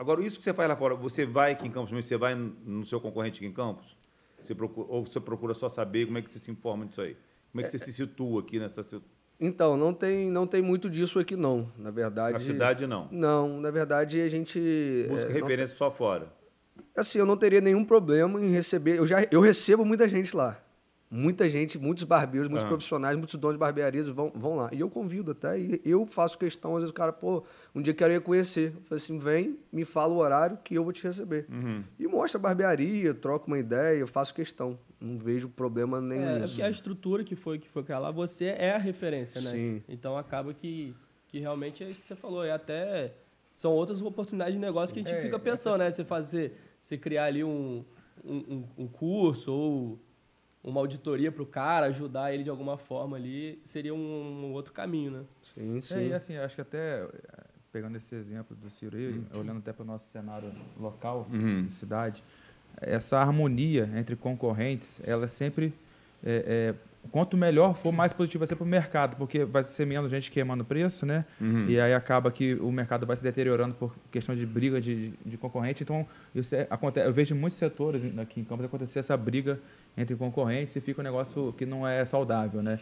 Agora, 0.00 0.24
isso 0.24 0.38
que 0.38 0.44
você 0.44 0.54
faz 0.54 0.66
lá 0.66 0.74
fora, 0.74 0.94
você 0.94 1.26
vai 1.26 1.52
aqui 1.52 1.68
em 1.68 1.70
Campos, 1.70 1.90
você 1.92 2.16
vai 2.16 2.34
no 2.34 2.86
seu 2.86 2.98
concorrente 2.98 3.36
aqui 3.38 3.46
em 3.46 3.52
Campos? 3.52 3.84
Você 4.40 4.54
procura, 4.54 4.88
ou 4.88 5.04
você 5.04 5.20
procura 5.20 5.52
só 5.52 5.68
saber 5.68 6.06
como 6.06 6.16
é 6.16 6.22
que 6.22 6.32
você 6.32 6.38
se 6.38 6.50
informa 6.50 6.86
disso 6.86 7.02
aí? 7.02 7.14
Como 7.52 7.60
é 7.60 7.64
que 7.64 7.70
você 7.70 7.78
se 7.84 7.92
situa 7.92 8.40
aqui 8.40 8.58
nessa 8.58 8.80
Então, 9.38 9.76
não 9.76 9.92
tem, 9.92 10.30
não 10.30 10.46
tem 10.46 10.62
muito 10.62 10.88
disso 10.88 11.18
aqui 11.18 11.36
não, 11.36 11.70
na 11.76 11.90
verdade. 11.90 12.32
na 12.32 12.40
cidade, 12.40 12.86
não? 12.86 13.08
Não, 13.12 13.60
na 13.60 13.70
verdade 13.70 14.18
a 14.22 14.28
gente 14.30 14.58
Busca 15.06 15.26
é, 15.26 15.34
não- 15.34 15.34
referência 15.42 15.76
só 15.76 15.90
fora. 15.90 16.32
assim, 16.96 17.18
eu 17.18 17.26
não 17.26 17.36
teria 17.36 17.60
nenhum 17.60 17.84
problema 17.84 18.40
em 18.42 18.50
receber. 18.50 18.96
Eu 18.96 19.06
já 19.06 19.26
eu 19.30 19.42
recebo 19.42 19.84
muita 19.84 20.08
gente 20.08 20.34
lá. 20.34 20.58
Muita 21.12 21.48
gente, 21.48 21.76
muitos 21.76 22.04
barbeiros, 22.04 22.48
muitos 22.48 22.62
Aham. 22.62 22.68
profissionais, 22.70 23.16
muitos 23.16 23.34
donos 23.34 23.56
de 23.56 23.58
barbearias 23.58 24.08
vão, 24.08 24.30
vão 24.32 24.54
lá. 24.54 24.70
E 24.72 24.78
eu 24.78 24.88
convido 24.88 25.32
até, 25.32 25.58
e 25.58 25.80
eu 25.84 26.06
faço 26.06 26.38
questão, 26.38 26.70
às 26.74 26.78
vezes 26.82 26.90
o 26.90 26.94
cara, 26.94 27.12
pô, 27.12 27.42
um 27.74 27.82
dia 27.82 27.92
quero 27.92 28.12
ir 28.12 28.20
conhecer. 28.20 28.72
Eu 28.76 28.82
falei 28.82 29.02
assim, 29.02 29.18
vem, 29.18 29.58
me 29.72 29.84
fala 29.84 30.14
o 30.14 30.18
horário 30.18 30.56
que 30.62 30.72
eu 30.76 30.84
vou 30.84 30.92
te 30.92 31.02
receber. 31.02 31.46
Uhum. 31.50 31.82
E 31.98 32.06
mostra 32.06 32.38
a 32.38 32.40
barbearia, 32.40 33.12
troca 33.12 33.48
uma 33.48 33.58
ideia, 33.58 33.98
eu 33.98 34.06
faço 34.06 34.32
questão. 34.32 34.78
Não 35.00 35.18
vejo 35.18 35.48
problema 35.48 36.00
nenhum 36.00 36.22
É, 36.22 36.36
é 36.36 36.38
nisso. 36.40 36.48
porque 36.50 36.62
a 36.62 36.70
estrutura 36.70 37.24
que 37.24 37.34
foi 37.34 37.58
que 37.58 37.68
foi 37.68 37.82
criada 37.82 38.02
lá, 38.04 38.10
você 38.12 38.44
é 38.44 38.70
a 38.74 38.78
referência, 38.78 39.40
né? 39.40 39.50
Sim. 39.50 39.82
Então 39.88 40.16
acaba 40.16 40.54
que, 40.54 40.94
que 41.26 41.40
realmente 41.40 41.82
é 41.82 41.88
o 41.88 41.94
que 41.94 42.04
você 42.04 42.14
falou, 42.14 42.44
é 42.44 42.52
até 42.52 43.14
são 43.52 43.72
outras 43.72 44.00
oportunidades 44.00 44.54
de 44.54 44.60
negócio 44.60 44.94
que 44.94 45.00
a 45.00 45.02
gente 45.02 45.12
É, 45.18 45.20
fica 45.22 45.40
pensando, 45.40 45.78
né? 45.78 45.90
Você 45.90 46.04
fazer, 46.04 46.52
você 46.80 46.96
criar 46.96 47.24
ali 47.24 47.42
um, 47.42 47.84
um- 48.24 48.64
um 48.78 48.86
curso 48.86 49.52
ou 49.52 49.98
uma 50.62 50.80
auditoria 50.80 51.32
para 51.32 51.42
o 51.42 51.46
cara, 51.46 51.86
ajudar 51.86 52.32
ele 52.34 52.44
de 52.44 52.50
alguma 52.50 52.76
forma 52.76 53.16
ali, 53.16 53.60
seria 53.64 53.94
um, 53.94 53.98
um 54.46 54.52
outro 54.52 54.72
caminho, 54.72 55.10
né? 55.10 55.24
Sim, 55.54 55.80
sim. 55.80 55.94
É, 55.94 56.06
e 56.08 56.12
assim, 56.12 56.36
acho 56.36 56.54
que 56.54 56.60
até, 56.60 57.02
eh, 57.02 57.08
pegando 57.72 57.96
esse 57.96 58.14
exemplo 58.14 58.54
do 58.56 58.68
Ciro 58.70 58.96
aí, 58.96 59.22
olhando 59.34 59.58
até 59.58 59.72
para 59.72 59.82
o 59.82 59.86
nosso 59.86 60.10
cenário 60.10 60.52
local, 60.78 61.26
Uhum. 61.32 61.64
de 61.64 61.70
cidade, 61.72 62.22
essa 62.80 63.18
harmonia 63.18 63.88
entre 63.96 64.14
concorrentes, 64.16 65.00
ela 65.06 65.24
é 65.24 65.28
sempre, 65.28 65.72
é, 66.22 66.74
é, 66.74 66.74
quanto 67.10 67.36
melhor 67.36 67.74
for, 67.74 67.92
mais 67.92 68.12
positivo 68.12 68.40
vai 68.40 68.46
ser 68.46 68.56
para 68.56 68.64
o 68.64 68.66
mercado, 68.68 69.16
porque 69.16 69.44
vai 69.44 69.64
ser 69.64 69.86
menos 69.86 70.10
gente 70.10 70.30
queimando 70.30 70.64
preço, 70.64 71.06
né? 71.06 71.24
Uhum. 71.40 71.66
E 71.68 71.80
aí 71.80 71.94
acaba 71.94 72.30
que 72.30 72.54
o 72.54 72.70
mercado 72.70 73.06
vai 73.06 73.16
se 73.16 73.22
deteriorando 73.22 73.74
por 73.74 73.94
questão 74.10 74.34
de 74.36 74.44
briga 74.44 74.80
de, 74.80 75.12
de 75.24 75.36
concorrente. 75.36 75.82
Então, 75.82 76.06
isso 76.34 76.54
é, 76.54 76.66
acontece, 76.70 77.08
eu 77.08 77.12
vejo 77.12 77.34
em 77.34 77.38
muitos 77.38 77.58
setores 77.58 78.02
aqui 78.18 78.40
em 78.40 78.44
Campos 78.44 78.64
acontecer 78.66 78.98
essa 78.98 79.16
briga 79.16 79.58
entre 79.96 80.14
concorrentes 80.14 80.76
e 80.76 80.80
fica 80.80 81.00
um 81.00 81.04
negócio 81.04 81.54
que 81.56 81.64
não 81.64 81.86
é 81.88 82.04
saudável, 82.04 82.62
né? 82.62 82.78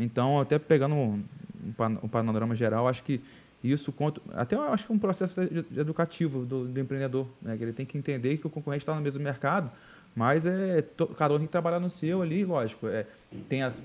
Então, 0.00 0.40
até 0.40 0.58
pegando 0.58 0.94
um, 0.94 1.22
um 1.66 1.72
pan- 1.72 1.96
panorama 1.96 2.54
geral, 2.54 2.88
acho 2.88 3.02
que 3.04 3.20
isso 3.62 3.90
conta, 3.90 4.20
até 4.34 4.54
eu 4.54 4.62
acho 4.72 4.86
que 4.86 4.92
é 4.92 4.94
um 4.94 4.98
processo 4.98 5.40
educativo 5.76 6.44
do, 6.44 6.64
do 6.66 6.80
empreendedor, 6.80 7.26
né? 7.42 7.56
Que 7.56 7.64
ele 7.64 7.72
tem 7.72 7.84
que 7.84 7.98
entender 7.98 8.36
que 8.38 8.46
o 8.46 8.50
concorrente 8.50 8.82
está 8.82 8.94
no 8.94 9.00
mesmo 9.00 9.22
mercado, 9.22 9.70
mas 10.14 10.46
é 10.46 10.82
to- 10.82 11.06
cada 11.08 11.34
um 11.34 11.38
tem 11.38 11.46
que 11.46 11.52
trabalhar 11.52 11.80
no 11.80 11.90
seu 11.90 12.22
ali, 12.22 12.44
lógico. 12.44 12.86
É, 12.88 13.06
tem 13.48 13.62
as 13.62 13.80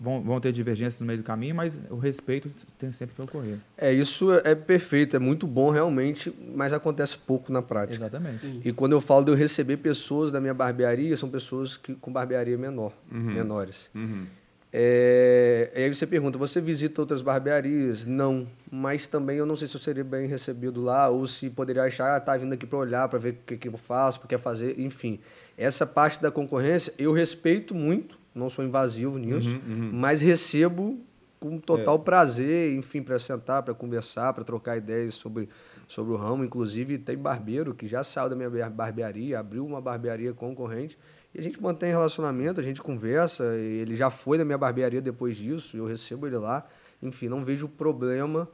vão, 0.00 0.22
vão 0.22 0.40
ter 0.40 0.52
divergências 0.52 1.00
no 1.00 1.06
meio 1.06 1.18
do 1.18 1.24
caminho, 1.24 1.54
mas 1.54 1.78
o 1.90 1.96
respeito 1.96 2.50
tem 2.78 2.90
sempre 2.92 3.14
que 3.14 3.22
ocorrer. 3.22 3.56
É, 3.76 3.92
isso 3.92 4.32
é 4.32 4.54
perfeito, 4.54 5.16
é 5.16 5.18
muito 5.18 5.46
bom 5.46 5.70
realmente, 5.70 6.32
mas 6.54 6.72
acontece 6.72 7.18
pouco 7.18 7.52
na 7.52 7.60
prática. 7.62 7.96
Exatamente. 7.96 8.60
E 8.64 8.72
quando 8.72 8.92
eu 8.92 9.00
falo 9.00 9.24
de 9.24 9.30
eu 9.32 9.34
receber 9.34 9.76
pessoas 9.78 10.30
da 10.32 10.40
minha 10.40 10.54
barbearia, 10.54 11.16
são 11.16 11.28
pessoas 11.28 11.76
que, 11.76 11.94
com 11.94 12.12
barbearia 12.12 12.56
menor, 12.56 12.92
menores. 13.10 13.90
Uhum. 13.94 14.26
É, 14.74 15.70
e 15.76 15.82
aí 15.82 15.94
você 15.94 16.06
pergunta, 16.06 16.38
você 16.38 16.58
visita 16.58 17.02
outras 17.02 17.20
barbearias? 17.20 18.06
Não, 18.06 18.48
mas 18.70 19.06
também 19.06 19.36
eu 19.36 19.44
não 19.44 19.54
sei 19.54 19.68
se 19.68 19.76
eu 19.76 19.80
seria 19.80 20.02
bem 20.02 20.26
recebido 20.26 20.80
lá 20.80 21.08
ou 21.10 21.26
se 21.26 21.50
poderia 21.50 21.82
achar, 21.82 22.16
ah, 22.16 22.20
tá 22.20 22.34
vindo 22.38 22.54
aqui 22.54 22.66
para 22.66 22.78
olhar, 22.78 23.06
para 23.06 23.18
ver 23.18 23.30
o 23.34 23.36
que, 23.46 23.56
que 23.58 23.68
eu 23.68 23.76
faço, 23.76 24.18
o 24.18 24.22
que 24.22 24.28
quer 24.28 24.38
fazer, 24.38 24.80
enfim. 24.80 25.20
Essa 25.56 25.86
parte 25.86 26.20
da 26.20 26.30
concorrência 26.30 26.92
eu 26.98 27.12
respeito 27.12 27.74
muito, 27.74 28.18
não 28.34 28.48
sou 28.48 28.64
invasivo 28.64 29.18
nisso, 29.18 29.50
mas 29.92 30.20
recebo 30.20 30.98
com 31.38 31.58
total 31.58 31.98
prazer, 31.98 32.74
enfim, 32.76 33.02
para 33.02 33.18
sentar, 33.18 33.62
para 33.62 33.74
conversar, 33.74 34.32
para 34.32 34.44
trocar 34.44 34.76
ideias 34.76 35.14
sobre, 35.14 35.48
sobre 35.88 36.12
o 36.12 36.16
ramo. 36.16 36.44
Inclusive, 36.44 36.98
tem 36.98 37.16
barbeiro 37.18 37.74
que 37.74 37.86
já 37.86 38.04
saiu 38.04 38.28
da 38.30 38.36
minha 38.36 38.48
bar- 38.48 38.70
barbearia, 38.70 39.40
abriu 39.40 39.66
uma 39.66 39.80
barbearia 39.80 40.32
concorrente 40.32 40.96
e 41.34 41.40
a 41.40 41.42
gente 41.42 41.60
mantém 41.60 41.90
relacionamento, 41.90 42.60
a 42.60 42.62
gente 42.62 42.80
conversa. 42.80 43.44
Ele 43.56 43.96
já 43.96 44.08
foi 44.08 44.38
da 44.38 44.44
minha 44.44 44.56
barbearia 44.58 45.00
depois 45.02 45.36
disso, 45.36 45.76
eu 45.76 45.84
recebo 45.84 46.26
ele 46.28 46.36
lá. 46.36 46.64
Enfim, 47.02 47.28
não 47.28 47.44
vejo 47.44 47.66
problema 47.68 48.48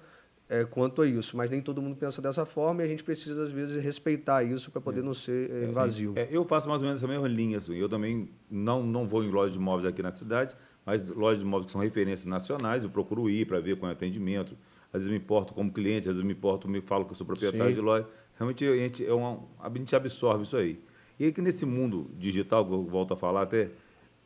é, 0.49 0.65
quanto 0.65 1.03
a 1.03 1.07
isso, 1.07 1.37
mas 1.37 1.51
nem 1.51 1.61
todo 1.61 1.83
mundo 1.83 1.95
pensa 1.95 2.23
dessa 2.23 2.47
forma 2.47 2.83
e 2.83 2.85
a 2.87 2.89
gente 2.89 3.05
precisa, 3.05 3.43
às 3.43 3.51
vezes, 3.51 3.83
respeitar 3.83 4.43
isso 4.43 4.71
para 4.71 4.81
poder 4.81 5.03
não 5.03 5.13
ser 5.13 5.51
é, 5.51 5.65
invasivo. 5.65 6.19
É, 6.19 6.27
eu 6.31 6.45
faço 6.45 6.69
mais 6.69 6.81
ou 6.81 6.89
menos 6.89 7.03
essa 7.03 7.11
mesma 7.11 7.29
linha. 7.29 7.59
Assim. 7.59 7.77
Eu 7.77 7.89
também 7.89 8.31
não, 8.51 8.83
não 8.83 9.07
vou 9.07 9.23
em 9.23 9.31
lojas 9.31 9.53
de 9.53 9.59
imóveis 9.59 9.85
aqui 9.85 10.03
na 10.03 10.11
cidade, 10.11 10.57
mas 10.87 11.11
lojas 11.11 11.39
de 11.39 11.45
imóveis 11.45 11.67
que 11.67 11.73
são 11.73 11.81
referências 11.81 12.25
nacionais, 12.25 12.83
eu 12.83 12.89
procuro 12.89 13.29
ir 13.29 13.47
para 13.47 13.61
ver 13.61 13.77
com 13.77 13.87
atendimento. 13.87 14.57
Às 14.91 15.03
vezes 15.03 15.11
me 15.11 15.19
importo 15.19 15.53
como 15.53 15.71
cliente, 15.71 16.09
às 16.09 16.15
vezes 16.15 16.23
me 16.27 16.33
importo, 16.33 16.67
me 16.67 16.81
falo 16.81 17.05
que 17.05 17.13
eu 17.13 17.17
sou 17.17 17.27
proprietário 17.27 17.69
Sim. 17.69 17.75
de 17.75 17.81
loja. 17.81 18.07
Realmente 18.39 18.65
a 18.65 18.77
gente, 18.77 19.05
é 19.05 19.13
uma, 19.13 19.41
a 19.61 19.69
gente 19.69 19.95
absorve 19.95 20.45
isso 20.45 20.57
aí. 20.57 20.81
E 21.21 21.27
aí 21.27 21.33
que 21.33 21.43
nesse 21.43 21.67
mundo 21.67 22.11
digital, 22.17 22.65
que 22.65 22.73
eu 22.73 22.85
volto 22.85 23.13
a 23.13 23.17
falar 23.17 23.43
até, 23.43 23.69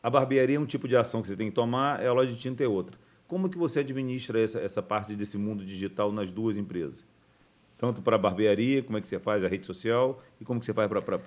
a 0.01 0.09
barbearia 0.09 0.57
é 0.57 0.61
um 0.61 0.67
tipo 0.67 0.87
de 0.87 0.97
ação 0.97 1.21
que 1.21 1.27
você 1.27 1.37
tem 1.37 1.49
que 1.49 1.55
tomar, 1.55 2.01
é 2.01 2.07
a 2.07 2.13
loja 2.13 2.31
de 2.31 2.39
tinta 2.39 2.63
é 2.63 2.69
outra. 2.69 2.97
Como 3.33 3.49
que 3.49 3.57
você 3.57 3.81
administra 3.81 4.39
essa, 4.39 4.61
essa 4.61 4.83
parte 4.83 5.17
desse 5.17 5.39
mundo 5.39 5.65
digital 5.65 6.13
nas 6.13 6.31
duas 6.31 6.59
empresas? 6.59 7.03
Tanto 7.79 8.03
para 8.03 8.17
a 8.17 8.19
barbearia, 8.19 8.83
como 8.83 8.99
é 8.99 9.01
que 9.01 9.09
você 9.09 9.19
faz 9.19 9.43
a 9.43 9.49
rede 9.49 9.65
social, 9.65 10.23
e 10.39 10.45
como 10.45 10.61
que 10.61 10.67
você 10.67 10.75
faz 10.75 10.87
para 10.87 10.99
a 10.99 11.21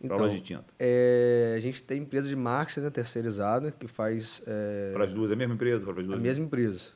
Então, 0.00 0.16
loja 0.16 0.34
de 0.34 0.40
tinta? 0.40 0.64
É, 0.78 1.52
a 1.54 1.60
gente 1.60 1.82
tem 1.82 2.00
empresa 2.00 2.26
de 2.26 2.34
marketing 2.34 2.80
né, 2.80 2.88
terceirizada 2.88 3.70
que 3.70 3.86
faz 3.86 4.42
é, 4.46 4.92
Para 4.94 5.04
as 5.04 5.12
duas, 5.12 5.30
é 5.30 5.34
a 5.34 5.36
mesma 5.36 5.52
empresa? 5.52 5.84
Para 5.84 6.00
as 6.00 6.06
a 6.06 6.08
duas? 6.08 6.20
mesma 6.22 6.42
empresa, 6.42 6.92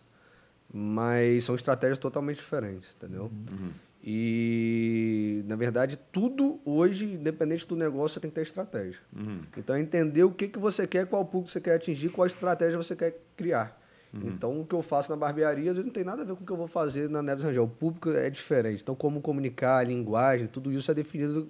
mas 0.73 1.45
são 1.45 1.55
estratégias 1.55 1.99
totalmente 1.99 2.39
diferentes, 2.39 2.97
entendeu? 2.97 3.25
Uhum. 3.25 3.73
E 4.03 5.43
na 5.45 5.57
verdade 5.57 5.99
tudo 6.11 6.59
hoje, 6.65 7.05
independente 7.05 7.69
do 7.69 7.77
negócio, 7.77 8.15
você 8.15 8.21
tem 8.21 8.31
que 8.31 8.37
ter 8.37 8.41
estratégia. 8.41 9.01
Uhum. 9.15 9.43
Então 9.55 9.77
é 9.77 9.81
entender 9.81 10.25
o 10.25 10.31
que, 10.31 10.49
que 10.49 10.59
você 10.59 10.87
quer, 10.87 11.05
qual 11.05 11.27
público 11.27 11.51
você 11.51 11.61
quer 11.61 11.75
atingir, 11.75 12.09
qual 12.09 12.27
estratégia 12.27 12.79
você 12.79 12.97
quer 12.97 13.21
criar. 13.37 13.85
Uhum. 14.15 14.21
Então 14.29 14.61
o 14.61 14.65
que 14.67 14.75
eu 14.75 14.83
faço 14.83 15.11
na 15.11 15.17
barbearia 15.17 15.75
não 15.75 15.91
tem 15.91 16.05
nada 16.05 16.23
a 16.23 16.25
ver 16.25 16.35
com 16.35 16.43
o 16.43 16.47
que 16.47 16.53
eu 16.53 16.57
vou 16.57 16.69
fazer 16.69 17.09
na 17.09 17.23
Neves 17.23 17.45
Rangel. 17.45 17.65
O 17.65 17.69
público 17.69 18.11
é 18.11 18.31
diferente. 18.31 18.83
Então 18.83 18.95
como 18.95 19.21
comunicar, 19.21 19.79
a 19.79 19.83
linguagem, 19.83 20.47
tudo 20.47 20.73
isso 20.73 20.91
é 20.91 20.95
definido 20.95 21.49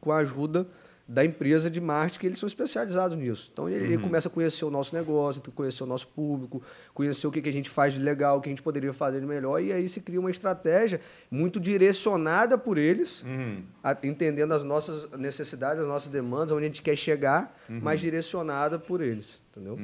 com 0.00 0.10
a 0.12 0.16
ajuda 0.18 0.66
da 1.08 1.24
empresa 1.24 1.68
de 1.68 1.80
marketing, 1.80 2.20
que 2.20 2.26
eles 2.26 2.38
são 2.38 2.46
especializados 2.46 3.18
nisso. 3.18 3.50
Então 3.52 3.68
ele, 3.68 3.84
ele 3.94 3.98
começa 3.98 4.28
a 4.28 4.30
conhecer 4.30 4.64
o 4.64 4.70
nosso 4.70 4.94
negócio, 4.94 5.42
conhecer 5.52 5.82
o 5.82 5.86
nosso 5.86 6.06
público, 6.08 6.62
conhecer 6.94 7.26
o 7.26 7.30
que, 7.30 7.42
que 7.42 7.48
a 7.48 7.52
gente 7.52 7.68
faz 7.68 7.92
de 7.92 7.98
legal, 7.98 8.38
o 8.38 8.40
que 8.40 8.48
a 8.48 8.52
gente 8.52 8.62
poderia 8.62 8.92
fazer 8.92 9.20
de 9.20 9.26
melhor, 9.26 9.60
e 9.60 9.72
aí 9.72 9.88
se 9.88 10.00
cria 10.00 10.18
uma 10.20 10.30
estratégia 10.30 11.00
muito 11.30 11.58
direcionada 11.60 12.56
por 12.56 12.78
eles, 12.78 13.22
Uhum. 13.24 13.62
a- 13.82 13.96
entendendo 14.02 14.52
as 14.52 14.62
nossas 14.62 15.10
necessidades, 15.10 15.82
as 15.82 15.88
nossas 15.88 16.08
demandas, 16.08 16.52
onde 16.52 16.64
a 16.64 16.68
gente 16.68 16.82
quer 16.82 16.96
chegar, 16.96 17.54
mas 17.68 18.00
direcionada 18.00 18.78
por 18.78 19.00
eles, 19.02 19.40
entendeu? 19.50 19.78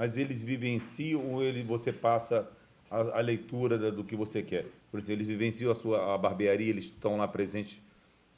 Mas 0.00 0.16
eles 0.16 0.42
vivenciam 0.42 1.34
ou 1.34 1.42
ele, 1.44 1.62
você 1.62 1.92
passa 1.92 2.48
a, 2.90 3.18
a 3.18 3.20
leitura 3.20 3.76
da- 3.78 3.90
do 3.90 4.02
que 4.02 4.16
você 4.16 4.42
quer? 4.42 4.64
Por 4.90 4.96
exemplo, 4.98 5.12
eles 5.16 5.26
vivenciam 5.26 5.70
a 5.70 5.74
sua 5.74 6.14
a 6.14 6.16
barbearia, 6.16 6.70
eles 6.70 6.86
estão 6.86 7.18
lá 7.18 7.28
presentes 7.28 7.78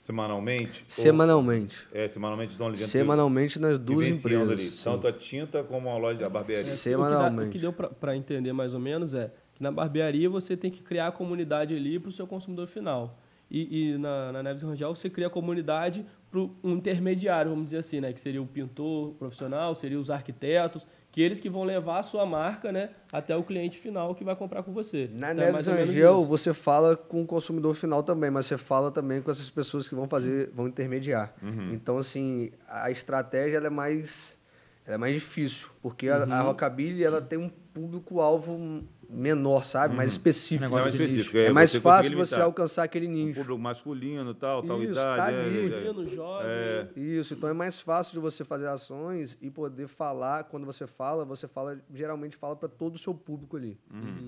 semanalmente? 0.00 0.80
Ou- 0.82 0.90
Semanalmente. 1.04 1.86
é, 1.92 2.08
semanalmente 2.08 2.50
estão 2.52 2.68
dentro. 2.72 2.86
Semanalmente 2.86 3.60
nas 3.60 3.78
duas 3.78 4.08
empresas. 4.08 4.50
ali, 4.50 4.70
sim. 4.70 4.82
tanto 4.82 5.06
a 5.06 5.12
tinta 5.12 5.62
como 5.62 5.88
a 5.88 5.96
loja, 5.96 6.26
a 6.26 6.28
barbearia. 6.28 6.66
É, 6.72 6.74
Semanalmente. 6.74 7.48
O 7.50 7.52
que, 7.52 7.58
dá- 7.60 7.68
o 7.68 7.72
que 7.72 7.80
deu 7.82 7.90
para 8.00 8.16
entender 8.16 8.52
mais 8.52 8.74
ou 8.74 8.80
menos 8.80 9.14
é 9.14 9.30
que 9.54 9.62
na 9.62 9.70
barbearia 9.70 10.28
você 10.28 10.56
tem 10.56 10.68
que 10.68 10.82
criar 10.82 11.06
a 11.06 11.12
comunidade 11.12 11.74
ali 11.76 11.96
para 12.00 12.08
o 12.08 12.12
seu 12.12 12.26
consumidor 12.26 12.66
final. 12.66 13.16
E, 13.48 13.92
e 13.92 13.98
na, 13.98 14.32
na 14.32 14.42
Neves 14.42 14.62
Rangel 14.62 14.94
você 14.96 15.08
cria 15.08 15.28
a 15.28 15.30
comunidade 15.30 16.04
para 16.30 16.40
um 16.40 16.72
intermediário, 16.72 17.50
vamos 17.50 17.66
dizer 17.66 17.76
assim, 17.78 18.00
né? 18.00 18.12
Que 18.12 18.20
seria 18.20 18.42
o 18.42 18.46
pintor 18.46 19.12
profissional, 19.12 19.74
seria 19.76 20.00
os 20.00 20.10
arquitetos, 20.10 20.84
que 21.12 21.20
eles 21.20 21.38
que 21.38 21.50
vão 21.50 21.62
levar 21.62 21.98
a 21.98 22.02
sua 22.02 22.24
marca, 22.24 22.72
né, 22.72 22.88
até 23.12 23.36
o 23.36 23.44
cliente 23.44 23.78
final 23.78 24.14
que 24.14 24.24
vai 24.24 24.34
comprar 24.34 24.62
com 24.62 24.72
você. 24.72 25.10
Na 25.12 25.30
Então, 25.30 25.30
é 25.30 25.34
Neves 25.34 25.52
mais 25.52 25.68
ou 25.68 25.74
menos 25.74 25.90
Angel, 25.90 26.20
isso. 26.20 26.26
você 26.28 26.54
fala 26.54 26.96
com 26.96 27.22
o 27.22 27.26
consumidor 27.26 27.74
final 27.74 28.02
também, 28.02 28.30
mas 28.30 28.46
você 28.46 28.56
fala 28.56 28.90
também 28.90 29.20
com 29.20 29.30
essas 29.30 29.50
pessoas 29.50 29.86
que 29.86 29.94
vão 29.94 30.08
fazer, 30.08 30.50
vão 30.54 30.66
intermediar. 30.66 31.34
Então, 31.70 31.98
assim, 31.98 32.50
a 32.66 32.90
estratégia 32.90 33.58
ela 33.58 33.66
é 33.66 33.70
mais, 33.70 34.38
ela 34.86 34.94
é 34.94 34.98
mais 34.98 35.12
difícil, 35.12 35.68
porque 35.82 36.08
a, 36.08 36.22
a 36.24 36.40
Rockabilly 36.40 37.04
ela 37.04 37.20
tem 37.20 37.38
um 37.38 37.50
público-alvo 37.74 38.82
menor, 39.12 39.64
sabe? 39.64 39.94
Mais 39.94 40.12
específico. 40.12 40.62
Negócio 40.64 40.84
mais 40.84 40.94
de 40.94 41.02
específico. 41.04 41.36
É, 41.38 41.46
é, 41.46 41.52
mais 41.52 41.70
você 41.70 41.80
fácil 41.80 42.10
conseguir 42.10 42.16
você 42.16 42.40
alcançar 42.40 42.82
aquele 42.84 43.06
Um 43.06 43.10
nicho. 43.10 43.40
público 43.40 43.58
masculino, 43.60 44.34
tal, 44.34 44.62
tal 44.62 44.82
Isso, 44.82 44.92
idade. 44.92 45.16
tá 45.16 45.30
é, 45.32 45.44
ali. 45.44 45.58
é, 45.58 45.64
é. 45.64 45.80
Menino, 45.92 46.08
jovem. 46.08 46.46
É. 46.48 46.88
Isso, 46.96 47.34
então 47.34 47.48
é 47.48 47.52
mais 47.52 47.78
fácil 47.78 48.12
de 48.14 48.18
você 48.18 48.44
fazer 48.44 48.66
ações 48.68 49.36
e 49.40 49.50
poder 49.50 49.86
falar. 49.86 50.44
Quando 50.44 50.64
você 50.64 50.86
fala, 50.86 51.24
você 51.24 51.46
fala, 51.46 51.78
geralmente 51.92 52.36
fala 52.36 52.56
para 52.56 52.68
todo 52.68 52.94
o 52.94 52.98
seu 52.98 53.14
público 53.14 53.56
ali. 53.56 53.78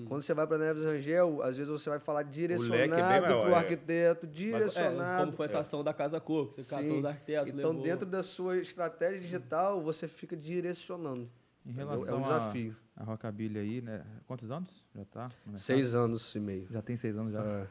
Quando 0.07 0.21
você 0.21 0.33
vai 0.33 0.45
para 0.45 0.57
Neves 0.57 0.83
Rangel, 0.83 1.41
às 1.41 1.57
vezes 1.57 1.71
você 1.71 1.89
vai 1.89 1.99
falar 1.99 2.21
é 2.21 2.23
direcionado 2.25 3.25
para 3.25 3.47
o 3.47 3.49
é. 3.49 3.55
arquiteto, 3.55 4.25
É, 4.25 4.29
direcionado. 4.29 5.25
como 5.25 5.37
foi 5.37 5.45
essa 5.45 5.59
ação 5.59 5.83
da 5.83 5.93
Casa 5.93 6.19
Coco, 6.19 6.53
você 6.53 6.63
catou 6.63 6.99
os 6.99 7.05
arquitetos, 7.05 7.53
Então, 7.53 7.71
levou. 7.71 7.83
dentro 7.83 8.05
da 8.05 8.21
sua 8.21 8.57
estratégia 8.57 9.19
digital, 9.19 9.81
você 9.81 10.07
fica 10.07 10.35
direcionando. 10.35 11.29
Em 11.65 11.71
relação 11.73 12.15
é 12.15 12.19
um 12.19 12.21
desafio. 12.21 12.75
A, 12.95 13.01
a 13.01 13.05
Rockabilly 13.05 13.59
aí, 13.59 13.81
né? 13.81 14.03
Quantos 14.27 14.51
anos 14.51 14.83
já 14.95 15.05
tá? 15.05 15.31
Seis 15.55 15.95
anos 15.95 16.33
e 16.35 16.39
meio. 16.39 16.67
Já 16.69 16.81
tem 16.81 16.95
seis 16.95 17.17
anos 17.17 17.33
já. 17.33 17.41
É. 17.41 17.67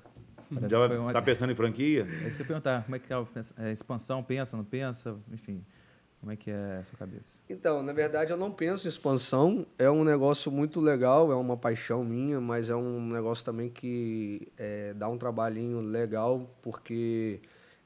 Já 0.68 0.82
que 0.82 0.88
foi 0.88 0.99
uma- 0.99 1.12
tá 1.12 1.22
pensando 1.22 1.53
em 1.53 1.55
franquia? 1.55 2.07
É 2.22 2.28
isso 2.28 2.36
que 2.36 2.42
eu 2.42 2.45
ia 2.45 2.49
perguntar. 2.49 2.84
Como 2.84 2.97
é 2.97 2.99
que 2.99 3.12
é 3.12 3.16
a 3.16 3.26
é, 3.59 3.72
expansão? 3.72 4.22
Pensa, 4.22 4.57
não 4.57 4.64
pensa? 4.64 5.16
Enfim, 5.32 5.64
como 6.20 6.32
é 6.32 6.36
que 6.36 6.51
é 6.51 6.78
a 6.80 6.84
sua 6.84 6.99
cabeça? 6.99 7.38
Então, 7.49 7.82
na 7.82 7.92
verdade, 7.92 8.30
eu 8.30 8.36
não 8.36 8.51
penso 8.51 8.86
em 8.86 8.88
expansão. 8.88 9.66
É 9.78 9.90
um 9.90 10.05
negócio 10.05 10.51
muito 10.51 10.80
legal, 10.80 11.30
é 11.32 11.34
uma 11.34 11.57
paixão 11.57 12.05
minha, 12.05 12.40
mas 12.40 12.68
é 12.68 12.76
um 12.76 13.09
negócio 13.09 13.45
também 13.45 13.70
que 13.70 14.49
é, 14.59 14.92
dá 14.95 15.09
um 15.09 15.16
trabalhinho 15.16 15.80
legal, 15.80 16.51
porque 16.62 17.40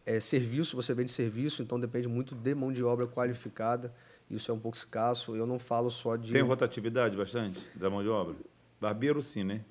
é 0.04 0.18
serviço, 0.20 0.74
você 0.74 0.94
vende 0.94 1.10
serviço, 1.10 1.62
então 1.62 1.78
depende 1.78 2.08
muito 2.08 2.34
de 2.34 2.54
mão 2.54 2.72
de 2.72 2.82
obra 2.82 3.06
qualificada. 3.06 3.92
Isso 4.30 4.50
é 4.50 4.54
um 4.54 4.58
pouco 4.58 4.76
escasso. 4.76 5.34
Eu 5.34 5.46
não 5.46 5.58
falo 5.58 5.90
só 5.90 6.16
de. 6.16 6.32
Tem 6.32 6.42
rotatividade 6.42 7.16
bastante 7.16 7.58
da 7.74 7.88
mão 7.88 8.02
de 8.02 8.08
obra? 8.08 8.34
Barbeiro 8.80 9.22
sim, 9.22 9.42
né? 9.44 9.62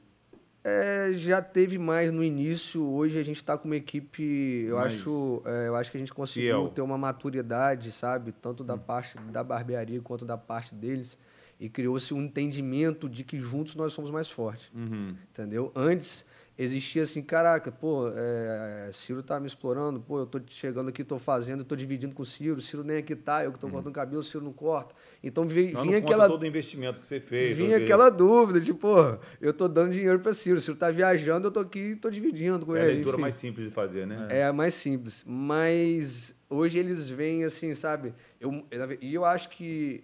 É, 0.64 1.12
já 1.14 1.42
teve 1.42 1.78
mais 1.78 2.12
no 2.12 2.24
início. 2.24 2.84
Hoje 2.84 3.18
a 3.18 3.24
gente 3.24 3.38
está 3.38 3.58
com 3.58 3.66
uma 3.70 3.76
equipe. 3.78 4.66
Eu 4.68 4.76
Mais 4.78 4.94
acho, 4.94 5.42
é, 5.46 5.68
eu 5.68 5.76
acho 5.76 5.90
que 5.92 5.98
a 5.98 6.00
gente 6.00 6.14
conseguiu 6.14 6.50
fiel. 6.50 6.64
Hum. 6.66 6.70
ter 6.70 6.82
uma 6.82 6.98
maturidade, 6.98 7.92
sabe, 7.92 8.32
tanto 8.34 8.64
da 8.64 8.76
parte 8.78 9.18
da 9.32 9.44
barbearia 9.44 10.02
quanto 10.02 10.26
da 10.26 10.38
parte 10.38 10.76
deles, 10.76 11.18
e 11.60 11.70
criou-se 11.70 12.14
um 12.14 12.22
entendimento 12.22 13.08
de 13.08 13.24
que 13.24 13.40
juntos 13.40 13.76
nós 13.76 13.94
somos 13.94 14.12
mais 14.12 14.30
fortes, 14.30 14.70
Uhum. 14.76 15.16
entendeu? 15.32 15.72
Antes 15.76 16.26
existia 16.58 17.04
assim, 17.04 17.22
caraca, 17.22 17.72
pô, 17.72 18.08
é, 18.16 18.90
Ciro 18.92 19.22
tá 19.22 19.40
me 19.40 19.46
explorando, 19.48 20.00
pô, 20.00 20.20
eu 20.20 20.26
tô 20.26 20.42
chegando 20.48 20.90
aqui, 20.90 21.04
tô 21.04 21.20
fazendo, 21.20 21.64
tô 21.64 21.76
dividindo 21.76 22.16
com 22.16 22.24
o 22.24 22.26
Ciro, 22.26 22.60
Ciro 22.62 22.84
nem 22.84 22.98
aqui 22.98 23.16
tá, 23.16 23.44
eu 23.44 23.52
que 23.52 23.60
tô 23.60 23.70
cortando 23.70 23.94
cabelo, 23.94 24.22
o 24.22 24.24
Ciro 24.24 24.44
não 24.44 24.54
corta. 24.54 24.96
Então 25.24 25.46
vi- 25.48 25.72
Não, 25.72 25.82
vinha 25.84 26.00
não 26.00 26.06
aquela 26.06 26.28
todo 26.28 26.42
o 26.42 26.46
investimento 26.46 27.00
que 27.00 27.08
você 27.08 27.20
fez. 27.20 27.58
Vinha 27.58 27.78
aquela 27.78 28.10
dúvida, 28.10 28.60
tipo, 28.60 28.80
pô, 28.80 29.18
eu 29.40 29.54
tô 29.54 29.68
dando 29.68 29.92
dinheiro 29.94 30.20
pra 30.20 30.34
Ciro. 30.34 30.58
O 30.58 30.62
Ciro 30.62 30.76
tá 30.78 30.90
viajando, 30.90 31.48
eu 31.48 31.52
tô 31.52 31.60
aqui 31.60 31.80
e 31.80 31.96
tô 31.96 32.10
dividindo 32.10 32.66
com 32.66 32.76
É 32.76 32.82
a 32.82 32.84
ele. 32.86 32.94
leitura 32.96 33.16
enfim. 33.16 33.22
mais 33.22 33.36
simples 33.36 33.68
de 33.68 33.74
fazer, 33.74 34.08
né? 34.08 34.28
É 34.30 34.46
a 34.46 34.54
mais 34.54 34.74
simples. 34.74 35.24
Mas 35.28 36.36
hoje 36.50 36.80
eles 36.80 37.10
veem 37.10 37.44
assim, 37.44 37.74
sabe? 37.74 38.14
Eu, 38.40 38.66
e 39.02 39.14
eu 39.14 39.24
acho 39.26 39.50
que 39.50 40.04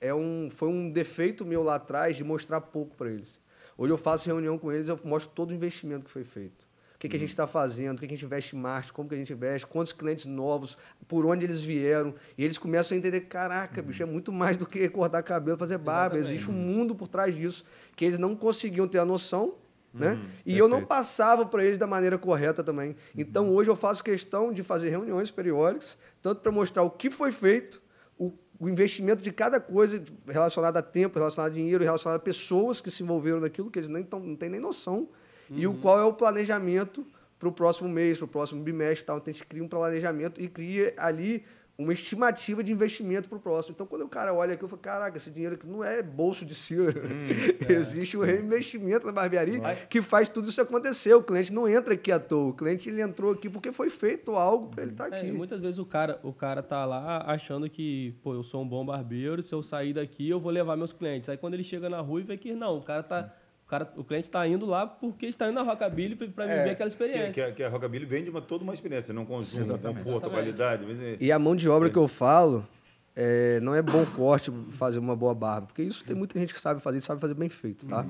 é 0.00 0.14
um, 0.14 0.48
foi 0.50 0.68
um 0.68 0.90
defeito 0.90 1.44
meu 1.44 1.62
lá 1.62 1.74
atrás 1.74 2.16
de 2.16 2.22
mostrar 2.22 2.60
pouco 2.60 2.96
para 2.96 3.10
eles. 3.10 3.40
Hoje 3.78 3.92
eu 3.92 3.96
faço 3.96 4.26
reunião 4.26 4.58
com 4.58 4.72
eles, 4.72 4.88
eu 4.88 4.98
mostro 5.04 5.30
todo 5.32 5.52
o 5.52 5.54
investimento 5.54 6.04
que 6.04 6.10
foi 6.10 6.24
feito. 6.24 6.66
O 6.96 6.98
que, 6.98 7.08
que 7.08 7.14
a 7.14 7.18
gente 7.18 7.28
está 7.28 7.46
fazendo, 7.46 7.96
o 7.96 8.00
que, 8.00 8.08
que 8.08 8.14
a 8.14 8.16
gente 8.16 8.26
investe 8.26 8.56
em 8.56 8.58
marketing, 8.58 8.92
como 8.92 9.08
que 9.08 9.14
a 9.14 9.18
gente 9.18 9.32
investe, 9.32 9.64
quantos 9.68 9.92
clientes 9.92 10.24
novos, 10.24 10.76
por 11.06 11.24
onde 11.24 11.44
eles 11.44 11.62
vieram. 11.62 12.12
E 12.36 12.44
eles 12.44 12.58
começam 12.58 12.96
a 12.96 12.98
entender, 12.98 13.20
caraca, 13.20 13.80
bicho, 13.80 14.02
é 14.02 14.06
muito 14.06 14.32
mais 14.32 14.56
do 14.56 14.66
que 14.66 14.88
cortar 14.88 15.22
cabelo, 15.22 15.56
fazer 15.56 15.78
barba. 15.78 16.16
Exatamente. 16.16 16.40
Existe 16.42 16.50
um 16.50 16.54
mundo 16.54 16.96
por 16.96 17.06
trás 17.06 17.32
disso, 17.32 17.64
que 17.94 18.04
eles 18.04 18.18
não 18.18 18.34
conseguiam 18.34 18.88
ter 18.88 18.98
a 18.98 19.04
noção, 19.04 19.54
né? 19.94 20.20
e 20.44 20.58
eu 20.58 20.66
não 20.66 20.78
perfeito. 20.78 20.88
passava 20.88 21.46
para 21.46 21.64
eles 21.64 21.78
da 21.78 21.86
maneira 21.86 22.18
correta 22.18 22.64
também. 22.64 22.96
Então 23.16 23.48
hoje 23.54 23.70
eu 23.70 23.76
faço 23.76 24.02
questão 24.02 24.52
de 24.52 24.64
fazer 24.64 24.90
reuniões 24.90 25.30
periódicas, 25.30 25.96
tanto 26.20 26.40
para 26.40 26.50
mostrar 26.50 26.82
o 26.82 26.90
que 26.90 27.12
foi 27.12 27.30
feito, 27.30 27.80
o, 28.58 28.68
investimento 28.68 29.22
de 29.22 29.32
cada 29.32 29.60
coisa 29.60 30.02
relacionada 30.26 30.78
a 30.78 30.82
tempo, 30.82 31.18
relacionada 31.18 31.52
a 31.52 31.54
dinheiro, 31.54 31.84
relacionada 31.84 32.16
a 32.16 32.22
pessoas 32.22 32.80
que 32.80 32.90
se 32.90 33.02
envolveram 33.02 33.40
naquilo, 33.40 33.70
que 33.70 33.78
eles 33.78 33.88
nem 33.88 34.02
tão, 34.02 34.20
não 34.20 34.36
têm 34.36 34.48
nem 34.48 34.60
noção, 34.60 35.08
e 35.50 35.66
o 35.66 35.74
qual 35.74 35.98
é 35.98 36.04
o 36.04 36.12
planejamento 36.12 37.06
para 37.38 37.48
o 37.48 37.52
próximo 37.52 37.88
mês, 37.88 38.18
para 38.18 38.24
o 38.24 38.28
próximo 38.28 38.62
bimestre 38.62 39.02
e 39.02 39.06
tal. 39.06 39.18
Então 39.18 39.30
a 39.30 39.32
gente 39.32 39.46
cria 39.46 39.62
um 39.62 39.68
planejamento 39.68 40.40
e 40.40 40.48
cria 40.48 40.92
ali 40.98 41.44
uma 41.78 41.92
estimativa 41.92 42.62
de 42.64 42.72
investimento 42.72 43.28
para 43.28 43.38
o 43.38 43.40
próximo. 43.40 43.72
Então, 43.72 43.86
quando 43.86 44.02
o 44.02 44.08
cara 44.08 44.34
olha 44.34 44.54
aquilo, 44.54 44.68
fala, 44.68 44.82
caraca, 44.82 45.16
esse 45.16 45.30
dinheiro 45.30 45.54
aqui 45.54 45.64
não 45.64 45.84
é 45.84 46.02
bolso 46.02 46.44
de 46.44 46.52
Ciro. 46.52 46.92
Existe 47.68 48.16
um 48.16 48.22
reinvestimento 48.22 49.06
na 49.06 49.12
barbearia 49.12 49.60
que 49.88 50.02
faz 50.02 50.28
tudo 50.28 50.48
isso 50.48 50.60
acontecer. 50.60 51.14
O 51.14 51.22
cliente 51.22 51.52
não 51.52 51.68
entra 51.68 51.94
aqui 51.94 52.10
à 52.10 52.18
toa. 52.18 52.48
O 52.48 52.52
cliente 52.52 52.88
ele 52.88 53.00
entrou 53.00 53.30
aqui 53.32 53.48
porque 53.48 53.70
foi 53.70 53.88
feito 53.90 54.32
algo 54.34 54.66
para 54.66 54.82
ele 54.82 54.90
estar 54.90 55.12
É, 55.12 55.18
aqui. 55.18 55.28
e 55.28 55.32
muitas 55.32 55.60
vezes 55.62 55.78
o 55.78 55.86
cara, 55.86 56.18
o 56.24 56.32
cara 56.32 56.64
tá 56.64 56.84
lá 56.84 57.22
achando 57.28 57.70
que, 57.70 58.12
pô, 58.24 58.34
eu 58.34 58.42
sou 58.42 58.60
um 58.60 58.68
bom 58.68 58.84
barbeiro, 58.84 59.40
se 59.40 59.54
eu 59.54 59.62
sair 59.62 59.92
daqui 59.92 60.28
eu 60.28 60.40
vou 60.40 60.50
levar 60.50 60.76
meus 60.76 60.92
clientes. 60.92 61.28
Aí 61.28 61.36
quando 61.36 61.54
ele 61.54 61.62
chega 61.62 61.88
na 61.88 62.00
rua 62.00 62.20
e 62.20 62.24
vê 62.24 62.36
que 62.36 62.54
não, 62.54 62.78
o 62.78 62.82
cara 62.82 63.04
tá, 63.04 63.20
o, 63.22 63.30
cara, 63.68 63.92
o 63.96 64.02
cliente 64.02 64.30
tá 64.30 64.46
indo 64.48 64.64
lá 64.66 64.86
porque 64.86 65.26
está 65.26 65.46
indo 65.46 65.54
na 65.54 65.62
Rockabilly 65.62 66.16
para 66.16 66.46
viver 66.46 66.70
aquela 66.70 66.76
Que, 66.76 66.84
experiência. 66.86 67.46
que, 67.46 67.52
que 67.52 67.62
a 67.62 67.68
Rockabilly 67.68 68.06
vende 68.06 68.30
uma, 68.30 68.40
toda 68.40 68.64
uma 68.64 68.72
experiência, 68.74 69.12
não 69.14 69.24
consumo, 69.26 69.62
Exatamente. 69.62 69.98
conforto, 69.98 70.26
Exatamente. 70.28 70.56
qualidade. 70.56 70.84
mas 70.86 71.00
é- 71.00 71.16
E 71.20 71.30
a 71.30 71.38
mão 71.38 71.54
de 71.54 71.68
obra 71.68 71.90
que 71.90 71.98
eu 71.98 72.08
falo, 72.08 72.66
é, 73.14 73.60
não 73.60 73.74
é 73.74 73.82
bom 73.82 74.04
corte 74.16 74.50
fazer 74.72 74.98
uma 74.98 75.14
boa 75.14 75.34
barba, 75.34 75.66
porque 75.68 75.82
isso 75.82 76.02
tem 76.04 76.16
muita 76.16 76.38
gente 76.38 76.54
que 76.54 76.60
sabe 76.60 76.80
fazer, 76.80 76.98
e 76.98 77.00
sabe 77.00 77.20
fazer 77.20 77.34
bem 77.34 77.48
feito, 77.48 77.86
tá? 77.86 78.06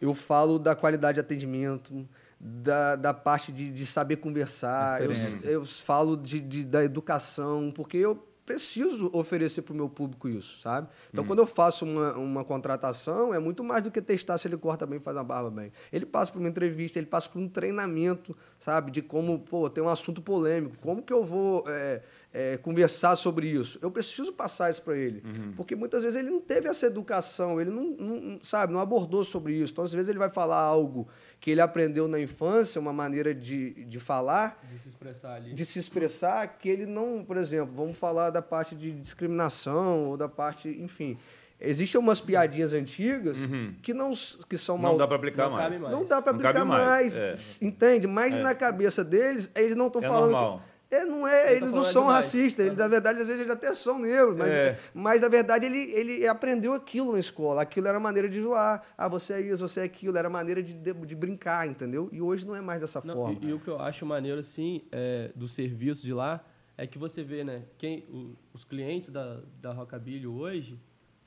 Eu 0.00 0.14
falo 0.14 0.58
da 0.58 0.74
qualidade 0.74 1.14
de 1.16 1.20
atendimento, 1.20 2.06
da, 2.38 2.96
da 2.96 3.14
parte 3.14 3.50
de, 3.50 3.70
de 3.70 3.86
saber 3.86 4.16
conversar, 4.16 5.02
eu, 5.02 5.10
eu 5.50 5.64
falo 5.64 6.16
de, 6.16 6.38
de- 6.40 6.64
da 6.64 6.84
educação, 6.84 7.72
porque 7.74 7.96
eu 7.96 8.22
preciso 8.46 9.10
oferecer 9.12 9.62
para 9.62 9.74
o 9.74 9.76
meu 9.76 9.88
público 9.88 10.28
isso, 10.28 10.60
sabe? 10.60 10.88
Então, 11.12 11.24
quando 11.24 11.40
eu 11.40 11.46
faço 11.46 11.84
uma, 11.84 12.16
uma 12.16 12.44
contratação, 12.44 13.34
é 13.34 13.40
muito 13.40 13.64
mais 13.64 13.82
do 13.82 13.90
que 13.90 14.00
testar 14.00 14.38
se 14.38 14.46
ele 14.46 14.56
corta 14.56 14.86
bem 14.86 14.98
e 14.98 15.02
faz 15.02 15.16
a 15.16 15.24
barba 15.24 15.50
bem. 15.50 15.72
Ele 15.92 16.06
passa 16.06 16.30
por 16.30 16.38
uma 16.38 16.48
entrevista, 16.48 16.98
ele 16.98 17.06
passa 17.06 17.28
por 17.28 17.40
um 17.40 17.48
treinamento, 17.48 18.36
sabe? 18.60 18.92
De 18.92 19.02
como, 19.02 19.40
pô, 19.40 19.68
tem 19.68 19.82
um 19.82 19.88
assunto 19.88 20.22
polêmico, 20.22 20.76
como 20.80 21.02
que 21.02 21.12
eu 21.12 21.24
vou 21.24 21.64
é, 21.66 22.02
é, 22.38 22.58
conversar 22.58 23.16
sobre 23.16 23.48
isso? 23.48 23.78
Eu 23.80 23.90
preciso 23.90 24.30
passar 24.32 24.70
isso 24.70 24.82
para 24.82 24.94
ele, 24.96 25.22
porque 25.56 25.74
muitas 25.74 26.02
vezes 26.02 26.18
ele 26.18 26.28
não 26.28 26.40
teve 26.40 26.68
essa 26.68 26.84
educação, 26.86 27.58
ele 27.58 27.70
não, 27.70 27.84
não- 27.98 28.38
sabe, 28.42 28.72
não 28.74 28.80
abordou 28.80 29.24
sobre 29.24 29.54
isso. 29.54 29.72
Então, 29.72 29.82
às 29.84 29.92
vezes 29.92 30.08
ele 30.10 30.18
vai 30.18 30.28
falar 30.28 30.60
algo 30.60 31.08
que 31.40 31.50
ele 31.50 31.60
aprendeu 31.62 32.06
na 32.06 32.20
infância, 32.20 32.78
uma 32.80 32.92
maneira 32.92 33.34
de, 33.34 33.84
de 33.84 33.98
falar, 33.98 34.62
De 34.70 34.78
se 34.78 34.88
expressar 34.88 35.34
ali. 35.34 35.54
de 35.54 35.64
se 35.64 35.78
expressar 35.78 36.58
que 36.58 36.68
ele 36.68 36.84
não, 36.84 37.24
por 37.24 37.38
exemplo, 37.38 37.72
vamos 37.74 37.96
falar 37.96 38.28
da 38.30 38.42
parte 38.42 38.74
de 38.76 38.90
discriminação 39.36 40.08
ou 40.10 40.16
da 40.16 40.28
parte, 40.28 40.68
enfim, 40.68 41.16
existem 41.60 41.98
umas 41.98 42.20
piadinhas 42.20 42.72
antigas 42.74 43.38
que 43.82 43.94
não 43.94 44.12
que 44.48 44.58
são 44.58 44.76
mal 44.76 44.92
Não 44.92 44.98
dá 44.98 45.06
para 45.06 45.16
aplicar 45.16 45.44
Não 45.44 45.52
mais. 45.56 45.80
mais. 45.80 45.92
não 45.92 46.04
dá 46.04 46.20
para 46.20 46.32
aplicar 46.32 46.64
mais, 46.64 47.18
mais, 47.18 47.62
é. 47.62 47.64
entende? 47.66 48.06
Mas 48.06 48.36
na 48.38 48.54
cabeça 48.54 49.02
deles, 49.02 49.50
eles 49.54 49.74
não 49.74 49.86
estão 49.86 50.02
É 50.02 50.06
falando 50.06 50.32
normal. 50.32 50.58
que- 50.58 50.75
é, 50.90 51.04
não 51.04 51.26
é, 51.26 51.50
Ele 51.52 51.60
tá 51.60 51.66
eles 51.66 51.74
não 51.74 51.82
são 51.82 52.02
demais. 52.02 52.24
racistas, 52.26 52.66
eles, 52.66 52.78
na 52.78 52.86
verdade, 52.88 53.20
às 53.20 53.26
vezes 53.26 53.40
eles 53.42 53.52
até 53.52 53.74
são 53.74 53.98
negros, 53.98 54.36
mas, 54.36 54.52
É. 54.54 54.78
mas 54.94 55.20
na 55.20 55.28
verdade 55.28 55.66
ele, 55.66 55.78
ele 55.92 56.26
aprendeu 56.28 56.72
aquilo 56.72 57.12
na 57.12 57.18
escola, 57.18 57.62
aquilo 57.62 57.88
era 57.88 57.98
maneira 57.98 58.28
de 58.28 58.40
zoar, 58.40 58.82
ah, 58.96 59.08
você 59.08 59.32
é 59.34 59.40
isso, 59.40 59.66
você 59.66 59.80
é 59.80 59.84
aquilo, 59.84 60.16
era 60.16 60.30
maneira 60.30 60.62
de, 60.62 60.74
de, 60.74 60.92
de 60.92 61.14
brincar, 61.16 61.66
entendeu? 61.66 62.08
E 62.12 62.22
hoje 62.22 62.46
não 62.46 62.54
é 62.54 62.60
mais 62.60 62.80
dessa 62.80 63.00
Não, 63.04 63.14
forma. 63.14 63.38
e, 63.42 63.48
e 63.48 63.52
o 63.52 63.58
que 63.58 63.68
eu 63.68 63.80
acho 63.80 64.06
maneiro, 64.06 64.40
assim, 64.40 64.82
é, 64.92 65.30
do 65.34 65.48
serviço 65.48 66.02
de 66.04 66.12
lá, 66.12 66.44
é 66.78 66.86
que 66.86 66.98
você 66.98 67.22
vê, 67.22 67.42
né, 67.42 67.62
quem, 67.78 68.04
o- 68.10 68.34
os 68.52 68.62
clientes 68.62 69.08
da, 69.10 69.40
da 69.60 69.72
Rockabilly 69.72 70.26
hoje, 70.26 70.78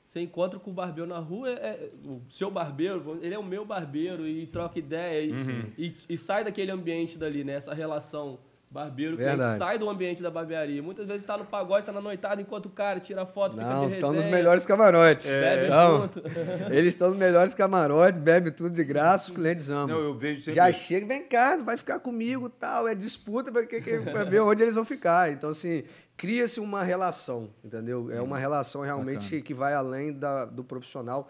você 0.06 0.20
encontra 0.20 0.58
com 0.58 0.70
o 0.70 0.74
barbeiro 0.74 1.08
na 1.08 1.18
rua, 1.18 1.50
é, 1.50 1.52
é 1.54 1.90
o 2.04 2.20
seu 2.30 2.50
barbeiro, 2.50 3.18
ele 3.20 3.34
é 3.34 3.38
o 3.38 3.44
meu 3.44 3.64
barbeiro, 3.64 4.26
e 4.26 4.46
troca 4.46 4.78
ideia, 4.78 5.22
e, 5.22 5.32
Uhum. 5.32 5.70
e, 5.76 5.94
e 6.08 6.16
sai 6.18 6.44
daquele 6.44 6.70
ambiente 6.70 7.18
dali, 7.18 7.44
né, 7.44 7.52
essa 7.54 7.74
relação 7.74 8.38
barbeiro 8.70 9.16
que 9.16 9.24
sai 9.58 9.78
do 9.78 9.90
ambiente 9.90 10.22
da 10.22 10.30
barbearia. 10.30 10.80
Muitas 10.82 11.04
vezes 11.06 11.22
está 11.22 11.36
no 11.36 11.44
pagode, 11.44 11.80
está 11.80 11.92
na 11.92 12.00
noitada, 12.00 12.40
enquanto 12.40 12.66
o 12.66 12.70
cara 12.70 13.00
tira 13.00 13.26
foto, 13.26 13.56
fica 13.56 13.64
Não, 13.66 13.88
de 13.88 13.94
estão 13.94 14.10
nos 14.10 14.22
resenha, 14.22 14.36
melhores 14.36 14.64
camarotes. 14.64 15.26
Bebe 15.26 15.68
Não, 15.68 16.00
junto. 16.02 16.22
eles 16.70 16.94
estão 16.94 17.10
nos 17.10 17.18
melhores 17.18 17.52
camarotes, 17.52 18.20
bebe 18.20 18.50
tudo 18.52 18.70
de 18.70 18.84
graça, 18.84 19.30
os 19.30 19.36
clientes 19.36 19.68
amam. 19.70 19.88
Não, 19.88 19.98
eu 19.98 20.14
vejo 20.14 20.42
sempre. 20.42 20.54
Já 20.54 20.70
chega, 20.70 21.04
vem 21.06 21.26
cá, 21.26 21.56
vai 21.56 21.76
ficar 21.76 21.98
comigo 21.98 22.48
tal. 22.48 22.86
É 22.86 22.94
disputa 22.94 23.50
para 23.50 23.64
ver 24.24 24.40
onde 24.40 24.62
eles 24.62 24.76
vão 24.76 24.84
ficar. 24.84 25.32
Então, 25.32 25.50
assim, 25.50 25.82
cria-se 26.16 26.60
uma 26.60 26.84
relação, 26.84 27.50
entendeu? 27.64 28.08
É 28.12 28.20
uma 28.22 28.38
relação 28.38 28.82
realmente 28.82 29.24
Bacana. 29.24 29.42
que 29.42 29.52
vai 29.54 29.74
além 29.74 30.12
da- 30.12 30.44
do 30.44 30.62
profissional. 30.62 31.28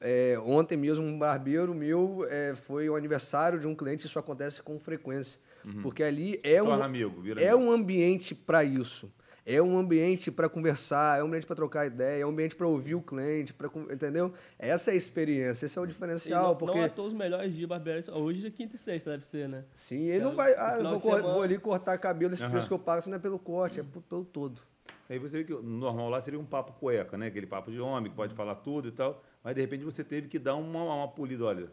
É, 0.00 0.38
ontem 0.42 0.76
mesmo, 0.76 1.04
um 1.04 1.18
barbeiro 1.18 1.74
meu 1.74 2.24
é, 2.30 2.54
foi 2.66 2.88
o 2.88 2.94
aniversário 2.96 3.58
de 3.58 3.66
um 3.66 3.74
cliente, 3.74 4.06
isso 4.06 4.18
acontece 4.18 4.62
com 4.62 4.78
frequência. 4.78 5.38
Porque 5.82 6.02
ali 6.02 6.40
é 6.42 6.62
um, 6.62 6.72
amigo, 6.72 7.22
é 7.38 7.48
amigo. 7.50 7.56
um 7.56 7.70
ambiente 7.72 8.34
para 8.34 8.64
isso. 8.64 9.10
É 9.50 9.62
um 9.62 9.78
ambiente 9.78 10.30
para 10.30 10.46
conversar, 10.46 11.18
é 11.20 11.22
um 11.24 11.26
ambiente 11.28 11.46
para 11.46 11.56
trocar 11.56 11.86
ideia, 11.86 12.20
é 12.22 12.26
um 12.26 12.28
ambiente 12.28 12.54
para 12.54 12.66
ouvir 12.66 12.94
o 12.94 13.00
cliente, 13.00 13.54
con- 13.54 13.86
entendeu? 13.90 14.34
Essa 14.58 14.90
é 14.90 14.94
a 14.94 14.96
experiência, 14.96 15.64
esse 15.64 15.78
é 15.78 15.80
o 15.80 15.86
diferencial. 15.86 16.48
não, 16.48 16.56
porque 16.56 16.76
não 16.76 16.84
à 16.84 16.88
toa 16.90 17.06
os 17.08 17.14
melhores 17.14 17.54
dias 17.54 18.04
são- 18.04 18.14
Hoje 18.18 18.46
é 18.46 18.50
quinta 18.50 18.76
e 18.76 18.78
sexta, 18.78 19.10
deve 19.12 19.24
ser, 19.24 19.48
né? 19.48 19.64
Sim, 19.72 20.04
ele 20.08 20.22
não 20.22 20.32
É, 20.32 20.34
vai. 20.34 20.52
no 20.52 20.60
Ah, 20.60 20.98
vou, 20.98 21.22
vou 21.22 21.42
ali 21.42 21.56
cortar 21.58 21.96
cabelo, 21.96 22.34
esse 22.34 22.42
Aham. 22.42 22.50
preço 22.50 22.68
que 22.68 22.74
eu 22.74 22.78
pago, 22.78 23.00
isso 23.00 23.08
não 23.08 23.16
é 23.16 23.20
pelo 23.20 23.38
corte, 23.38 23.80
é 23.80 23.82
pelo 23.82 24.22
todo. 24.24 24.60
Aí 25.08 25.18
você 25.18 25.38
vê 25.38 25.44
que 25.44 25.54
o 25.54 25.62
normal 25.62 26.10
lá 26.10 26.20
seria 26.20 26.38
um 26.38 26.44
papo 26.44 26.74
cueca, 26.74 27.16
né? 27.16 27.28
Aquele 27.28 27.46
papo 27.46 27.70
de 27.70 27.80
homem 27.80 28.10
que 28.10 28.16
pode 28.16 28.34
falar 28.34 28.56
tudo 28.56 28.88
e 28.88 28.92
tal. 28.92 29.24
Mas 29.42 29.54
de 29.54 29.62
repente 29.62 29.82
você 29.82 30.04
teve 30.04 30.28
que 30.28 30.38
dar 30.38 30.56
uma, 30.56 30.82
uma 30.84 31.08
polida. 31.08 31.46
Olha, 31.46 31.70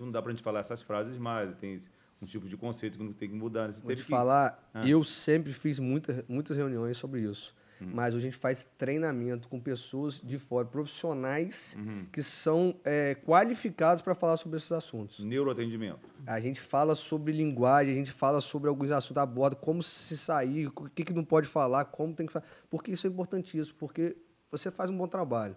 não 0.00 0.10
dá 0.10 0.20
pra 0.20 0.32
gente 0.32 0.42
falar 0.42 0.58
essas 0.58 0.82
frases 0.82 1.16
mais. 1.16 1.54
Tem 1.58 1.78
um 2.20 2.26
tipo 2.26 2.48
de 2.48 2.56
conceito 2.56 2.96
que 2.98 3.04
não 3.04 3.12
tem 3.12 3.28
que 3.28 3.34
mudar. 3.34 3.68
né? 3.68 3.74
Você 3.74 3.80
Vou 3.82 3.94
te 3.94 4.02
que... 4.04 4.08
falar, 4.10 4.70
Ah. 4.72 4.86
eu 4.88 5.02
sempre 5.04 5.52
fiz 5.52 5.78
muita, 5.78 6.24
muitas 6.28 6.56
reuniões 6.56 6.96
sobre 6.96 7.20
isso. 7.20 7.54
Hum. 7.80 7.90
Mas 7.92 8.14
hoje 8.14 8.26
a 8.28 8.30
gente 8.30 8.40
faz 8.40 8.64
treinamento 8.78 9.48
com 9.48 9.60
pessoas 9.60 10.18
de 10.18 10.38
fora, 10.38 10.66
profissionais 10.66 11.76
Uhum. 11.78 12.06
que 12.10 12.22
são 12.22 12.74
é, 12.84 13.14
qualificados 13.14 14.02
para 14.02 14.14
falar 14.14 14.38
sobre 14.38 14.56
esses 14.56 14.72
assuntos. 14.72 15.20
Neuroatendimento. 15.20 16.00
A 16.26 16.40
gente 16.40 16.58
fala 16.60 16.94
sobre 16.94 17.32
linguagem, 17.34 17.92
a 17.92 17.96
gente 17.96 18.12
fala 18.12 18.40
sobre 18.40 18.68
alguns 18.70 18.90
assuntos, 18.90 19.18
aborda 19.22 19.54
como 19.56 19.82
se 19.82 20.16
sair, 20.16 20.68
o 20.68 20.72
que, 20.88 21.04
que 21.04 21.12
não 21.12 21.24
pode 21.24 21.46
falar, 21.48 21.84
como 21.84 22.14
tem 22.14 22.26
que 22.26 22.32
falar. 22.32 22.46
Porque 22.70 22.92
isso 22.92 23.06
é 23.06 23.10
importantíssimo, 23.10 23.76
porque 23.78 24.16
você 24.50 24.70
faz 24.70 24.88
um 24.88 24.96
bom 24.96 25.06
trabalho. 25.06 25.54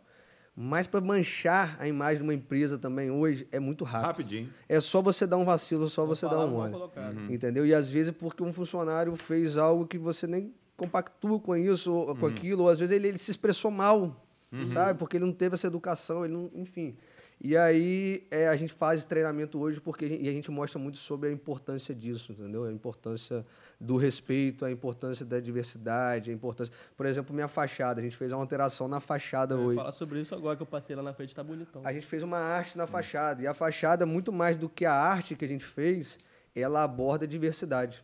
Mas 0.62 0.88
para 0.88 0.99
manchar 0.99 1.78
a 1.80 1.88
imagem 1.88 2.18
de 2.18 2.24
uma 2.24 2.34
empresa 2.34 2.78
também 2.78 3.10
hoje 3.10 3.47
é 3.49 3.62
muito 3.62 3.86
rápido. 3.86 4.07
Rapidinho. 4.07 4.49
É 4.68 4.82
só 4.82 5.01
você 5.01 5.26
dar 5.26 5.38
um 5.38 5.45
vacilo, 5.45 5.88
só 5.88 6.01
Uma 6.01 6.14
você 6.14 6.28
dar 6.28 6.45
um 6.45 6.51
colocada. 6.70 7.18
Uhum. 7.18 7.32
Entendeu? 7.32 7.66
E 7.66 7.74
às 7.74 7.89
vezes 7.89 8.12
porque 8.12 8.43
um 8.43 8.51
funcionário 8.51 9.16
fez 9.16 9.55
algo 9.55 9.88
que 9.88 9.97
você 9.97 10.28
nem 10.28 10.53
compactua 10.76 11.39
com 11.39 11.55
isso 11.55 11.93
ou 11.93 12.14
com 12.14 12.26
aquilo, 12.26 12.64
ou 12.64 12.70
às 12.70 12.78
vezes 12.78 12.93
ele, 12.93 13.07
ele 13.07 13.18
se 13.18 13.32
expressou 13.32 13.72
mal, 13.72 14.22
sabe? 14.68 14.99
Porque 14.99 15.16
ele 15.16 15.24
não 15.24 15.32
teve 15.32 15.55
essa 15.55 15.66
educação, 15.66 16.26
ele 16.26 16.34
não, 16.34 16.51
enfim. 16.53 16.93
E 17.42 17.56
aí 17.56 18.28
é, 18.30 18.50
a 18.50 18.56
gente 18.58 18.74
faz 18.74 19.06
treinamento 19.06 19.58
hoje 19.60 19.80
porque 19.80 20.04
a 20.04 20.08
gente, 20.10 20.24
e 20.24 20.28
a 20.28 20.32
gente 20.32 20.52
mostra 20.52 20.78
muito 20.78 20.98
sobre 20.98 21.30
a 21.30 21.32
importância 21.32 21.96
disso, 21.96 22.34
entendeu? 22.34 22.66
A 22.66 22.72
importância 22.72 23.46
do 23.80 23.96
respeito, 23.96 24.66
a 24.66 24.72
importância 24.72 25.26
da 25.26 25.40
diversidade, 25.40 26.32
a 26.32 26.34
importância. 26.34 26.74
Por 26.98 27.06
exemplo, 27.06 27.34
minha 27.34 27.48
fachada, 27.48 28.02
a 28.02 28.04
gente 28.04 28.18
fez 28.18 28.34
uma 28.34 28.42
alteração 28.42 28.90
na 28.90 29.00
fachada 29.00 29.56
Eu 29.56 29.60
hoje. 29.62 29.76
falar 29.78 29.92
sobre 29.94 30.20
isso 30.20 30.36
agora 30.36 30.58
que 30.58 30.64
eu 30.64 30.68
passei 30.68 30.96
lá 30.98 31.02
na 31.02 31.14
frente, 31.14 31.34
tá 31.34 31.42
bonitão. 31.42 31.82
A 31.86 31.94
gente 31.94 32.06
fez 32.06 32.24
uma 32.24 32.38
arte 32.40 32.78
na 32.78 32.86
fachada. 32.86 33.42
E 33.42 33.48
a 33.48 33.54
fachada, 33.54 34.06
muito 34.06 34.34
mais 34.34 34.58
do 34.58 34.68
que 34.68 34.84
a 34.86 34.94
arte 34.94 35.34
que 35.36 35.46
a 35.46 35.48
gente 35.48 35.64
fez, 35.64 36.18
ela 36.54 36.84
aborda 36.84 37.24
a 37.24 37.28
diversidade. 37.28 38.04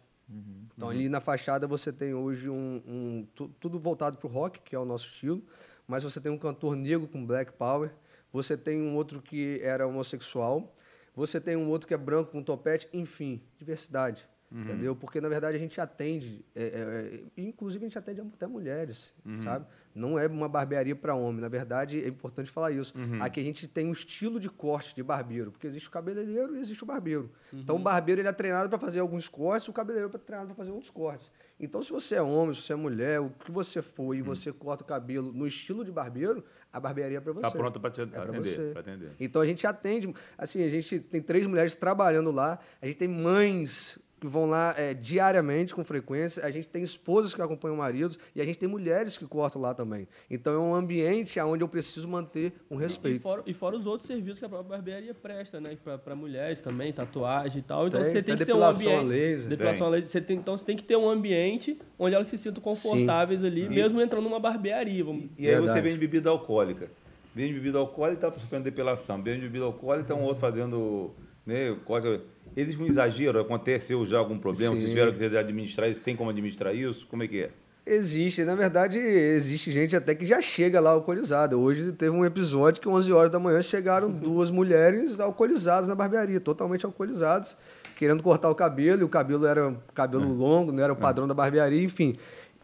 Então, 0.77 0.89
ali 0.89 1.09
na 1.09 1.19
fachada 1.19 1.67
você 1.67 1.91
tem 1.91 2.13
hoje 2.13 2.49
um, 2.49 2.81
um- 2.87 3.27
tu- 3.35 3.49
tudo 3.59 3.77
voltado 3.77 4.17
para 4.17 4.27
o 4.27 4.31
rock, 4.31 4.59
que 4.61 4.75
é 4.75 4.79
o 4.79 4.85
nosso 4.85 5.05
estilo, 5.07 5.43
mas 5.87 6.03
você 6.03 6.19
tem 6.21 6.31
um 6.31 6.37
cantor 6.37 6.75
negro 6.75 7.05
com 7.07 7.23
black 7.25 7.51
power, 7.51 7.91
você 8.35 8.57
tem 8.57 8.81
um 8.81 8.95
outro 8.95 9.21
que 9.21 9.61
era 9.63 9.87
homossexual, 9.87 10.75
você 11.15 11.39
tem 11.39 11.55
um 11.55 11.69
outro 11.69 11.87
que 11.87 11.93
é 11.93 11.97
branco 11.97 12.31
com 12.31 12.43
topete, 12.43 12.89
enfim, 12.91 13.41
diversidade. 13.57 14.27
Entendeu? 14.51 14.95
Porque, 14.95 15.19
na 15.19 15.27
verdade, 15.27 15.57
a 15.57 15.59
gente 15.59 15.81
atende, 15.81 16.45
é, 16.55 16.63
é, 16.63 17.41
é, 17.41 17.41
inclusive 17.41 17.83
a 17.83 17.87
gente 17.89 17.97
atende 17.97 18.21
até 18.21 18.47
mulheres, 18.47 19.11
sabe? 19.41 19.65
Não 19.93 20.19
é 20.19 20.27
uma 20.27 20.47
barbearia 20.47 20.95
para 20.95 21.15
homem. 21.15 21.41
Na 21.41 21.47
verdade, 21.49 22.01
é 22.01 22.07
importante 22.07 22.51
falar 22.51 22.71
isso. 22.71 22.93
Aqui 23.21 23.39
a 23.39 23.43
gente 23.43 23.67
tem 23.67 23.87
um 23.87 23.91
estilo 23.91 24.39
de 24.39 24.49
corte 24.49 24.93
de 24.95 25.01
barbeiro, 25.01 25.51
porque 25.51 25.65
existe 25.67 25.87
o 25.89 25.91
cabeleireiro 25.91 26.55
e 26.55 26.59
existe 26.59 26.83
o 26.83 26.85
barbeiro. 26.85 27.31
Então, 27.51 27.75
o 27.75 27.79
barbeiro 27.79 28.21
ele 28.21 28.27
é 28.27 28.31
treinado 28.31 28.69
para 28.69 28.77
fazer 28.77 28.99
alguns 28.99 29.27
cortes, 29.27 29.67
o 29.67 29.73
cabeleireiro 29.73 30.15
é 30.15 30.19
treinado 30.19 30.47
para 30.47 30.55
fazer 30.55 30.71
outros 30.71 30.91
cortes. 30.91 31.31
Então, 31.59 31.81
se 31.81 31.91
você 31.91 32.15
é 32.15 32.21
homem, 32.21 32.53
se 32.53 32.61
você 32.61 32.73
é 32.73 32.75
mulher, 32.75 33.19
o 33.21 33.29
que 33.29 33.51
você 33.51 33.81
for 33.81 34.13
e 34.13 34.21
você 34.21 34.53
corta 34.53 34.83
o 34.83 34.87
cabelo 34.87 35.33
no 35.33 35.47
estilo 35.47 35.83
de 35.83 35.91
barbeiro, 35.91 36.45
a 36.75 36.79
barbearia 36.81 37.19
é 37.19 37.21
para 37.21 37.31
você. 37.31 37.45
Está 37.47 37.57
pronto 37.57 37.79
para 37.79 37.89
te 37.89 38.01
É 38.01 38.03
atender. 38.03 38.71
pra 38.73 38.81
atender. 38.81 39.11
Então 39.17 39.41
a 39.41 39.45
gente 39.45 39.65
atende, 39.65 40.13
assim, 40.37 40.61
a 40.61 40.69
gente 40.69 40.99
tem 40.99 41.21
três 41.21 41.47
mulheres 41.47 41.73
trabalhando 41.73 42.31
lá, 42.31 42.59
a 42.81 42.85
gente 42.85 42.97
tem 42.97 43.07
mães 43.07 43.97
que 44.19 44.27
vão 44.27 44.45
lá 44.45 44.73
é, 44.77 44.93
diariamente 44.93 45.75
com 45.75 45.83
frequência, 45.83 46.45
a 46.45 46.49
gente 46.49 46.67
tem 46.67 46.81
esposas 46.81 47.33
que 47.35 47.41
acompanham 47.41 47.75
maridos 47.75 48.17
e 48.33 48.41
a 48.41 48.45
gente 48.45 48.57
tem 48.57 48.67
mulheres 48.67 49.17
que 49.17 49.25
cortam 49.25 49.61
lá 49.61 49.73
também. 49.73 50.07
Então 50.29 50.53
é 50.53 50.57
um 50.59 50.73
ambiente 50.73 51.39
onde 51.41 51.63
eu 51.63 51.67
preciso 51.67 52.07
manter 52.07 52.53
um 52.71 52.77
E 52.79 52.83
respeito. 52.83 53.21
fora, 53.21 53.43
e 53.45 53.53
fora 53.53 53.75
os 53.75 53.85
outros 53.85 54.07
serviços 54.07 54.39
que 54.39 54.45
a 54.45 54.49
própria 54.49 54.69
barbearia 54.77 55.13
presta, 55.13 55.59
né? 55.59 55.77
Pra 56.03 56.15
mulheres 56.15 56.59
também, 56.61 56.93
tatuagem 56.93 57.59
e 57.59 57.61
tal. 57.61 57.87
Então 57.87 58.01
Tem, 58.01 58.09
você 58.09 58.21
tem 58.21 58.23
tem 58.23 58.37
que 58.37 58.45
ter 58.45 58.53
um 58.53 58.55
depilação 58.55 58.91
a 58.91 59.01
ambiente. 59.01 59.09
laser. 59.19 59.49
Depilação 59.49 59.87
a 59.87 59.89
laser. 59.89 60.11
Você 60.11 60.21
tem, 60.21 60.37
então 60.37 60.57
você 60.57 60.65
tem 60.65 60.77
que 60.77 60.83
ter 60.83 60.95
um 60.95 61.09
ambiente 61.09 61.77
onde 61.99 62.15
elas 62.15 62.27
se 62.27 62.37
sintam 62.37 62.63
confortáveis 62.63 63.43
ali, 63.43 63.67
mesmo 63.67 64.01
entrando 64.01 64.23
numa 64.23 64.39
barbearia. 64.39 65.03
Vamos... 65.03 65.25
E 65.37 65.47
aí 65.47 65.55
você 65.55 65.59
Verdade. 65.65 65.81
vende 65.81 65.97
bebida 65.97 66.29
alcoólica. 66.29 66.89
Vende 67.33 67.53
bebida 67.53 67.77
alcoólica 67.79 68.25
e 68.25 68.29
está 68.29 68.39
fazendo 68.39 68.63
depilação. 68.63 69.21
Vende 69.21 69.41
bebida 69.41 69.65
alcoólica 69.65 70.01
e 70.01 70.13
está 70.13 70.15
um 70.15 70.23
outro 70.23 70.39
fazendo. 70.39 71.11
Né, 71.45 71.75
corte. 71.85 72.21
Existe 72.55 72.81
um 72.81 72.85
exagero? 72.85 73.39
Aconteceu 73.39 74.05
já 74.05 74.17
algum 74.17 74.39
problema? 74.39 74.75
Sim. 74.75 74.81
Vocês 74.81 74.93
tiveram 74.93 75.13
que 75.13 75.37
administrar 75.37 75.89
isso? 75.89 76.01
Tem 76.01 76.15
como 76.15 76.29
administrar 76.29 76.73
isso? 76.73 77.05
Como 77.07 77.23
é 77.23 77.27
que 77.27 77.43
é? 77.43 77.49
Existe, 77.87 78.43
na 78.43 78.55
verdade, 78.55 78.97
existe 78.97 79.71
gente 79.71 79.95
até 79.95 80.15
que 80.15 80.25
já 80.25 80.41
chega 80.41 80.79
lá 80.79 80.89
alcoolizada. 80.89 81.55
Hoje 81.55 81.91
teve 81.91 82.09
um 82.09 82.25
episódio 82.25 82.81
que 82.81 82.89
11 82.89 83.13
horas 83.13 83.29
da 83.29 83.39
manhã 83.39 83.61
chegaram 83.61 84.09
duas 84.09 84.49
mulheres 84.49 85.19
alcoolizadas 85.19 85.87
na 85.87 85.93
barbearia, 85.93 86.39
totalmente 86.39 86.83
alcoolizadas, 86.83 87.55
querendo 87.95 88.23
cortar 88.23 88.49
o 88.49 88.55
cabelo, 88.55 89.01
e 89.01 89.03
o 89.03 89.09
cabelo 89.09 89.45
era 89.45 89.75
cabelo 89.93 90.33
longo, 90.33 90.71
não 90.71 90.83
era 90.83 90.93
o 90.93 90.95
padrão 90.95 91.27
da 91.27 91.35
barbearia, 91.35 91.83
enfim. 91.83 92.15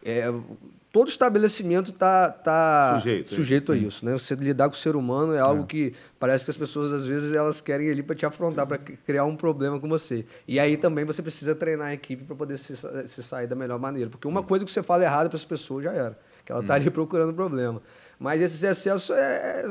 É, 0.04 0.24
todo 0.92 1.08
estabelecimento 1.08 1.90
está 1.90 2.30
tá 2.30 2.96
Sujeito, 2.98 3.34
sujeito 3.34 3.72
a 3.72 3.76
isso, 3.76 4.04
né? 4.04 4.12
Você 4.12 4.34
lidar 4.34 4.68
com 4.68 4.74
o 4.74 4.78
ser 4.78 4.94
humano 4.94 5.34
é 5.34 5.40
algo 5.40 5.64
que 5.64 5.94
parece 6.20 6.44
que 6.44 6.50
as 6.50 6.56
pessoas 6.56 6.92
às 6.92 7.04
vezes 7.04 7.32
elas 7.32 7.62
querem 7.62 7.90
ali 7.90 8.02
para 8.02 8.14
te 8.14 8.26
afrontar, 8.26 8.66
para 8.66 8.76
criar 8.76 9.24
um 9.24 9.34
problema 9.34 9.80
com 9.80 9.88
você. 9.88 10.26
E 10.46 10.60
aí 10.60 10.76
também 10.76 11.06
você 11.06 11.22
precisa 11.22 11.54
treinar 11.54 11.88
a 11.88 11.94
equipe 11.94 12.24
para 12.24 12.36
poder 12.36 12.58
se, 12.58 12.76
se 12.76 13.22
sair 13.22 13.46
da 13.46 13.56
melhor 13.56 13.78
maneira, 13.78 14.10
porque 14.10 14.28
uma 14.28 14.42
coisa 14.42 14.66
que 14.66 14.70
você 14.70 14.82
fala 14.82 15.02
errado 15.02 15.30
para 15.30 15.36
as 15.36 15.44
pessoas 15.44 15.84
já 15.84 15.92
era, 15.92 16.18
que 16.44 16.52
ela 16.52 16.62
tá 16.62 16.74
ali 16.74 16.90
procurando 16.90 17.32
problema. 17.32 17.80
Mas 18.18 18.42
esse 18.42 18.64
excesso 18.64 19.14
é, 19.14 19.64
é, 19.64 19.68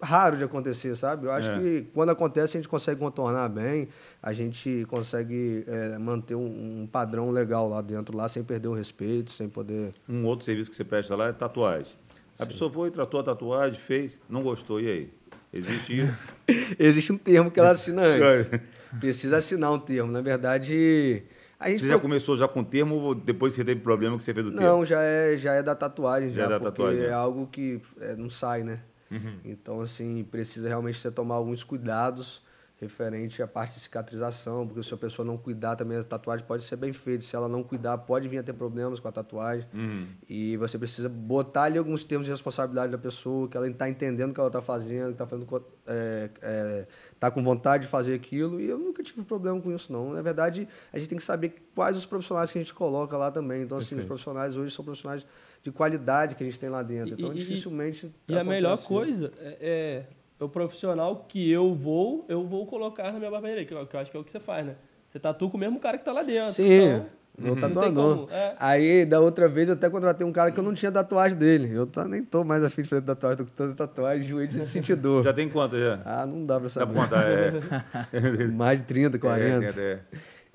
raro 0.00 0.36
de 0.36 0.44
acontecer, 0.44 0.94
sabe? 0.96 1.26
Eu 1.26 1.32
acho 1.32 1.50
É. 1.50 1.58
que 1.58 1.86
quando 1.92 2.10
acontece 2.10 2.56
a 2.56 2.60
gente 2.60 2.68
consegue 2.68 3.00
contornar 3.00 3.48
bem, 3.48 3.88
a 4.22 4.32
gente 4.32 4.86
consegue 4.88 5.64
é, 5.66 5.98
manter 5.98 6.34
um, 6.36 6.82
um 6.82 6.86
padrão 6.86 7.30
legal 7.30 7.68
lá 7.68 7.80
dentro, 7.82 8.16
lá 8.16 8.28
sem 8.28 8.44
perder 8.44 8.68
o 8.68 8.72
respeito, 8.74 9.30
sem 9.30 9.48
poder 9.48 9.92
Um 10.08 10.24
outro 10.24 10.44
serviço 10.44 10.70
que 10.70 10.76
você 10.76 10.84
presta 10.84 11.16
lá 11.16 11.28
é 11.28 11.32
tatuagem. 11.32 11.92
A 12.38 12.46
pessoa 12.46 12.70
foi, 12.70 12.90
tratou 12.92 13.18
a 13.18 13.22
tatuagem, 13.24 13.78
fez, 13.80 14.16
não 14.28 14.42
gostou, 14.42 14.80
e 14.80 14.86
aí? 14.88 15.10
Existe 15.52 16.00
isso? 16.02 16.18
Existe 16.78 17.12
um 17.12 17.18
termo 17.18 17.50
que 17.50 17.58
ela 17.58 17.70
assina 17.70 18.02
antes. 18.06 18.60
Precisa 19.00 19.38
assinar 19.38 19.72
um 19.72 19.78
termo. 19.78 20.12
Na 20.12 20.20
verdade, 20.20 21.22
Você 21.60 21.88
já 21.88 21.98
começou 21.98 22.36
já 22.36 22.46
com 22.46 22.60
o 22.60 22.64
termo 22.64 22.94
ou 22.96 23.14
depois 23.14 23.54
você 23.54 23.64
teve 23.64 23.80
problema 23.80 24.16
que 24.16 24.22
você 24.22 24.32
fez 24.32 24.46
o 24.46 24.50
termo? 24.52 24.64
não, 24.64 24.84
já 24.84 25.00
é 25.02 25.36
já 25.36 25.54
é 25.54 25.62
da 25.62 25.74
tatuagem 25.74 26.30
Já 26.30 26.42
já, 26.42 26.44
é 26.44 26.48
da 26.50 26.58
porque 26.60 26.70
tatuagem, 26.76 27.00
né? 27.00 27.08
é 27.08 27.12
algo 27.12 27.46
que 27.48 27.80
é, 28.00 28.14
não 28.14 28.30
sai, 28.30 28.62
né? 28.62 28.78
Uhum. 29.10 29.40
Então 29.44 29.80
assim 29.80 30.24
precisa 30.24 30.68
realmente 30.68 30.98
você 30.98 31.10
tomar 31.10 31.36
alguns 31.36 31.64
cuidados 31.64 32.42
referente 32.80 33.42
à 33.42 33.46
parte 33.48 33.74
de 33.74 33.80
cicatrização, 33.80 34.66
porque 34.66 34.82
se 34.84 34.94
a 34.94 34.96
pessoa 34.96 35.26
não 35.26 35.36
cuidar 35.36 35.74
também 35.74 35.98
a 35.98 36.02
tatuagem 36.04 36.46
pode 36.46 36.62
ser 36.62 36.76
bem 36.76 36.92
feita. 36.92 37.24
Se 37.24 37.34
ela 37.34 37.48
não 37.48 37.62
cuidar, 37.62 37.98
pode 37.98 38.28
vir 38.28 38.38
a 38.38 38.42
ter 38.42 38.52
problemas 38.52 39.00
com 39.00 39.08
a 39.08 39.12
tatuagem. 39.12 39.66
Uhum. 39.74 40.06
E 40.28 40.56
você 40.56 40.78
precisa 40.78 41.08
botar 41.08 41.64
ali 41.64 41.76
alguns 41.76 42.04
termos 42.04 42.24
de 42.26 42.30
responsabilidade 42.30 42.92
da 42.92 42.98
pessoa, 42.98 43.48
que 43.48 43.56
ela 43.56 43.68
está 43.68 43.88
entendendo 43.88 44.30
o 44.30 44.34
que 44.34 44.38
ela 44.40 44.48
está 44.48 44.62
fazendo, 44.62 45.06
que 45.08 45.12
está 45.12 45.26
fazendo, 45.26 45.64
é, 45.86 46.30
é, 46.40 46.86
tá 47.18 47.30
com 47.32 47.42
vontade 47.42 47.84
de 47.84 47.90
fazer 47.90 48.14
aquilo. 48.14 48.60
E 48.60 48.68
eu 48.68 48.78
nunca 48.78 49.02
tive 49.02 49.22
problema 49.22 49.60
com 49.60 49.74
isso, 49.74 49.92
não. 49.92 50.12
Na 50.12 50.22
verdade, 50.22 50.68
a 50.92 50.98
gente 50.98 51.08
tem 51.08 51.18
que 51.18 51.24
saber 51.24 51.54
quais 51.74 51.96
os 51.96 52.06
profissionais 52.06 52.52
que 52.52 52.58
a 52.58 52.62
gente 52.62 52.72
coloca 52.74 53.16
lá 53.16 53.30
também. 53.32 53.62
Então, 53.62 53.76
assim, 53.78 53.86
os 53.86 53.88
Perfeito. 53.90 54.06
profissionais 54.08 54.56
hoje 54.56 54.72
são 54.72 54.84
profissionais 54.84 55.26
de 55.64 55.72
qualidade 55.72 56.36
que 56.36 56.44
a 56.44 56.46
gente 56.46 56.58
tem 56.60 56.68
lá 56.68 56.84
dentro. 56.84 57.10
E- 57.10 57.12
Então, 57.14 57.32
e- 57.32 57.38
dificilmente. 57.38 58.14
E 58.28 58.38
a 58.38 58.44
melhor 58.44 58.78
coisa 58.84 59.32
é, 59.40 59.56
é 59.60 60.04
o 60.40 60.48
profissional 60.48 61.24
que 61.28 61.50
eu 61.50 61.74
vou, 61.74 62.24
eu 62.28 62.44
vou 62.46 62.66
colocar 62.66 63.12
na 63.12 63.18
minha 63.18 63.30
barbearia, 63.30 63.64
que 63.64 63.72
eu, 63.74 63.86
que 63.86 63.96
eu 63.96 64.00
acho 64.00 64.10
que 64.10 64.16
é 64.16 64.20
o 64.20 64.24
que 64.24 64.30
você 64.32 64.40
faz, 64.40 64.64
né? 64.66 64.74
Você 65.10 65.18
tatua 65.18 65.48
com 65.50 65.56
o 65.56 65.60
mesmo 65.60 65.78
cara 65.80 65.96
que 65.98 66.04
tá 66.04 66.12
lá 66.12 66.22
dentro. 66.22 66.52
Sim. 66.52 66.64
Então, 66.82 67.06
Meu 67.38 67.54
Não 67.54 67.60
tem 67.62 67.70
tatuador. 67.72 68.16
como, 68.26 68.30
é. 68.32 68.56
Aí, 68.58 69.06
da 69.06 69.20
outra 69.20 69.48
vez, 69.48 69.68
eu 69.68 69.74
até 69.74 69.88
contratei 69.88 70.26
um 70.26 70.32
cara 70.32 70.50
que 70.50 70.58
eu 70.58 70.64
não 70.64 70.74
tinha 70.74 70.90
tatuagem 70.90 71.38
dele. 71.38 71.70
Eu 71.72 71.86
tá, 71.86 72.04
nem 72.06 72.22
tô 72.22 72.42
mais 72.44 72.64
afim 72.64 72.82
de 72.82 72.88
fazer 72.88 73.02
tatuagem, 73.02 73.38
tô 73.38 73.44
com 73.44 73.50
tanta 73.56 73.74
tatuagem, 73.74 74.26
joelho 74.26 74.50
sem 74.50 74.64
sentir 74.64 74.96
dor. 74.96 75.22
Já 75.24 75.32
tem 75.32 75.48
quanto 75.48 75.78
já? 75.78 76.00
Ah, 76.04 76.26
não 76.26 76.44
dá 76.44 76.54
pra 76.56 76.64
Dá 76.64 76.68
saber. 76.68 76.92
pra 76.92 77.02
contar? 77.04 77.24
É. 77.30 78.46
Mais 78.52 78.78
de 78.80 78.86
30, 78.86 79.18
40. 79.18 79.64
É, 79.64 79.68
é, 79.68 79.92
é. 79.92 80.00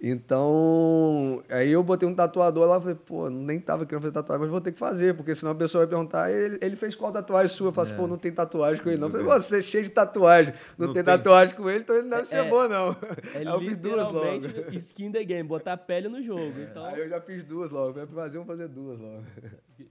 Então, 0.06 1.41
aí 1.49 1.72
eu 1.72 1.82
botei 1.84 2.08
um 2.08 2.14
tatuador 2.14 2.68
lá, 2.68 2.80
falei, 2.80 2.95
pô, 2.95 3.30
nem 3.30 3.60
tava 3.60 3.86
querendo 3.86 4.01
fazer 4.01 4.14
tatuagem, 4.14 4.41
mas 4.41 4.51
vou 4.51 4.60
ter 4.62 4.72
que 4.72 4.78
fazer, 4.80 5.16
porque 5.16 5.34
senão 5.34 5.54
a 5.54 5.56
pessoa 5.56 5.86
vai 5.86 5.89
perguntar, 5.89 6.30
ele, 6.32 6.58
ele 6.62 6.76
fez 6.76 6.95
qual 6.95 7.12
tatuagem 7.12 7.47
sua? 7.56 7.70
Eu 7.70 7.74
falo 7.74 7.88
assim, 7.88 7.95
pô, 7.95 8.08
não 8.08 8.18
tem 8.18 8.32
tatuagem 8.32 8.84
com 8.84 8.89
ele 8.89 8.97
não. 8.97 9.08
Eu 9.08 9.12
falei, 9.12 9.26
você 9.28 9.60
é 9.60 9.62
cheio 9.62 9.84
de 9.84 9.89
tatuagem, 9.91 10.54
não, 10.78 10.88
Não 10.88 10.93
tem, 10.93 11.04
tem. 11.04 11.14
tatuagem 11.14 11.56
com 11.56 11.70
ele, 11.70 11.80
então 11.80 11.95
ele 11.95 12.04
não 12.04 12.18
deve 12.18 12.26
ser 12.28 12.38
É- 12.38 12.49
bom, 12.49 12.68
não. 12.68 12.89
É 13.34 13.38
aí 13.39 13.45
eu 13.45 13.60
fiz 13.62 13.78
duas 13.78 14.08
logo. 14.10 14.45
skin 14.78 15.12
the 15.12 15.24
game, 15.24 15.47
botar 15.47 15.78
pele 15.78 16.08
no 16.10 16.22
jogo. 16.22 16.60
Então, 16.60 16.86
Aí 16.86 16.99
eu 16.99 17.10
já 17.10 17.22
fiz 17.22 17.43
duas 17.43 17.70
logo, 17.70 17.93
vai 17.93 18.06
fazer 18.06 18.39
um, 18.39 18.45
fazer 18.45 18.68
duas 18.68 18.99
logo. 18.99 19.24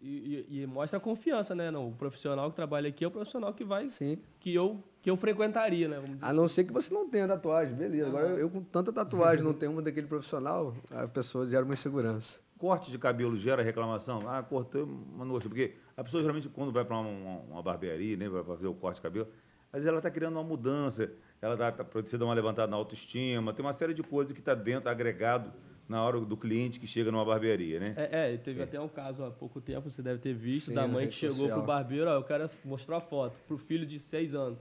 e, 0.01 0.47
e- 0.51 0.63
e 0.63 0.67
mostra 0.67 0.99
a 0.99 1.01
confiança, 1.01 1.55
né? 1.55 1.71
Não, 1.71 1.89
o 1.89 1.93
profissional 1.93 2.51
que 2.51 2.57
trabalha 2.57 2.89
aqui 2.89 3.05
é 3.05 3.09
o 3.09 3.11
profissional 3.11 3.55
que 3.55 3.65
vai, 3.65 3.89
Sim. 3.89 4.19
que 4.41 4.55
eu, 4.55 4.83
que 5.03 5.11
eu 5.11 5.17
frequentaria, 5.17 5.89
né? 5.89 6.01
A 6.23 6.33
não 6.33 6.47
ser 6.47 6.63
que 6.65 6.73
você 6.73 6.95
não 6.95 7.09
tenha 7.09 7.27
tatuagem, 7.27 7.75
beleza. 7.75 8.07
Agora 8.07 8.29
eu, 8.29 8.39
eu 8.39 8.51
com 8.51 8.63
tanta 8.63 8.93
tatuagem 8.93 9.45
não 9.45 9.53
tenho 9.53 9.73
uma 9.73 9.83
daquele 9.83 10.07
profissional, 10.07 10.75
a 10.91 11.09
pessoa 11.09 11.45
gera 11.51 11.65
uma 11.65 11.75
insegurança. 11.75 12.41
Corte 12.57 12.93
de 12.93 12.99
cabelo 12.99 13.37
gera 13.37 13.61
reclamação? 13.61 14.23
Ah, 14.29 14.41
cortou 14.41 14.85
uma 14.85 15.25
noite. 15.25 15.49
Porque 15.49 15.75
a 15.97 16.05
pessoa 16.05 16.23
geralmente, 16.23 16.49
quando 16.49 16.71
vai 16.71 16.85
para 16.85 16.97
uma, 16.97 17.41
uma 17.41 17.63
barbearia, 17.63 18.17
né, 18.17 18.29
vai 18.29 18.45
fazer 18.45 18.69
o 18.69 18.75
corte 18.75 18.97
de 18.97 19.03
cabelo, 19.03 19.27
às 19.73 19.79
vezes 19.79 19.89
ela 19.89 19.99
está 19.99 20.11
criando 20.11 20.35
uma 20.35 20.45
mudança, 20.45 21.11
ela 21.41 21.55
está 21.55 21.73
tá, 21.73 21.85
precisa 21.85 22.19
dar 22.19 22.27
uma 22.27 22.35
levantada 22.35 22.71
na 22.71 22.77
autoestima, 22.77 23.53
tem 23.53 23.65
uma 23.65 23.73
série 23.73 23.95
de 23.95 24.05
coisas 24.05 24.33
que 24.33 24.39
está 24.39 24.55
dentro, 24.55 24.89
agregado 24.89 25.53
na 25.89 26.01
hora 26.05 26.21
do 26.21 26.37
cliente 26.37 26.79
que 26.79 26.87
chega 26.87 27.11
numa 27.11 27.25
barbearia, 27.25 27.81
né? 27.81 27.95
É, 27.97 28.35
é, 28.35 28.37
teve 28.37 28.63
até 28.63 28.81
um 28.81 28.89
caso 28.89 29.25
há 29.25 29.31
pouco 29.33 29.61
tempo, 29.61 29.91
você 29.91 30.01
deve 30.01 30.21
ter 30.21 30.33
visto, 30.33 30.67
Sim, 30.67 30.75
da 30.75 30.87
mãe 30.87 31.09
que 31.09 31.15
chegou 31.15 31.37
social. 31.39 31.59
pro 31.59 31.67
barbeiro, 31.67 32.09
ó, 32.09 32.21
o 32.21 32.25
cara 32.25 32.47
mostrou 32.65 32.97
a 32.97 33.01
foto 33.01 33.37
pro 33.49 33.59
filho 33.59 33.85
de 33.85 33.99
seis 33.99 34.35
anos. 34.35 34.59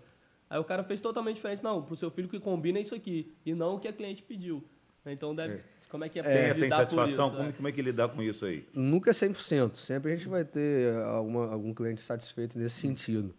Aí 0.51 0.59
o 0.59 0.65
cara 0.65 0.83
fez 0.83 0.99
totalmente 0.99 1.37
diferente. 1.37 1.63
Não, 1.63 1.81
pro 1.81 1.95
seu 1.95 2.11
filho 2.11 2.27
que 2.27 2.37
combina 2.37 2.77
é 2.77 2.81
isso 2.81 2.93
aqui. 2.93 3.33
E 3.45 3.53
não 3.55 3.75
o 3.75 3.79
que 3.79 3.87
a 3.87 3.93
cliente 3.93 4.21
pediu. 4.21 4.61
Então 5.05 5.33
deve. 5.33 5.61
Como 5.89 6.03
é 6.03 6.09
que 6.09 6.19
é, 6.19 6.23
Tem 6.23 6.33
essa 6.33 6.65
insatisfação? 6.65 7.27
isso, 7.27 7.37
como, 7.37 7.49
é. 7.49 7.51
como 7.53 7.67
é 7.69 7.71
que 7.71 7.81
lidar 7.81 8.09
com 8.09 8.21
isso 8.21 8.45
aí? 8.45 8.67
Nunca 8.73 9.11
é 9.11 9.13
100%. 9.13 9.75
Sempre 9.75 10.11
a 10.11 10.15
gente 10.15 10.27
vai 10.27 10.43
ter 10.43 10.93
alguma, 11.05 11.49
algum 11.49 11.73
cliente 11.73 12.01
satisfeito 12.01 12.59
nesse 12.59 12.81
sentido. 12.81 13.33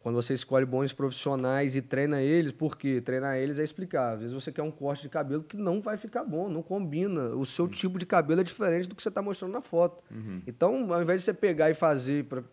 Quando 0.00 0.16
você 0.16 0.34
escolhe 0.34 0.66
bons 0.66 0.92
profissionais 0.92 1.74
e 1.76 1.80
treina 1.80 2.20
eles, 2.20 2.52
por 2.52 2.76
quê? 2.76 3.00
Treinar 3.00 3.38
eles 3.38 3.58
é 3.58 3.64
explicar. 3.64 4.12
Às 4.12 4.20
vezes 4.20 4.34
você 4.34 4.52
quer 4.52 4.62
um 4.62 4.70
corte 4.70 5.02
de 5.04 5.08
cabelo 5.08 5.42
que 5.42 5.56
não 5.56 5.80
vai 5.80 5.96
ficar 5.96 6.24
bom, 6.24 6.46
não 6.46 6.62
combina. 6.62 7.28
O 7.30 7.46
seu 7.46 7.66
tipo 7.66 7.98
de 7.98 8.04
cabelo 8.04 8.42
é 8.42 8.44
diferente 8.44 8.86
do 8.86 8.94
que 8.94 9.02
você 9.02 9.08
está 9.08 9.22
mostrando 9.22 9.52
na 9.52 9.62
foto. 9.62 10.04
Então, 10.46 10.92
ao 10.92 11.00
invés 11.00 11.22
de 11.22 11.24
você 11.24 11.32
pegar 11.32 11.70
e 11.70 11.74
fazer 11.74 12.24
para 12.24 12.44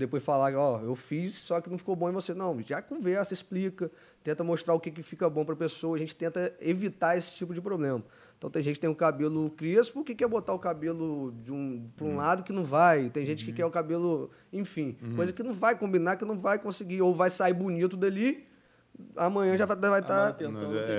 depois 0.00 0.22
falar, 0.22 0.54
ó, 0.56 0.80
eu 0.80 0.96
fiz, 0.96 1.34
só 1.34 1.60
que 1.60 1.70
não 1.70 1.78
ficou 1.78 1.94
bom 1.94 2.08
em 2.08 2.12
você. 2.12 2.34
Não, 2.34 2.60
já 2.60 2.80
conversa, 2.82 3.32
explica, 3.34 3.90
tenta 4.24 4.42
mostrar 4.42 4.74
o 4.74 4.80
que, 4.80 4.90
que 4.90 5.02
fica 5.02 5.28
bom 5.28 5.44
para 5.44 5.54
a 5.54 5.56
pessoa. 5.56 5.96
A 5.96 5.98
gente 5.98 6.16
tenta 6.16 6.52
evitar 6.60 7.16
esse 7.16 7.30
tipo 7.32 7.54
de 7.54 7.60
problema. 7.60 8.02
Então 8.38 8.48
tem 8.48 8.62
gente 8.62 8.76
que 8.76 8.80
tem 8.80 8.88
o 8.88 8.94
cabelo 8.94 9.50
crespo 9.50 10.02
que 10.02 10.14
quer 10.14 10.26
botar 10.26 10.54
o 10.54 10.58
cabelo 10.58 11.32
de 11.44 11.52
um 11.52 11.86
para 11.94 12.06
um 12.06 12.16
lado 12.16 12.42
que 12.42 12.52
não 12.52 12.64
vai. 12.64 13.10
Tem 13.10 13.26
gente 13.26 13.44
que 13.44 13.52
quer 13.52 13.66
o 13.66 13.70
cabelo, 13.70 14.30
enfim, 14.50 14.96
coisa 15.14 15.30
que 15.30 15.42
não 15.42 15.52
vai 15.52 15.76
combinar, 15.78 16.16
que 16.16 16.24
não 16.24 16.38
vai 16.38 16.58
conseguir 16.58 17.02
ou 17.02 17.14
vai 17.14 17.28
sair 17.28 17.52
bonito 17.52 17.98
dali, 17.98 18.48
amanhã 19.14 19.58
já 19.58 19.66
vai 19.66 19.76
vai 19.76 20.00
estar 20.00 20.32
tem 20.32 20.50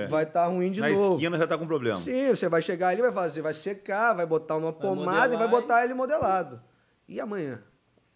vai 0.08 0.22
estar 0.22 0.46
ruim 0.46 0.70
de 0.70 0.80
na 0.80 0.88
novo. 0.90 1.14
esquina 1.16 1.36
já 1.36 1.44
está 1.44 1.58
com 1.58 1.66
problema. 1.66 1.96
Sim, 1.96 2.28
você 2.28 2.48
vai 2.48 2.62
chegar 2.62 2.88
ali, 2.88 3.02
vai 3.02 3.12
fazer, 3.12 3.42
vai 3.42 3.54
secar, 3.54 4.14
vai 4.14 4.24
botar 4.24 4.56
uma 4.56 4.72
pomada 4.72 5.34
e 5.34 5.36
vai 5.36 5.48
botar 5.48 5.84
ele 5.84 5.94
modelado. 5.94 6.62
E 7.08 7.20
amanhã? 7.20 7.60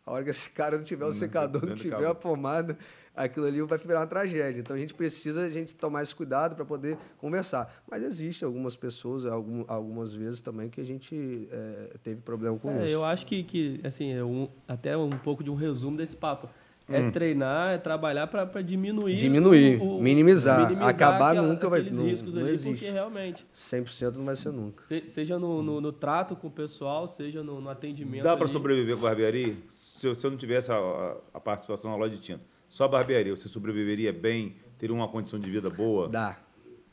A 0.06 0.12
hora 0.12 0.22
que 0.22 0.30
esse 0.30 0.48
cara 0.48 0.78
não 0.78 0.84
tiver 0.84 1.04
o 1.04 1.12
secador, 1.12 1.66
não 1.66 1.74
tiver 1.74 2.06
a 2.06 2.14
pomada, 2.14 2.78
aquilo 3.14 3.44
ali 3.44 3.60
vai 3.62 3.76
virar 3.76 4.00
uma 4.02 4.06
tragédia. 4.06 4.60
Então 4.60 4.76
a 4.76 4.78
gente 4.78 4.94
precisa 4.94 5.42
a 5.42 5.50
gente 5.50 5.74
tomar 5.74 6.04
esse 6.04 6.14
cuidado 6.14 6.54
para 6.54 6.64
poder 6.64 6.96
conversar. 7.18 7.82
Mas 7.90 8.04
existe 8.04 8.44
algumas 8.44 8.76
pessoas, 8.76 9.26
algum- 9.26 9.64
algumas 9.66 10.14
vezes 10.14 10.40
também 10.40 10.70
que 10.70 10.80
a 10.80 10.84
gente 10.84 11.48
eh, 11.50 11.96
teve 12.04 12.20
problema 12.20 12.56
com 12.56 12.70
É, 12.70 12.84
isso. 12.84 12.94
eu 12.94 13.04
acho 13.04 13.26
que, 13.26 13.42
que 13.42 13.80
assim, 13.82 14.12
é 14.12 14.22
um, 14.22 14.48
até 14.68 14.96
um 14.96 15.10
pouco 15.10 15.42
de 15.42 15.50
um 15.50 15.56
resumo 15.56 15.96
desse 15.96 16.14
papo. 16.16 16.48
É 16.88 17.00
Hum. 17.00 17.10
treinar, 17.10 17.74
é 17.74 17.78
trabalhar 17.78 18.28
para 18.28 18.62
diminuir. 18.62 19.16
Diminuir, 19.16 19.80
minimizar. 20.00 20.70
Acabar 20.84 21.30
aquela- 21.32 21.48
nunca 21.48 21.68
vai- 21.68 21.82
não- 21.90 22.04
riscos 22.04 22.32
não 22.34 22.42
ali, 22.42 22.50
existe. 22.52 22.70
porque 22.70 22.90
realmente, 22.90 23.44
100% 23.52 24.16
não 24.18 24.24
vai 24.24 24.36
ser 24.36 24.52
nunca. 24.52 24.84
se- 24.84 25.02
seja 25.08 25.36
no, 25.36 25.64
no, 25.64 25.80
no 25.80 25.90
trato 25.92 26.36
com 26.36 26.46
o 26.46 26.50
pessoal, 26.50 27.08
seja 27.08 27.42
no, 27.42 27.60
no 27.60 27.68
atendimento. 27.68 28.22
Dá 28.22 28.36
para 28.36 28.46
sobreviver 28.46 28.94
com 28.94 29.02
barbearia? 29.02 29.56
Se 29.68 30.06
eu, 30.06 30.14
se 30.14 30.24
eu 30.24 30.30
não 30.30 30.38
tivesse 30.38 30.70
a, 30.70 30.76
a- 30.76 31.16
a 31.34 31.40
participação 31.40 31.90
na 31.90 31.96
loja 31.96 32.14
de 32.14 32.20
tinta, 32.20 32.40
só 32.68 32.84
a 32.84 32.88
barbearia, 32.88 33.34
você 33.34 33.48
sobreviveria 33.48 34.12
bem? 34.12 34.54
Teria 34.78 34.94
uma 34.94 35.08
condição 35.08 35.40
de 35.40 35.50
vida 35.50 35.68
boa? 35.68 36.08
Dá. 36.08 36.36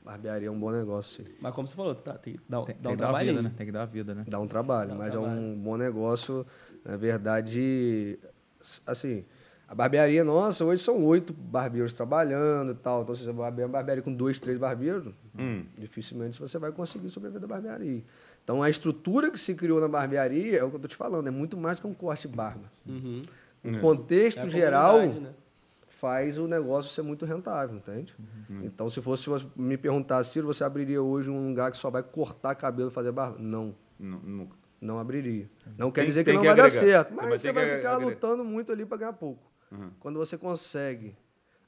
Barbearia 0.03 0.47
é 0.47 0.51
um 0.51 0.59
bom 0.59 0.71
negócio, 0.71 1.23
sim. 1.23 1.31
Mas 1.39 1.53
como 1.53 1.67
você 1.67 1.75
falou, 1.75 1.93
tá, 1.93 2.13
tem 2.17 2.33
que 2.33 2.39
dar, 2.49 2.61
um- 2.61 2.65
Tem, 2.65 2.75
tem 2.75 2.91
um 2.91 2.97
trabalhinho. 2.97 3.35
vida, 3.35 3.47
né? 3.47 3.53
Tem 3.55 3.65
que 3.67 3.71
dar 3.71 3.83
a 3.83 3.85
vida, 3.85 4.15
né? 4.15 4.25
Dá 4.27 4.39
um 4.39 4.47
trabalho, 4.47 4.89
Dá 4.89 4.95
um 4.95 4.97
mas 4.97 5.09
é 5.09 5.11
trabalho. 5.19 5.39
um 5.39 5.55
bom 5.55 5.77
negócio. 5.77 6.45
Na 6.83 6.97
verdade, 6.97 8.17
assim, 8.87 9.23
a 9.73 9.75
barbearia 9.75 10.23
nossa, 10.23 10.63
hoje 10.63 10.83
são 10.83 11.03
oito 11.03 11.33
barbeiros 11.33 11.91
trabalhando 11.93 12.73
e 12.73 12.75
tal. 12.75 13.01
Então, 13.01 13.15
se 13.15 13.23
você 13.25 13.31
vai 13.31 13.47
abrir 13.47 13.63
uma 13.63 13.69
barbearia 13.69 14.03
com 14.03 14.13
dois, 14.13 14.39
três 14.39 14.59
barbeiros, 14.59 15.11
Hum. 15.35 15.63
dificilmente 15.75 16.39
você 16.39 16.59
vai 16.59 16.71
conseguir 16.71 17.09
sobreviver 17.09 17.41
da 17.41 17.47
barbearia. 17.47 18.03
Então, 18.43 18.61
a 18.61 18.69
estrutura 18.69 19.31
que 19.31 19.39
se 19.39 19.55
criou 19.55 19.81
na 19.81 19.87
barbearia 19.87 20.59
é 20.59 20.63
o 20.63 20.69
que 20.69 20.75
eu 20.75 20.79
tô 20.79 20.87
te 20.87 20.95
falando, 20.95 21.27
é 21.27 21.31
muito 21.31 21.57
mais 21.57 21.79
que 21.79 21.87
um 21.87 21.93
corte 21.93 22.27
de 22.27 22.35
barba. 22.35 22.71
Uhum. 22.87 23.23
O 23.63 23.69
É. 23.69 23.79
contexto 23.79 24.45
É 24.45 24.49
geral 24.49 24.99
né? 25.07 25.31
faz 25.87 26.37
o 26.37 26.47
negócio 26.47 26.91
ser 26.91 27.01
muito 27.01 27.25
rentável, 27.25 27.75
entende? 27.77 28.13
Então, 28.61 28.87
se 28.89 29.01
fosse 29.01 29.27
você 29.27 29.45
me 29.55 29.75
perguntar, 29.75 30.23
Ciro, 30.23 30.45
você 30.45 30.63
abriria 30.63 31.01
hoje 31.01 31.31
um 31.31 31.47
lugar 31.47 31.71
que 31.71 31.77
só 31.77 31.89
vai 31.89 32.03
cortar 32.03 32.53
cabelo 32.53 32.89
e 32.89 32.93
fazer 32.93 33.11
barba? 33.11 33.37
Não. 33.39 33.73
Nu- 33.99 34.21
Nunca. 34.23 34.55
Não 34.79 34.99
abriria. 34.99 35.49
Não 35.77 35.89
quer 35.89 36.01
Tem- 36.01 36.09
dizer 36.09 36.23
que 36.25 36.33
não 36.33 36.41
que 36.41 36.47
vai 36.47 36.57
dar 36.57 36.65
agregar. 36.65 36.85
certo, 36.85 37.07
Tem- 37.07 37.15
mas 37.17 37.29
mas 37.29 37.41
você 37.41 37.51
vai 37.53 37.63
ficar 37.77 37.93
agregar. 37.95 38.05
lutando 38.05 38.43
muito 38.43 38.69
ali 38.71 38.85
para 38.85 38.97
ganhar 38.97 39.13
pouco. 39.13 39.39
Uhum. 39.73 39.91
Quando 39.99 40.19
você 40.19 40.37
consegue 40.37 41.15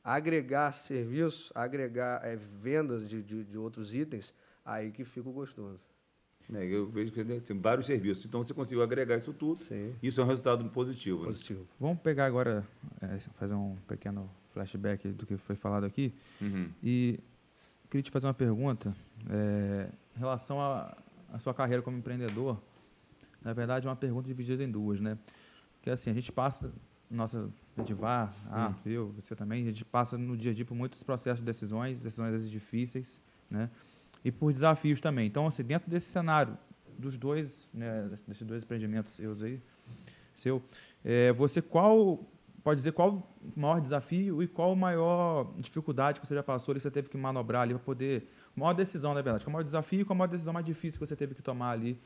agregar 0.04 0.72
serviço, 0.72 1.52
agregar 1.56 2.22
eh, 2.24 2.36
vendas 2.36 3.08
de, 3.08 3.24
de, 3.24 3.44
de 3.44 3.58
outros 3.58 3.94
itens, 3.94 4.34
aí 4.64 4.92
que 4.92 5.04
fica 5.04 5.28
o 5.28 5.34
gostoso. 5.34 5.80
É, 6.54 6.64
eu 6.64 6.88
vejo 6.88 7.12
que 7.12 7.24
tem 7.24 7.60
vários 7.60 7.88
serviços. 7.88 8.24
Então, 8.26 8.44
você 8.44 8.54
conseguiu 8.54 8.84
agregar 8.84 9.16
isso 9.16 9.34
tudo. 9.34 9.58
Sim. 9.62 9.96
Isso 10.04 10.22
é 10.22 10.24
um 10.24 10.28
resultado 10.28 10.64
positivo. 10.70 11.22
né? 11.22 11.26
Positivo. 11.26 11.68
Vamos 11.80 12.00
pegar 12.04 12.28
agora, 12.28 12.64
é, 13.02 13.18
fazer 13.34 13.56
um 13.56 13.76
pequeno 13.88 14.30
flashback 14.54 15.08
do 15.10 15.26
que 15.26 15.38
foi 15.38 15.56
falado 15.56 15.86
aqui. 15.86 16.14
Uhum. 16.40 16.70
E 16.84 17.20
queria 17.90 18.04
te 18.04 18.12
fazer 18.12 18.28
uma 18.28 18.34
pergunta 18.36 18.96
é, 19.28 19.90
em 20.16 20.20
relação 20.20 20.62
à 20.62 20.96
à 21.36 21.40
sua 21.40 21.54
carreira 21.54 21.82
como 21.82 21.98
empreendedor. 21.98 22.58
Na 23.42 23.52
verdade, 23.52 23.86
é 23.86 23.90
uma 23.90 23.96
pergunta 23.96 24.28
dividida 24.28 24.64
em 24.64 24.72
duas, 24.72 25.02
né? 25.02 25.18
Porque 25.76 25.90
assim, 25.90 26.10
a 26.10 26.14
gente 26.14 26.32
passa, 26.32 26.72
nossa 27.12 27.50
Edivar, 27.78 28.34
Arthur, 28.50 28.90
eu, 28.90 29.12
você 29.12 29.36
também, 29.36 29.64
a 29.64 29.66
gente 29.66 29.84
passa 29.84 30.18
no 30.18 30.38
dia 30.38 30.52
a 30.52 30.56
dia 30.56 30.64
por 30.64 30.76
muitos 30.76 31.04
processos 31.04 31.40
de 31.40 31.46
decisões, 31.46 32.00
decisões 32.00 32.28
às 32.28 32.34
vezes 32.34 32.50
difíceis, 32.50 33.20
né? 33.50 33.70
E 34.24 34.32
por 34.32 34.52
desafios 34.52 35.02
também. 35.02 35.28
Então, 35.28 35.46
assim, 35.46 35.64
dentro 35.64 35.90
desse 35.90 36.10
cenário 36.10 36.58
dos 36.98 37.18
dois, 37.18 37.68
né, 37.74 38.10
desses 38.28 38.48
dois 38.48 38.64
empreendimentos 38.64 39.14
seus 39.14 39.44
aí, 39.44 39.62
seu, 40.34 40.64
é, 41.04 41.34
você 41.34 41.62
qual 41.62 42.26
pode 42.64 42.80
dizer 42.80 42.94
qual 42.94 43.10
o 43.56 43.60
maior 43.60 43.80
desafio 43.80 44.42
e 44.42 44.48
qual 44.48 44.72
a 44.72 44.76
maior 44.76 45.54
dificuldade 45.58 46.20
que 46.20 46.26
você 46.26 46.34
já 46.34 46.42
passou 46.42 46.74
e 46.74 46.78
que 46.78 46.82
você 46.82 46.90
teve 46.90 47.10
que 47.10 47.18
manobrar 47.18 47.62
ali 47.62 47.76
para 47.76 47.84
poder 47.84 48.28
maior 48.56 48.74
decisão 48.74 49.14
na 49.14 49.22
verdade 49.22 49.44
qual 49.44 49.52
o 49.52 49.54
maior 49.54 49.64
desafio 49.64 50.02
e 50.02 50.04
qual 50.04 50.16
a 50.16 50.18
maior 50.18 50.30
decisão 50.30 50.52
mais 50.52 50.66
difícil 50.66 51.00
que 51.00 51.06
você 51.06 51.16
teve 51.16 51.36
que 51.36 51.44
tomar 51.44 51.70
ali 51.70 52.02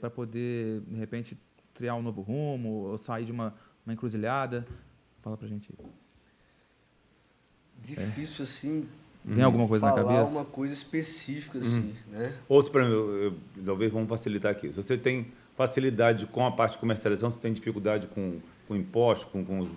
para 0.00 0.08
poder 0.08 0.80
de 0.80 0.96
repente 0.96 1.36
criar 1.74 1.94
um 1.94 2.02
novo 2.02 2.22
rumo 2.22 2.68
ou 2.68 2.96
sair 2.96 3.26
de 3.26 3.32
uma, 3.32 3.54
uma 3.84 3.92
encruzilhada 3.92 4.66
fala 5.22 5.36
pra 5.36 5.48
gente 5.48 5.72
aí. 5.78 5.86
Difícil 7.82 8.44
assim. 8.44 8.88
Tem 9.34 9.42
alguma 9.42 9.68
coisa 9.68 9.86
na 9.86 9.92
falar 9.92 10.04
cabeça? 10.04 10.32
uma 10.32 10.44
coisa 10.44 10.74
específica 10.74 11.58
assim, 11.58 11.94
né? 12.08 12.32
Ou 12.48 12.60
se, 12.60 12.68
por 12.70 12.80
exemplo, 12.82 13.10
eu- 13.12 13.34
talvez 13.64 13.92
vamos 13.92 14.08
facilitar 14.08 14.50
aqui. 14.50 14.68
Se 14.72 14.76
você 14.82 14.98
tem 14.98 15.28
facilidade 15.56 16.26
com 16.26 16.44
a 16.44 16.50
parte 16.50 16.72
de 16.72 16.78
comercialização, 16.78 17.30
você 17.30 17.38
tem 17.38 17.52
dificuldade 17.52 18.08
com, 18.08 18.40
com 18.66 18.74
imposto, 18.74 19.28
com, 19.28 19.44
com, 19.44 19.60
os- 19.60 19.68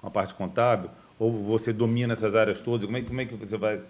com 0.00 0.06
a 0.06 0.10
parte 0.10 0.34
contábil, 0.34 0.90
ou 1.18 1.32
você 1.44 1.72
domina 1.72 2.12
essas 2.12 2.36
áreas 2.36 2.60
todas, 2.60 2.84
como 2.84 2.96
é, 2.98 3.02
como 3.02 3.20
é 3.22 3.24
que 3.24 3.34
você 3.34 3.56
vai... 3.56 3.80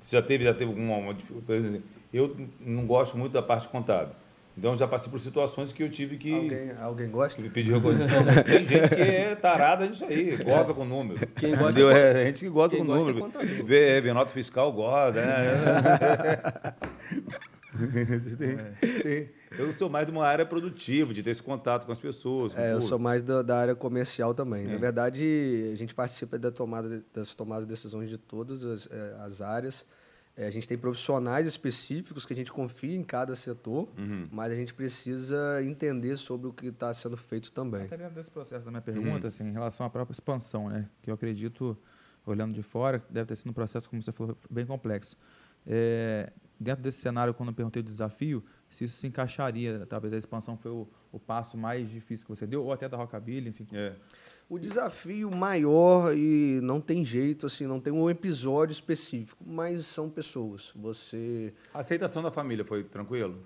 Você 0.00 0.16
já 0.16 0.22
teve, 0.22 0.44
já 0.44 0.54
teve 0.54 0.70
alguma 0.70 0.96
uma 0.96 1.12
dificuldade? 1.12 1.82
Eu 2.12 2.34
não 2.60 2.86
gosto 2.86 3.18
muito 3.18 3.32
da 3.32 3.42
parte 3.42 3.68
contábil. 3.68 4.14
Então, 4.58 4.74
já 4.76 4.88
passei 4.88 5.08
por 5.08 5.20
situações 5.20 5.70
que 5.72 5.84
eu 5.84 5.88
tive 5.88 6.16
que... 6.16 6.34
Alguém, 6.34 6.72
alguém 6.80 7.10
gosta? 7.10 7.40
que 7.40 7.48
pedir 7.48 7.72
reconhecimento. 7.74 8.42
Tem 8.44 8.66
gente 8.66 8.88
que 8.88 9.00
é 9.00 9.34
tarada 9.36 9.86
nisso 9.86 10.04
aí, 10.04 10.36
gosta 10.38 10.74
com 10.74 10.84
número. 10.84 11.24
Quem 11.36 11.50
gosta 11.50 11.70
Entendeu? 11.70 11.90
é 11.92 12.22
É 12.22 12.26
gente 12.26 12.40
que 12.40 12.48
gosta 12.50 12.76
quem 12.76 12.84
com 12.84 12.92
gosta 12.92 13.08
é 13.08 13.12
número. 13.12 13.24
contador. 13.24 13.64
Vê, 13.64 14.00
vê 14.00 14.12
nota 14.12 14.32
fiscal, 14.32 14.72
gosta. 14.72 15.20
Né? 15.20 16.74
Eu 19.56 19.72
sou 19.72 19.88
mais 19.88 20.06
de 20.06 20.12
uma 20.12 20.26
área 20.26 20.44
produtiva, 20.44 21.12
de 21.14 21.22
ter 21.22 21.30
esse 21.30 21.42
contato 21.42 21.86
com 21.86 21.92
as 21.92 21.98
pessoas. 21.98 22.52
com 22.52 22.60
É, 22.60 22.72
o 22.74 22.76
eu 22.76 22.80
sou 22.80 22.98
mais 22.98 23.22
da, 23.22 23.42
da 23.42 23.58
área 23.58 23.74
comercial 23.74 24.34
também. 24.34 24.66
É. 24.66 24.72
Na 24.72 24.78
verdade, 24.78 25.70
a 25.72 25.76
gente 25.76 25.94
participa 25.94 26.38
da 26.38 26.50
tomada, 26.50 27.02
das 27.14 27.34
tomadas 27.34 27.64
de 27.64 27.70
decisões 27.70 28.10
de 28.10 28.18
todas 28.18 28.64
as, 28.64 28.88
as 29.24 29.40
áreas. 29.40 29.86
Eh, 30.38 30.46
a 30.46 30.50
gente 30.50 30.68
tem 30.68 30.78
profissionais 30.78 31.46
específicos 31.46 32.24
que 32.24 32.32
a 32.32 32.36
gente 32.36 32.52
confia 32.52 32.94
em 32.94 33.02
cada 33.02 33.34
setor, 33.34 33.88
Uhum. 33.98 34.28
mas 34.30 34.52
a 34.52 34.54
gente 34.54 34.72
precisa 34.72 35.60
entender 35.62 36.16
sobre 36.16 36.46
o 36.46 36.52
que 36.52 36.68
está 36.68 36.94
sendo 36.94 37.16
feito 37.16 37.50
também. 37.50 37.82
Até 37.82 37.96
dentro 37.96 38.14
desse 38.14 38.30
processo 38.30 38.64
da 38.64 38.70
minha 38.70 38.80
pergunta, 38.80 39.26
assim, 39.26 39.44
em 39.48 39.52
relação 39.52 39.84
à 39.84 39.90
própria 39.90 40.12
expansão, 40.14 40.68
né? 40.68 40.88
Que 41.02 41.10
eu 41.10 41.14
acredito, 41.14 41.76
olhando 42.24 42.54
de 42.54 42.62
fora, 42.62 43.02
deve 43.10 43.26
ter 43.26 43.36
sido 43.36 43.50
um 43.50 43.52
processo, 43.52 43.90
como 43.90 44.00
você 44.00 44.12
falou, 44.12 44.38
bem 44.48 44.64
complexo. 44.64 45.16
É, 45.66 46.32
dentro 46.58 46.82
desse 46.84 46.98
cenário, 47.00 47.34
quando 47.34 47.48
eu 47.50 47.54
perguntei 47.54 47.82
do 47.82 47.90
desafio, 47.90 48.44
se 48.70 48.84
isso 48.84 48.96
se 48.96 49.06
encaixaria, 49.08 49.86
talvez 49.88 50.12
a 50.14 50.18
expansão 50.18 50.56
foi 50.56 50.70
o, 50.70 50.88
o 51.10 51.18
passo 51.18 51.58
mais 51.58 51.90
difícil 51.90 52.24
que 52.26 52.30
você 52.30 52.46
deu, 52.46 52.62
ou 52.64 52.72
até 52.72 52.88
da 52.88 52.96
Rockabilly, 52.96 53.48
enfim. 53.50 53.66
É. 53.72 53.94
O 54.50 54.58
desafio 54.58 55.30
maior 55.30 56.16
e 56.16 56.58
não 56.62 56.80
tem 56.80 57.04
jeito, 57.04 57.44
assim, 57.44 57.66
não 57.66 57.78
tem 57.78 57.92
um 57.92 58.08
episódio 58.08 58.72
específico, 58.72 59.44
mas 59.46 59.84
são 59.84 60.08
pessoas. 60.08 60.72
Você 60.74 61.52
A 61.74 61.80
aceitação 61.80 62.22
da 62.22 62.30
família 62.30 62.64
foi 62.64 62.82
tranquilo? 62.82 63.36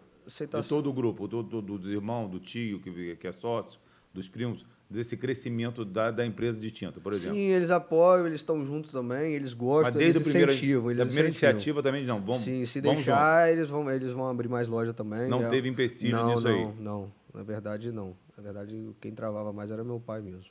tá 0.49 0.61
De 0.61 0.69
todo 0.69 0.89
o 0.89 0.93
grupo, 0.93 1.27
do, 1.27 1.43
do, 1.43 1.61
dos 1.61 1.91
irmãos, 1.91 2.29
do 2.29 2.39
tio 2.39 2.79
que, 2.79 3.17
que 3.17 3.27
é 3.27 3.33
sócio, 3.33 3.81
dos 4.15 4.29
primos, 4.29 4.65
desse 4.89 5.17
crescimento 5.17 5.85
da, 5.85 6.13
da 6.13 6.25
empresa 6.25 6.61
de 6.61 6.71
tinta, 6.71 7.01
por 7.01 7.13
exemplo. 7.13 7.35
Sim, 7.35 7.47
eles 7.47 7.73
apoiam, 7.73 8.25
eles 8.29 8.39
estão 8.39 8.65
juntos 8.65 8.93
também, 8.93 9.35
eles 9.35 9.55
gostam, 9.55 9.87
Mas 9.87 9.95
desde 9.95 10.19
eles 10.19 10.23
primeiro, 10.29 10.53
incentivam, 10.53 10.85
da 10.85 10.91
eles 10.93 11.05
primeira 11.07 11.29
incentivam. 11.31 11.51
iniciativa 11.51 11.83
também, 11.83 12.07
não, 12.07 12.21
vamos, 12.21 12.43
Sim, 12.43 12.65
se 12.65 12.81
vamos 12.81 12.99
deixar, 13.05 13.51
eles 13.51 13.69
vão, 13.69 13.91
eles 13.91 14.13
vão 14.13 14.29
abrir 14.29 14.49
mais 14.49 14.69
loja 14.69 14.93
também. 14.95 15.29
Não 15.29 15.43
É- 15.43 15.49
teve 15.49 15.69
empecilho 15.69 16.13
não, 16.17 16.35
nisso 16.37 16.47
não, 16.49 16.55
aí? 16.55 16.75
Não, 16.79 17.13
na 17.35 17.43
verdade 17.43 17.91
não. 17.91 18.15
Na 18.37 18.43
verdade, 18.43 18.95
quem 19.01 19.13
travava 19.13 19.53
mais 19.53 19.73
era 19.73 19.83
meu 19.83 19.99
pai 19.99 20.21
mesmo. 20.23 20.45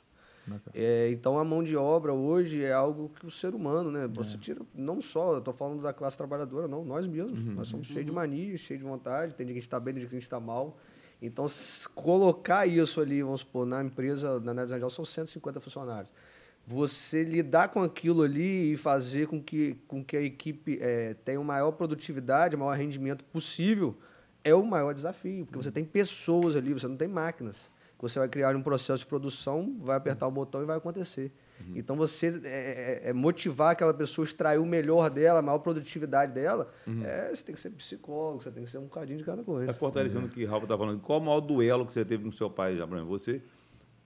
É, 0.74 1.10
então 1.10 1.38
a 1.38 1.44
mão 1.44 1.62
de 1.62 1.76
obra 1.76 2.12
hoje 2.12 2.64
é 2.64 2.72
algo 2.72 3.10
que 3.10 3.26
o 3.26 3.30
ser 3.30 3.54
humano, 3.54 3.90
né? 3.90 4.04
É. 4.04 4.08
Você 4.08 4.36
tira, 4.36 4.60
não 4.74 5.00
só, 5.00 5.34
eu 5.34 5.40
tô 5.40 5.52
falando 5.52 5.82
da 5.82 5.92
classe 5.92 6.16
trabalhadora, 6.16 6.66
não, 6.66 6.84
nós 6.84 7.06
mesmos. 7.06 7.38
Uhum. 7.38 7.54
Nós 7.54 7.68
somos 7.68 7.86
cheios 7.86 8.04
de 8.04 8.12
mania, 8.12 8.56
cheios 8.56 8.82
de 8.82 8.88
vontade, 8.88 9.34
tem 9.34 9.46
dia 9.46 9.54
que 9.54 9.58
a 9.58 9.60
gente 9.60 9.68
está 9.68 9.78
bem, 9.78 9.94
tem 9.94 10.00
dia 10.00 10.08
que 10.08 10.14
a 10.14 10.18
gente 10.18 10.26
está 10.26 10.40
mal. 10.40 10.78
Então, 11.20 11.46
colocar 11.94 12.66
isso 12.66 13.00
ali, 13.00 13.22
vamos 13.22 13.40
supor, 13.40 13.64
na 13.64 13.82
empresa, 13.82 14.40
na 14.40 14.52
Neves 14.52 14.72
Angel, 14.72 14.90
são 14.90 15.04
150 15.04 15.60
funcionários. 15.60 16.12
Você 16.66 17.22
lidar 17.22 17.68
com 17.68 17.80
aquilo 17.82 18.22
ali 18.22 18.72
e 18.72 18.76
fazer 18.76 19.28
com 19.28 19.40
que, 19.40 19.76
com 19.86 20.04
que 20.04 20.16
a 20.16 20.20
equipe 20.20 20.78
eh, 20.80 21.14
tenha 21.24 21.38
uma 21.38 21.54
maior 21.54 21.72
produtividade, 21.72 22.56
maior 22.56 22.76
rendimento 22.76 23.24
possível, 23.24 23.96
é 24.44 24.54
o 24.54 24.64
maior 24.64 24.92
desafio, 24.92 25.44
porque 25.46 25.58
você 25.58 25.70
tem 25.70 25.84
pessoas 25.84 26.56
ali, 26.56 26.72
você 26.72 26.88
não 26.88 26.96
tem 26.96 27.08
máquinas. 27.08 27.70
Você 28.02 28.18
vai 28.18 28.28
criar 28.28 28.54
um 28.54 28.62
processo 28.62 29.04
de 29.04 29.06
produção, 29.06 29.76
vai 29.78 29.96
apertar 29.96 30.26
o 30.26 30.30
botão 30.30 30.60
e 30.60 30.66
vai 30.66 30.76
acontecer. 30.76 31.32
Então, 31.76 31.94
você 31.96 32.40
é, 32.44 33.00
é- 33.04 33.10
é 33.10 33.12
motivar 33.12 33.70
aquela 33.70 33.94
pessoa, 33.94 34.24
extrair 34.24 34.58
o 34.58 34.66
melhor 34.66 35.08
dela, 35.08 35.38
a 35.38 35.42
maior 35.42 35.60
produtividade 35.60 36.32
dela, 36.32 36.68
é, 37.04 37.30
você 37.32 37.44
tem 37.44 37.54
que 37.54 37.60
ser 37.60 37.70
psicólogo, 37.70 38.42
você 38.42 38.50
tem 38.50 38.64
que 38.64 38.70
ser 38.70 38.78
um 38.78 38.82
bocadinho 38.90 39.18
de 39.18 39.24
cada 39.24 39.44
coisa. 39.44 39.70
É 39.70 39.72
fortalecendo 39.72 40.26
o 40.26 40.28
que 40.28 40.44
o 40.44 40.48
Rafa 40.48 40.64
está 40.64 40.76
falando. 40.76 41.00
Qual 41.00 41.20
o 41.20 41.24
maior 41.24 41.40
duelo 41.40 41.86
que 41.86 41.92
você 41.92 42.04
teve 42.04 42.24
com 42.24 42.32
seu 42.32 42.50
pai 42.50 42.72
exemplo? 42.72 43.06
Você 43.06 43.40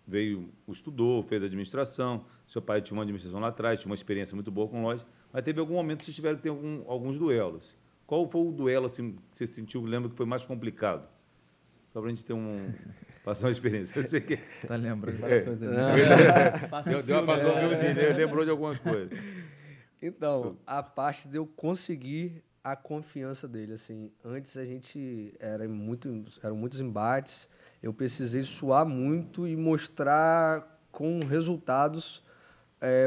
veio, 0.07 0.51
estudou, 0.68 1.22
fez 1.22 1.42
administração, 1.42 2.24
seu 2.47 2.61
pai 2.61 2.82
tinha 2.82 2.94
uma 2.97 3.03
administração 3.03 3.40
lá 3.40 3.49
atrás, 3.49 3.80
tinha 3.80 3.90
uma 3.90 3.94
experiência 3.97 4.34
muito 4.34 4.51
boa 4.51 4.68
com 4.68 4.82
loja, 4.82 5.05
mas 5.32 5.42
teve 5.42 5.59
algum 5.59 5.74
momento 5.74 6.01
que 6.01 6.05
vocês 6.05 6.14
tiveram 6.14 6.36
que 6.36 6.42
ter 6.42 6.51
algum- 6.51 6.82
alguns 6.86 7.18
duelos. 7.18 7.74
Qual 8.07 8.28
foi 8.28 8.42
o 8.42 8.53
duelo 8.53 8.84
assim, 8.86 9.12
que 9.32 9.38
você 9.38 9.47
sentiu, 9.47 9.82
lembra 9.82 10.11
que 10.11 10.14
foi 10.16 10.26
mais 10.26 10.44
complicado? 10.44 11.09
Só 11.97 12.03
para 12.03 12.11
a 12.11 12.14
gente 12.14 12.26
ter 12.26 12.34
um. 12.34 12.70
passar 13.24 13.47
uma 13.47 13.53
experiência. 13.53 14.03
Sei 14.05 14.20
que. 14.20 14.36
Tá 14.68 14.76
lembrando 14.76 15.18
várias 15.18 15.44
É. 15.44 15.47
coisas 15.47 15.66
ali. 15.66 16.68
Passa 16.68 17.03
Deu, 17.03 17.24
passou 17.24 17.55
né? 17.55 17.66
um 17.66 17.74
filmezinho, 17.74 18.16
lembrou 18.18 18.44
de 18.44 18.51
algumas 18.51 18.78
coisas. 18.78 19.18
Então, 20.03 20.59
a 20.66 20.82
parte 20.82 21.26
de 21.26 21.38
eu 21.38 21.47
conseguir 21.47 22.44
a 22.62 22.76
confiança 22.76 23.49
dele, 23.49 23.72
assim, 23.72 24.12
antes 24.22 24.59
a 24.59 24.64
gente 24.66 25.34
era 25.40 25.66
muito, 25.66 26.22
eram 26.42 26.55
muitos 26.55 26.82
embates, 26.82 27.49
eu 27.82 27.94
precisei 27.94 28.42
suar 28.42 28.84
muito 28.84 29.49
e 29.49 29.57
mostrar 29.57 30.78
com 30.92 31.20
resultados 31.20 32.22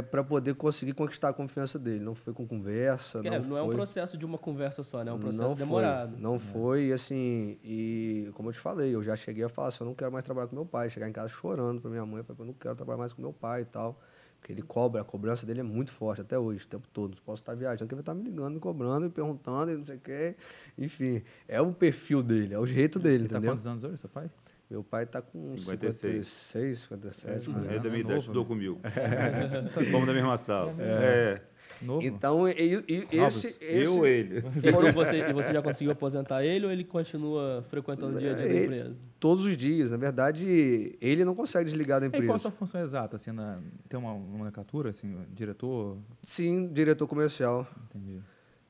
para 0.10 0.24
poder 0.24 0.56
conseguir 0.56 0.94
conquistar 0.94 1.30
a 1.30 1.34
confiança 1.34 1.78
dele. 1.78 2.04
Não 2.04 2.16
foi 2.16 2.34
com 2.34 2.46
conversa, 2.48 3.20
É, 3.24 3.40
não, 3.40 3.50
não 3.50 3.58
é 3.58 3.62
um 3.62 3.70
processo 3.70 4.18
de 4.18 4.26
uma 4.26 4.38
conversa 4.38 4.82
só, 4.82 5.04
né? 5.04 5.12
É 5.12 5.14
um 5.14 5.20
processo 5.20 5.44
não 5.50 5.56
demorado. 5.56 6.12
Foi, 6.14 6.22
não 6.22 6.40
foi, 6.40 6.92
assim, 6.92 7.58
e 7.64 8.32
como 8.34 8.50
eu 8.50 8.54
te 8.54 8.60
falei, 8.60 8.94
eu 8.94 9.04
já 9.04 9.16
cheguei 9.16 9.44
a 9.44 9.50
falar 9.50 9.68
assim, 9.68 9.84
eu 9.84 9.88
não 9.88 9.94
quero 9.94 10.12
mais 10.12 10.26
trabalhar 10.26 10.48
com 10.48 10.56
meu 10.56 10.66
pai, 10.66 10.90
chegar 10.90 11.08
em 11.08 11.14
casa 11.14 11.30
chorando 11.30 11.82
para 11.82 11.90
minha 11.92 12.06
mãe, 12.06 12.24
eu 12.28 12.46
não 12.46 12.54
quero 12.54 12.76
trabalhar 12.76 12.98
mais 12.98 13.14
com 13.14 13.22
meu 13.22 13.32
pai 13.32 13.62
e 13.62 13.66
tal, 13.66 14.00
porque 14.40 14.52
ele 14.52 14.62
cobra, 14.64 15.02
a 15.02 15.04
cobrança 15.04 15.46
dele 15.46 15.60
é 15.60 15.64
muito 15.64 15.92
forte 15.92 16.22
até 16.22 16.38
hoje, 16.40 16.66
o 16.66 16.68
tempo 16.68 16.88
todo, 16.92 17.16
posso 17.24 17.42
estar 17.42 17.54
viajando, 17.54 17.88
que 17.88 17.94
ele 17.94 18.02
vai 18.02 18.14
estar 18.14 18.16
me 18.16 18.24
ligando, 18.24 18.56
me 18.56 18.60
cobrando, 18.60 19.02
me 19.02 19.12
perguntando 19.12 19.72
e 19.72 19.78
não 19.78 19.86
sei 19.86 19.98
o 19.98 20.00
quê, 20.00 20.36
enfim, 20.78 21.22
é 21.48 21.62
o 21.62 21.72
perfil 21.74 22.24
dele, 22.24 22.54
é 22.56 22.60
o 22.60 22.66
jeito 22.66 22.98
dele, 22.98 23.24
Ele 23.24 23.28
tá 23.30 23.36
entendeu? 23.36 23.52
quantos 23.52 23.68
anos 23.68 23.84
hoje, 23.84 23.98
seu 23.98 24.10
pai? 24.10 24.30
Meu 24.70 24.84
pai 24.84 25.06
tá 25.06 25.20
com 25.22 25.58
56. 25.58 26.28
56, 26.28 26.80
57, 26.82 27.50
por 27.50 27.66
É 27.66 27.70
aí. 27.74 27.80
da 27.80 27.90
minha 27.90 27.90
novo, 27.90 27.98
idade, 28.00 28.20
estudou 28.20 28.44
né? 28.44 28.48
comigo. 28.48 28.80
Fomos 29.92 30.08
da 30.08 30.14
mesma 30.14 30.38
sala. 30.38 30.76
É. 30.80 31.42
Novo? 31.82 32.06
Então, 32.06 32.48
e, 32.48 32.84
e- 32.88 33.08
esse, 33.12 33.48
esse... 33.48 33.58
Eu 33.86 33.98
ou 33.98 34.06
ele? 34.08 34.44
E 34.62 34.92
você, 34.92 35.18
e 35.30 35.34
você 35.34 35.54
já 35.54 35.62
conseguiu 35.62 35.92
aposentar 35.94 36.44
ele 36.44 36.66
ou 36.66 36.72
ele 36.72 36.84
continua 36.84 37.64
frequentando 37.70 38.18
o 38.18 38.20
dia 38.20 38.32
a 38.32 38.34
dia 38.36 38.46
da 38.48 38.50
Ele- 38.54 38.66
empresa? 38.66 38.96
Todos 39.20 39.46
os 39.46 39.56
dias, 39.58 39.90
na 39.92 39.98
verdade, 39.98 40.96
ele 41.02 41.24
não 41.26 41.34
consegue 41.36 41.66
desligar 41.70 42.00
da 42.00 42.08
E 42.08 42.10
qual 42.10 42.22
a 42.22 42.24
empresa. 42.26 42.40
sua 42.40 42.52
função 42.52 42.82
exata? 42.82 43.16
Assim, 43.16 43.32
na, 43.32 43.60
tem 43.88 44.00
uma 44.00 44.14
nomenclatura, 44.14 44.90
assim, 44.92 45.16
diretor? 45.34 45.98
Sim, 46.22 46.68
diretor 46.72 47.08
comercial. 47.08 47.68
Entendi. 47.90 48.20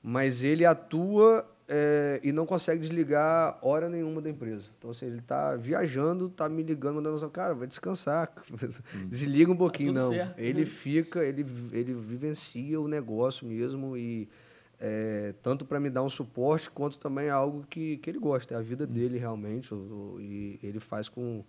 Mas 0.03 0.43
ele 0.43 0.65
atua 0.65 1.45
é, 1.71 2.19
e 2.23 2.31
não 2.31 2.47
consegue 2.47 2.81
desligar 2.81 3.59
hora 3.61 3.87
nenhuma 3.87 4.19
da 4.19 4.29
empresa. 4.29 4.71
Então, 4.77 4.89
assim, 4.89 5.05
ele 5.05 5.21
tá 5.21 5.55
viajando, 5.55 6.27
tá 6.27 6.49
me 6.49 6.63
ligando, 6.63 6.95
mandando 6.95 7.13
mensagem, 7.13 7.31
cara, 7.31 7.53
vai 7.53 7.67
descansar. 7.67 8.33
Desliga 9.07 9.51
um 9.51 9.55
pouquinho, 9.55 9.93
tudo 9.93 10.01
não. 10.01 10.09
certo, 10.11 10.39
ele 10.39 10.61
né? 10.61 10.65
fica, 10.65 11.23
ele, 11.23 11.45
ele 11.71 11.93
vivencia 11.93 12.81
o 12.81 12.87
negócio 12.87 13.45
mesmo 13.47 13.95
e 13.95 14.27
é, 14.79 15.35
tanto 15.43 15.63
para 15.63 15.79
me 15.79 15.89
dar 15.91 16.01
um 16.03 16.09
suporte 16.09 16.71
quanto 16.71 16.97
também 16.97 17.27
é 17.27 17.29
algo 17.29 17.63
que, 17.69 17.97
que 17.97 18.09
ele 18.09 18.17
gosta, 18.17 18.55
é 18.55 18.57
a 18.57 18.61
vida 18.61 18.87
dele 18.87 19.17
realmente, 19.19 19.71
o- 19.73 20.15
o- 20.15 20.21
e 20.21 20.57
ele 20.63 20.79
faz 20.79 21.07
com, 21.07 21.43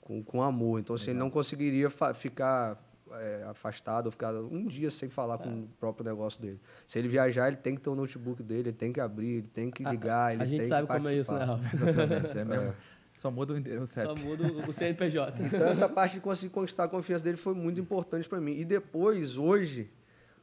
com, 0.00 0.22
com 0.22 0.40
amor. 0.40 0.78
Então, 0.78 0.94
assim, 0.94 1.10
ele 1.10 1.18
não 1.18 1.30
conseguiria 1.30 1.88
ficar 2.14 2.78
é, 3.20 3.44
afastado 3.48 4.06
ou 4.06 4.12
ficar 4.12 4.34
um 4.34 4.66
dia 4.66 4.90
sem 4.90 5.08
falar 5.08 5.38
com 5.38 5.48
o 5.64 5.68
próprio 5.80 6.04
negócio 6.04 6.40
dele. 6.40 6.60
Se 6.86 6.98
ele 6.98 7.08
viajar, 7.08 7.48
ele 7.48 7.56
tem 7.56 7.74
que 7.74 7.80
ter 7.80 7.90
o 7.90 7.94
notebook 7.94 8.42
dele, 8.42 8.68
ele 8.70 8.72
tem 8.76 8.92
que 8.92 9.00
abrir, 9.00 9.38
ele 9.38 9.48
tem 9.48 9.70
que 9.70 9.86
A- 9.86 9.90
ligar, 9.90 10.32
ele 10.34 10.42
a 10.42 10.46
gente 10.46 10.58
tem 10.58 10.66
sabe 10.66 10.86
que 10.86 10.92
como 10.94 11.08
é 11.08 11.14
isso, 11.16 11.32
né, 11.32 11.46
participar. 11.46 11.74
Exatamente. 11.90 12.38
É 12.38 12.44
mesmo. 12.44 12.74
Só 13.14 13.30
muda 13.30 13.52
o 13.52 13.56
endereço. 13.56 13.86
Só 14.00 14.14
muda 14.16 14.42
o 14.44 14.68
o 14.68 14.72
CNPJ. 14.72 15.38
Então, 15.46 15.66
essa 15.68 15.88
parte 15.88 16.14
de 16.14 16.20
conseguir 16.20 16.50
conquistar 16.52 16.84
a 16.84 16.88
confiança 16.88 17.22
dele 17.22 17.36
foi 17.36 17.54
muito 17.54 17.80
importante 17.80 18.28
para 18.28 18.40
mim. 18.40 18.58
E 18.58 18.64
depois, 18.64 19.36
hoje, 19.36 19.88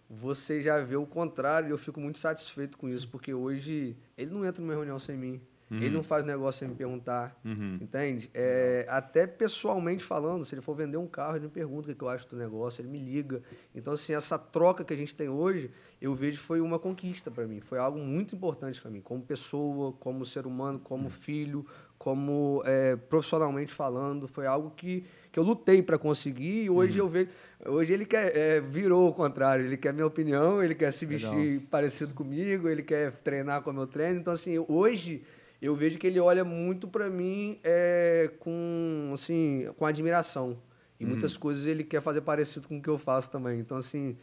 você 0.10 0.62
já 0.62 0.80
vê 0.80 0.96
o 0.96 1.06
contrário 1.06 1.68
e 1.68 1.72
eu 1.72 1.78
fico 1.78 2.00
muito 2.00 2.18
satisfeito 2.18 2.78
com 2.78 2.88
isso, 2.90 3.08
porque 3.10 3.34
hoje 3.34 3.96
ele 4.18 4.32
não 4.32 4.46
entra 4.46 4.62
numa 4.62 4.74
reunião 4.74 4.98
sem 5.00 5.18
mim. 5.18 5.42
Ele 5.78 5.90
não 5.90 6.04
faz 6.04 6.26
negócio 6.26 6.60
sem 6.60 6.68
me 6.68 6.76
perguntar. 6.76 7.40
Uhum. 7.46 7.78
Entende? 7.80 8.30
É, 8.34 8.86
até 8.90 9.26
pessoalmente 9.26 10.04
falando, 10.04 10.44
se 10.44 10.54
ele 10.54 10.62
for 10.62 10.76
vender 10.76 10.98
um 10.98 11.08
carro, 11.08 11.38
ele 11.38 11.46
me 11.46 11.52
pergunta 11.52 11.92
o 11.92 11.96
que 11.96 12.04
eu 12.04 12.10
acho 12.10 12.28
do 12.28 12.36
negócio, 12.36 12.82
ele 12.82 12.90
me 12.90 13.00
liga. 13.00 13.42
Então, 13.74 13.94
assim, 13.94 14.14
essa 14.14 14.38
troca 14.38 14.84
que 14.84 14.94
a 14.94 14.98
gente 14.98 15.16
tem 15.16 15.30
hoje, 15.30 15.72
eu 16.02 16.14
vejo 16.14 16.40
que 16.40 16.44
foi 16.44 16.60
uma 16.60 16.78
conquista 16.78 17.32
para 17.32 17.48
mim. 17.48 17.62
Foi 17.62 17.78
algo 17.78 18.00
muito 18.00 18.36
importante 18.36 18.82
para 18.82 18.92
mim, 18.92 19.02
como 19.02 19.22
pessoa, 19.22 19.94
como 19.94 20.26
ser 20.26 20.46
humano, 20.46 20.80
como 20.80 21.10
filho, 21.10 21.66
como 21.98 22.64
é, 22.66 22.96
profissionalmente 22.96 23.72
falando. 23.72 24.28
Foi 24.28 24.48
algo 24.48 24.72
que, 24.72 25.06
que 25.32 25.38
eu 25.38 25.44
lutei 25.44 25.82
para 25.84 25.98
conseguir 25.98 26.64
e 26.64 26.70
hoje 26.70 26.98
eu 26.98 27.08
vejo. 27.08 27.30
Hoje 27.66 27.94
ele 27.94 28.06
quer, 28.06 28.36
é, 28.36 28.60
virou 28.60 29.08
o 29.08 29.14
contrário, 29.14 29.64
ele 29.64 29.78
quer 29.78 29.94
minha 29.94 30.08
opinião, 30.08 30.64
ele 30.64 30.74
quer 30.74 30.92
se 30.92 31.06
Legal. 31.06 31.32
vestir 31.36 31.62
parecido 31.70 32.14
comigo, 32.14 32.68
ele 32.68 32.82
quer 32.82 33.12
treinar 33.18 33.62
como 33.62 33.80
eu 33.80 33.88
treino. 33.88 34.20
Então, 34.20 34.34
assim, 34.34 34.58
hoje 34.68 35.24
eu 35.62 35.76
vejo 35.76 35.98
que 36.00 36.08
ele 36.08 36.20
olha 36.20 36.44
muito 36.44 36.88
para 36.88 37.10
mim 37.10 37.60
é, 37.64 38.32
com, 38.40 39.12
assim, 39.14 39.68
com 39.78 39.86
admiração. 39.86 40.58
E 41.00 41.06
muitas 41.06 41.36
coisas 41.36 41.66
ele 41.66 41.84
quer 41.84 42.00
fazer 42.02 42.22
parecido 42.22 42.68
com 42.68 42.78
o 42.78 42.82
que 42.82 42.88
eu 42.90 42.98
faço 42.98 43.32
também. 43.32 43.60
Então, 43.60 43.76
assim, 43.76 44.16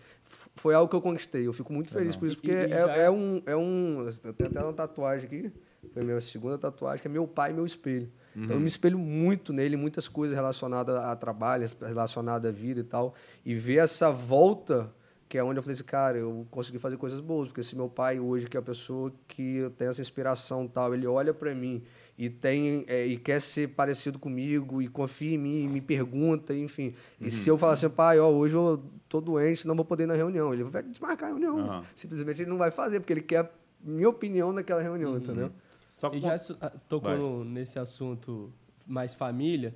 foi 0.54 0.74
algo 0.74 0.88
que 0.88 0.94
eu 0.94 1.00
conquistei. 1.02 1.44
Eu 1.46 1.52
fico 1.52 1.72
muito 1.72 1.90
feliz 1.90 2.14
por 2.14 2.26
isso, 2.26 2.36
E- 2.36 2.40
porque 2.40 2.52
e 2.52 2.72
é, 2.72 2.86
já- 2.86 2.96
é 2.96 3.10
um, 3.10 3.42
é 3.46 3.56
um... 3.56 4.08
Eu 4.22 4.32
tenho 4.32 4.48
até 4.48 4.62
uma 4.62 4.72
tatuagem 4.72 5.26
aqui, 5.26 5.52
foi 5.92 6.02
a 6.02 6.04
minha 6.04 6.20
segunda 6.20 6.56
tatuagem, 6.56 7.02
que 7.02 7.08
é 7.08 7.10
meu 7.10 7.26
pai 7.26 7.50
e 7.50 7.54
meu 7.54 7.66
espelho. 7.66 8.08
Então, 8.36 8.54
eu 8.54 8.60
me 8.60 8.68
espelho 8.68 8.96
muito 8.96 9.52
nele, 9.52 9.76
muitas 9.76 10.06
coisas 10.06 10.36
relacionadas 10.36 10.94
a 10.94 11.16
trabalho, 11.16 11.66
relacionadas 11.84 12.48
à 12.48 12.54
vida 12.54 12.78
e 12.78 12.84
tal. 12.84 13.12
E 13.44 13.56
ver 13.56 13.78
essa 13.78 14.12
volta 14.12 14.92
que 15.28 15.36
é 15.36 15.44
onde 15.44 15.58
eu 15.58 15.62
falei 15.62 15.74
assim, 15.74 15.84
cara, 15.84 16.16
eu 16.16 16.46
consegui 16.50 16.78
fazer 16.78 16.96
coisas 16.96 17.20
boas, 17.20 17.48
porque 17.48 17.62
se 17.62 17.76
meu 17.76 17.88
pai 17.88 18.18
hoje, 18.18 18.46
que 18.46 18.56
é 18.56 18.60
a 18.60 18.62
pessoa 18.62 19.12
que 19.26 19.70
tem 19.76 19.88
essa 19.88 20.00
inspiração 20.00 20.64
e 20.64 20.68
tal, 20.68 20.94
ele 20.94 21.06
olha 21.06 21.34
para 21.34 21.54
mim 21.54 21.82
e 22.16 22.30
tem 22.30 22.84
é, 22.88 23.06
e 23.06 23.18
quer 23.18 23.40
ser 23.40 23.68
parecido 23.68 24.18
comigo 24.18 24.80
e 24.80 24.88
confia 24.88 25.34
em 25.34 25.38
mim, 25.38 25.64
e 25.64 25.68
me 25.68 25.80
pergunta, 25.80 26.54
enfim. 26.54 26.94
E 27.20 27.24
Uhum. 27.24 27.30
se 27.30 27.50
eu 27.50 27.58
falar 27.58 27.74
assim, 27.74 27.90
pai, 27.90 28.18
ó, 28.18 28.28
hoje 28.28 28.54
eu 28.54 28.82
tô 29.08 29.20
doente, 29.20 29.66
não 29.66 29.76
vou 29.76 29.84
poder 29.84 30.04
ir 30.04 30.06
na 30.06 30.14
reunião, 30.14 30.52
ele 30.54 30.64
vai 30.64 30.82
desmarcar 30.82 31.28
a 31.28 31.32
reunião. 31.32 31.58
Aham. 31.60 31.84
Simplesmente 31.94 32.42
ele 32.42 32.50
não 32.50 32.58
vai 32.58 32.70
fazer, 32.70 33.00
porque 33.00 33.12
ele 33.12 33.22
quer 33.22 33.52
minha 33.80 34.08
opinião 34.08 34.52
naquela 34.52 34.80
reunião, 34.80 35.12
Uhum. 35.12 35.18
entendeu? 35.18 35.52
Só 35.94 36.08
E 36.08 36.12
que 36.12 36.20
já 36.22 36.40
ah, 36.60 36.70
tocou 36.88 37.44
nesse 37.44 37.78
assunto 37.78 38.50
mais 38.86 39.12
família, 39.12 39.74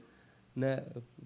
né? 0.56 0.82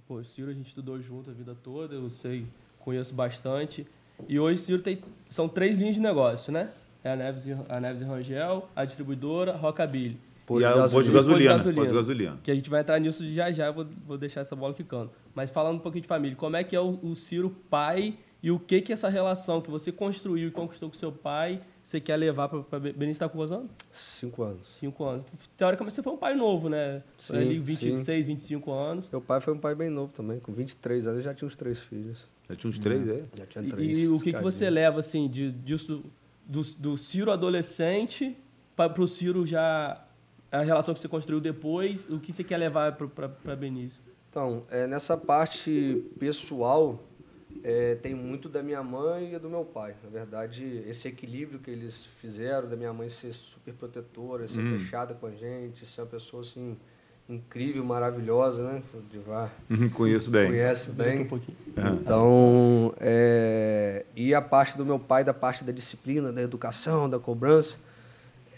Pô, 0.06 0.16
o 0.16 0.24
Ciro 0.24 0.50
a 0.50 0.54
gente 0.54 0.66
estudou 0.66 1.00
junto 1.00 1.30
a 1.30 1.32
vida 1.32 1.54
toda, 1.54 1.94
eu 1.94 2.10
sei, 2.10 2.46
conheço 2.80 3.14
bastante. 3.14 3.86
E 4.28 4.38
hoje 4.38 4.60
o 4.60 4.64
Ciro 4.64 4.82
tem 4.82 4.98
são 5.28 5.48
três 5.48 5.76
linhas 5.76 5.94
de 5.96 6.00
negócio, 6.00 6.52
né? 6.52 6.68
É 7.02 7.12
a 7.12 7.16
Neves, 7.16 7.46
e- 7.46 7.56
a 7.68 7.80
Neves 7.80 8.00
e 8.00 8.04
Rangel, 8.04 8.68
a 8.74 8.84
distribuidora, 8.84 9.52
Rockabilly. 9.56 10.18
e 10.50 10.64
a, 10.64 10.70
o 10.86 10.90
posto 10.90 11.02
de 11.04 11.12
gasolina. 11.12 11.52
gasolina. 11.52 11.92
Gasolina. 11.92 12.38
Que 12.42 12.50
a 12.50 12.54
gente 12.54 12.70
vai 12.70 12.80
entrar 12.80 12.98
nisso 13.00 13.22
de 13.24 13.34
já 13.34 13.50
já, 13.50 13.66
eu 13.66 13.72
vou, 13.74 13.86
vou 14.06 14.16
deixar 14.18 14.40
essa 14.40 14.54
bola 14.56 14.72
quicando. 14.74 15.10
Mas 15.34 15.50
falando 15.50 15.76
um 15.76 15.80
pouquinho 15.80 16.02
de 16.02 16.08
família, 16.08 16.36
como 16.36 16.56
é 16.56 16.64
que 16.64 16.74
é 16.74 16.80
o, 16.80 16.98
o 17.02 17.14
Ciro 17.16 17.50
pai 17.68 18.14
e 18.42 18.50
o 18.50 18.58
que 18.58 18.80
que 18.80 18.92
essa 18.92 19.08
relação 19.08 19.60
que 19.60 19.70
você 19.70 19.90
construiu 19.90 20.48
e 20.48 20.50
conquistou 20.50 20.88
com 20.88 20.94
seu 20.96 21.10
pai, 21.10 21.60
você 21.86 22.00
quer 22.00 22.16
levar 22.16 22.48
para 22.48 22.80
Benício 22.80 23.20
tá 23.20 23.28
com 23.28 23.38
quantos 23.38 23.52
anos? 23.52 23.70
Cinco 23.92 24.42
anos. 24.42 24.68
Cinco 24.70 25.04
anos. 25.04 25.24
Teoricamente 25.56 25.94
você 25.94 26.02
foi 26.02 26.12
um 26.12 26.16
pai 26.16 26.34
novo, 26.34 26.68
né? 26.68 27.00
Sim, 27.16 27.36
Ali 27.36 27.54
sim. 27.54 27.60
26, 27.60 28.26
25 28.26 28.72
anos. 28.72 29.08
Meu 29.08 29.20
pai 29.20 29.40
foi 29.40 29.54
um 29.54 29.58
pai 29.58 29.72
bem 29.76 29.88
novo 29.88 30.12
também, 30.12 30.40
com 30.40 30.52
23 30.52 31.06
anos 31.06 31.22
já 31.22 31.32
tinha 31.32 31.46
uns 31.46 31.54
três 31.54 31.78
filhos. 31.78 32.28
Já 32.48 32.56
tinha 32.56 32.68
uns 32.70 32.80
três, 32.80 33.08
é? 33.08 33.22
Já 33.38 33.46
tinha 33.46 33.64
E, 33.64 33.68
três. 33.70 33.98
e 33.98 34.08
o 34.08 34.18
que, 34.18 34.32
que 34.32 34.42
você 34.42 34.68
leva, 34.68 34.98
assim, 34.98 35.28
de, 35.28 35.52
disso, 35.52 36.02
do, 36.44 36.62
do 36.76 36.96
Ciro 36.96 37.30
adolescente 37.30 38.36
para 38.74 39.00
o 39.00 39.06
Ciro 39.06 39.46
já... 39.46 40.02
A 40.50 40.62
relação 40.62 40.92
que 40.92 40.98
você 40.98 41.08
construiu 41.08 41.40
depois, 41.40 42.10
o 42.10 42.18
que 42.18 42.32
você 42.32 42.42
quer 42.42 42.56
levar 42.56 42.96
para 42.96 43.54
Benício? 43.54 44.02
Então, 44.28 44.62
é, 44.70 44.88
nessa 44.88 45.16
parte 45.16 46.04
pessoal, 46.18 47.00
é, 47.64 47.94
tem 47.96 48.14
muito 48.14 48.48
da 48.48 48.62
minha 48.62 48.82
mãe 48.82 49.34
e 49.34 49.38
do 49.38 49.48
meu 49.48 49.64
pai. 49.64 49.94
Na 50.02 50.10
verdade, 50.10 50.82
esse 50.86 51.08
equilíbrio 51.08 51.58
que 51.58 51.70
eles 51.70 52.04
fizeram, 52.04 52.68
da 52.68 52.76
minha 52.76 52.92
mãe 52.92 53.08
ser 53.08 53.32
super 53.32 53.72
protetora, 53.74 54.46
ser 54.46 54.60
Uhum. 54.60 54.78
fechada 54.78 55.14
com 55.14 55.26
a 55.26 55.30
gente, 55.32 55.84
ser 55.86 56.00
uma 56.02 56.06
pessoa 56.06 56.42
assim, 56.42 56.76
incrível, 57.28 57.84
maravilhosa, 57.84 58.62
né? 58.62 58.82
Divar 59.10 59.52
Uhum, 59.68 59.88
Conheço 59.90 60.30
bem. 60.30 60.46
conhece 60.50 60.90
bem. 60.92 61.20
um 61.22 61.26
pouquinho. 61.26 61.56
Então, 62.00 62.94
é, 63.00 64.04
e 64.14 64.34
a 64.34 64.40
parte 64.40 64.76
do 64.78 64.84
meu 64.86 64.98
pai, 64.98 65.22
da 65.24 65.34
parte 65.34 65.62
da 65.64 65.72
disciplina, 65.72 66.32
da 66.32 66.40
educação, 66.40 67.08
da 67.08 67.18
cobrança, 67.18 67.78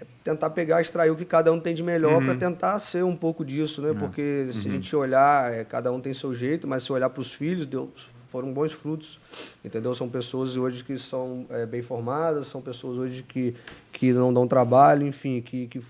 é 0.01 0.05
tentar 0.23 0.51
pegar, 0.51 0.81
extrair 0.81 1.11
o 1.11 1.17
que 1.17 1.25
cada 1.25 1.53
um 1.53 1.59
tem 1.59 1.75
de 1.75 1.83
melhor 1.83 2.21
para 2.25 2.35
tentar 2.37 2.79
ser 2.79 3.03
um 3.05 3.17
pouco 3.17 3.45
disso, 3.45 3.83
né? 3.83 3.93
Porque 3.99 4.51
se 4.53 4.69
a 4.69 4.71
gente 4.71 4.95
olhar, 4.95 5.53
é, 5.53 5.65
cada 5.65 5.91
um 5.91 6.01
tem 6.01 6.15
seu 6.15 6.33
jeito, 6.35 6.69
mas 6.69 6.85
se 6.85 6.93
olhar 6.93 7.11
para 7.11 7.21
os 7.21 7.33
filhos, 7.33 7.67
deu, 7.67 7.91
foram 8.31 8.53
bons 8.53 8.73
frutos, 8.73 9.19
entendeu? 9.65 9.95
São 9.95 10.09
pessoas 10.09 10.57
hoje 10.57 10.85
que 10.85 10.99
são 10.99 11.47
é, 11.51 11.65
bem 11.67 11.83
formadas, 11.83 12.47
são 12.47 12.61
pessoas 12.61 12.99
hoje 12.99 13.23
que, 13.23 13.55
que 13.93 14.13
não 14.13 14.33
dão 14.33 14.47
trabalho, 14.47 15.07
enfim, 15.07 15.41
que, 15.41 15.67
que 15.67 15.81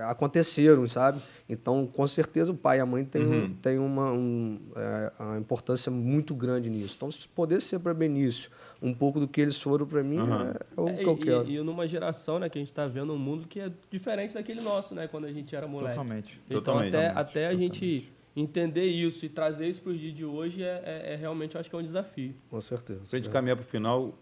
aconteceram, 0.00 0.88
sabe? 0.88 1.20
Então, 1.48 1.86
com 1.86 2.06
certeza, 2.06 2.52
o 2.52 2.56
pai 2.56 2.78
e 2.78 2.80
a 2.80 2.86
mãe 2.86 3.04
têm, 3.04 3.26
um- 3.26 3.54
têm 3.54 3.78
uma, 3.78 4.12
um, 4.12 4.60
é, 4.76 5.12
uma 5.18 5.38
importância 5.38 5.90
muito 5.90 6.34
grande 6.34 6.68
nisso. 6.70 6.94
Então, 6.96 7.10
se 7.10 7.26
poder 7.28 7.60
ser 7.60 7.78
para 7.78 7.92
Benício 7.94 8.50
um 8.80 8.92
pouco 8.92 9.20
do 9.20 9.28
que 9.28 9.40
eles 9.40 9.60
foram 9.60 9.86
para 9.86 10.02
mim, 10.02 10.18
é, 10.18 10.80
o 10.80 10.88
É, 10.88 10.92
que 10.94 11.04
eu 11.08 11.16
quero. 11.16 11.46
E, 11.48 11.56
e 11.56 11.62
numa 11.62 11.86
geração, 11.86 12.38
né, 12.38 12.48
que 12.48 12.58
a 12.58 12.60
gente 12.60 12.70
está 12.70 12.86
vendo 12.86 13.12
um 13.12 13.18
mundo 13.18 13.46
que 13.46 13.60
é 13.60 13.70
diferente 13.90 14.34
daquele 14.34 14.60
nosso, 14.60 14.94
né, 14.94 15.06
quando 15.08 15.24
a 15.26 15.32
gente 15.32 15.54
era 15.54 15.66
moleque. 15.66 15.90
Totalmente. 15.96 16.40
Então, 16.46 16.60
Totalmente, 16.60 16.88
até, 16.96 17.08
totalmente, 17.08 17.28
até 17.30 17.46
a 17.48 17.54
gente 17.54 18.12
entender 18.34 18.86
isso 18.86 19.24
e 19.26 19.28
trazer 19.28 19.68
isso 19.68 19.82
para 19.82 19.92
o 19.92 19.96
dia 19.96 20.12
de 20.12 20.24
hoje 20.24 20.62
é, 20.62 20.82
é- 20.84 21.12
é 21.12 21.16
realmente, 21.16 21.54
eu 21.54 21.60
acho 21.60 21.68
que 21.68 21.76
é 21.76 21.78
um 21.78 21.82
desafio. 21.82 22.34
Com 22.50 22.60
certeza. 22.60 23.00
Pra 23.08 23.18
gente 23.18 23.28
caminhar 23.30 23.56
pro 23.56 23.64
final, 23.66 24.14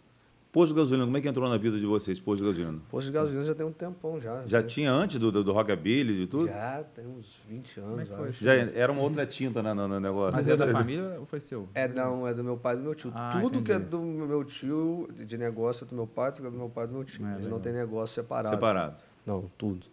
posto 0.53 0.73
de 0.75 0.81
gasolina, 0.81 1.05
como 1.05 1.17
é 1.17 1.21
que 1.21 1.29
entrou 1.29 1.49
na 1.49 1.57
vida 1.57 1.79
de 1.79 1.87
vocês, 1.87 2.19
posto 2.19 2.43
de 2.43 2.49
gasolina? 2.51 2.83
Posto 2.91 3.07
de 3.07 3.13
gasolina 3.13 3.45
já 3.45 3.55
tem 3.55 3.65
um 3.65 3.71
tempão 3.73 4.21
já. 4.21 4.43
Já 4.49 4.59
tem- 4.59 4.67
tinha 4.69 4.93
antes 4.93 5.17
do, 5.21 5.31
do, 5.31 5.45
do 5.45 5.53
Rockabilly, 5.53 6.17
de 6.17 6.27
tudo? 6.27 6.49
Já 6.49 6.83
tem 6.93 7.07
uns 7.07 7.41
20 7.49 7.75
Como 7.81 7.87
é 7.87 7.93
anos, 7.95 8.09
que 8.09 8.15
acho. 8.15 8.45
Já 8.45 8.55
era 8.55 8.91
uma 8.91 9.01
outra 9.03 9.25
tinta 9.25 9.63
né, 9.63 9.73
no, 9.73 9.87
no 9.87 10.01
negócio. 10.01 10.33
Mas 10.35 10.49
é 10.49 10.57
da 10.57 10.67
família 10.73 11.17
ou 11.21 11.27
foi 11.27 11.41
seu? 11.41 11.69
É, 11.73 11.87
não, 11.87 12.27
é 12.27 12.35
do 12.35 12.43
meu 12.43 12.57
pai 12.57 12.75
e 12.75 12.79
do 12.79 12.83
meu 12.83 12.95
tio. 12.97 13.13
Ah, 13.15 13.39
Tudo 13.41 13.63
que 13.63 13.71
é 13.71 13.77
entendi. 13.77 13.91
do 13.91 14.01
meu 14.03 14.43
tio, 14.43 15.09
de 15.25 15.39
negócio, 15.39 15.85
é 15.85 15.89
do 15.89 15.95
meu 15.95 16.07
pai, 16.09 16.33
tudo 16.33 16.49
é 16.49 16.51
do 16.51 16.57
meu 16.57 16.69
pai 16.69 16.85
e 16.85 16.89
do 16.89 16.95
meu 16.95 17.05
tio. 17.05 17.25
É, 17.25 17.29
Eles 17.29 17.37
legal. 17.45 17.51
não 17.53 17.61
têm 17.61 17.73
negócio 17.73 18.15
separado. 18.21 18.57
Separado. 18.57 19.01
Não, 19.25 19.49
tudo. 19.57 19.87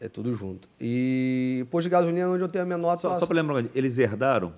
É 0.00 0.08
tudo 0.08 0.32
junto. 0.34 0.68
E 0.80 1.66
posto 1.70 1.84
de 1.86 1.90
gasolina 1.90 2.20
é 2.20 2.26
onde 2.28 2.42
eu 2.42 2.48
tenho 2.48 2.64
a 2.64 2.68
menor 2.68 2.96
Só, 2.96 3.08
atuação. 3.08 3.20
só 3.20 3.26
para 3.26 3.36
lembrar, 3.42 3.64
eles 3.74 3.98
herdaram 3.98 4.52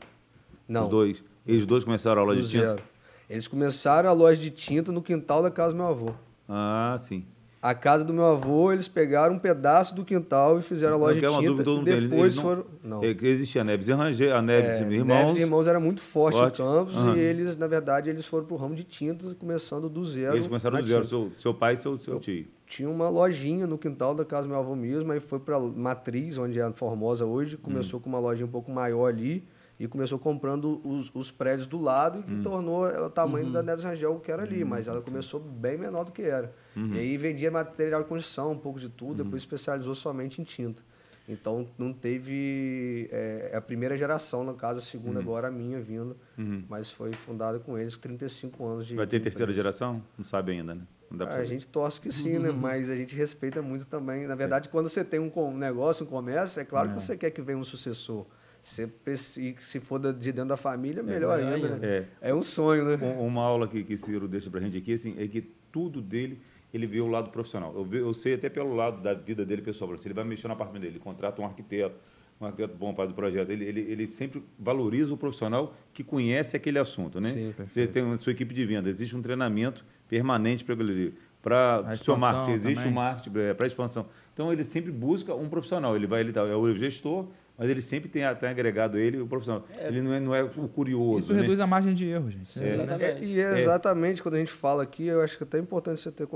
Não, 0.69 0.85
os 0.85 0.91
dois? 0.91 1.25
Eles 1.47 1.65
dois 1.65 1.83
começaram 1.83 2.19
a 2.19 2.23
aula 2.23 2.35
do 2.35 2.43
de 2.43 2.49
tinta? 2.49 2.67
zero. 2.67 2.83
Eles 3.29 3.49
começaram 3.49 4.09
a 4.09 4.12
loja 4.12 4.41
de 4.41 4.51
tinta 4.51 4.93
no 4.93 5.01
quintal 5.01 5.43
da 5.43 5.51
casa 5.51 5.73
do 5.73 5.77
meu 5.79 5.87
avô. 5.87 6.11
Ah, 6.49 6.97
sim. 6.99 7.25
A 7.62 7.75
casa 7.75 8.03
do 8.05 8.12
meu 8.12 8.25
avô, 8.25 8.73
eles 8.73 8.89
pegaram 8.89 9.35
um 9.35 9.39
pedaço 9.39 9.95
do 9.95 10.05
quintal 10.05 10.59
e 10.59 10.62
fizeram 10.62 10.95
a 10.95 10.99
loja 10.99 11.15
de 11.15 11.21
quero 11.21 11.33
uma 11.35 11.41
tinta. 11.41 11.51
dúvida, 11.62 11.65
todo 11.65 11.77
mundo 12.01 12.09
depois 12.11 12.35
não- 12.37 12.43
foram... 12.43 12.65
Não. 12.83 13.05
É 13.05 13.09
Existia 13.23 13.61
a 13.61 13.65
Neves 13.65 13.87
e 13.89 13.93
Rangel, 13.93 14.35
a 14.37 14.43
Neves 14.43 14.71
É, 14.73 14.83
e 14.83 14.95
irmãos. 14.95 15.07
Neves 15.07 15.37
e 15.37 15.41
Irmãos 15.41 15.69
era 15.69 15.79
muito 15.79 16.01
forte, 16.01 16.39
Forte. 16.39 16.61
em 16.61 16.65
Campos 16.65 16.97
Aham. 16.97 17.17
e 17.17 17.21
eles, 17.21 17.57
na 17.57 17.67
verdade, 17.67 18.09
eles 18.11 18.25
foram 18.27 18.47
pro 18.47 18.57
ramo 18.57 18.75
de 18.75 18.83
tintas, 18.85 19.33
começando 19.35 19.89
do 19.91 20.03
zero. 20.05 20.37
Eles 20.37 20.47
começaram 20.47 20.81
do 20.81 20.87
zero, 20.87 21.01
tinta. 21.03 21.09
seu, 21.11 21.33
seu 21.39 21.53
pai 21.55 21.75
e 21.75 21.77
seu, 21.77 21.99
seu 21.99 22.19
tio. 22.19 22.47
Tinha 22.71 22.89
uma 22.89 23.09
lojinha 23.09 23.67
no 23.67 23.77
quintal 23.77 24.15
da 24.15 24.25
casa 24.25 24.47
do 24.47 24.51
meu 24.51 24.61
avô 24.61 24.77
mesmo, 24.77 25.11
aí 25.11 25.19
foi 25.19 25.41
para 25.41 25.59
Matriz, 25.59 26.39
onde 26.39 26.57
é 26.61 26.63
a 26.63 26.71
Formosa 26.73 27.27
hoje, 27.27 27.57
começou 27.57 27.99
Hum. 27.99 28.03
com 28.05 28.09
uma 28.09 28.21
lojinha 28.21 28.47
um 28.47 28.51
pouco 28.51 28.71
maior 28.71 29.07
ali 29.09 29.43
e 29.77 29.89
começou 29.89 30.21
comprando 30.21 30.81
os, 30.87 31.11
os 31.13 31.33
prédios 31.33 31.67
do 31.67 31.81
lado 31.81 32.21
e 32.21 32.23
que 32.23 32.35
Hum. 32.35 32.43
tornou 32.43 32.85
o 32.87 33.11
tamanho 33.11 33.47
Uhum. 33.47 33.53
da 33.53 33.61
Neves 33.61 33.85
Rangel 33.85 34.21
que 34.21 34.31
era 34.31 34.45
ali, 34.45 34.65
mas 34.65 34.87
ela 34.87 35.01
começou 35.03 35.41
bem 35.41 35.77
menor 35.77 36.05
do 36.05 36.13
que 36.13 36.23
era. 36.23 36.55
Uhum. 36.77 36.95
E 36.95 36.99
aí 37.01 37.17
vendia 37.17 37.51
material 37.51 38.03
de 38.05 38.09
construção, 38.09 38.53
um 38.53 38.59
pouco 38.59 38.79
de 38.79 38.89
tudo, 38.89 39.25
depois 39.25 39.43
especializou 39.43 39.97
somente 39.97 40.41
em 40.41 40.45
tinta. 40.45 40.81
Então 41.29 41.67
não 41.77 41.93
teve 41.93 43.09
é, 43.11 43.51
é 43.53 43.57
a 43.57 43.61
primeira 43.61 43.97
geração, 43.97 44.45
no 44.45 44.55
caso, 44.55 44.79
a 44.79 44.83
segunda 44.83 45.19
agora 45.19 45.49
a 45.49 45.51
minha 45.51 45.81
vindo, 45.81 46.17
Uhum. 46.39 46.63
mas 46.69 46.89
foi 46.89 47.11
fundada 47.13 47.59
com 47.59 47.77
eles 47.77 47.97
com 47.97 48.03
35 48.03 48.65
anos 48.65 48.87
de 48.87 48.95
Vai 48.95 49.09
ter 49.09 49.19
terceira 49.19 49.53
geração? 49.53 50.01
Não 50.17 50.25
sabe 50.25 50.53
ainda, 50.53 50.73
né? 50.77 50.83
A 51.19 51.27
saber. 51.31 51.47
gente 51.47 51.66
torce 51.66 52.01
que 52.01 52.12
sim, 52.12 52.39
né? 52.39 52.51
Mas 52.53 52.89
a 52.89 52.95
gente 52.97 53.15
respeita 53.16 53.61
muito 53.61 53.87
também. 53.87 54.27
Na 54.27 54.35
verdade, 54.35 54.69
quando 54.69 54.89
você 54.89 55.05
tem 55.05 55.19
um 55.19 55.57
negócio, 55.57 56.05
um 56.07 56.09
comércio, 56.09 56.61
é 56.61 56.65
claro 56.65 56.91
que 56.91 57.01
você 57.03 57.16
quer 57.16 57.31
que 57.31 57.43
venha 57.43 57.59
um 57.59 57.65
sucessor. 57.65 58.27
Você 58.62 58.87
preci- 58.87 59.57
e 59.59 59.62
se 59.62 59.81
for 59.81 59.99
de 59.99 60.32
dentro 60.32 60.49
da 60.51 60.57
família, 60.57 61.03
melhor 61.03 61.37
melhor 61.39 61.55
ainda, 61.55 61.77
né? 61.77 62.07
É. 62.23 62.28
É 62.31 62.35
um 62.35 62.43
sonho, 62.43 62.85
né? 62.85 62.99
Um- 63.05 63.27
Uma 63.27 63.43
aula 63.43 63.66
que, 63.66 63.82
que 63.82 63.97
Ciro 63.97 64.28
deixa 64.28 64.51
pra 64.51 64.61
gente 64.61 64.77
aqui, 64.77 64.93
assim, 64.93 65.15
é 65.19 65.27
que 65.27 65.41
tudo 65.73 66.01
dele, 66.03 66.39
ele 66.73 66.87
vê 66.87 67.01
o 67.01 67.07
lado 67.09 67.31
profissional. 67.31 67.74
Eu, 67.74 67.85
ve- 67.85 68.01
eu 68.01 68.12
sei 68.15 68.35
até 68.35 68.49
pelo 68.49 68.74
lado 68.74 69.03
da 69.03 69.15
vida 69.15 69.45
dele 69.47 69.62
pessoal, 69.62 69.97
se 69.97 70.07
ele 70.07 70.15
vai 70.15 70.24
mexer 70.24 70.47
no 70.47 70.53
apartamento 70.53 70.82
dele, 70.82 70.95
ele 70.97 71.03
contrata 71.03 71.41
um 71.41 71.47
arquiteto, 71.47 71.97
um 72.41 72.47
arquiteto 72.47 72.75
bom 72.75 72.95
faz 72.95 73.11
o 73.11 73.15
projeto, 73.15 73.51
ele, 73.51 73.65
ele, 73.67 73.81
ele 73.81 74.07
sempre 74.07 74.43
valoriza 74.59 75.12
o 75.12 75.17
profissional 75.17 75.75
que 75.93 76.03
conhece 76.03 76.57
aquele 76.57 76.79
assunto, 76.79 77.21
né? 77.21 77.29
Sim, 77.31 77.55
Você 77.67 77.87
tem 77.87 78.03
a 78.11 78.17
sua 78.17 78.33
equipe 78.33 78.55
de 78.55 78.65
venda, 78.65 78.89
existe 78.89 79.15
um 79.15 79.21
treinamento 79.23 79.85
permanente 80.09 80.65
para 80.65 80.75
ele. 80.75 81.15
Para 81.43 81.87
o 81.93 81.97
seu 81.97 82.19
marketing, 82.19 82.53
existe 82.53 82.75
também. 82.75 82.91
um 82.93 82.95
marketing 82.95 83.31
para 83.57 83.67
expansão. 83.67 84.07
Então, 84.35 84.53
ele 84.53 84.62
sempre 84.62 84.93
busca 84.93 85.35
um 85.35 85.49
profissional. 85.49 85.97
Ele 85.97 86.07
vai, 86.07 86.21
ele 86.21 86.33
tá, 86.35 86.43
é 86.43 86.55
o 86.55 86.75
gestor, 86.75 87.29
mas 87.57 87.71
ele 87.71 87.81
sempre 87.81 88.11
tem, 88.11 88.23
tem 88.37 88.49
agregado 88.51 88.99
ele 88.99 89.19
o 89.19 89.27
profissional. 89.27 89.67
Ele 89.79 90.03
não 90.03 90.12
é, 90.12 90.21
não 90.21 90.35
é 90.35 90.43
o 90.43 90.69
curioso, 90.69 91.19
Isso 91.21 91.33
né? 91.33 91.41
reduz 91.41 91.59
a 91.59 91.67
margem 91.67 91.95
de 91.95 92.05
erro, 92.07 92.31
gente. 92.31 92.62
É. 92.62 92.75
Exatamente. 92.75 93.05
É, 93.05 93.25
e 93.25 93.41
é 93.41 93.59
exatamente 93.59 94.23
quando 94.23 94.35
a 94.35 94.39
gente 94.39 94.53
fala 94.53 94.83
aqui, 94.83 95.07
eu 95.07 95.23
acho 95.23 95.39
que 95.39 95.43
é 95.43 95.47
até 95.47 95.59
importante 95.59 95.99
você 96.03 96.11
ter, 96.12 96.29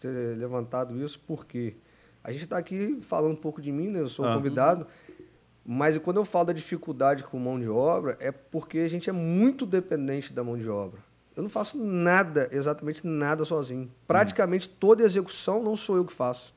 ter 0.00 0.36
levantado 0.36 1.00
isso, 1.00 1.20
porque 1.24 1.76
a 2.24 2.32
gente 2.32 2.42
está 2.42 2.58
aqui 2.58 2.98
falando 3.02 3.34
um 3.34 3.40
pouco 3.40 3.62
de 3.62 3.70
mim, 3.70 3.86
né? 3.88 4.00
Eu 4.00 4.08
sou 4.08 4.24
o 4.24 4.28
Ah. 4.28 4.34
convidado, 4.34 4.88
mas 5.70 5.98
quando 5.98 6.16
eu 6.16 6.24
falo 6.24 6.46
da 6.46 6.52
dificuldade 6.54 7.22
com 7.24 7.38
mão 7.38 7.60
de 7.60 7.68
obra, 7.68 8.16
é 8.20 8.32
porque 8.32 8.78
a 8.78 8.88
gente 8.88 9.10
é 9.10 9.12
muito 9.12 9.66
dependente 9.66 10.32
da 10.32 10.42
mão 10.42 10.56
de 10.56 10.66
obra. 10.66 10.98
Eu 11.36 11.42
não 11.42 11.50
faço 11.50 11.76
nada, 11.76 12.48
exatamente 12.50 13.06
nada 13.06 13.44
sozinho. 13.44 13.86
Praticamente 14.06 14.66
toda 14.66 15.02
execução 15.04 15.62
não 15.62 15.76
sou 15.76 15.96
eu 15.96 16.04
que 16.06 16.12
faço. 16.12 16.54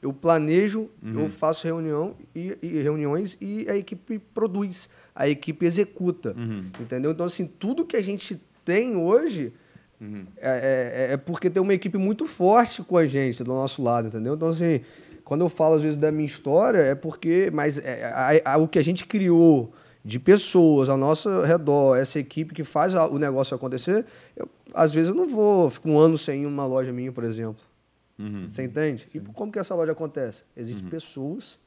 Eu 0.00 0.12
planejo, 0.14 0.88
eu 1.02 1.28
faço 1.28 1.66
reunião 1.66 2.14
e, 2.34 2.56
e 2.62 2.80
reuniões 2.80 3.36
e 3.40 3.66
a 3.68 3.76
equipe 3.76 4.18
produz, 4.18 4.88
a 5.14 5.28
equipe 5.28 5.66
executa, 5.66 6.34
Uhum. 6.36 6.70
entendeu? 6.80 7.10
Então 7.10 7.26
assim, 7.26 7.46
tudo 7.46 7.84
que 7.84 7.96
a 7.96 8.00
gente 8.02 8.40
tem 8.64 8.96
hoje 8.96 9.52
Uhum. 10.00 10.24
é, 10.38 11.08
é- 11.10 11.12
é 11.14 11.16
porque 11.16 11.50
tem 11.50 11.60
uma 11.60 11.74
equipe 11.74 11.98
muito 11.98 12.26
forte 12.26 12.82
com 12.82 12.96
a 12.96 13.04
gente 13.06 13.42
do 13.44 13.50
nosso 13.52 13.82
lado, 13.82 14.06
entendeu? 14.08 14.34
Então 14.34 14.48
assim, 14.48 14.80
quando 15.28 15.42
eu 15.42 15.48
falo 15.50 15.74
às 15.74 15.82
vezes 15.82 15.96
da 15.98 16.10
minha 16.10 16.24
história 16.24 16.78
é 16.78 16.94
porque, 16.94 17.50
mas 17.52 17.76
é, 17.78 18.04
a- 18.44 18.54
a- 18.54 18.56
o 18.56 18.66
que 18.66 18.78
a 18.78 18.82
gente 18.82 19.04
criou 19.06 19.70
de 20.02 20.18
pessoas 20.18 20.88
ao 20.88 20.96
nosso 20.96 21.42
redor, 21.42 21.96
essa 21.98 22.18
equipe 22.18 22.54
que 22.54 22.64
faz 22.64 22.94
a- 22.94 23.06
o 23.06 23.18
negócio 23.18 23.54
acontecer, 23.54 24.06
eu, 24.34 24.48
às 24.72 24.92
vezes 24.94 25.10
eu 25.10 25.14
não 25.14 25.28
vou, 25.28 25.68
fico 25.68 25.90
um 25.90 25.98
ano 25.98 26.16
sem 26.16 26.46
uma 26.46 26.64
loja 26.64 26.90
minha, 26.92 27.12
por 27.12 27.24
exemplo. 27.24 27.62
Uhum. 28.18 28.46
Você 28.50 28.62
entende? 28.64 29.06
E 29.14 29.20
como 29.20 29.52
que 29.52 29.58
essa 29.58 29.74
loja 29.74 29.92
acontece? 29.92 30.44
Existem 30.56 30.86
pessoas 30.90 31.58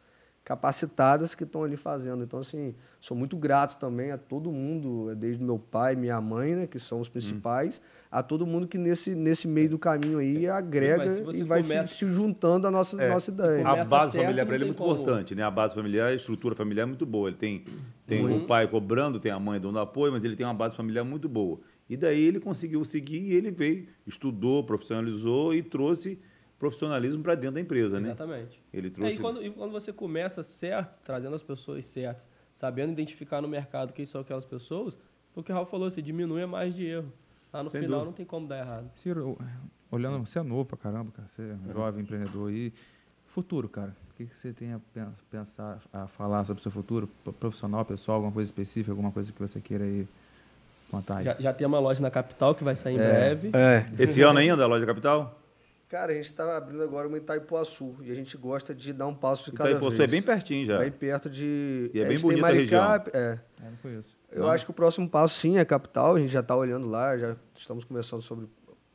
capacitadas 0.44 1.36
que 1.36 1.44
estão 1.44 1.64
ali 1.64 1.78
fazendo. 1.78 2.24
Então, 2.24 2.40
assim, 2.40 2.74
sou 3.00 3.16
muito 3.16 3.38
grato 3.38 3.78
também 3.80 4.12
a 4.12 4.18
todo 4.18 4.52
mundo, 4.52 5.16
desde 5.16 5.42
meu 5.44 5.60
pai, 5.60 5.96
minha 5.96 6.20
mãe, 6.20 6.56
né, 6.56 6.68
que 6.68 6.80
são 6.80 7.00
os 7.00 7.08
principais, 7.08 7.80
a 8.12 8.22
todo 8.22 8.46
mundo 8.46 8.68
que 8.68 8.78
nesse, 8.78 9.16
nesse 9.16 9.48
meio 9.48 9.70
do 9.70 9.80
caminho 9.80 10.18
aí 10.20 10.46
agrega 10.46 11.10
se 11.10 11.24
você 11.24 11.40
e 11.40 11.44
vai 11.44 11.62
começa- 11.64 11.88
se, 11.94 11.96
se 12.00 12.06
juntando 12.12 12.68
à 12.68 12.72
nossa, 12.72 13.02
É, 13.02 13.08
nossa 13.10 13.32
ideia. 13.32 13.66
A 13.66 13.76
base 13.86 14.12
certo, 14.12 14.24
familiar 14.26 14.46
para 14.46 14.56
ele 14.56 14.64
é 14.66 14.68
muito 14.68 14.78
como- 14.78 14.92
importante, 14.92 15.34
né? 15.34 15.44
A 15.44 15.50
base 15.52 15.74
familiar, 15.74 16.08
a 16.12 16.14
estrutura 16.14 16.54
familiar 16.54 16.84
é 16.84 16.88
muito 16.88 17.06
boa. 17.06 17.30
Ele 17.30 17.38
tem, 17.38 17.64
tem 18.06 18.26
o 18.26 18.46
pai 18.46 18.68
cobrando, 18.68 19.18
tem 19.18 19.32
a 19.32 19.40
mãe 19.40 19.62
dando 19.62 19.80
apoio, 19.80 20.12
mas 20.12 20.26
ele 20.26 20.36
tem 20.36 20.46
uma 20.46 20.54
base 20.54 20.76
familiar 20.76 21.06
muito 21.06 21.30
boa. 21.30 21.62
E 21.90 21.96
daí 21.96 22.22
ele 22.22 22.40
conseguiu 22.42 22.84
seguir 22.84 23.22
e 23.22 23.34
ele 23.34 23.50
veio, 23.50 23.88
estudou, 24.06 24.62
profissionalizou 24.64 25.54
e 25.54 25.64
trouxe 25.64 26.20
profissionalismo 26.60 27.24
para 27.24 27.34
dentro 27.36 27.56
da 27.56 27.62
empresa, 27.62 28.00
né? 28.00 28.10
Exatamente. 28.10 28.62
Ele 28.74 28.88
É, 28.88 28.92
trouxe. 28.92 29.16
e, 29.16 29.20
quando, 29.20 29.44
e 29.46 29.50
quando 29.50 29.72
você 29.72 29.92
começa 29.94 30.44
certo, 30.44 31.02
trazendo 31.04 31.36
as 31.36 31.42
pessoas 31.44 31.86
certas, 31.86 32.30
sabendo 32.54 32.92
identificar 32.92 33.42
no 33.42 33.48
mercado 33.48 33.94
quem 33.94 34.06
são 34.06 34.20
aquelas 34.22 34.46
pessoas, 34.46 34.98
foi 35.34 35.42
o 35.42 35.44
que 35.46 35.52
o 35.52 35.56
Raul 35.56 35.66
falou, 35.66 35.90
você 35.90 36.02
diminui 36.02 36.42
a 36.44 36.48
margem 36.48 36.74
de 36.76 36.86
erro. 36.86 37.12
Lá 37.54 37.64
no 37.64 37.70
Sem 37.70 37.82
final 37.82 38.00
dúvida. 38.00 38.06
não 38.06 38.14
tem 38.14 38.26
como 38.26 38.48
dar 38.48 38.60
errado. 38.60 38.90
Ciro, 38.96 39.38
olhando, 39.92 40.26
você 40.26 40.40
é 40.40 40.44
novo 40.44 40.66
pra 40.66 40.78
caramba, 40.78 41.12
cara. 41.12 41.28
Você 41.28 41.42
é 41.42 41.70
um 41.70 41.74
jovem 41.74 42.04
empreendedor 42.04 42.50
aí. 42.50 42.72
Futuro, 43.28 43.68
cara. 43.70 43.96
O 44.12 44.16
que, 44.16 44.26
que 44.26 44.36
você 44.38 44.52
tem 44.54 44.74
a 44.74 44.80
pen- 44.94 45.08
pensar, 45.30 45.80
a 45.92 46.08
falar 46.08 46.44
sobre 46.46 46.60
o 46.60 46.64
seu 46.64 46.72
futuro? 46.72 47.10
Pro- 47.24 47.34
Profissional, 47.34 47.84
pessoal, 47.86 48.16
alguma 48.18 48.32
coisa 48.34 48.48
específica, 48.50 48.92
alguma 48.92 49.12
coisa 49.12 49.32
que 49.34 49.40
você 49.40 49.60
queira 49.60 49.84
aí 49.84 50.08
contar 50.90 51.18
aí? 51.18 51.24
Já, 51.26 51.36
já 51.40 51.54
tem 51.54 51.66
uma 51.66 51.80
loja 51.80 52.02
na 52.02 52.12
capital 52.12 52.54
que 52.56 52.64
vai 52.64 52.76
sair 52.76 52.96
em 52.96 53.00
É. 53.00 53.08
breve. 53.36 53.52
É. 53.54 53.86
Esse 54.02 54.22
ano 54.22 54.40
ainda, 54.40 54.64
a 54.64 54.68
loja 54.68 54.86
capital? 54.86 55.38
Cara, 55.90 56.12
a 56.14 56.16
gente 56.16 56.26
está 56.26 56.56
abrindo 56.56 56.82
agora 56.84 57.06
uma 57.08 57.18
Itaipuaçu 57.18 57.96
e 58.02 58.12
a 58.12 58.16
gente 58.16 58.38
gosta 58.38 58.74
de 58.74 58.94
dar 58.94 59.08
um 59.08 59.14
passo 59.16 59.52
de 59.52 59.58
cada 59.58 59.72
Itaipuçu 59.72 59.98
vez. 59.98 60.10
é 60.10 60.12
bem 60.12 60.22
pertinho 60.22 60.66
já. 60.66 60.78
Bem 60.80 60.92
perto 60.92 61.30
de... 61.30 61.92
E 61.94 62.00
é 62.00 62.06
a 62.06 62.08
bem 62.08 62.18
bonita 62.20 62.48
a 62.48 62.52
região. 62.52 62.84
É. 62.94 63.02
É, 63.14 63.40
não 63.62 63.76
conheço. 63.82 64.16
Eu 64.32 64.48
acho 64.50 64.66
que 64.66 64.72
o 64.72 64.74
próximo 64.74 65.10
passo, 65.10 65.36
sim, 65.36 65.58
é 65.58 65.66
capital. 65.66 66.16
A 66.16 66.20
gente 66.20 66.32
já 66.32 66.40
está 66.40 66.56
olhando 66.56 66.88
lá, 66.88 67.18
já 67.18 67.36
estamos 67.56 67.84
conversando 67.84 68.22
sobre 68.22 68.48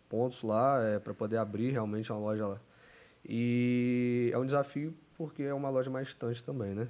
pontos 0.09 0.43
lá, 0.43 0.83
é, 0.83 0.99
para 0.99 1.13
poder 1.13 1.37
abrir 1.37 1.71
realmente 1.71 2.11
uma 2.11 2.19
loja 2.21 2.47
lá. 2.47 2.61
E 3.29 4.31
é 4.33 4.39
um 4.39 4.47
desafio 4.47 4.95
porque 5.17 5.43
é 5.43 5.53
uma 5.55 5.69
loja 5.69 5.91
mais 5.91 6.07
distante 6.07 6.43
também, 6.45 6.75
né? 6.75 6.89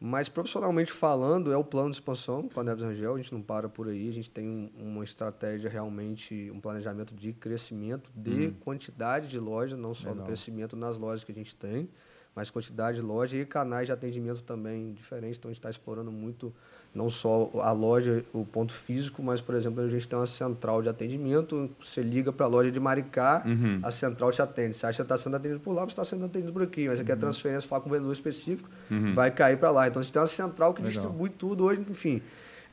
Mas 0.00 0.28
profissionalmente 0.28 0.92
falando, 0.92 1.50
é 1.52 1.56
o 1.56 1.64
plano 1.64 1.88
de 1.90 1.96
expansão 1.96 2.46
com 2.48 2.60
a 2.60 2.64
Neves 2.64 2.84
Rangel. 2.84 3.14
A 3.14 3.16
gente 3.16 3.32
não 3.32 3.40
para 3.40 3.68
por 3.68 3.88
aí, 3.88 4.08
a 4.08 4.12
gente 4.12 4.28
tem 4.30 4.46
um- 4.46 4.70
uma 4.76 5.02
estratégia 5.04 5.70
realmente, 5.70 6.50
um 6.54 6.60
planejamento 6.60 7.14
de 7.14 7.32
crescimento 7.32 8.10
de 8.14 8.50
quantidade 8.60 9.28
de 9.28 9.38
lojas, 9.38 9.78
não 9.78 9.94
só 9.94 10.08
do 10.08 10.10
Legal. 10.10 10.26
crescimento 10.26 10.76
nas 10.76 10.98
lojas 10.98 11.24
que 11.24 11.32
a 11.32 11.34
gente 11.34 11.56
tem, 11.56 11.88
mas 12.36 12.50
quantidade 12.50 12.96
de 12.98 13.02
lojas 13.02 13.40
e 13.40 13.44
canais 13.44 13.86
de 13.86 13.92
atendimento 13.92 14.42
também 14.42 14.92
diferentes. 14.92 15.38
Então 15.38 15.48
a 15.48 15.52
gente 15.52 15.58
está 15.60 15.70
explorando 15.70 16.10
muito 16.10 16.52
não 16.94 17.10
só 17.10 17.50
a 17.60 17.72
loja, 17.72 18.24
o 18.32 18.44
ponto 18.44 18.72
físico, 18.72 19.20
mas, 19.22 19.40
por 19.40 19.54
exemplo, 19.56 19.82
a 19.82 19.88
gente 19.88 20.06
tem 20.06 20.16
uma 20.18 20.26
central 20.26 20.80
de 20.82 20.88
atendimento. 20.88 21.68
Você 21.82 22.02
liga 22.02 22.32
para 22.32 22.46
a 22.46 22.48
loja 22.48 22.70
de 22.70 22.78
Maricá, 22.78 23.42
Uhum. 23.44 23.80
a 23.82 23.90
central 23.90 24.30
te 24.30 24.40
atende. 24.40 24.74
Você 24.76 24.86
acha 24.86 24.96
que 24.96 25.02
está 25.02 25.16
sendo 25.16 25.36
atendido 25.36 25.60
por 25.60 25.72
lá, 25.72 25.82
você 25.82 25.90
está 25.90 26.04
sendo 26.04 26.24
atendido 26.24 26.52
por 26.52 26.62
aqui. 26.62 26.86
Mas 26.88 26.98
você 26.98 27.04
quer 27.04 27.16
transferência, 27.16 27.68
fala 27.68 27.82
com 27.82 27.88
um 27.88 27.92
vendedor 27.92 28.12
específico, 28.12 28.68
vai 29.14 29.30
cair 29.30 29.56
para 29.58 29.70
lá. 29.72 29.88
Então 29.88 30.00
a 30.00 30.02
gente 30.02 30.12
tem 30.12 30.20
uma 30.22 30.28
central 30.28 30.72
que 30.72 30.82
Legal. 30.82 31.02
distribui 31.02 31.30
tudo 31.30 31.64
hoje, 31.64 31.84
enfim. 31.88 32.22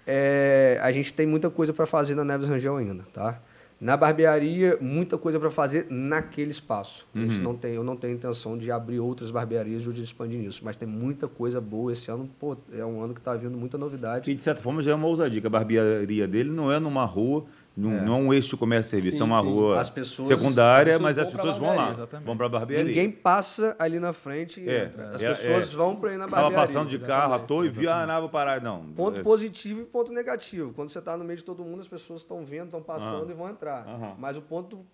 É, 0.06 0.80
a 0.82 0.92
gente 0.92 1.14
tem 1.14 1.26
muita 1.28 1.50
coisa 1.50 1.72
para 1.74 1.86
fazer 1.86 2.16
na 2.16 2.24
Neves 2.24 2.48
Rangel 2.50 2.76
ainda, 2.78 3.04
tá? 3.14 3.40
Na 3.82 3.98
barbearia, 3.98 4.78
muita 4.80 5.18
coisa 5.18 5.40
para 5.40 5.50
fazer 5.50 5.88
naquele 5.90 6.52
espaço. 6.52 7.08
Gente 7.16 7.40
não 7.40 7.56
tem, 7.56 7.74
eu 7.74 7.84
não 7.84 7.96
tenho 7.96 8.14
intenção 8.14 8.56
de 8.56 8.70
abrir 8.70 9.00
outras 9.00 9.32
barbearias 9.32 9.88
ou 9.88 9.92
de 9.92 10.04
expandir 10.04 10.38
nisso, 10.38 10.62
mas 10.64 10.76
tem 10.76 10.88
muita 10.88 11.28
coisa 11.28 11.60
boa 11.60 11.92
esse 11.92 12.12
ano. 12.12 12.30
Pô, 12.40 12.56
é 12.72 12.86
um 12.86 13.02
ano 13.02 13.16
que 13.16 13.20
está 13.20 13.36
vindo 13.36 13.58
muita 13.58 13.80
novidade. 13.80 14.26
Que 14.26 14.36
de 14.36 14.44
certa 14.44 14.62
forma 14.62 14.84
já 14.84 14.92
é 14.92 14.94
uma 14.94 15.08
ousadia, 15.08 15.42
que 15.42 15.48
a 15.48 15.50
barbearia 15.50 16.28
dele 16.28 16.52
não 16.52 16.72
é 16.72 16.80
numa 16.80 17.04
rua, 17.06 17.46
não 17.82 17.98
é, 17.98 18.02
não 18.06 18.14
é 18.16 18.18
um 18.18 18.34
eixo 18.34 18.50
de 18.50 18.58
comércio 18.58 18.90
e 18.90 18.92
serviço, 18.92 19.18
Sim, 19.18 19.24
é 19.24 19.26
uma 19.26 19.42
sim. 19.42 19.48
rua 19.48 19.80
As 19.80 19.90
pessoas- 19.90 20.28
secundária, 20.28 20.94
as 20.94 21.00
pessoas 21.00 21.18
mas 21.18 21.18
as 21.18 21.30
pessoas 21.34 21.58
vão 21.58 21.76
lá, 21.76 21.92
exatamente. 21.92 22.26
vão 22.26 22.38
para 22.38 22.46
a 22.46 22.50
barbearia. 22.50 22.86
Ninguém 22.86 23.12
passa 23.12 23.76
ali 23.80 24.00
na 24.00 24.14
frente 24.14 24.62
e 24.62 24.70
É, 24.70 24.86
entra. 24.86 25.10
As 25.10 25.22
é, 25.24 25.30
pessoas 25.30 25.72
é. 25.74 25.76
vão 25.76 25.96
para 25.96 26.14
ir 26.14 26.18
na 26.18 26.28
barbearia. 26.28 26.58
passando 26.58 26.90
de 26.90 27.00
carro 27.00 27.34
à 27.34 27.40
toa 27.40 27.66
e 27.66 27.70
via, 27.70 27.94
ah, 27.96 28.06
não, 28.08 28.22
vou 28.22 28.30
parar. 28.30 28.62
Não. 28.62 28.84
Ponto 28.94 29.20
É. 29.20 29.24
positivo 29.24 29.82
e 29.82 29.86
ponto 29.86 30.12
negativo. 30.14 30.74
Quando 30.74 30.90
você 30.90 31.00
está 31.00 31.18
no 31.18 31.24
meio 31.24 31.38
de 31.38 31.44
todo 31.44 31.64
mundo, 31.64 31.80
as 31.82 31.88
pessoas 31.88 32.22
estão 32.22 32.46
vendo, 32.46 32.66
estão 32.66 32.82
passando 32.82 33.28
Ah. 33.30 33.32
e 33.32 33.34
vão 33.36 33.50
entrar. 33.50 33.86
Mas 34.18 34.38
o 34.38 34.42
ponto 34.42 34.86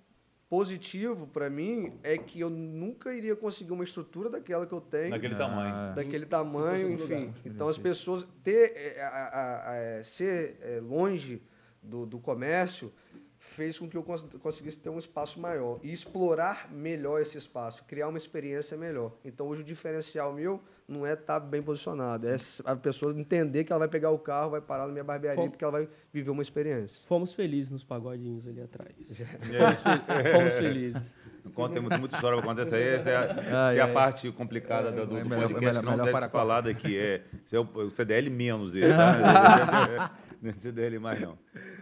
positivo 0.49 1.27
para 1.27 1.49
mim 1.49 1.93
é 2.03 2.17
que 2.17 2.39
eu 2.39 2.49
nunca 2.49 3.13
iria 3.13 3.35
conseguir 3.35 3.73
uma 3.73 3.83
estrutura 3.83 4.29
daquela 4.29 4.65
que 4.65 4.71
eu 4.73 4.79
tenho, 4.79 5.09
Naquele 5.09 5.33
Ah, 5.35 5.37
tamanho. 5.37 5.95
daquele 5.95 6.25
tamanho, 6.25 6.89
enfim. 6.91 7.01
lugar. 7.15 7.33
Então 7.45 7.67
as 7.67 7.77
pessoas 7.77 8.25
ter 8.43 8.71
é, 8.75 9.01
a- 9.01 9.07
a- 9.09 9.71
a- 9.71 9.75
é, 9.75 10.03
ser 10.03 10.57
é, 10.61 10.79
longe 10.81 11.41
do, 11.87 12.05
do 12.05 12.19
comércio 12.19 12.91
fez 13.39 13.77
com 13.79 13.87
que 13.87 13.95
eu 13.95 14.03
cons- 14.03 14.25
conseguisse 14.41 14.77
ter 14.77 14.89
um 14.89 14.97
espaço 14.99 15.39
maior 15.39 15.79
e 15.81 15.91
explorar 15.91 16.69
melhor 16.71 17.21
esse 17.21 17.37
espaço, 17.37 17.83
criar 17.85 18.07
uma 18.09 18.17
experiência 18.17 18.75
melhor. 18.77 19.11
Então 19.23 19.47
hoje 19.47 19.61
o 19.61 19.63
diferencial 19.63 20.33
meu 20.33 20.61
não 20.87 21.05
é 21.05 21.13
estar 21.13 21.39
bem 21.39 21.61
posicionado, 21.61 22.27
é 22.29 22.35
a 22.65 22.75
pessoa 22.75 23.11
entender 23.17 23.63
que 23.63 23.71
ela 23.71 23.79
vai 23.79 23.87
pegar 23.87 24.09
o 24.11 24.17
carro, 24.19 24.51
vai 24.51 24.61
parar 24.61 24.85
na 24.87 24.91
minha 24.91 25.03
barbearia 25.03 25.41
Fom- 25.43 25.49
porque 25.49 25.63
ela 25.63 25.71
vai 25.73 25.89
viver 26.13 26.29
uma 26.29 26.41
experiência. 26.41 27.05
Fomos 27.07 27.33
felizes 27.33 27.69
nos 27.69 27.83
pagodinhos 27.83 28.47
ali 28.47 28.61
atrás. 28.61 28.91
É. 29.19 29.25
Fomos, 29.75 29.79
fe- 29.81 30.31
fomos 30.31 30.53
felizes. 30.53 31.17
Conta, 31.53 31.73
tem 31.73 31.81
muita, 31.81 31.97
muita 31.97 32.15
história 32.15 32.37
pra 32.39 32.47
contar. 32.47 32.61
Essa, 32.63 32.75
aí, 32.75 32.83
essa 32.87 33.09
é 33.09 33.15
a, 33.17 33.21
essa 33.23 33.73
é 33.77 33.81
a 33.81 33.93
parte 33.93 34.31
complicada 34.31 34.91
do, 34.91 35.05
do 35.07 35.17
é 35.17 35.23
melhor- 35.23 35.49
podcast 35.49 35.79
melhor- 35.79 35.79
que 35.79 35.85
não 35.97 35.97
deve 36.05 36.11
para 36.11 36.25
ser 36.27 36.31
qual? 36.31 36.41
falado 36.43 36.67
aqui. 36.69 36.97
É, 36.97 37.21
é 37.51 37.59
o, 37.59 37.63
o 37.63 37.91
CDL 37.91 38.29
menos 38.29 38.75
ele, 38.75 38.87
tá? 38.93 40.11
Não 40.41 40.49
é 40.51 40.53
CDL 40.53 40.99
mais, 40.99 41.19
não. 41.21 41.37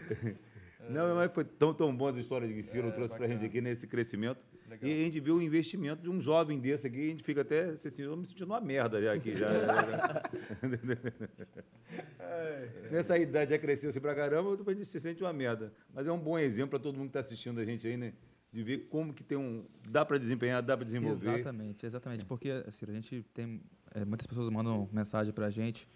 Não, 0.89 1.15
mas 1.15 1.31
foi 1.31 1.43
tão, 1.43 1.73
tão 1.73 1.95
boa 1.95 2.11
a 2.11 2.19
história 2.19 2.47
que 2.47 2.59
o 2.59 2.63
Ciro 2.63 2.91
trouxe 2.91 3.15
pra 3.15 3.27
gente 3.27 3.45
aqui 3.45 3.61
nesse 3.61 3.87
crescimento. 3.87 4.39
E 4.81 4.91
a 4.91 4.97
gente 4.97 5.19
viu 5.19 5.35
o 5.35 5.41
investimento 5.41 6.01
de 6.01 6.09
um 6.09 6.19
jovem 6.19 6.59
desse 6.59 6.87
aqui, 6.87 7.05
a 7.05 7.09
gente 7.09 7.23
fica 7.23 7.41
até 7.41 7.69
assim, 7.69 8.03
eu 8.03 8.17
me 8.17 8.25
sentindo 8.25 8.47
uma 8.47 8.59
merda 8.59 9.01
já 9.01 9.13
aqui. 9.13 9.31
Já, 9.31 9.47
Nessa 12.91 13.17
idade 13.17 13.51
já 13.51 13.59
cresceu 13.59 13.89
assim 13.89 13.99
pra 13.99 14.15
caramba, 14.15 14.57
depois 14.57 14.75
a 14.75 14.79
gente 14.79 14.89
se 14.89 14.99
sente 14.99 15.23
uma 15.23 15.33
merda. 15.33 15.71
Mas 15.93 16.07
é 16.07 16.11
um 16.11 16.19
bom 16.19 16.37
exemplo 16.37 16.71
para 16.71 16.79
todo 16.79 16.97
mundo 16.97 17.05
que 17.05 17.17
está 17.17 17.19
assistindo 17.19 17.59
a 17.59 17.65
gente 17.65 17.87
aí, 17.87 17.95
né? 17.95 18.13
De 18.51 18.63
ver 18.63 18.87
como 18.89 19.13
que 19.13 19.23
tem 19.23 19.37
um. 19.37 19.65
dá 19.87 20.05
para 20.05 20.17
desempenhar, 20.17 20.63
dá 20.63 20.75
para 20.75 20.85
desenvolver. 20.85 21.35
Exatamente, 21.35 21.85
exatamente. 21.85 22.25
Porque, 22.25 22.49
Ciro, 22.71 22.91
a 22.91 22.95
gente 22.95 23.23
tem. 23.33 23.61
é, 23.93 24.05
muitas 24.05 24.25
pessoas 24.25 24.49
mandam 24.49 24.89
mensagem 24.91 25.33
pra 25.33 25.49
gente 25.49 25.87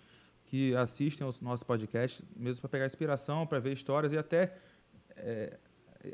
que 0.49 0.76
assistem 0.76 1.26
os 1.27 1.39
nossos 1.41 1.61
podcasts, 1.63 2.23
mesmo 2.35 2.59
para 2.61 2.69
pegar 2.69 2.85
inspiração, 2.88 3.45
para 3.45 3.59
ver 3.59 3.71
histórias 3.71 4.11
e 4.11 4.17
até 4.17 4.55
é, 5.15 5.59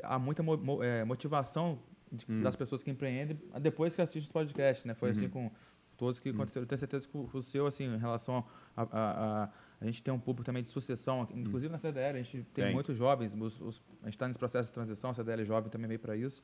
há 0.02 0.18
muita 0.18 0.42
mo- 0.42 0.82
é, 0.82 1.04
motivação 1.04 1.78
de- 2.12 2.26
Hum. 2.28 2.42
das 2.42 2.54
pessoas 2.54 2.82
que 2.82 2.90
empreendem 2.90 3.38
depois 3.62 3.94
que 3.94 4.02
assistem 4.02 4.22
os 4.22 4.32
podcasts, 4.32 4.84
né? 4.84 4.92
Foi 4.94 5.08
Uhum. 5.08 5.12
assim 5.16 5.28
com 5.30 5.50
todos 5.96 6.20
que 6.20 6.28
aconteceram. 6.28 6.64
Eu 6.64 6.68
tenho 6.68 6.78
certeza 6.78 7.08
que 7.08 7.16
o, 7.16 7.40
seu, 7.42 7.66
assim, 7.66 7.84
em 7.84 7.96
relação 7.98 8.44
a, 8.76 8.82
a, 8.82 9.44
a- 9.44 9.48
a 9.80 9.84
gente 9.86 10.02
tem 10.02 10.12
um 10.12 10.18
público 10.20 10.44
também 10.44 10.62
de 10.62 10.68
sucessão, 10.68 11.22
aqui, 11.22 11.38
inclusive 11.38 11.72
na 11.72 11.78
CDL, 11.78 12.18
a 12.18 12.22
gente 12.22 12.32
tem, 12.52 12.64
Hum. 12.64 12.66
Tem. 12.66 12.74
muitos 12.74 12.94
jovens, 12.96 13.34
os- 13.34 13.60
os- 13.60 13.82
a 14.02 14.04
gente 14.06 14.14
está 14.16 14.26
nesse 14.28 14.38
processo 14.38 14.68
de 14.68 14.74
transição, 14.74 15.08
a 15.10 15.14
CDL 15.14 15.44
jovem 15.46 15.70
também 15.70 15.88
veio 15.88 16.00
para 16.00 16.14
isso. 16.14 16.42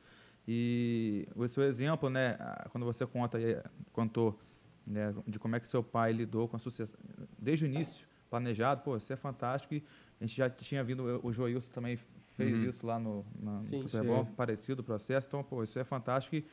E 0.48 1.28
o 1.36 1.46
seu 1.46 1.62
exemplo, 1.64 2.08
né, 2.08 2.38
quando 2.70 2.84
você 2.84 3.06
conta 3.06 3.38
contou 3.92 4.38
né, 4.86 5.14
de 5.26 5.38
como 5.38 5.56
é 5.56 5.60
que 5.60 5.66
seu 5.68 5.82
pai 5.82 6.12
lidou 6.12 6.48
com 6.48 6.56
a 6.56 6.58
sucessão, 6.58 6.98
desde 7.38 7.64
o 7.64 7.68
início, 7.68 8.06
planejado, 8.30 8.82
pô, 8.82 8.96
isso 8.96 9.12
é 9.12 9.16
fantástico. 9.16 9.74
E 9.74 9.82
a 10.20 10.24
gente 10.26 10.36
já 10.36 10.48
tinha 10.48 10.82
vindo, 10.82 11.20
o 11.22 11.32
Joilson 11.32 11.70
também 11.72 11.98
fez 12.36 12.62
Uhum. 12.62 12.68
isso 12.70 12.86
lá 12.86 12.98
no, 12.98 13.26
na- 13.42 13.58
no 13.58 13.62
Sim, 13.62 13.82
Super 13.82 14.00
sim. 14.00 14.06
Bowl, 14.06 14.24
parecido 14.36 14.80
o 14.80 14.84
processo. 14.84 15.26
Então, 15.28 15.44
pô, 15.44 15.62
isso 15.62 15.78
é 15.78 15.84
fantástico 15.84 16.34
e 16.36 16.44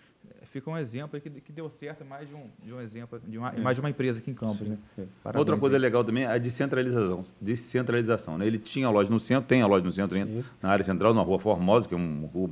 fica 0.43 0.69
um 0.69 0.77
exemplo 0.77 1.15
aí 1.15 1.21
que, 1.21 1.29
que 1.41 1.51
deu 1.53 1.69
certo, 1.69 2.01
é 2.01 2.03
mais 2.03 2.27
de 2.27 2.35
um, 2.35 2.49
de 2.61 2.73
um 2.73 2.81
exemplo, 2.81 3.17
de 3.25 3.37
uma, 3.37 3.51
mais 3.53 3.75
de 3.75 3.79
uma 3.81 3.89
empresa 3.89 4.19
aqui 4.19 4.29
em 4.29 4.33
Campos, 4.33 4.67
né? 4.67 4.77
Parabéns 5.23 5.39
Outra 5.39 5.57
coisa 5.57 5.77
aí. 5.77 5.81
legal 5.81 6.03
também 6.03 6.23
é 6.23 6.27
a 6.27 6.37
descentralização. 6.37 7.23
Descentralização 7.39 8.37
né? 8.37 8.45
Ele 8.45 8.57
tinha 8.59 8.87
a 8.87 8.91
loja 8.91 9.09
no 9.09 9.19
centro, 9.21 9.47
tem 9.47 9.61
a 9.61 9.67
loja 9.67 9.85
no 9.85 9.91
centro 9.91 10.17
ainda, 10.17 10.43
na 10.61 10.69
área 10.69 10.83
central, 10.83 11.13
na 11.13 11.21
Rua 11.21 11.39
Formosa, 11.39 11.87
que 11.87 11.93
é 11.93 11.97
um 11.97 12.25
rua 12.25 12.49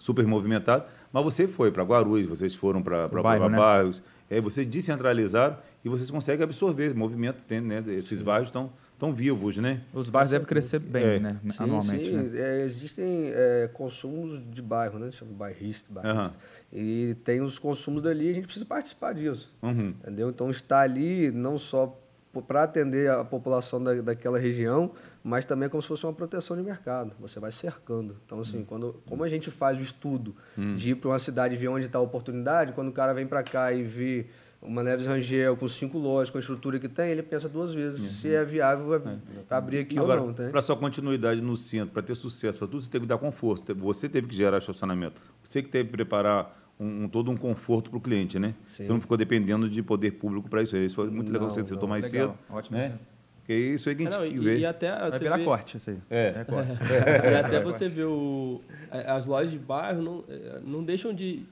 super 0.00 0.26
movimentado. 0.26 0.84
Mas 1.12 1.22
você 1.22 1.46
foi 1.46 1.70
para 1.70 1.84
Guarulhos, 1.84 2.26
vocês 2.26 2.54
foram 2.54 2.82
para 2.82 3.06
bairro, 3.06 3.48
né? 3.48 3.56
bairros. 3.56 4.02
É, 4.28 4.40
vocês 4.40 4.66
descentralizaram 4.66 5.56
e 5.84 5.88
vocês 5.88 6.10
conseguem 6.10 6.42
absorver 6.42 6.86
esse 6.86 6.96
movimento. 6.96 7.42
Tem, 7.46 7.60
né? 7.60 7.84
Esses 7.88 8.22
bairros 8.22 8.48
estão 8.48 8.70
tão 8.98 9.12
vivos, 9.12 9.56
né? 9.56 9.80
Os 9.92 10.10
bairros 10.10 10.30
devem 10.30 10.46
crescer 10.46 10.78
bem, 10.78 11.02
É. 11.04 11.18
né? 11.18 11.36
Sim, 11.50 11.62
anualmente, 11.64 12.04
sim. 12.04 12.16
né? 12.16 12.30
É, 12.34 12.64
existem 12.64 13.30
é, 13.34 13.68
consumos 13.72 14.40
de 14.50 14.62
bairro, 14.62 14.98
né? 14.98 15.10
Chama 15.10 15.32
bairrista, 15.32 15.86
bairrista. 15.92 16.36
E 16.72 17.16
tem 17.24 17.40
os 17.40 17.58
consumos 17.58 18.02
dali 18.02 18.26
e 18.26 18.30
a 18.30 18.34
gente 18.34 18.44
precisa 18.44 18.66
participar 18.66 19.14
disso. 19.14 19.52
Uhum. 19.62 19.94
Entendeu? 20.02 20.30
Então, 20.30 20.50
estar 20.50 20.80
ali 20.80 21.30
não 21.32 21.58
só 21.58 21.98
para 22.46 22.62
atender 22.62 23.10
a 23.10 23.24
população 23.24 23.82
da, 23.82 23.94
daquela 23.94 24.38
região, 24.38 24.92
mas 25.22 25.44
também 25.44 25.66
é 25.66 25.68
como 25.68 25.82
se 25.82 25.88
fosse 25.88 26.04
uma 26.04 26.12
proteção 26.12 26.56
de 26.56 26.62
mercado. 26.62 27.14
Você 27.20 27.38
vai 27.40 27.52
cercando. 27.52 28.16
Então, 28.24 28.40
assim, 28.40 28.64
quando, 28.64 29.00
como 29.06 29.22
a 29.24 29.28
gente 29.28 29.50
faz 29.50 29.78
o 29.78 29.82
estudo 29.82 30.34
de 30.76 30.90
ir 30.90 30.94
para 30.96 31.10
uma 31.10 31.18
cidade 31.18 31.54
e 31.54 31.56
ver 31.58 31.68
onde 31.68 31.86
está 31.86 31.98
a 31.98 32.02
oportunidade, 32.02 32.72
quando 32.72 32.88
o 32.88 32.92
cara 32.92 33.12
vem 33.12 33.26
para 33.26 33.42
cá 33.42 33.72
e 33.72 33.82
vê 33.82 34.26
uma 34.62 34.82
Neves 34.82 35.06
Rangel 35.06 35.56
com 35.56 35.66
cinco 35.68 35.96
lojas, 35.98 36.30
com 36.30 36.36
a 36.36 36.40
estrutura 36.40 36.78
que 36.78 36.88
tem, 36.88 37.10
ele 37.10 37.22
pensa 37.22 37.48
duas 37.48 37.72
vezes 37.74 38.12
se 38.12 38.28
é 38.34 38.44
viável 38.44 38.86
vai 39.00 39.18
abrir 39.48 39.78
aqui 39.78 39.98
Agora, 39.98 40.20
ou 40.20 40.26
não. 40.28 40.34
Tá? 40.34 40.50
para 40.50 40.60
sua 40.60 40.76
continuidade 40.76 41.40
no 41.40 41.56
centro, 41.56 41.94
para 41.94 42.02
ter 42.02 42.14
sucesso, 42.14 42.58
para 42.58 42.68
tudo, 42.68 42.82
você 42.82 42.90
teve 42.90 43.04
que 43.04 43.08
dar 43.08 43.16
conforto. 43.18 43.74
Você 43.74 44.06
teve 44.08 44.26
que 44.26 44.34
gerar 44.36 44.58
estacionamento. 44.58 45.20
Você 45.42 45.62
que 45.62 45.68
teve 45.70 45.84
que 45.88 45.92
preparar 45.96 46.58
um, 46.78 47.04
um- 47.04 47.08
todo 47.08 47.30
um 47.30 47.36
conforto 47.38 47.88
para 47.90 47.96
o 47.98 48.00
cliente, 48.02 48.38
né? 48.38 48.54
Sim. 48.66 48.84
Você 48.84 48.92
não 48.92 49.00
ficou 49.00 49.16
dependendo 49.16 49.68
de 49.68 49.82
poder 49.82 50.12
público 50.12 50.48
para 50.48 50.62
isso. 50.62 50.76
Isso 50.76 50.94
foi 50.96 51.08
muito 51.10 51.32
legal 51.32 51.48
que 51.48 51.54
você 51.54 51.60
Não, 51.60 51.66
citou 51.66 51.82
não. 51.82 51.88
mais 51.88 52.04
Legal, 52.10 52.28
cedo. 52.46 52.56
ótimo 52.56 52.76
Né? 52.78 52.98
Porque 53.40 53.52
isso 53.54 53.88
aí 53.88 53.94
que 53.96 54.02
a 54.04 54.08
É, 54.08 54.12
gente 54.12 54.20
não, 54.20 54.26
e, 54.26 54.38
ver. 54.38 54.58
e 54.60 54.66
até 54.66 54.90
Vai 54.96 55.10
você 55.10 55.18
virar 55.24 55.36
vê- 55.38 55.44
corte 55.44 55.76
isso 55.76 55.90
aí. 55.90 55.98
É. 56.08 56.44
corte. 56.44 56.70
E 57.32 57.34
até 57.34 57.60
você 57.60 57.88
ver 57.88 58.04
o, 58.04 58.60
as 58.90 59.26
lojas 59.26 59.50
de 59.50 59.58
bairro 59.58 60.02
não, 60.02 60.24
eh, 60.28 60.60
não 60.64 60.84
deixam 60.84 61.12
de, 61.12 61.42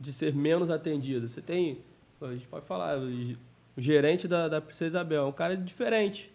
de 0.00 0.12
ser 0.12 0.34
menos 0.34 0.70
atendidas. 0.70 1.30
Você 1.32 1.40
tem, 1.40 1.78
a 2.20 2.32
gente 2.32 2.46
pode 2.48 2.66
falar, 2.66 2.98
o 2.98 3.10
ge- 3.10 3.38
o 3.76 3.80
gerente 3.80 4.26
da, 4.28 4.48
da 4.48 4.60
Princesa 4.60 4.86
Isabel 4.88 5.22
é 5.22 5.26
um 5.26 5.32
cara 5.32 5.56
diferente, 5.56 6.30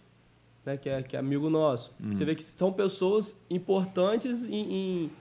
né, 0.66 0.78
que, 0.78 0.88
é, 0.90 1.04
que 1.04 1.16
é 1.16 1.20
amigo 1.20 1.50
nosso. 1.50 1.94
Uhum. 2.00 2.16
Você 2.16 2.24
vê 2.26 2.34
que 2.36 2.44
são 2.44 2.72
pessoas 2.74 3.40
importantes 3.50 4.46
em, 4.46 4.74
em, 4.74 5.12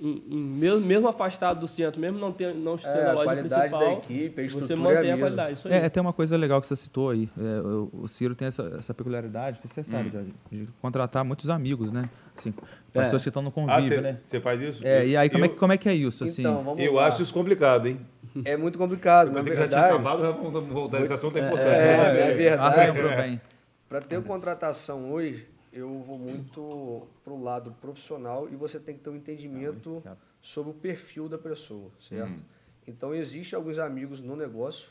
em- 0.00 0.22
em- 0.30 0.36
mesmo, 0.38 0.80
mesmo 0.80 1.08
afastado 1.08 1.60
do 1.60 1.66
centro, 1.68 2.00
mesmo 2.00 2.18
não, 2.18 2.32
ter, 2.32 2.54
não 2.54 2.76
sendo 2.76 2.92
É, 2.98 3.10
a 3.10 3.12
loja 3.12 3.24
qualidade 3.24 3.48
da 3.48 3.78
principal, 3.78 3.92
equipe, 3.92 4.40
a 4.44 4.48
você 4.48 4.74
mantém 4.76 5.10
é 5.10 5.12
a 5.12 5.18
qualidade. 5.18 5.52
Isso 5.54 5.68
aí. 5.68 5.74
É, 5.74 5.88
tem 5.88 6.00
uma 6.00 6.12
coisa 6.12 6.36
legal 6.36 6.60
que 6.60 6.66
você 6.66 6.76
citou 6.76 7.10
aí. 7.10 7.28
É, 7.38 7.60
o, 7.60 7.90
o 8.02 8.08
Ciro 8.08 8.34
tem 8.34 8.48
essa, 8.48 8.72
essa 8.78 8.92
peculiaridade, 8.94 9.58
você 9.62 9.82
sabe, 9.82 10.10
Hum. 10.16 10.30
de, 10.50 10.64
de 10.64 10.68
contratar 10.82 11.24
muitos 11.24 11.48
amigos, 11.50 11.92
né? 11.92 12.08
Assim, 12.36 12.52
É. 12.94 13.02
pessoas 13.02 13.22
que 13.22 13.28
estão 13.30 13.42
no 13.42 13.48
Ah, 13.48 13.52
convívio, 13.52 13.88
você, 13.88 14.00
né? 14.00 14.18
você 14.26 14.40
faz 14.40 14.60
isso? 14.60 14.86
É, 14.86 15.06
e 15.06 15.16
aí, 15.16 15.30
como, 15.30 15.44
é, 15.44 15.46
eu, 15.46 15.50
que- 15.52 15.56
como 15.58 15.72
é 15.72 15.76
que 15.78 15.88
é 15.88 15.94
isso? 15.94 16.24
Assim? 16.24 16.42
Então, 16.42 16.62
vamos 16.62 16.82
eu 16.84 16.94
lá. 16.94 17.06
acho 17.06 17.22
isso 17.22 17.32
complicado, 17.32 17.86
hein? 17.88 17.98
É 18.44 18.56
muito 18.56 18.76
complicado, 18.78 19.28
na 19.32 19.40
Você 19.40 19.50
que 19.50 19.56
já 19.56 19.66
tinha 19.66 19.80
verdade. 19.80 19.94
acabado, 19.94 20.20
já 20.22 20.30
vamos 20.30 20.68
voltar. 20.72 21.00
Esse 21.00 21.12
assunto 21.14 21.38
é 21.38 21.40
importante. 21.46 21.68
É, 21.68 21.72
né? 21.72 22.42
é 22.44 22.52
Ah, 22.54 22.68
verdade. 22.92 23.22
bem. 23.22 23.40
Para 23.88 24.00
ter 24.02 24.22
contratação 24.22 25.10
hoje, 25.12 25.46
eu 25.76 26.02
vou 26.02 26.18
muito 26.18 27.06
pro 27.22 27.40
lado 27.40 27.72
profissional 27.80 28.48
e 28.48 28.56
você 28.56 28.80
tem 28.80 28.96
que 28.96 29.02
ter 29.02 29.10
um 29.10 29.16
entendimento 29.16 30.00
Cara. 30.02 30.18
sobre 30.40 30.70
o 30.70 30.74
perfil 30.74 31.28
da 31.28 31.38
pessoa, 31.38 31.90
certo? 32.00 32.30
Hum. 32.32 32.40
Então 32.86 33.14
existem 33.14 33.56
alguns 33.56 33.78
amigos 33.78 34.20
no 34.20 34.34
negócio, 34.36 34.88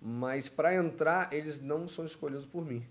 mas 0.00 0.48
para 0.48 0.74
entrar 0.74 1.32
eles 1.32 1.60
não 1.60 1.86
são 1.86 2.04
escolhidos 2.04 2.46
por 2.46 2.64
mim. 2.64 2.84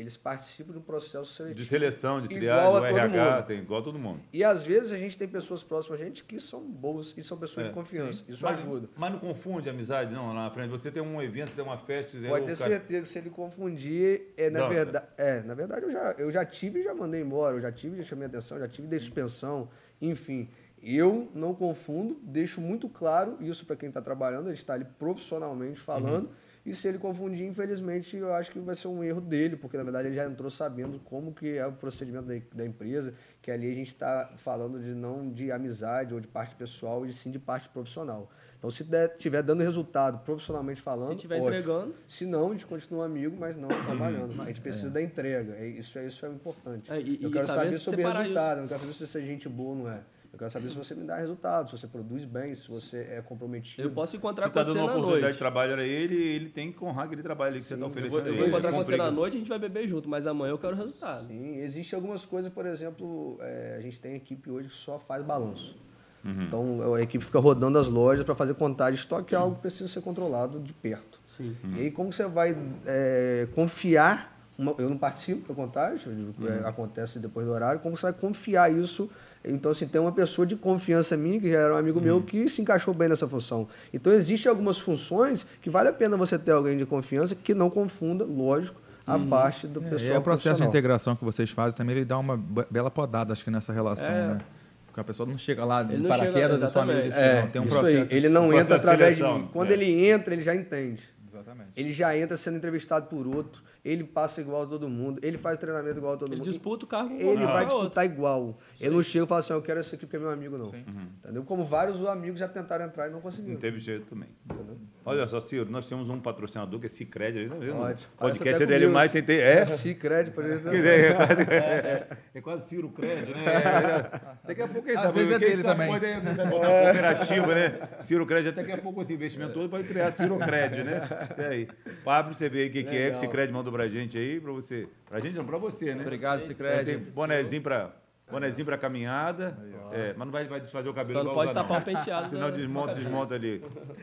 Eles 0.00 0.16
participam 0.16 0.72
de 0.72 0.78
um 0.78 0.82
processo 0.82 1.26
seletivo. 1.26 1.60
De 1.60 1.64
seleção, 1.66 2.20
de 2.22 2.28
triagem, 2.28 2.70
do 2.72 2.84
RH, 2.86 3.36
mundo. 3.36 3.46
tem 3.46 3.58
igual 3.58 3.80
a 3.80 3.84
todo 3.84 3.98
mundo. 3.98 4.20
E 4.32 4.42
às 4.42 4.64
vezes 4.64 4.92
a 4.92 4.96
gente 4.98 5.18
tem 5.18 5.28
pessoas 5.28 5.62
próximas 5.62 6.00
a 6.00 6.04
gente 6.04 6.24
que 6.24 6.40
são 6.40 6.60
boas 6.62 7.12
e 7.16 7.22
são 7.22 7.36
pessoas 7.36 7.66
É, 7.66 7.68
de 7.68 7.74
confiança. 7.74 8.24
Isso 8.26 8.42
mas, 8.42 8.58
ajuda. 8.58 8.88
Mas 8.96 9.12
não 9.12 9.18
confunde 9.18 9.68
amizade, 9.68 10.12
não, 10.12 10.28
lá 10.28 10.44
na 10.44 10.50
frente. 10.50 10.70
Você 10.70 10.90
tem 10.90 11.02
um 11.02 11.20
evento, 11.20 11.52
tem 11.54 11.62
uma 11.62 11.76
festa, 11.76 12.16
Pode 12.26 12.44
o 12.44 12.46
ter 12.46 12.56
cara- 12.56 12.70
certeza 12.70 13.02
que 13.02 13.08
se 13.08 13.18
ele 13.18 13.30
confundir, 13.30 14.32
é 14.36 14.48
na 14.48 14.66
verdade. 14.68 15.06
É, 15.18 15.40
na 15.42 15.52
verdade 15.54 15.82
eu 15.84 15.92
já, 15.92 16.14
eu 16.18 16.30
já 16.30 16.44
tive 16.44 16.80
e 16.80 16.82
já 16.84 16.94
mandei 16.94 17.20
embora, 17.20 17.56
eu 17.56 17.60
já 17.60 17.70
tive 17.70 17.96
e 17.96 17.98
já 18.02 18.08
chamei 18.08 18.26
atenção, 18.26 18.58
já 18.58 18.66
tive 18.68 18.88
de 18.88 18.98
suspensão, 18.98 19.68
enfim. 20.00 20.48
Eu 20.82 21.30
não 21.34 21.54
confundo, 21.54 22.18
deixo 22.22 22.58
muito 22.58 22.88
claro 22.88 23.36
isso 23.40 23.66
para 23.66 23.76
quem 23.76 23.90
está 23.90 24.00
trabalhando, 24.00 24.46
ele 24.46 24.54
está 24.54 24.72
ali 24.72 24.86
profissionalmente 24.98 25.78
falando. 25.78 26.24
Uhum. 26.26 26.32
E 26.64 26.74
se 26.74 26.86
ele 26.88 26.98
confundir, 26.98 27.46
infelizmente, 27.46 28.16
eu 28.16 28.34
acho 28.34 28.50
que 28.50 28.58
vai 28.58 28.74
ser 28.74 28.88
um 28.88 29.02
erro 29.02 29.20
dele, 29.20 29.56
porque 29.56 29.78
na 29.78 29.82
verdade 29.82 30.08
ele 30.08 30.14
já 30.14 30.26
entrou 30.26 30.50
sabendo 30.50 30.98
como 31.04 31.32
que 31.32 31.56
é 31.56 31.66
o 31.66 31.72
procedimento 31.72 32.26
da, 32.26 32.34
da 32.54 32.66
empresa, 32.66 33.14
que 33.40 33.50
ali 33.50 33.70
a 33.70 33.74
gente 33.74 33.88
está 33.88 34.30
falando 34.36 34.78
de 34.78 34.94
não 34.94 35.30
de 35.30 35.50
amizade 35.50 36.12
ou 36.12 36.20
de 36.20 36.28
parte 36.28 36.54
pessoal, 36.54 37.06
e 37.06 37.12
sim 37.14 37.30
de 37.30 37.38
parte 37.38 37.68
profissional. 37.70 38.30
Então, 38.58 38.70
se 38.70 38.84
der, 38.84 39.16
tiver 39.16 39.42
dando 39.42 39.62
resultado 39.62 40.18
profissionalmente 40.18 40.82
falando, 40.82 41.08
Se 41.08 41.14
estiver 41.14 41.38
entregando, 41.38 41.94
Se 42.06 42.26
não, 42.26 42.48
a 42.50 42.52
gente 42.52 42.66
continua 42.66 43.06
amigo, 43.06 43.34
mas 43.40 43.56
não 43.56 43.68
trabalhando. 43.68 44.40
A 44.42 44.44
gente 44.46 44.60
precisa 44.60 44.90
da 44.90 45.00
entrega. 45.00 45.54
é- 45.54 45.66
Isso 45.66 45.98
é, 45.98 46.06
isso 46.06 46.26
é 46.26 46.28
importante. 46.28 46.92
É, 46.92 47.00
e- 47.00 47.18
eu 47.22 47.30
quero 47.30 47.46
saber 47.46 47.78
sobre 47.78 48.02
resultado. 48.22 48.56
Eu 48.58 48.60
não 48.62 48.68
quero 48.68 48.80
saber 48.80 48.92
se 48.92 49.06
você 49.06 49.18
é 49.18 49.22
gente 49.22 49.48
boa 49.48 49.70
ou 49.70 49.76
não 49.76 49.90
é. 49.90 50.00
Eu 50.32 50.38
quero 50.38 50.50
saber 50.50 50.70
se 50.70 50.76
você 50.76 50.94
me 50.94 51.04
dá 51.04 51.16
resultado, 51.16 51.68
se 51.68 51.76
você 51.76 51.88
produz 51.88 52.24
bem, 52.24 52.54
se 52.54 52.68
você 52.68 52.98
é 53.10 53.20
comprometido. 53.20 53.82
eu 53.82 53.90
posso 53.90 54.16
encontrar 54.16 54.44
Se 54.46 54.52
com 54.52 54.60
está 54.60 54.72
você 54.72 54.78
dando 54.78 54.84
uma 54.84 54.90
oportunidade 54.92 55.22
noite. 55.22 55.32
de 55.34 55.38
trabalho 55.38 55.72
para 55.72 55.84
ele, 55.84 56.14
ele 56.14 56.48
tem 56.50 56.70
que 56.72 56.84
honrar 56.84 57.06
aquele 57.06 57.22
trabalho 57.22 57.50
ali 57.52 57.60
que 57.60 57.66
você 57.66 57.74
está 57.74 57.86
Sim, 57.86 57.90
eu 57.90 57.94
vou- 57.94 58.06
oferecendo. 58.20 58.28
Eu 58.28 58.34
a 58.34 58.38
vou 58.38 58.48
encontrar 58.48 58.70
com 58.70 58.84
você 58.84 58.96
na 58.96 59.10
noite 59.10 59.34
e 59.34 59.36
a 59.36 59.38
gente 59.40 59.48
vai 59.48 59.58
beber 59.58 59.88
junto, 59.88 60.08
mas 60.08 60.26
amanhã 60.28 60.52
eu 60.52 60.58
quero 60.58 60.76
resultado. 60.76 61.26
Sim, 61.26 61.56
existem 61.56 61.96
algumas 61.96 62.24
coisas, 62.24 62.52
por 62.52 62.64
exemplo, 62.64 63.38
é, 63.40 63.74
a 63.78 63.80
gente 63.80 63.98
tem 64.00 64.14
equipe 64.14 64.48
hoje 64.50 64.68
que 64.68 64.74
só 64.74 65.00
faz 65.00 65.24
balanço. 65.24 65.76
Uhum. 66.24 66.42
Então 66.44 66.94
a 66.94 67.02
equipe 67.02 67.24
fica 67.24 67.40
rodando 67.40 67.76
as 67.78 67.88
lojas 67.88 68.24
para 68.24 68.34
fazer 68.36 68.54
contagem 68.54 68.94
de 68.94 69.00
estoque, 69.00 69.30
que 69.30 69.34
é 69.34 69.38
algo 69.38 69.56
que 69.56 69.62
precisa 69.62 69.88
ser 69.88 70.00
controlado 70.00 70.60
de 70.60 70.72
perto. 70.72 71.18
Sim. 71.36 71.56
E 71.76 71.80
aí 71.80 71.90
como 71.90 72.12
você 72.12 72.24
vai 72.26 72.56
é, 72.86 73.48
confiar, 73.54 74.38
uma- 74.56 74.74
eu 74.78 74.88
não 74.90 74.98
participo 74.98 75.48
da 75.48 75.54
contagem, 75.54 76.12
Uhum. 76.12 76.46
é, 76.46 76.68
acontece 76.68 77.18
depois 77.18 77.46
do 77.46 77.52
horário, 77.52 77.80
como 77.80 77.96
você 77.96 78.02
vai 78.02 78.12
confiar 78.12 78.70
isso? 78.72 79.10
Então, 79.44 79.70
assim, 79.72 79.86
tem 79.88 80.00
uma 80.00 80.12
pessoa 80.12 80.46
de 80.46 80.54
confiança 80.54 81.16
minha, 81.16 81.40
que 81.40 81.50
já 81.50 81.58
era 81.60 81.74
um 81.74 81.76
amigo 81.78 81.98
Uhum. 81.98 82.04
meu, 82.04 82.22
que 82.22 82.46
se 82.48 82.60
encaixou 82.60 82.92
bem 82.92 83.08
nessa 83.08 83.26
função. 83.26 83.66
Então, 83.92 84.12
existem 84.12 84.50
algumas 84.50 84.78
funções 84.78 85.46
que 85.62 85.70
vale 85.70 85.88
a 85.88 85.92
pena 85.92 86.16
você 86.16 86.38
ter 86.38 86.52
alguém 86.52 86.76
de 86.76 86.84
confiança 86.84 87.34
que 87.34 87.54
não 87.54 87.70
confunda, 87.70 88.24
lógico, 88.24 88.78
a 89.06 89.18
parte 89.18 89.66
do 89.66 89.80
É, 89.84 89.88
pessoal 89.90 90.14
e 90.14 90.18
o 90.18 90.22
processo 90.22 90.60
de 90.60 90.68
integração 90.68 91.16
que 91.16 91.24
vocês 91.24 91.50
fazem 91.50 91.76
também, 91.76 91.96
ele 91.96 92.04
dá 92.04 92.18
uma 92.18 92.36
be- 92.36 92.66
bela 92.70 92.90
podada, 92.90 93.32
acho 93.32 93.42
que 93.42 93.50
nessa 93.50 93.72
relação, 93.72 94.12
É. 94.12 94.26
né? 94.34 94.38
Porque 94.86 95.00
a 95.00 95.04
pessoa 95.04 95.26
não 95.28 95.38
chega 95.38 95.64
lá 95.64 95.82
de 95.82 95.96
paraquedas 96.06 96.60
e 96.62 96.68
sua 96.68 96.82
amiga 96.82 97.02
disse, 97.02 97.18
É, 97.18 97.40
não, 97.42 97.48
tem 97.48 97.62
um 97.62 97.64
isso 97.64 97.74
processo. 97.74 98.12
aí. 98.12 98.16
Ele 98.18 98.28
não 98.28 98.48
um 98.48 98.52
entra 98.52 98.64
de 98.66 98.72
através 98.74 99.16
de. 99.16 99.22
Quando 99.52 99.70
é. 99.70 99.72
ele 99.74 100.06
entra, 100.06 100.34
ele 100.34 100.42
já 100.42 100.54
entende. 100.54 101.08
Exatamente. 101.32 101.70
Ele 101.76 101.92
já 101.94 102.16
entra 102.16 102.36
sendo 102.36 102.56
entrevistado 102.58 103.06
por 103.06 103.26
outro, 103.26 103.62
ele 103.84 104.04
passa 104.04 104.40
igual 104.40 104.62
a 104.62 104.66
todo 104.66 104.88
mundo, 104.88 105.18
ele 105.22 105.38
faz 105.38 105.58
treinamento 105.58 105.98
igual 105.98 106.14
a 106.14 106.16
todo 106.16 106.28
Ele 106.30 106.40
mundo. 106.40 106.48
disputa 106.48 106.84
o 106.84 106.88
carro 106.88 107.08
com 107.08 107.14
Ele 107.16 107.44
vai 107.44 107.62
outro. 107.64 107.76
disputar 107.78 108.04
igual. 108.04 108.58
Ele 108.80 108.90
não 108.94 109.02
chega 109.02 109.24
e 109.24 109.28
fala 109.28 109.40
assim, 109.40 109.52
eu 109.52 109.62
quero 109.62 109.80
esse 109.80 109.94
aqui 109.94 110.04
porque 110.06 110.16
é 110.16 110.20
meu 110.20 110.30
amigo, 110.30 110.58
não. 110.58 110.66
Sim. 110.66 110.84
Entendeu? 111.18 111.42
Como 111.44 111.64
vários 111.64 112.04
amigos 112.06 112.38
já 112.38 112.48
tentaram 112.48 112.84
entrar 112.84 113.06
e 113.06 113.08
não 113.08 113.16
Não 113.16 113.20
conseguiram. 113.22 113.58
teve 113.60 113.78
jeito 113.80 114.06
também. 114.06 114.28
Entendeu? 114.44 114.76
Olha 115.04 115.26
só, 115.26 115.40
Ciro, 115.40 115.70
nós 115.70 115.86
temos 115.86 116.08
um 116.10 116.20
patrocínador 116.20 116.78
que 116.78 116.86
é 116.86 116.88
Cicred. 116.88 117.38
aí, 117.38 117.48
Tá 117.48 117.54
vendo? 117.54 117.72
Pode. 117.76 118.04
O 118.04 118.18
Parece 118.18 118.38
podcast 118.38 118.62
é 118.62 118.66
dele 118.66 118.86
mais, 118.86 119.10
tentei. 119.12 119.40
É? 119.40 119.64
Cicred, 119.64 120.30
por 120.32 120.44
exemplo. 120.44 120.76
É, 120.76 121.14
quase, 121.14 121.42
é, 121.50 122.06
é 122.34 122.40
quase 122.40 122.68
Ciro 122.68 122.88
Crédito, 122.90 123.30
né? 123.32 123.44
É, 123.44 124.20
Daqui 124.46 124.62
a 124.62 124.68
pouco, 124.68 124.90
Às 124.90 125.00
sabe, 125.00 125.14
vezes 125.14 125.32
é 125.32 125.38
quem 125.38 125.48
dele 125.50 125.62
sabe 125.62 125.80
também. 125.80 125.88
pode 125.88 126.50
cooperativa, 126.50 127.54
né? 127.54 127.88
Ciro 128.00 128.26
Crédito, 128.26 128.54
daqui 128.56 128.72
a 128.72 128.78
pouco 128.78 129.00
esse 129.02 129.12
investimento 129.14 129.52
todo 129.52 129.68
pode 129.68 129.84
criar 129.84 130.10
Ciro 130.10 130.36
Crédito, 130.38 130.84
né? 130.84 131.00
E 131.38 131.42
aí, 131.42 131.68
Pablo, 132.04 132.34
você 132.34 132.48
vê 132.48 132.62
aí 132.62 132.68
o 132.68 132.72
que, 132.72 132.84
que 132.84 132.96
é 132.96 133.10
que. 133.12 133.18
Cicred 133.18 133.52
mandou 133.52 133.69
pra 133.70 133.88
gente 133.88 134.16
aí, 134.18 134.40
pra 134.40 134.52
você. 134.52 134.88
Pra 135.08 135.20
gente 135.20 135.36
não, 135.36 135.44
pra 135.44 135.58
você, 135.58 135.94
né? 135.94 136.02
Obrigado, 136.02 136.40
É, 136.40 136.46
Cicred. 136.46 136.84
Tem 136.84 136.98
bonezinho 136.98 137.62
pra, 137.62 137.92
bonezinho 138.30 138.64
pra 138.64 138.78
caminhada, 138.78 139.56
é, 139.92 140.14
mas 140.16 140.26
não 140.26 140.32
vai, 140.32 140.44
vai 140.46 140.60
desfazer 140.60 140.88
o 140.88 140.94
cabelo 140.94 141.18
Só 141.18 141.24
não 141.24 141.34
pode 141.34 141.50
usar, 141.50 141.62
tapar 141.62 141.80
o 141.80 141.84
penteado. 141.84 142.28
Senão 142.30 142.48
né? 142.48 142.52
desmonta, 142.52 142.94
desmonta 142.94 143.34
ali. 143.34 143.62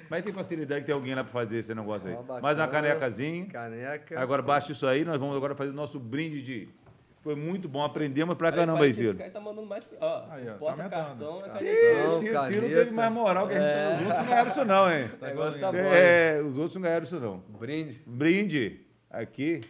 Mas 0.10 0.24
tem 0.24 0.34
facilidade 0.34 0.82
que 0.82 0.88
tem 0.88 0.96
alguém 0.96 1.16
lá 1.16 1.24
pra 1.24 1.32
fazer 1.32 1.60
esse 1.60 1.74
negócio 1.74 2.10
aí. 2.10 2.16
Bacana. 2.16 2.42
Mais 2.42 2.58
uma 2.58 2.68
canecazinha. 2.68 3.46
Caneca. 3.46 4.20
Agora 4.20 4.42
baixa 4.42 4.72
isso 4.72 4.86
aí, 4.86 5.06
nós 5.06 5.20
vamos 5.20 5.36
agora 5.36 5.56
fazer 5.56 5.72
o 5.72 5.76
nosso 5.76 6.00
brinde 6.00 6.42
de. 6.42 6.70
Foi 7.24 7.36
muito 7.36 7.68
bom, 7.68 7.84
aprendemos 7.84 8.38
pra 8.38 8.54
caramba 8.54 8.86
aí, 8.86 8.94
Ciro. 8.94 9.10
Esse 9.10 9.18
cara 9.18 9.32
tá 9.32 9.40
mandando 9.42 9.68
mais. 9.68 9.86
Ó, 10.00 10.26
Aí, 10.30 10.48
ó, 10.48 10.52
tá 10.54 10.58
porta 10.60 10.84
aumentando. 10.84 11.42
cartão, 11.42 11.44
é. 11.58 12.04
Não, 12.08 12.20
Ciro, 12.20 12.46
Ciro 12.46 12.68
teve 12.70 12.92
mais 12.92 13.12
moral 13.12 13.48
que 13.50 13.54
a 13.56 13.60
gente. 13.60 13.68
É. 13.68 13.98
Os 14.00 14.06
outros 14.06 14.16
não 14.16 14.26
ganharam 14.26 14.50
isso, 14.50 14.66
não, 14.66 14.92
hein? 14.92 15.10
O 15.20 15.26
negócio 15.26 15.60
tá 15.60 15.72
bom. 15.72 15.78
É, 15.78 16.42
os 16.42 16.58
outros 16.58 16.76
não 16.76 16.82
ganharam 16.84 17.04
isso, 17.04 17.20
não. 17.20 17.38
Brinde. 17.60 18.02
Brinde 18.06 18.87
aqui 19.10 19.62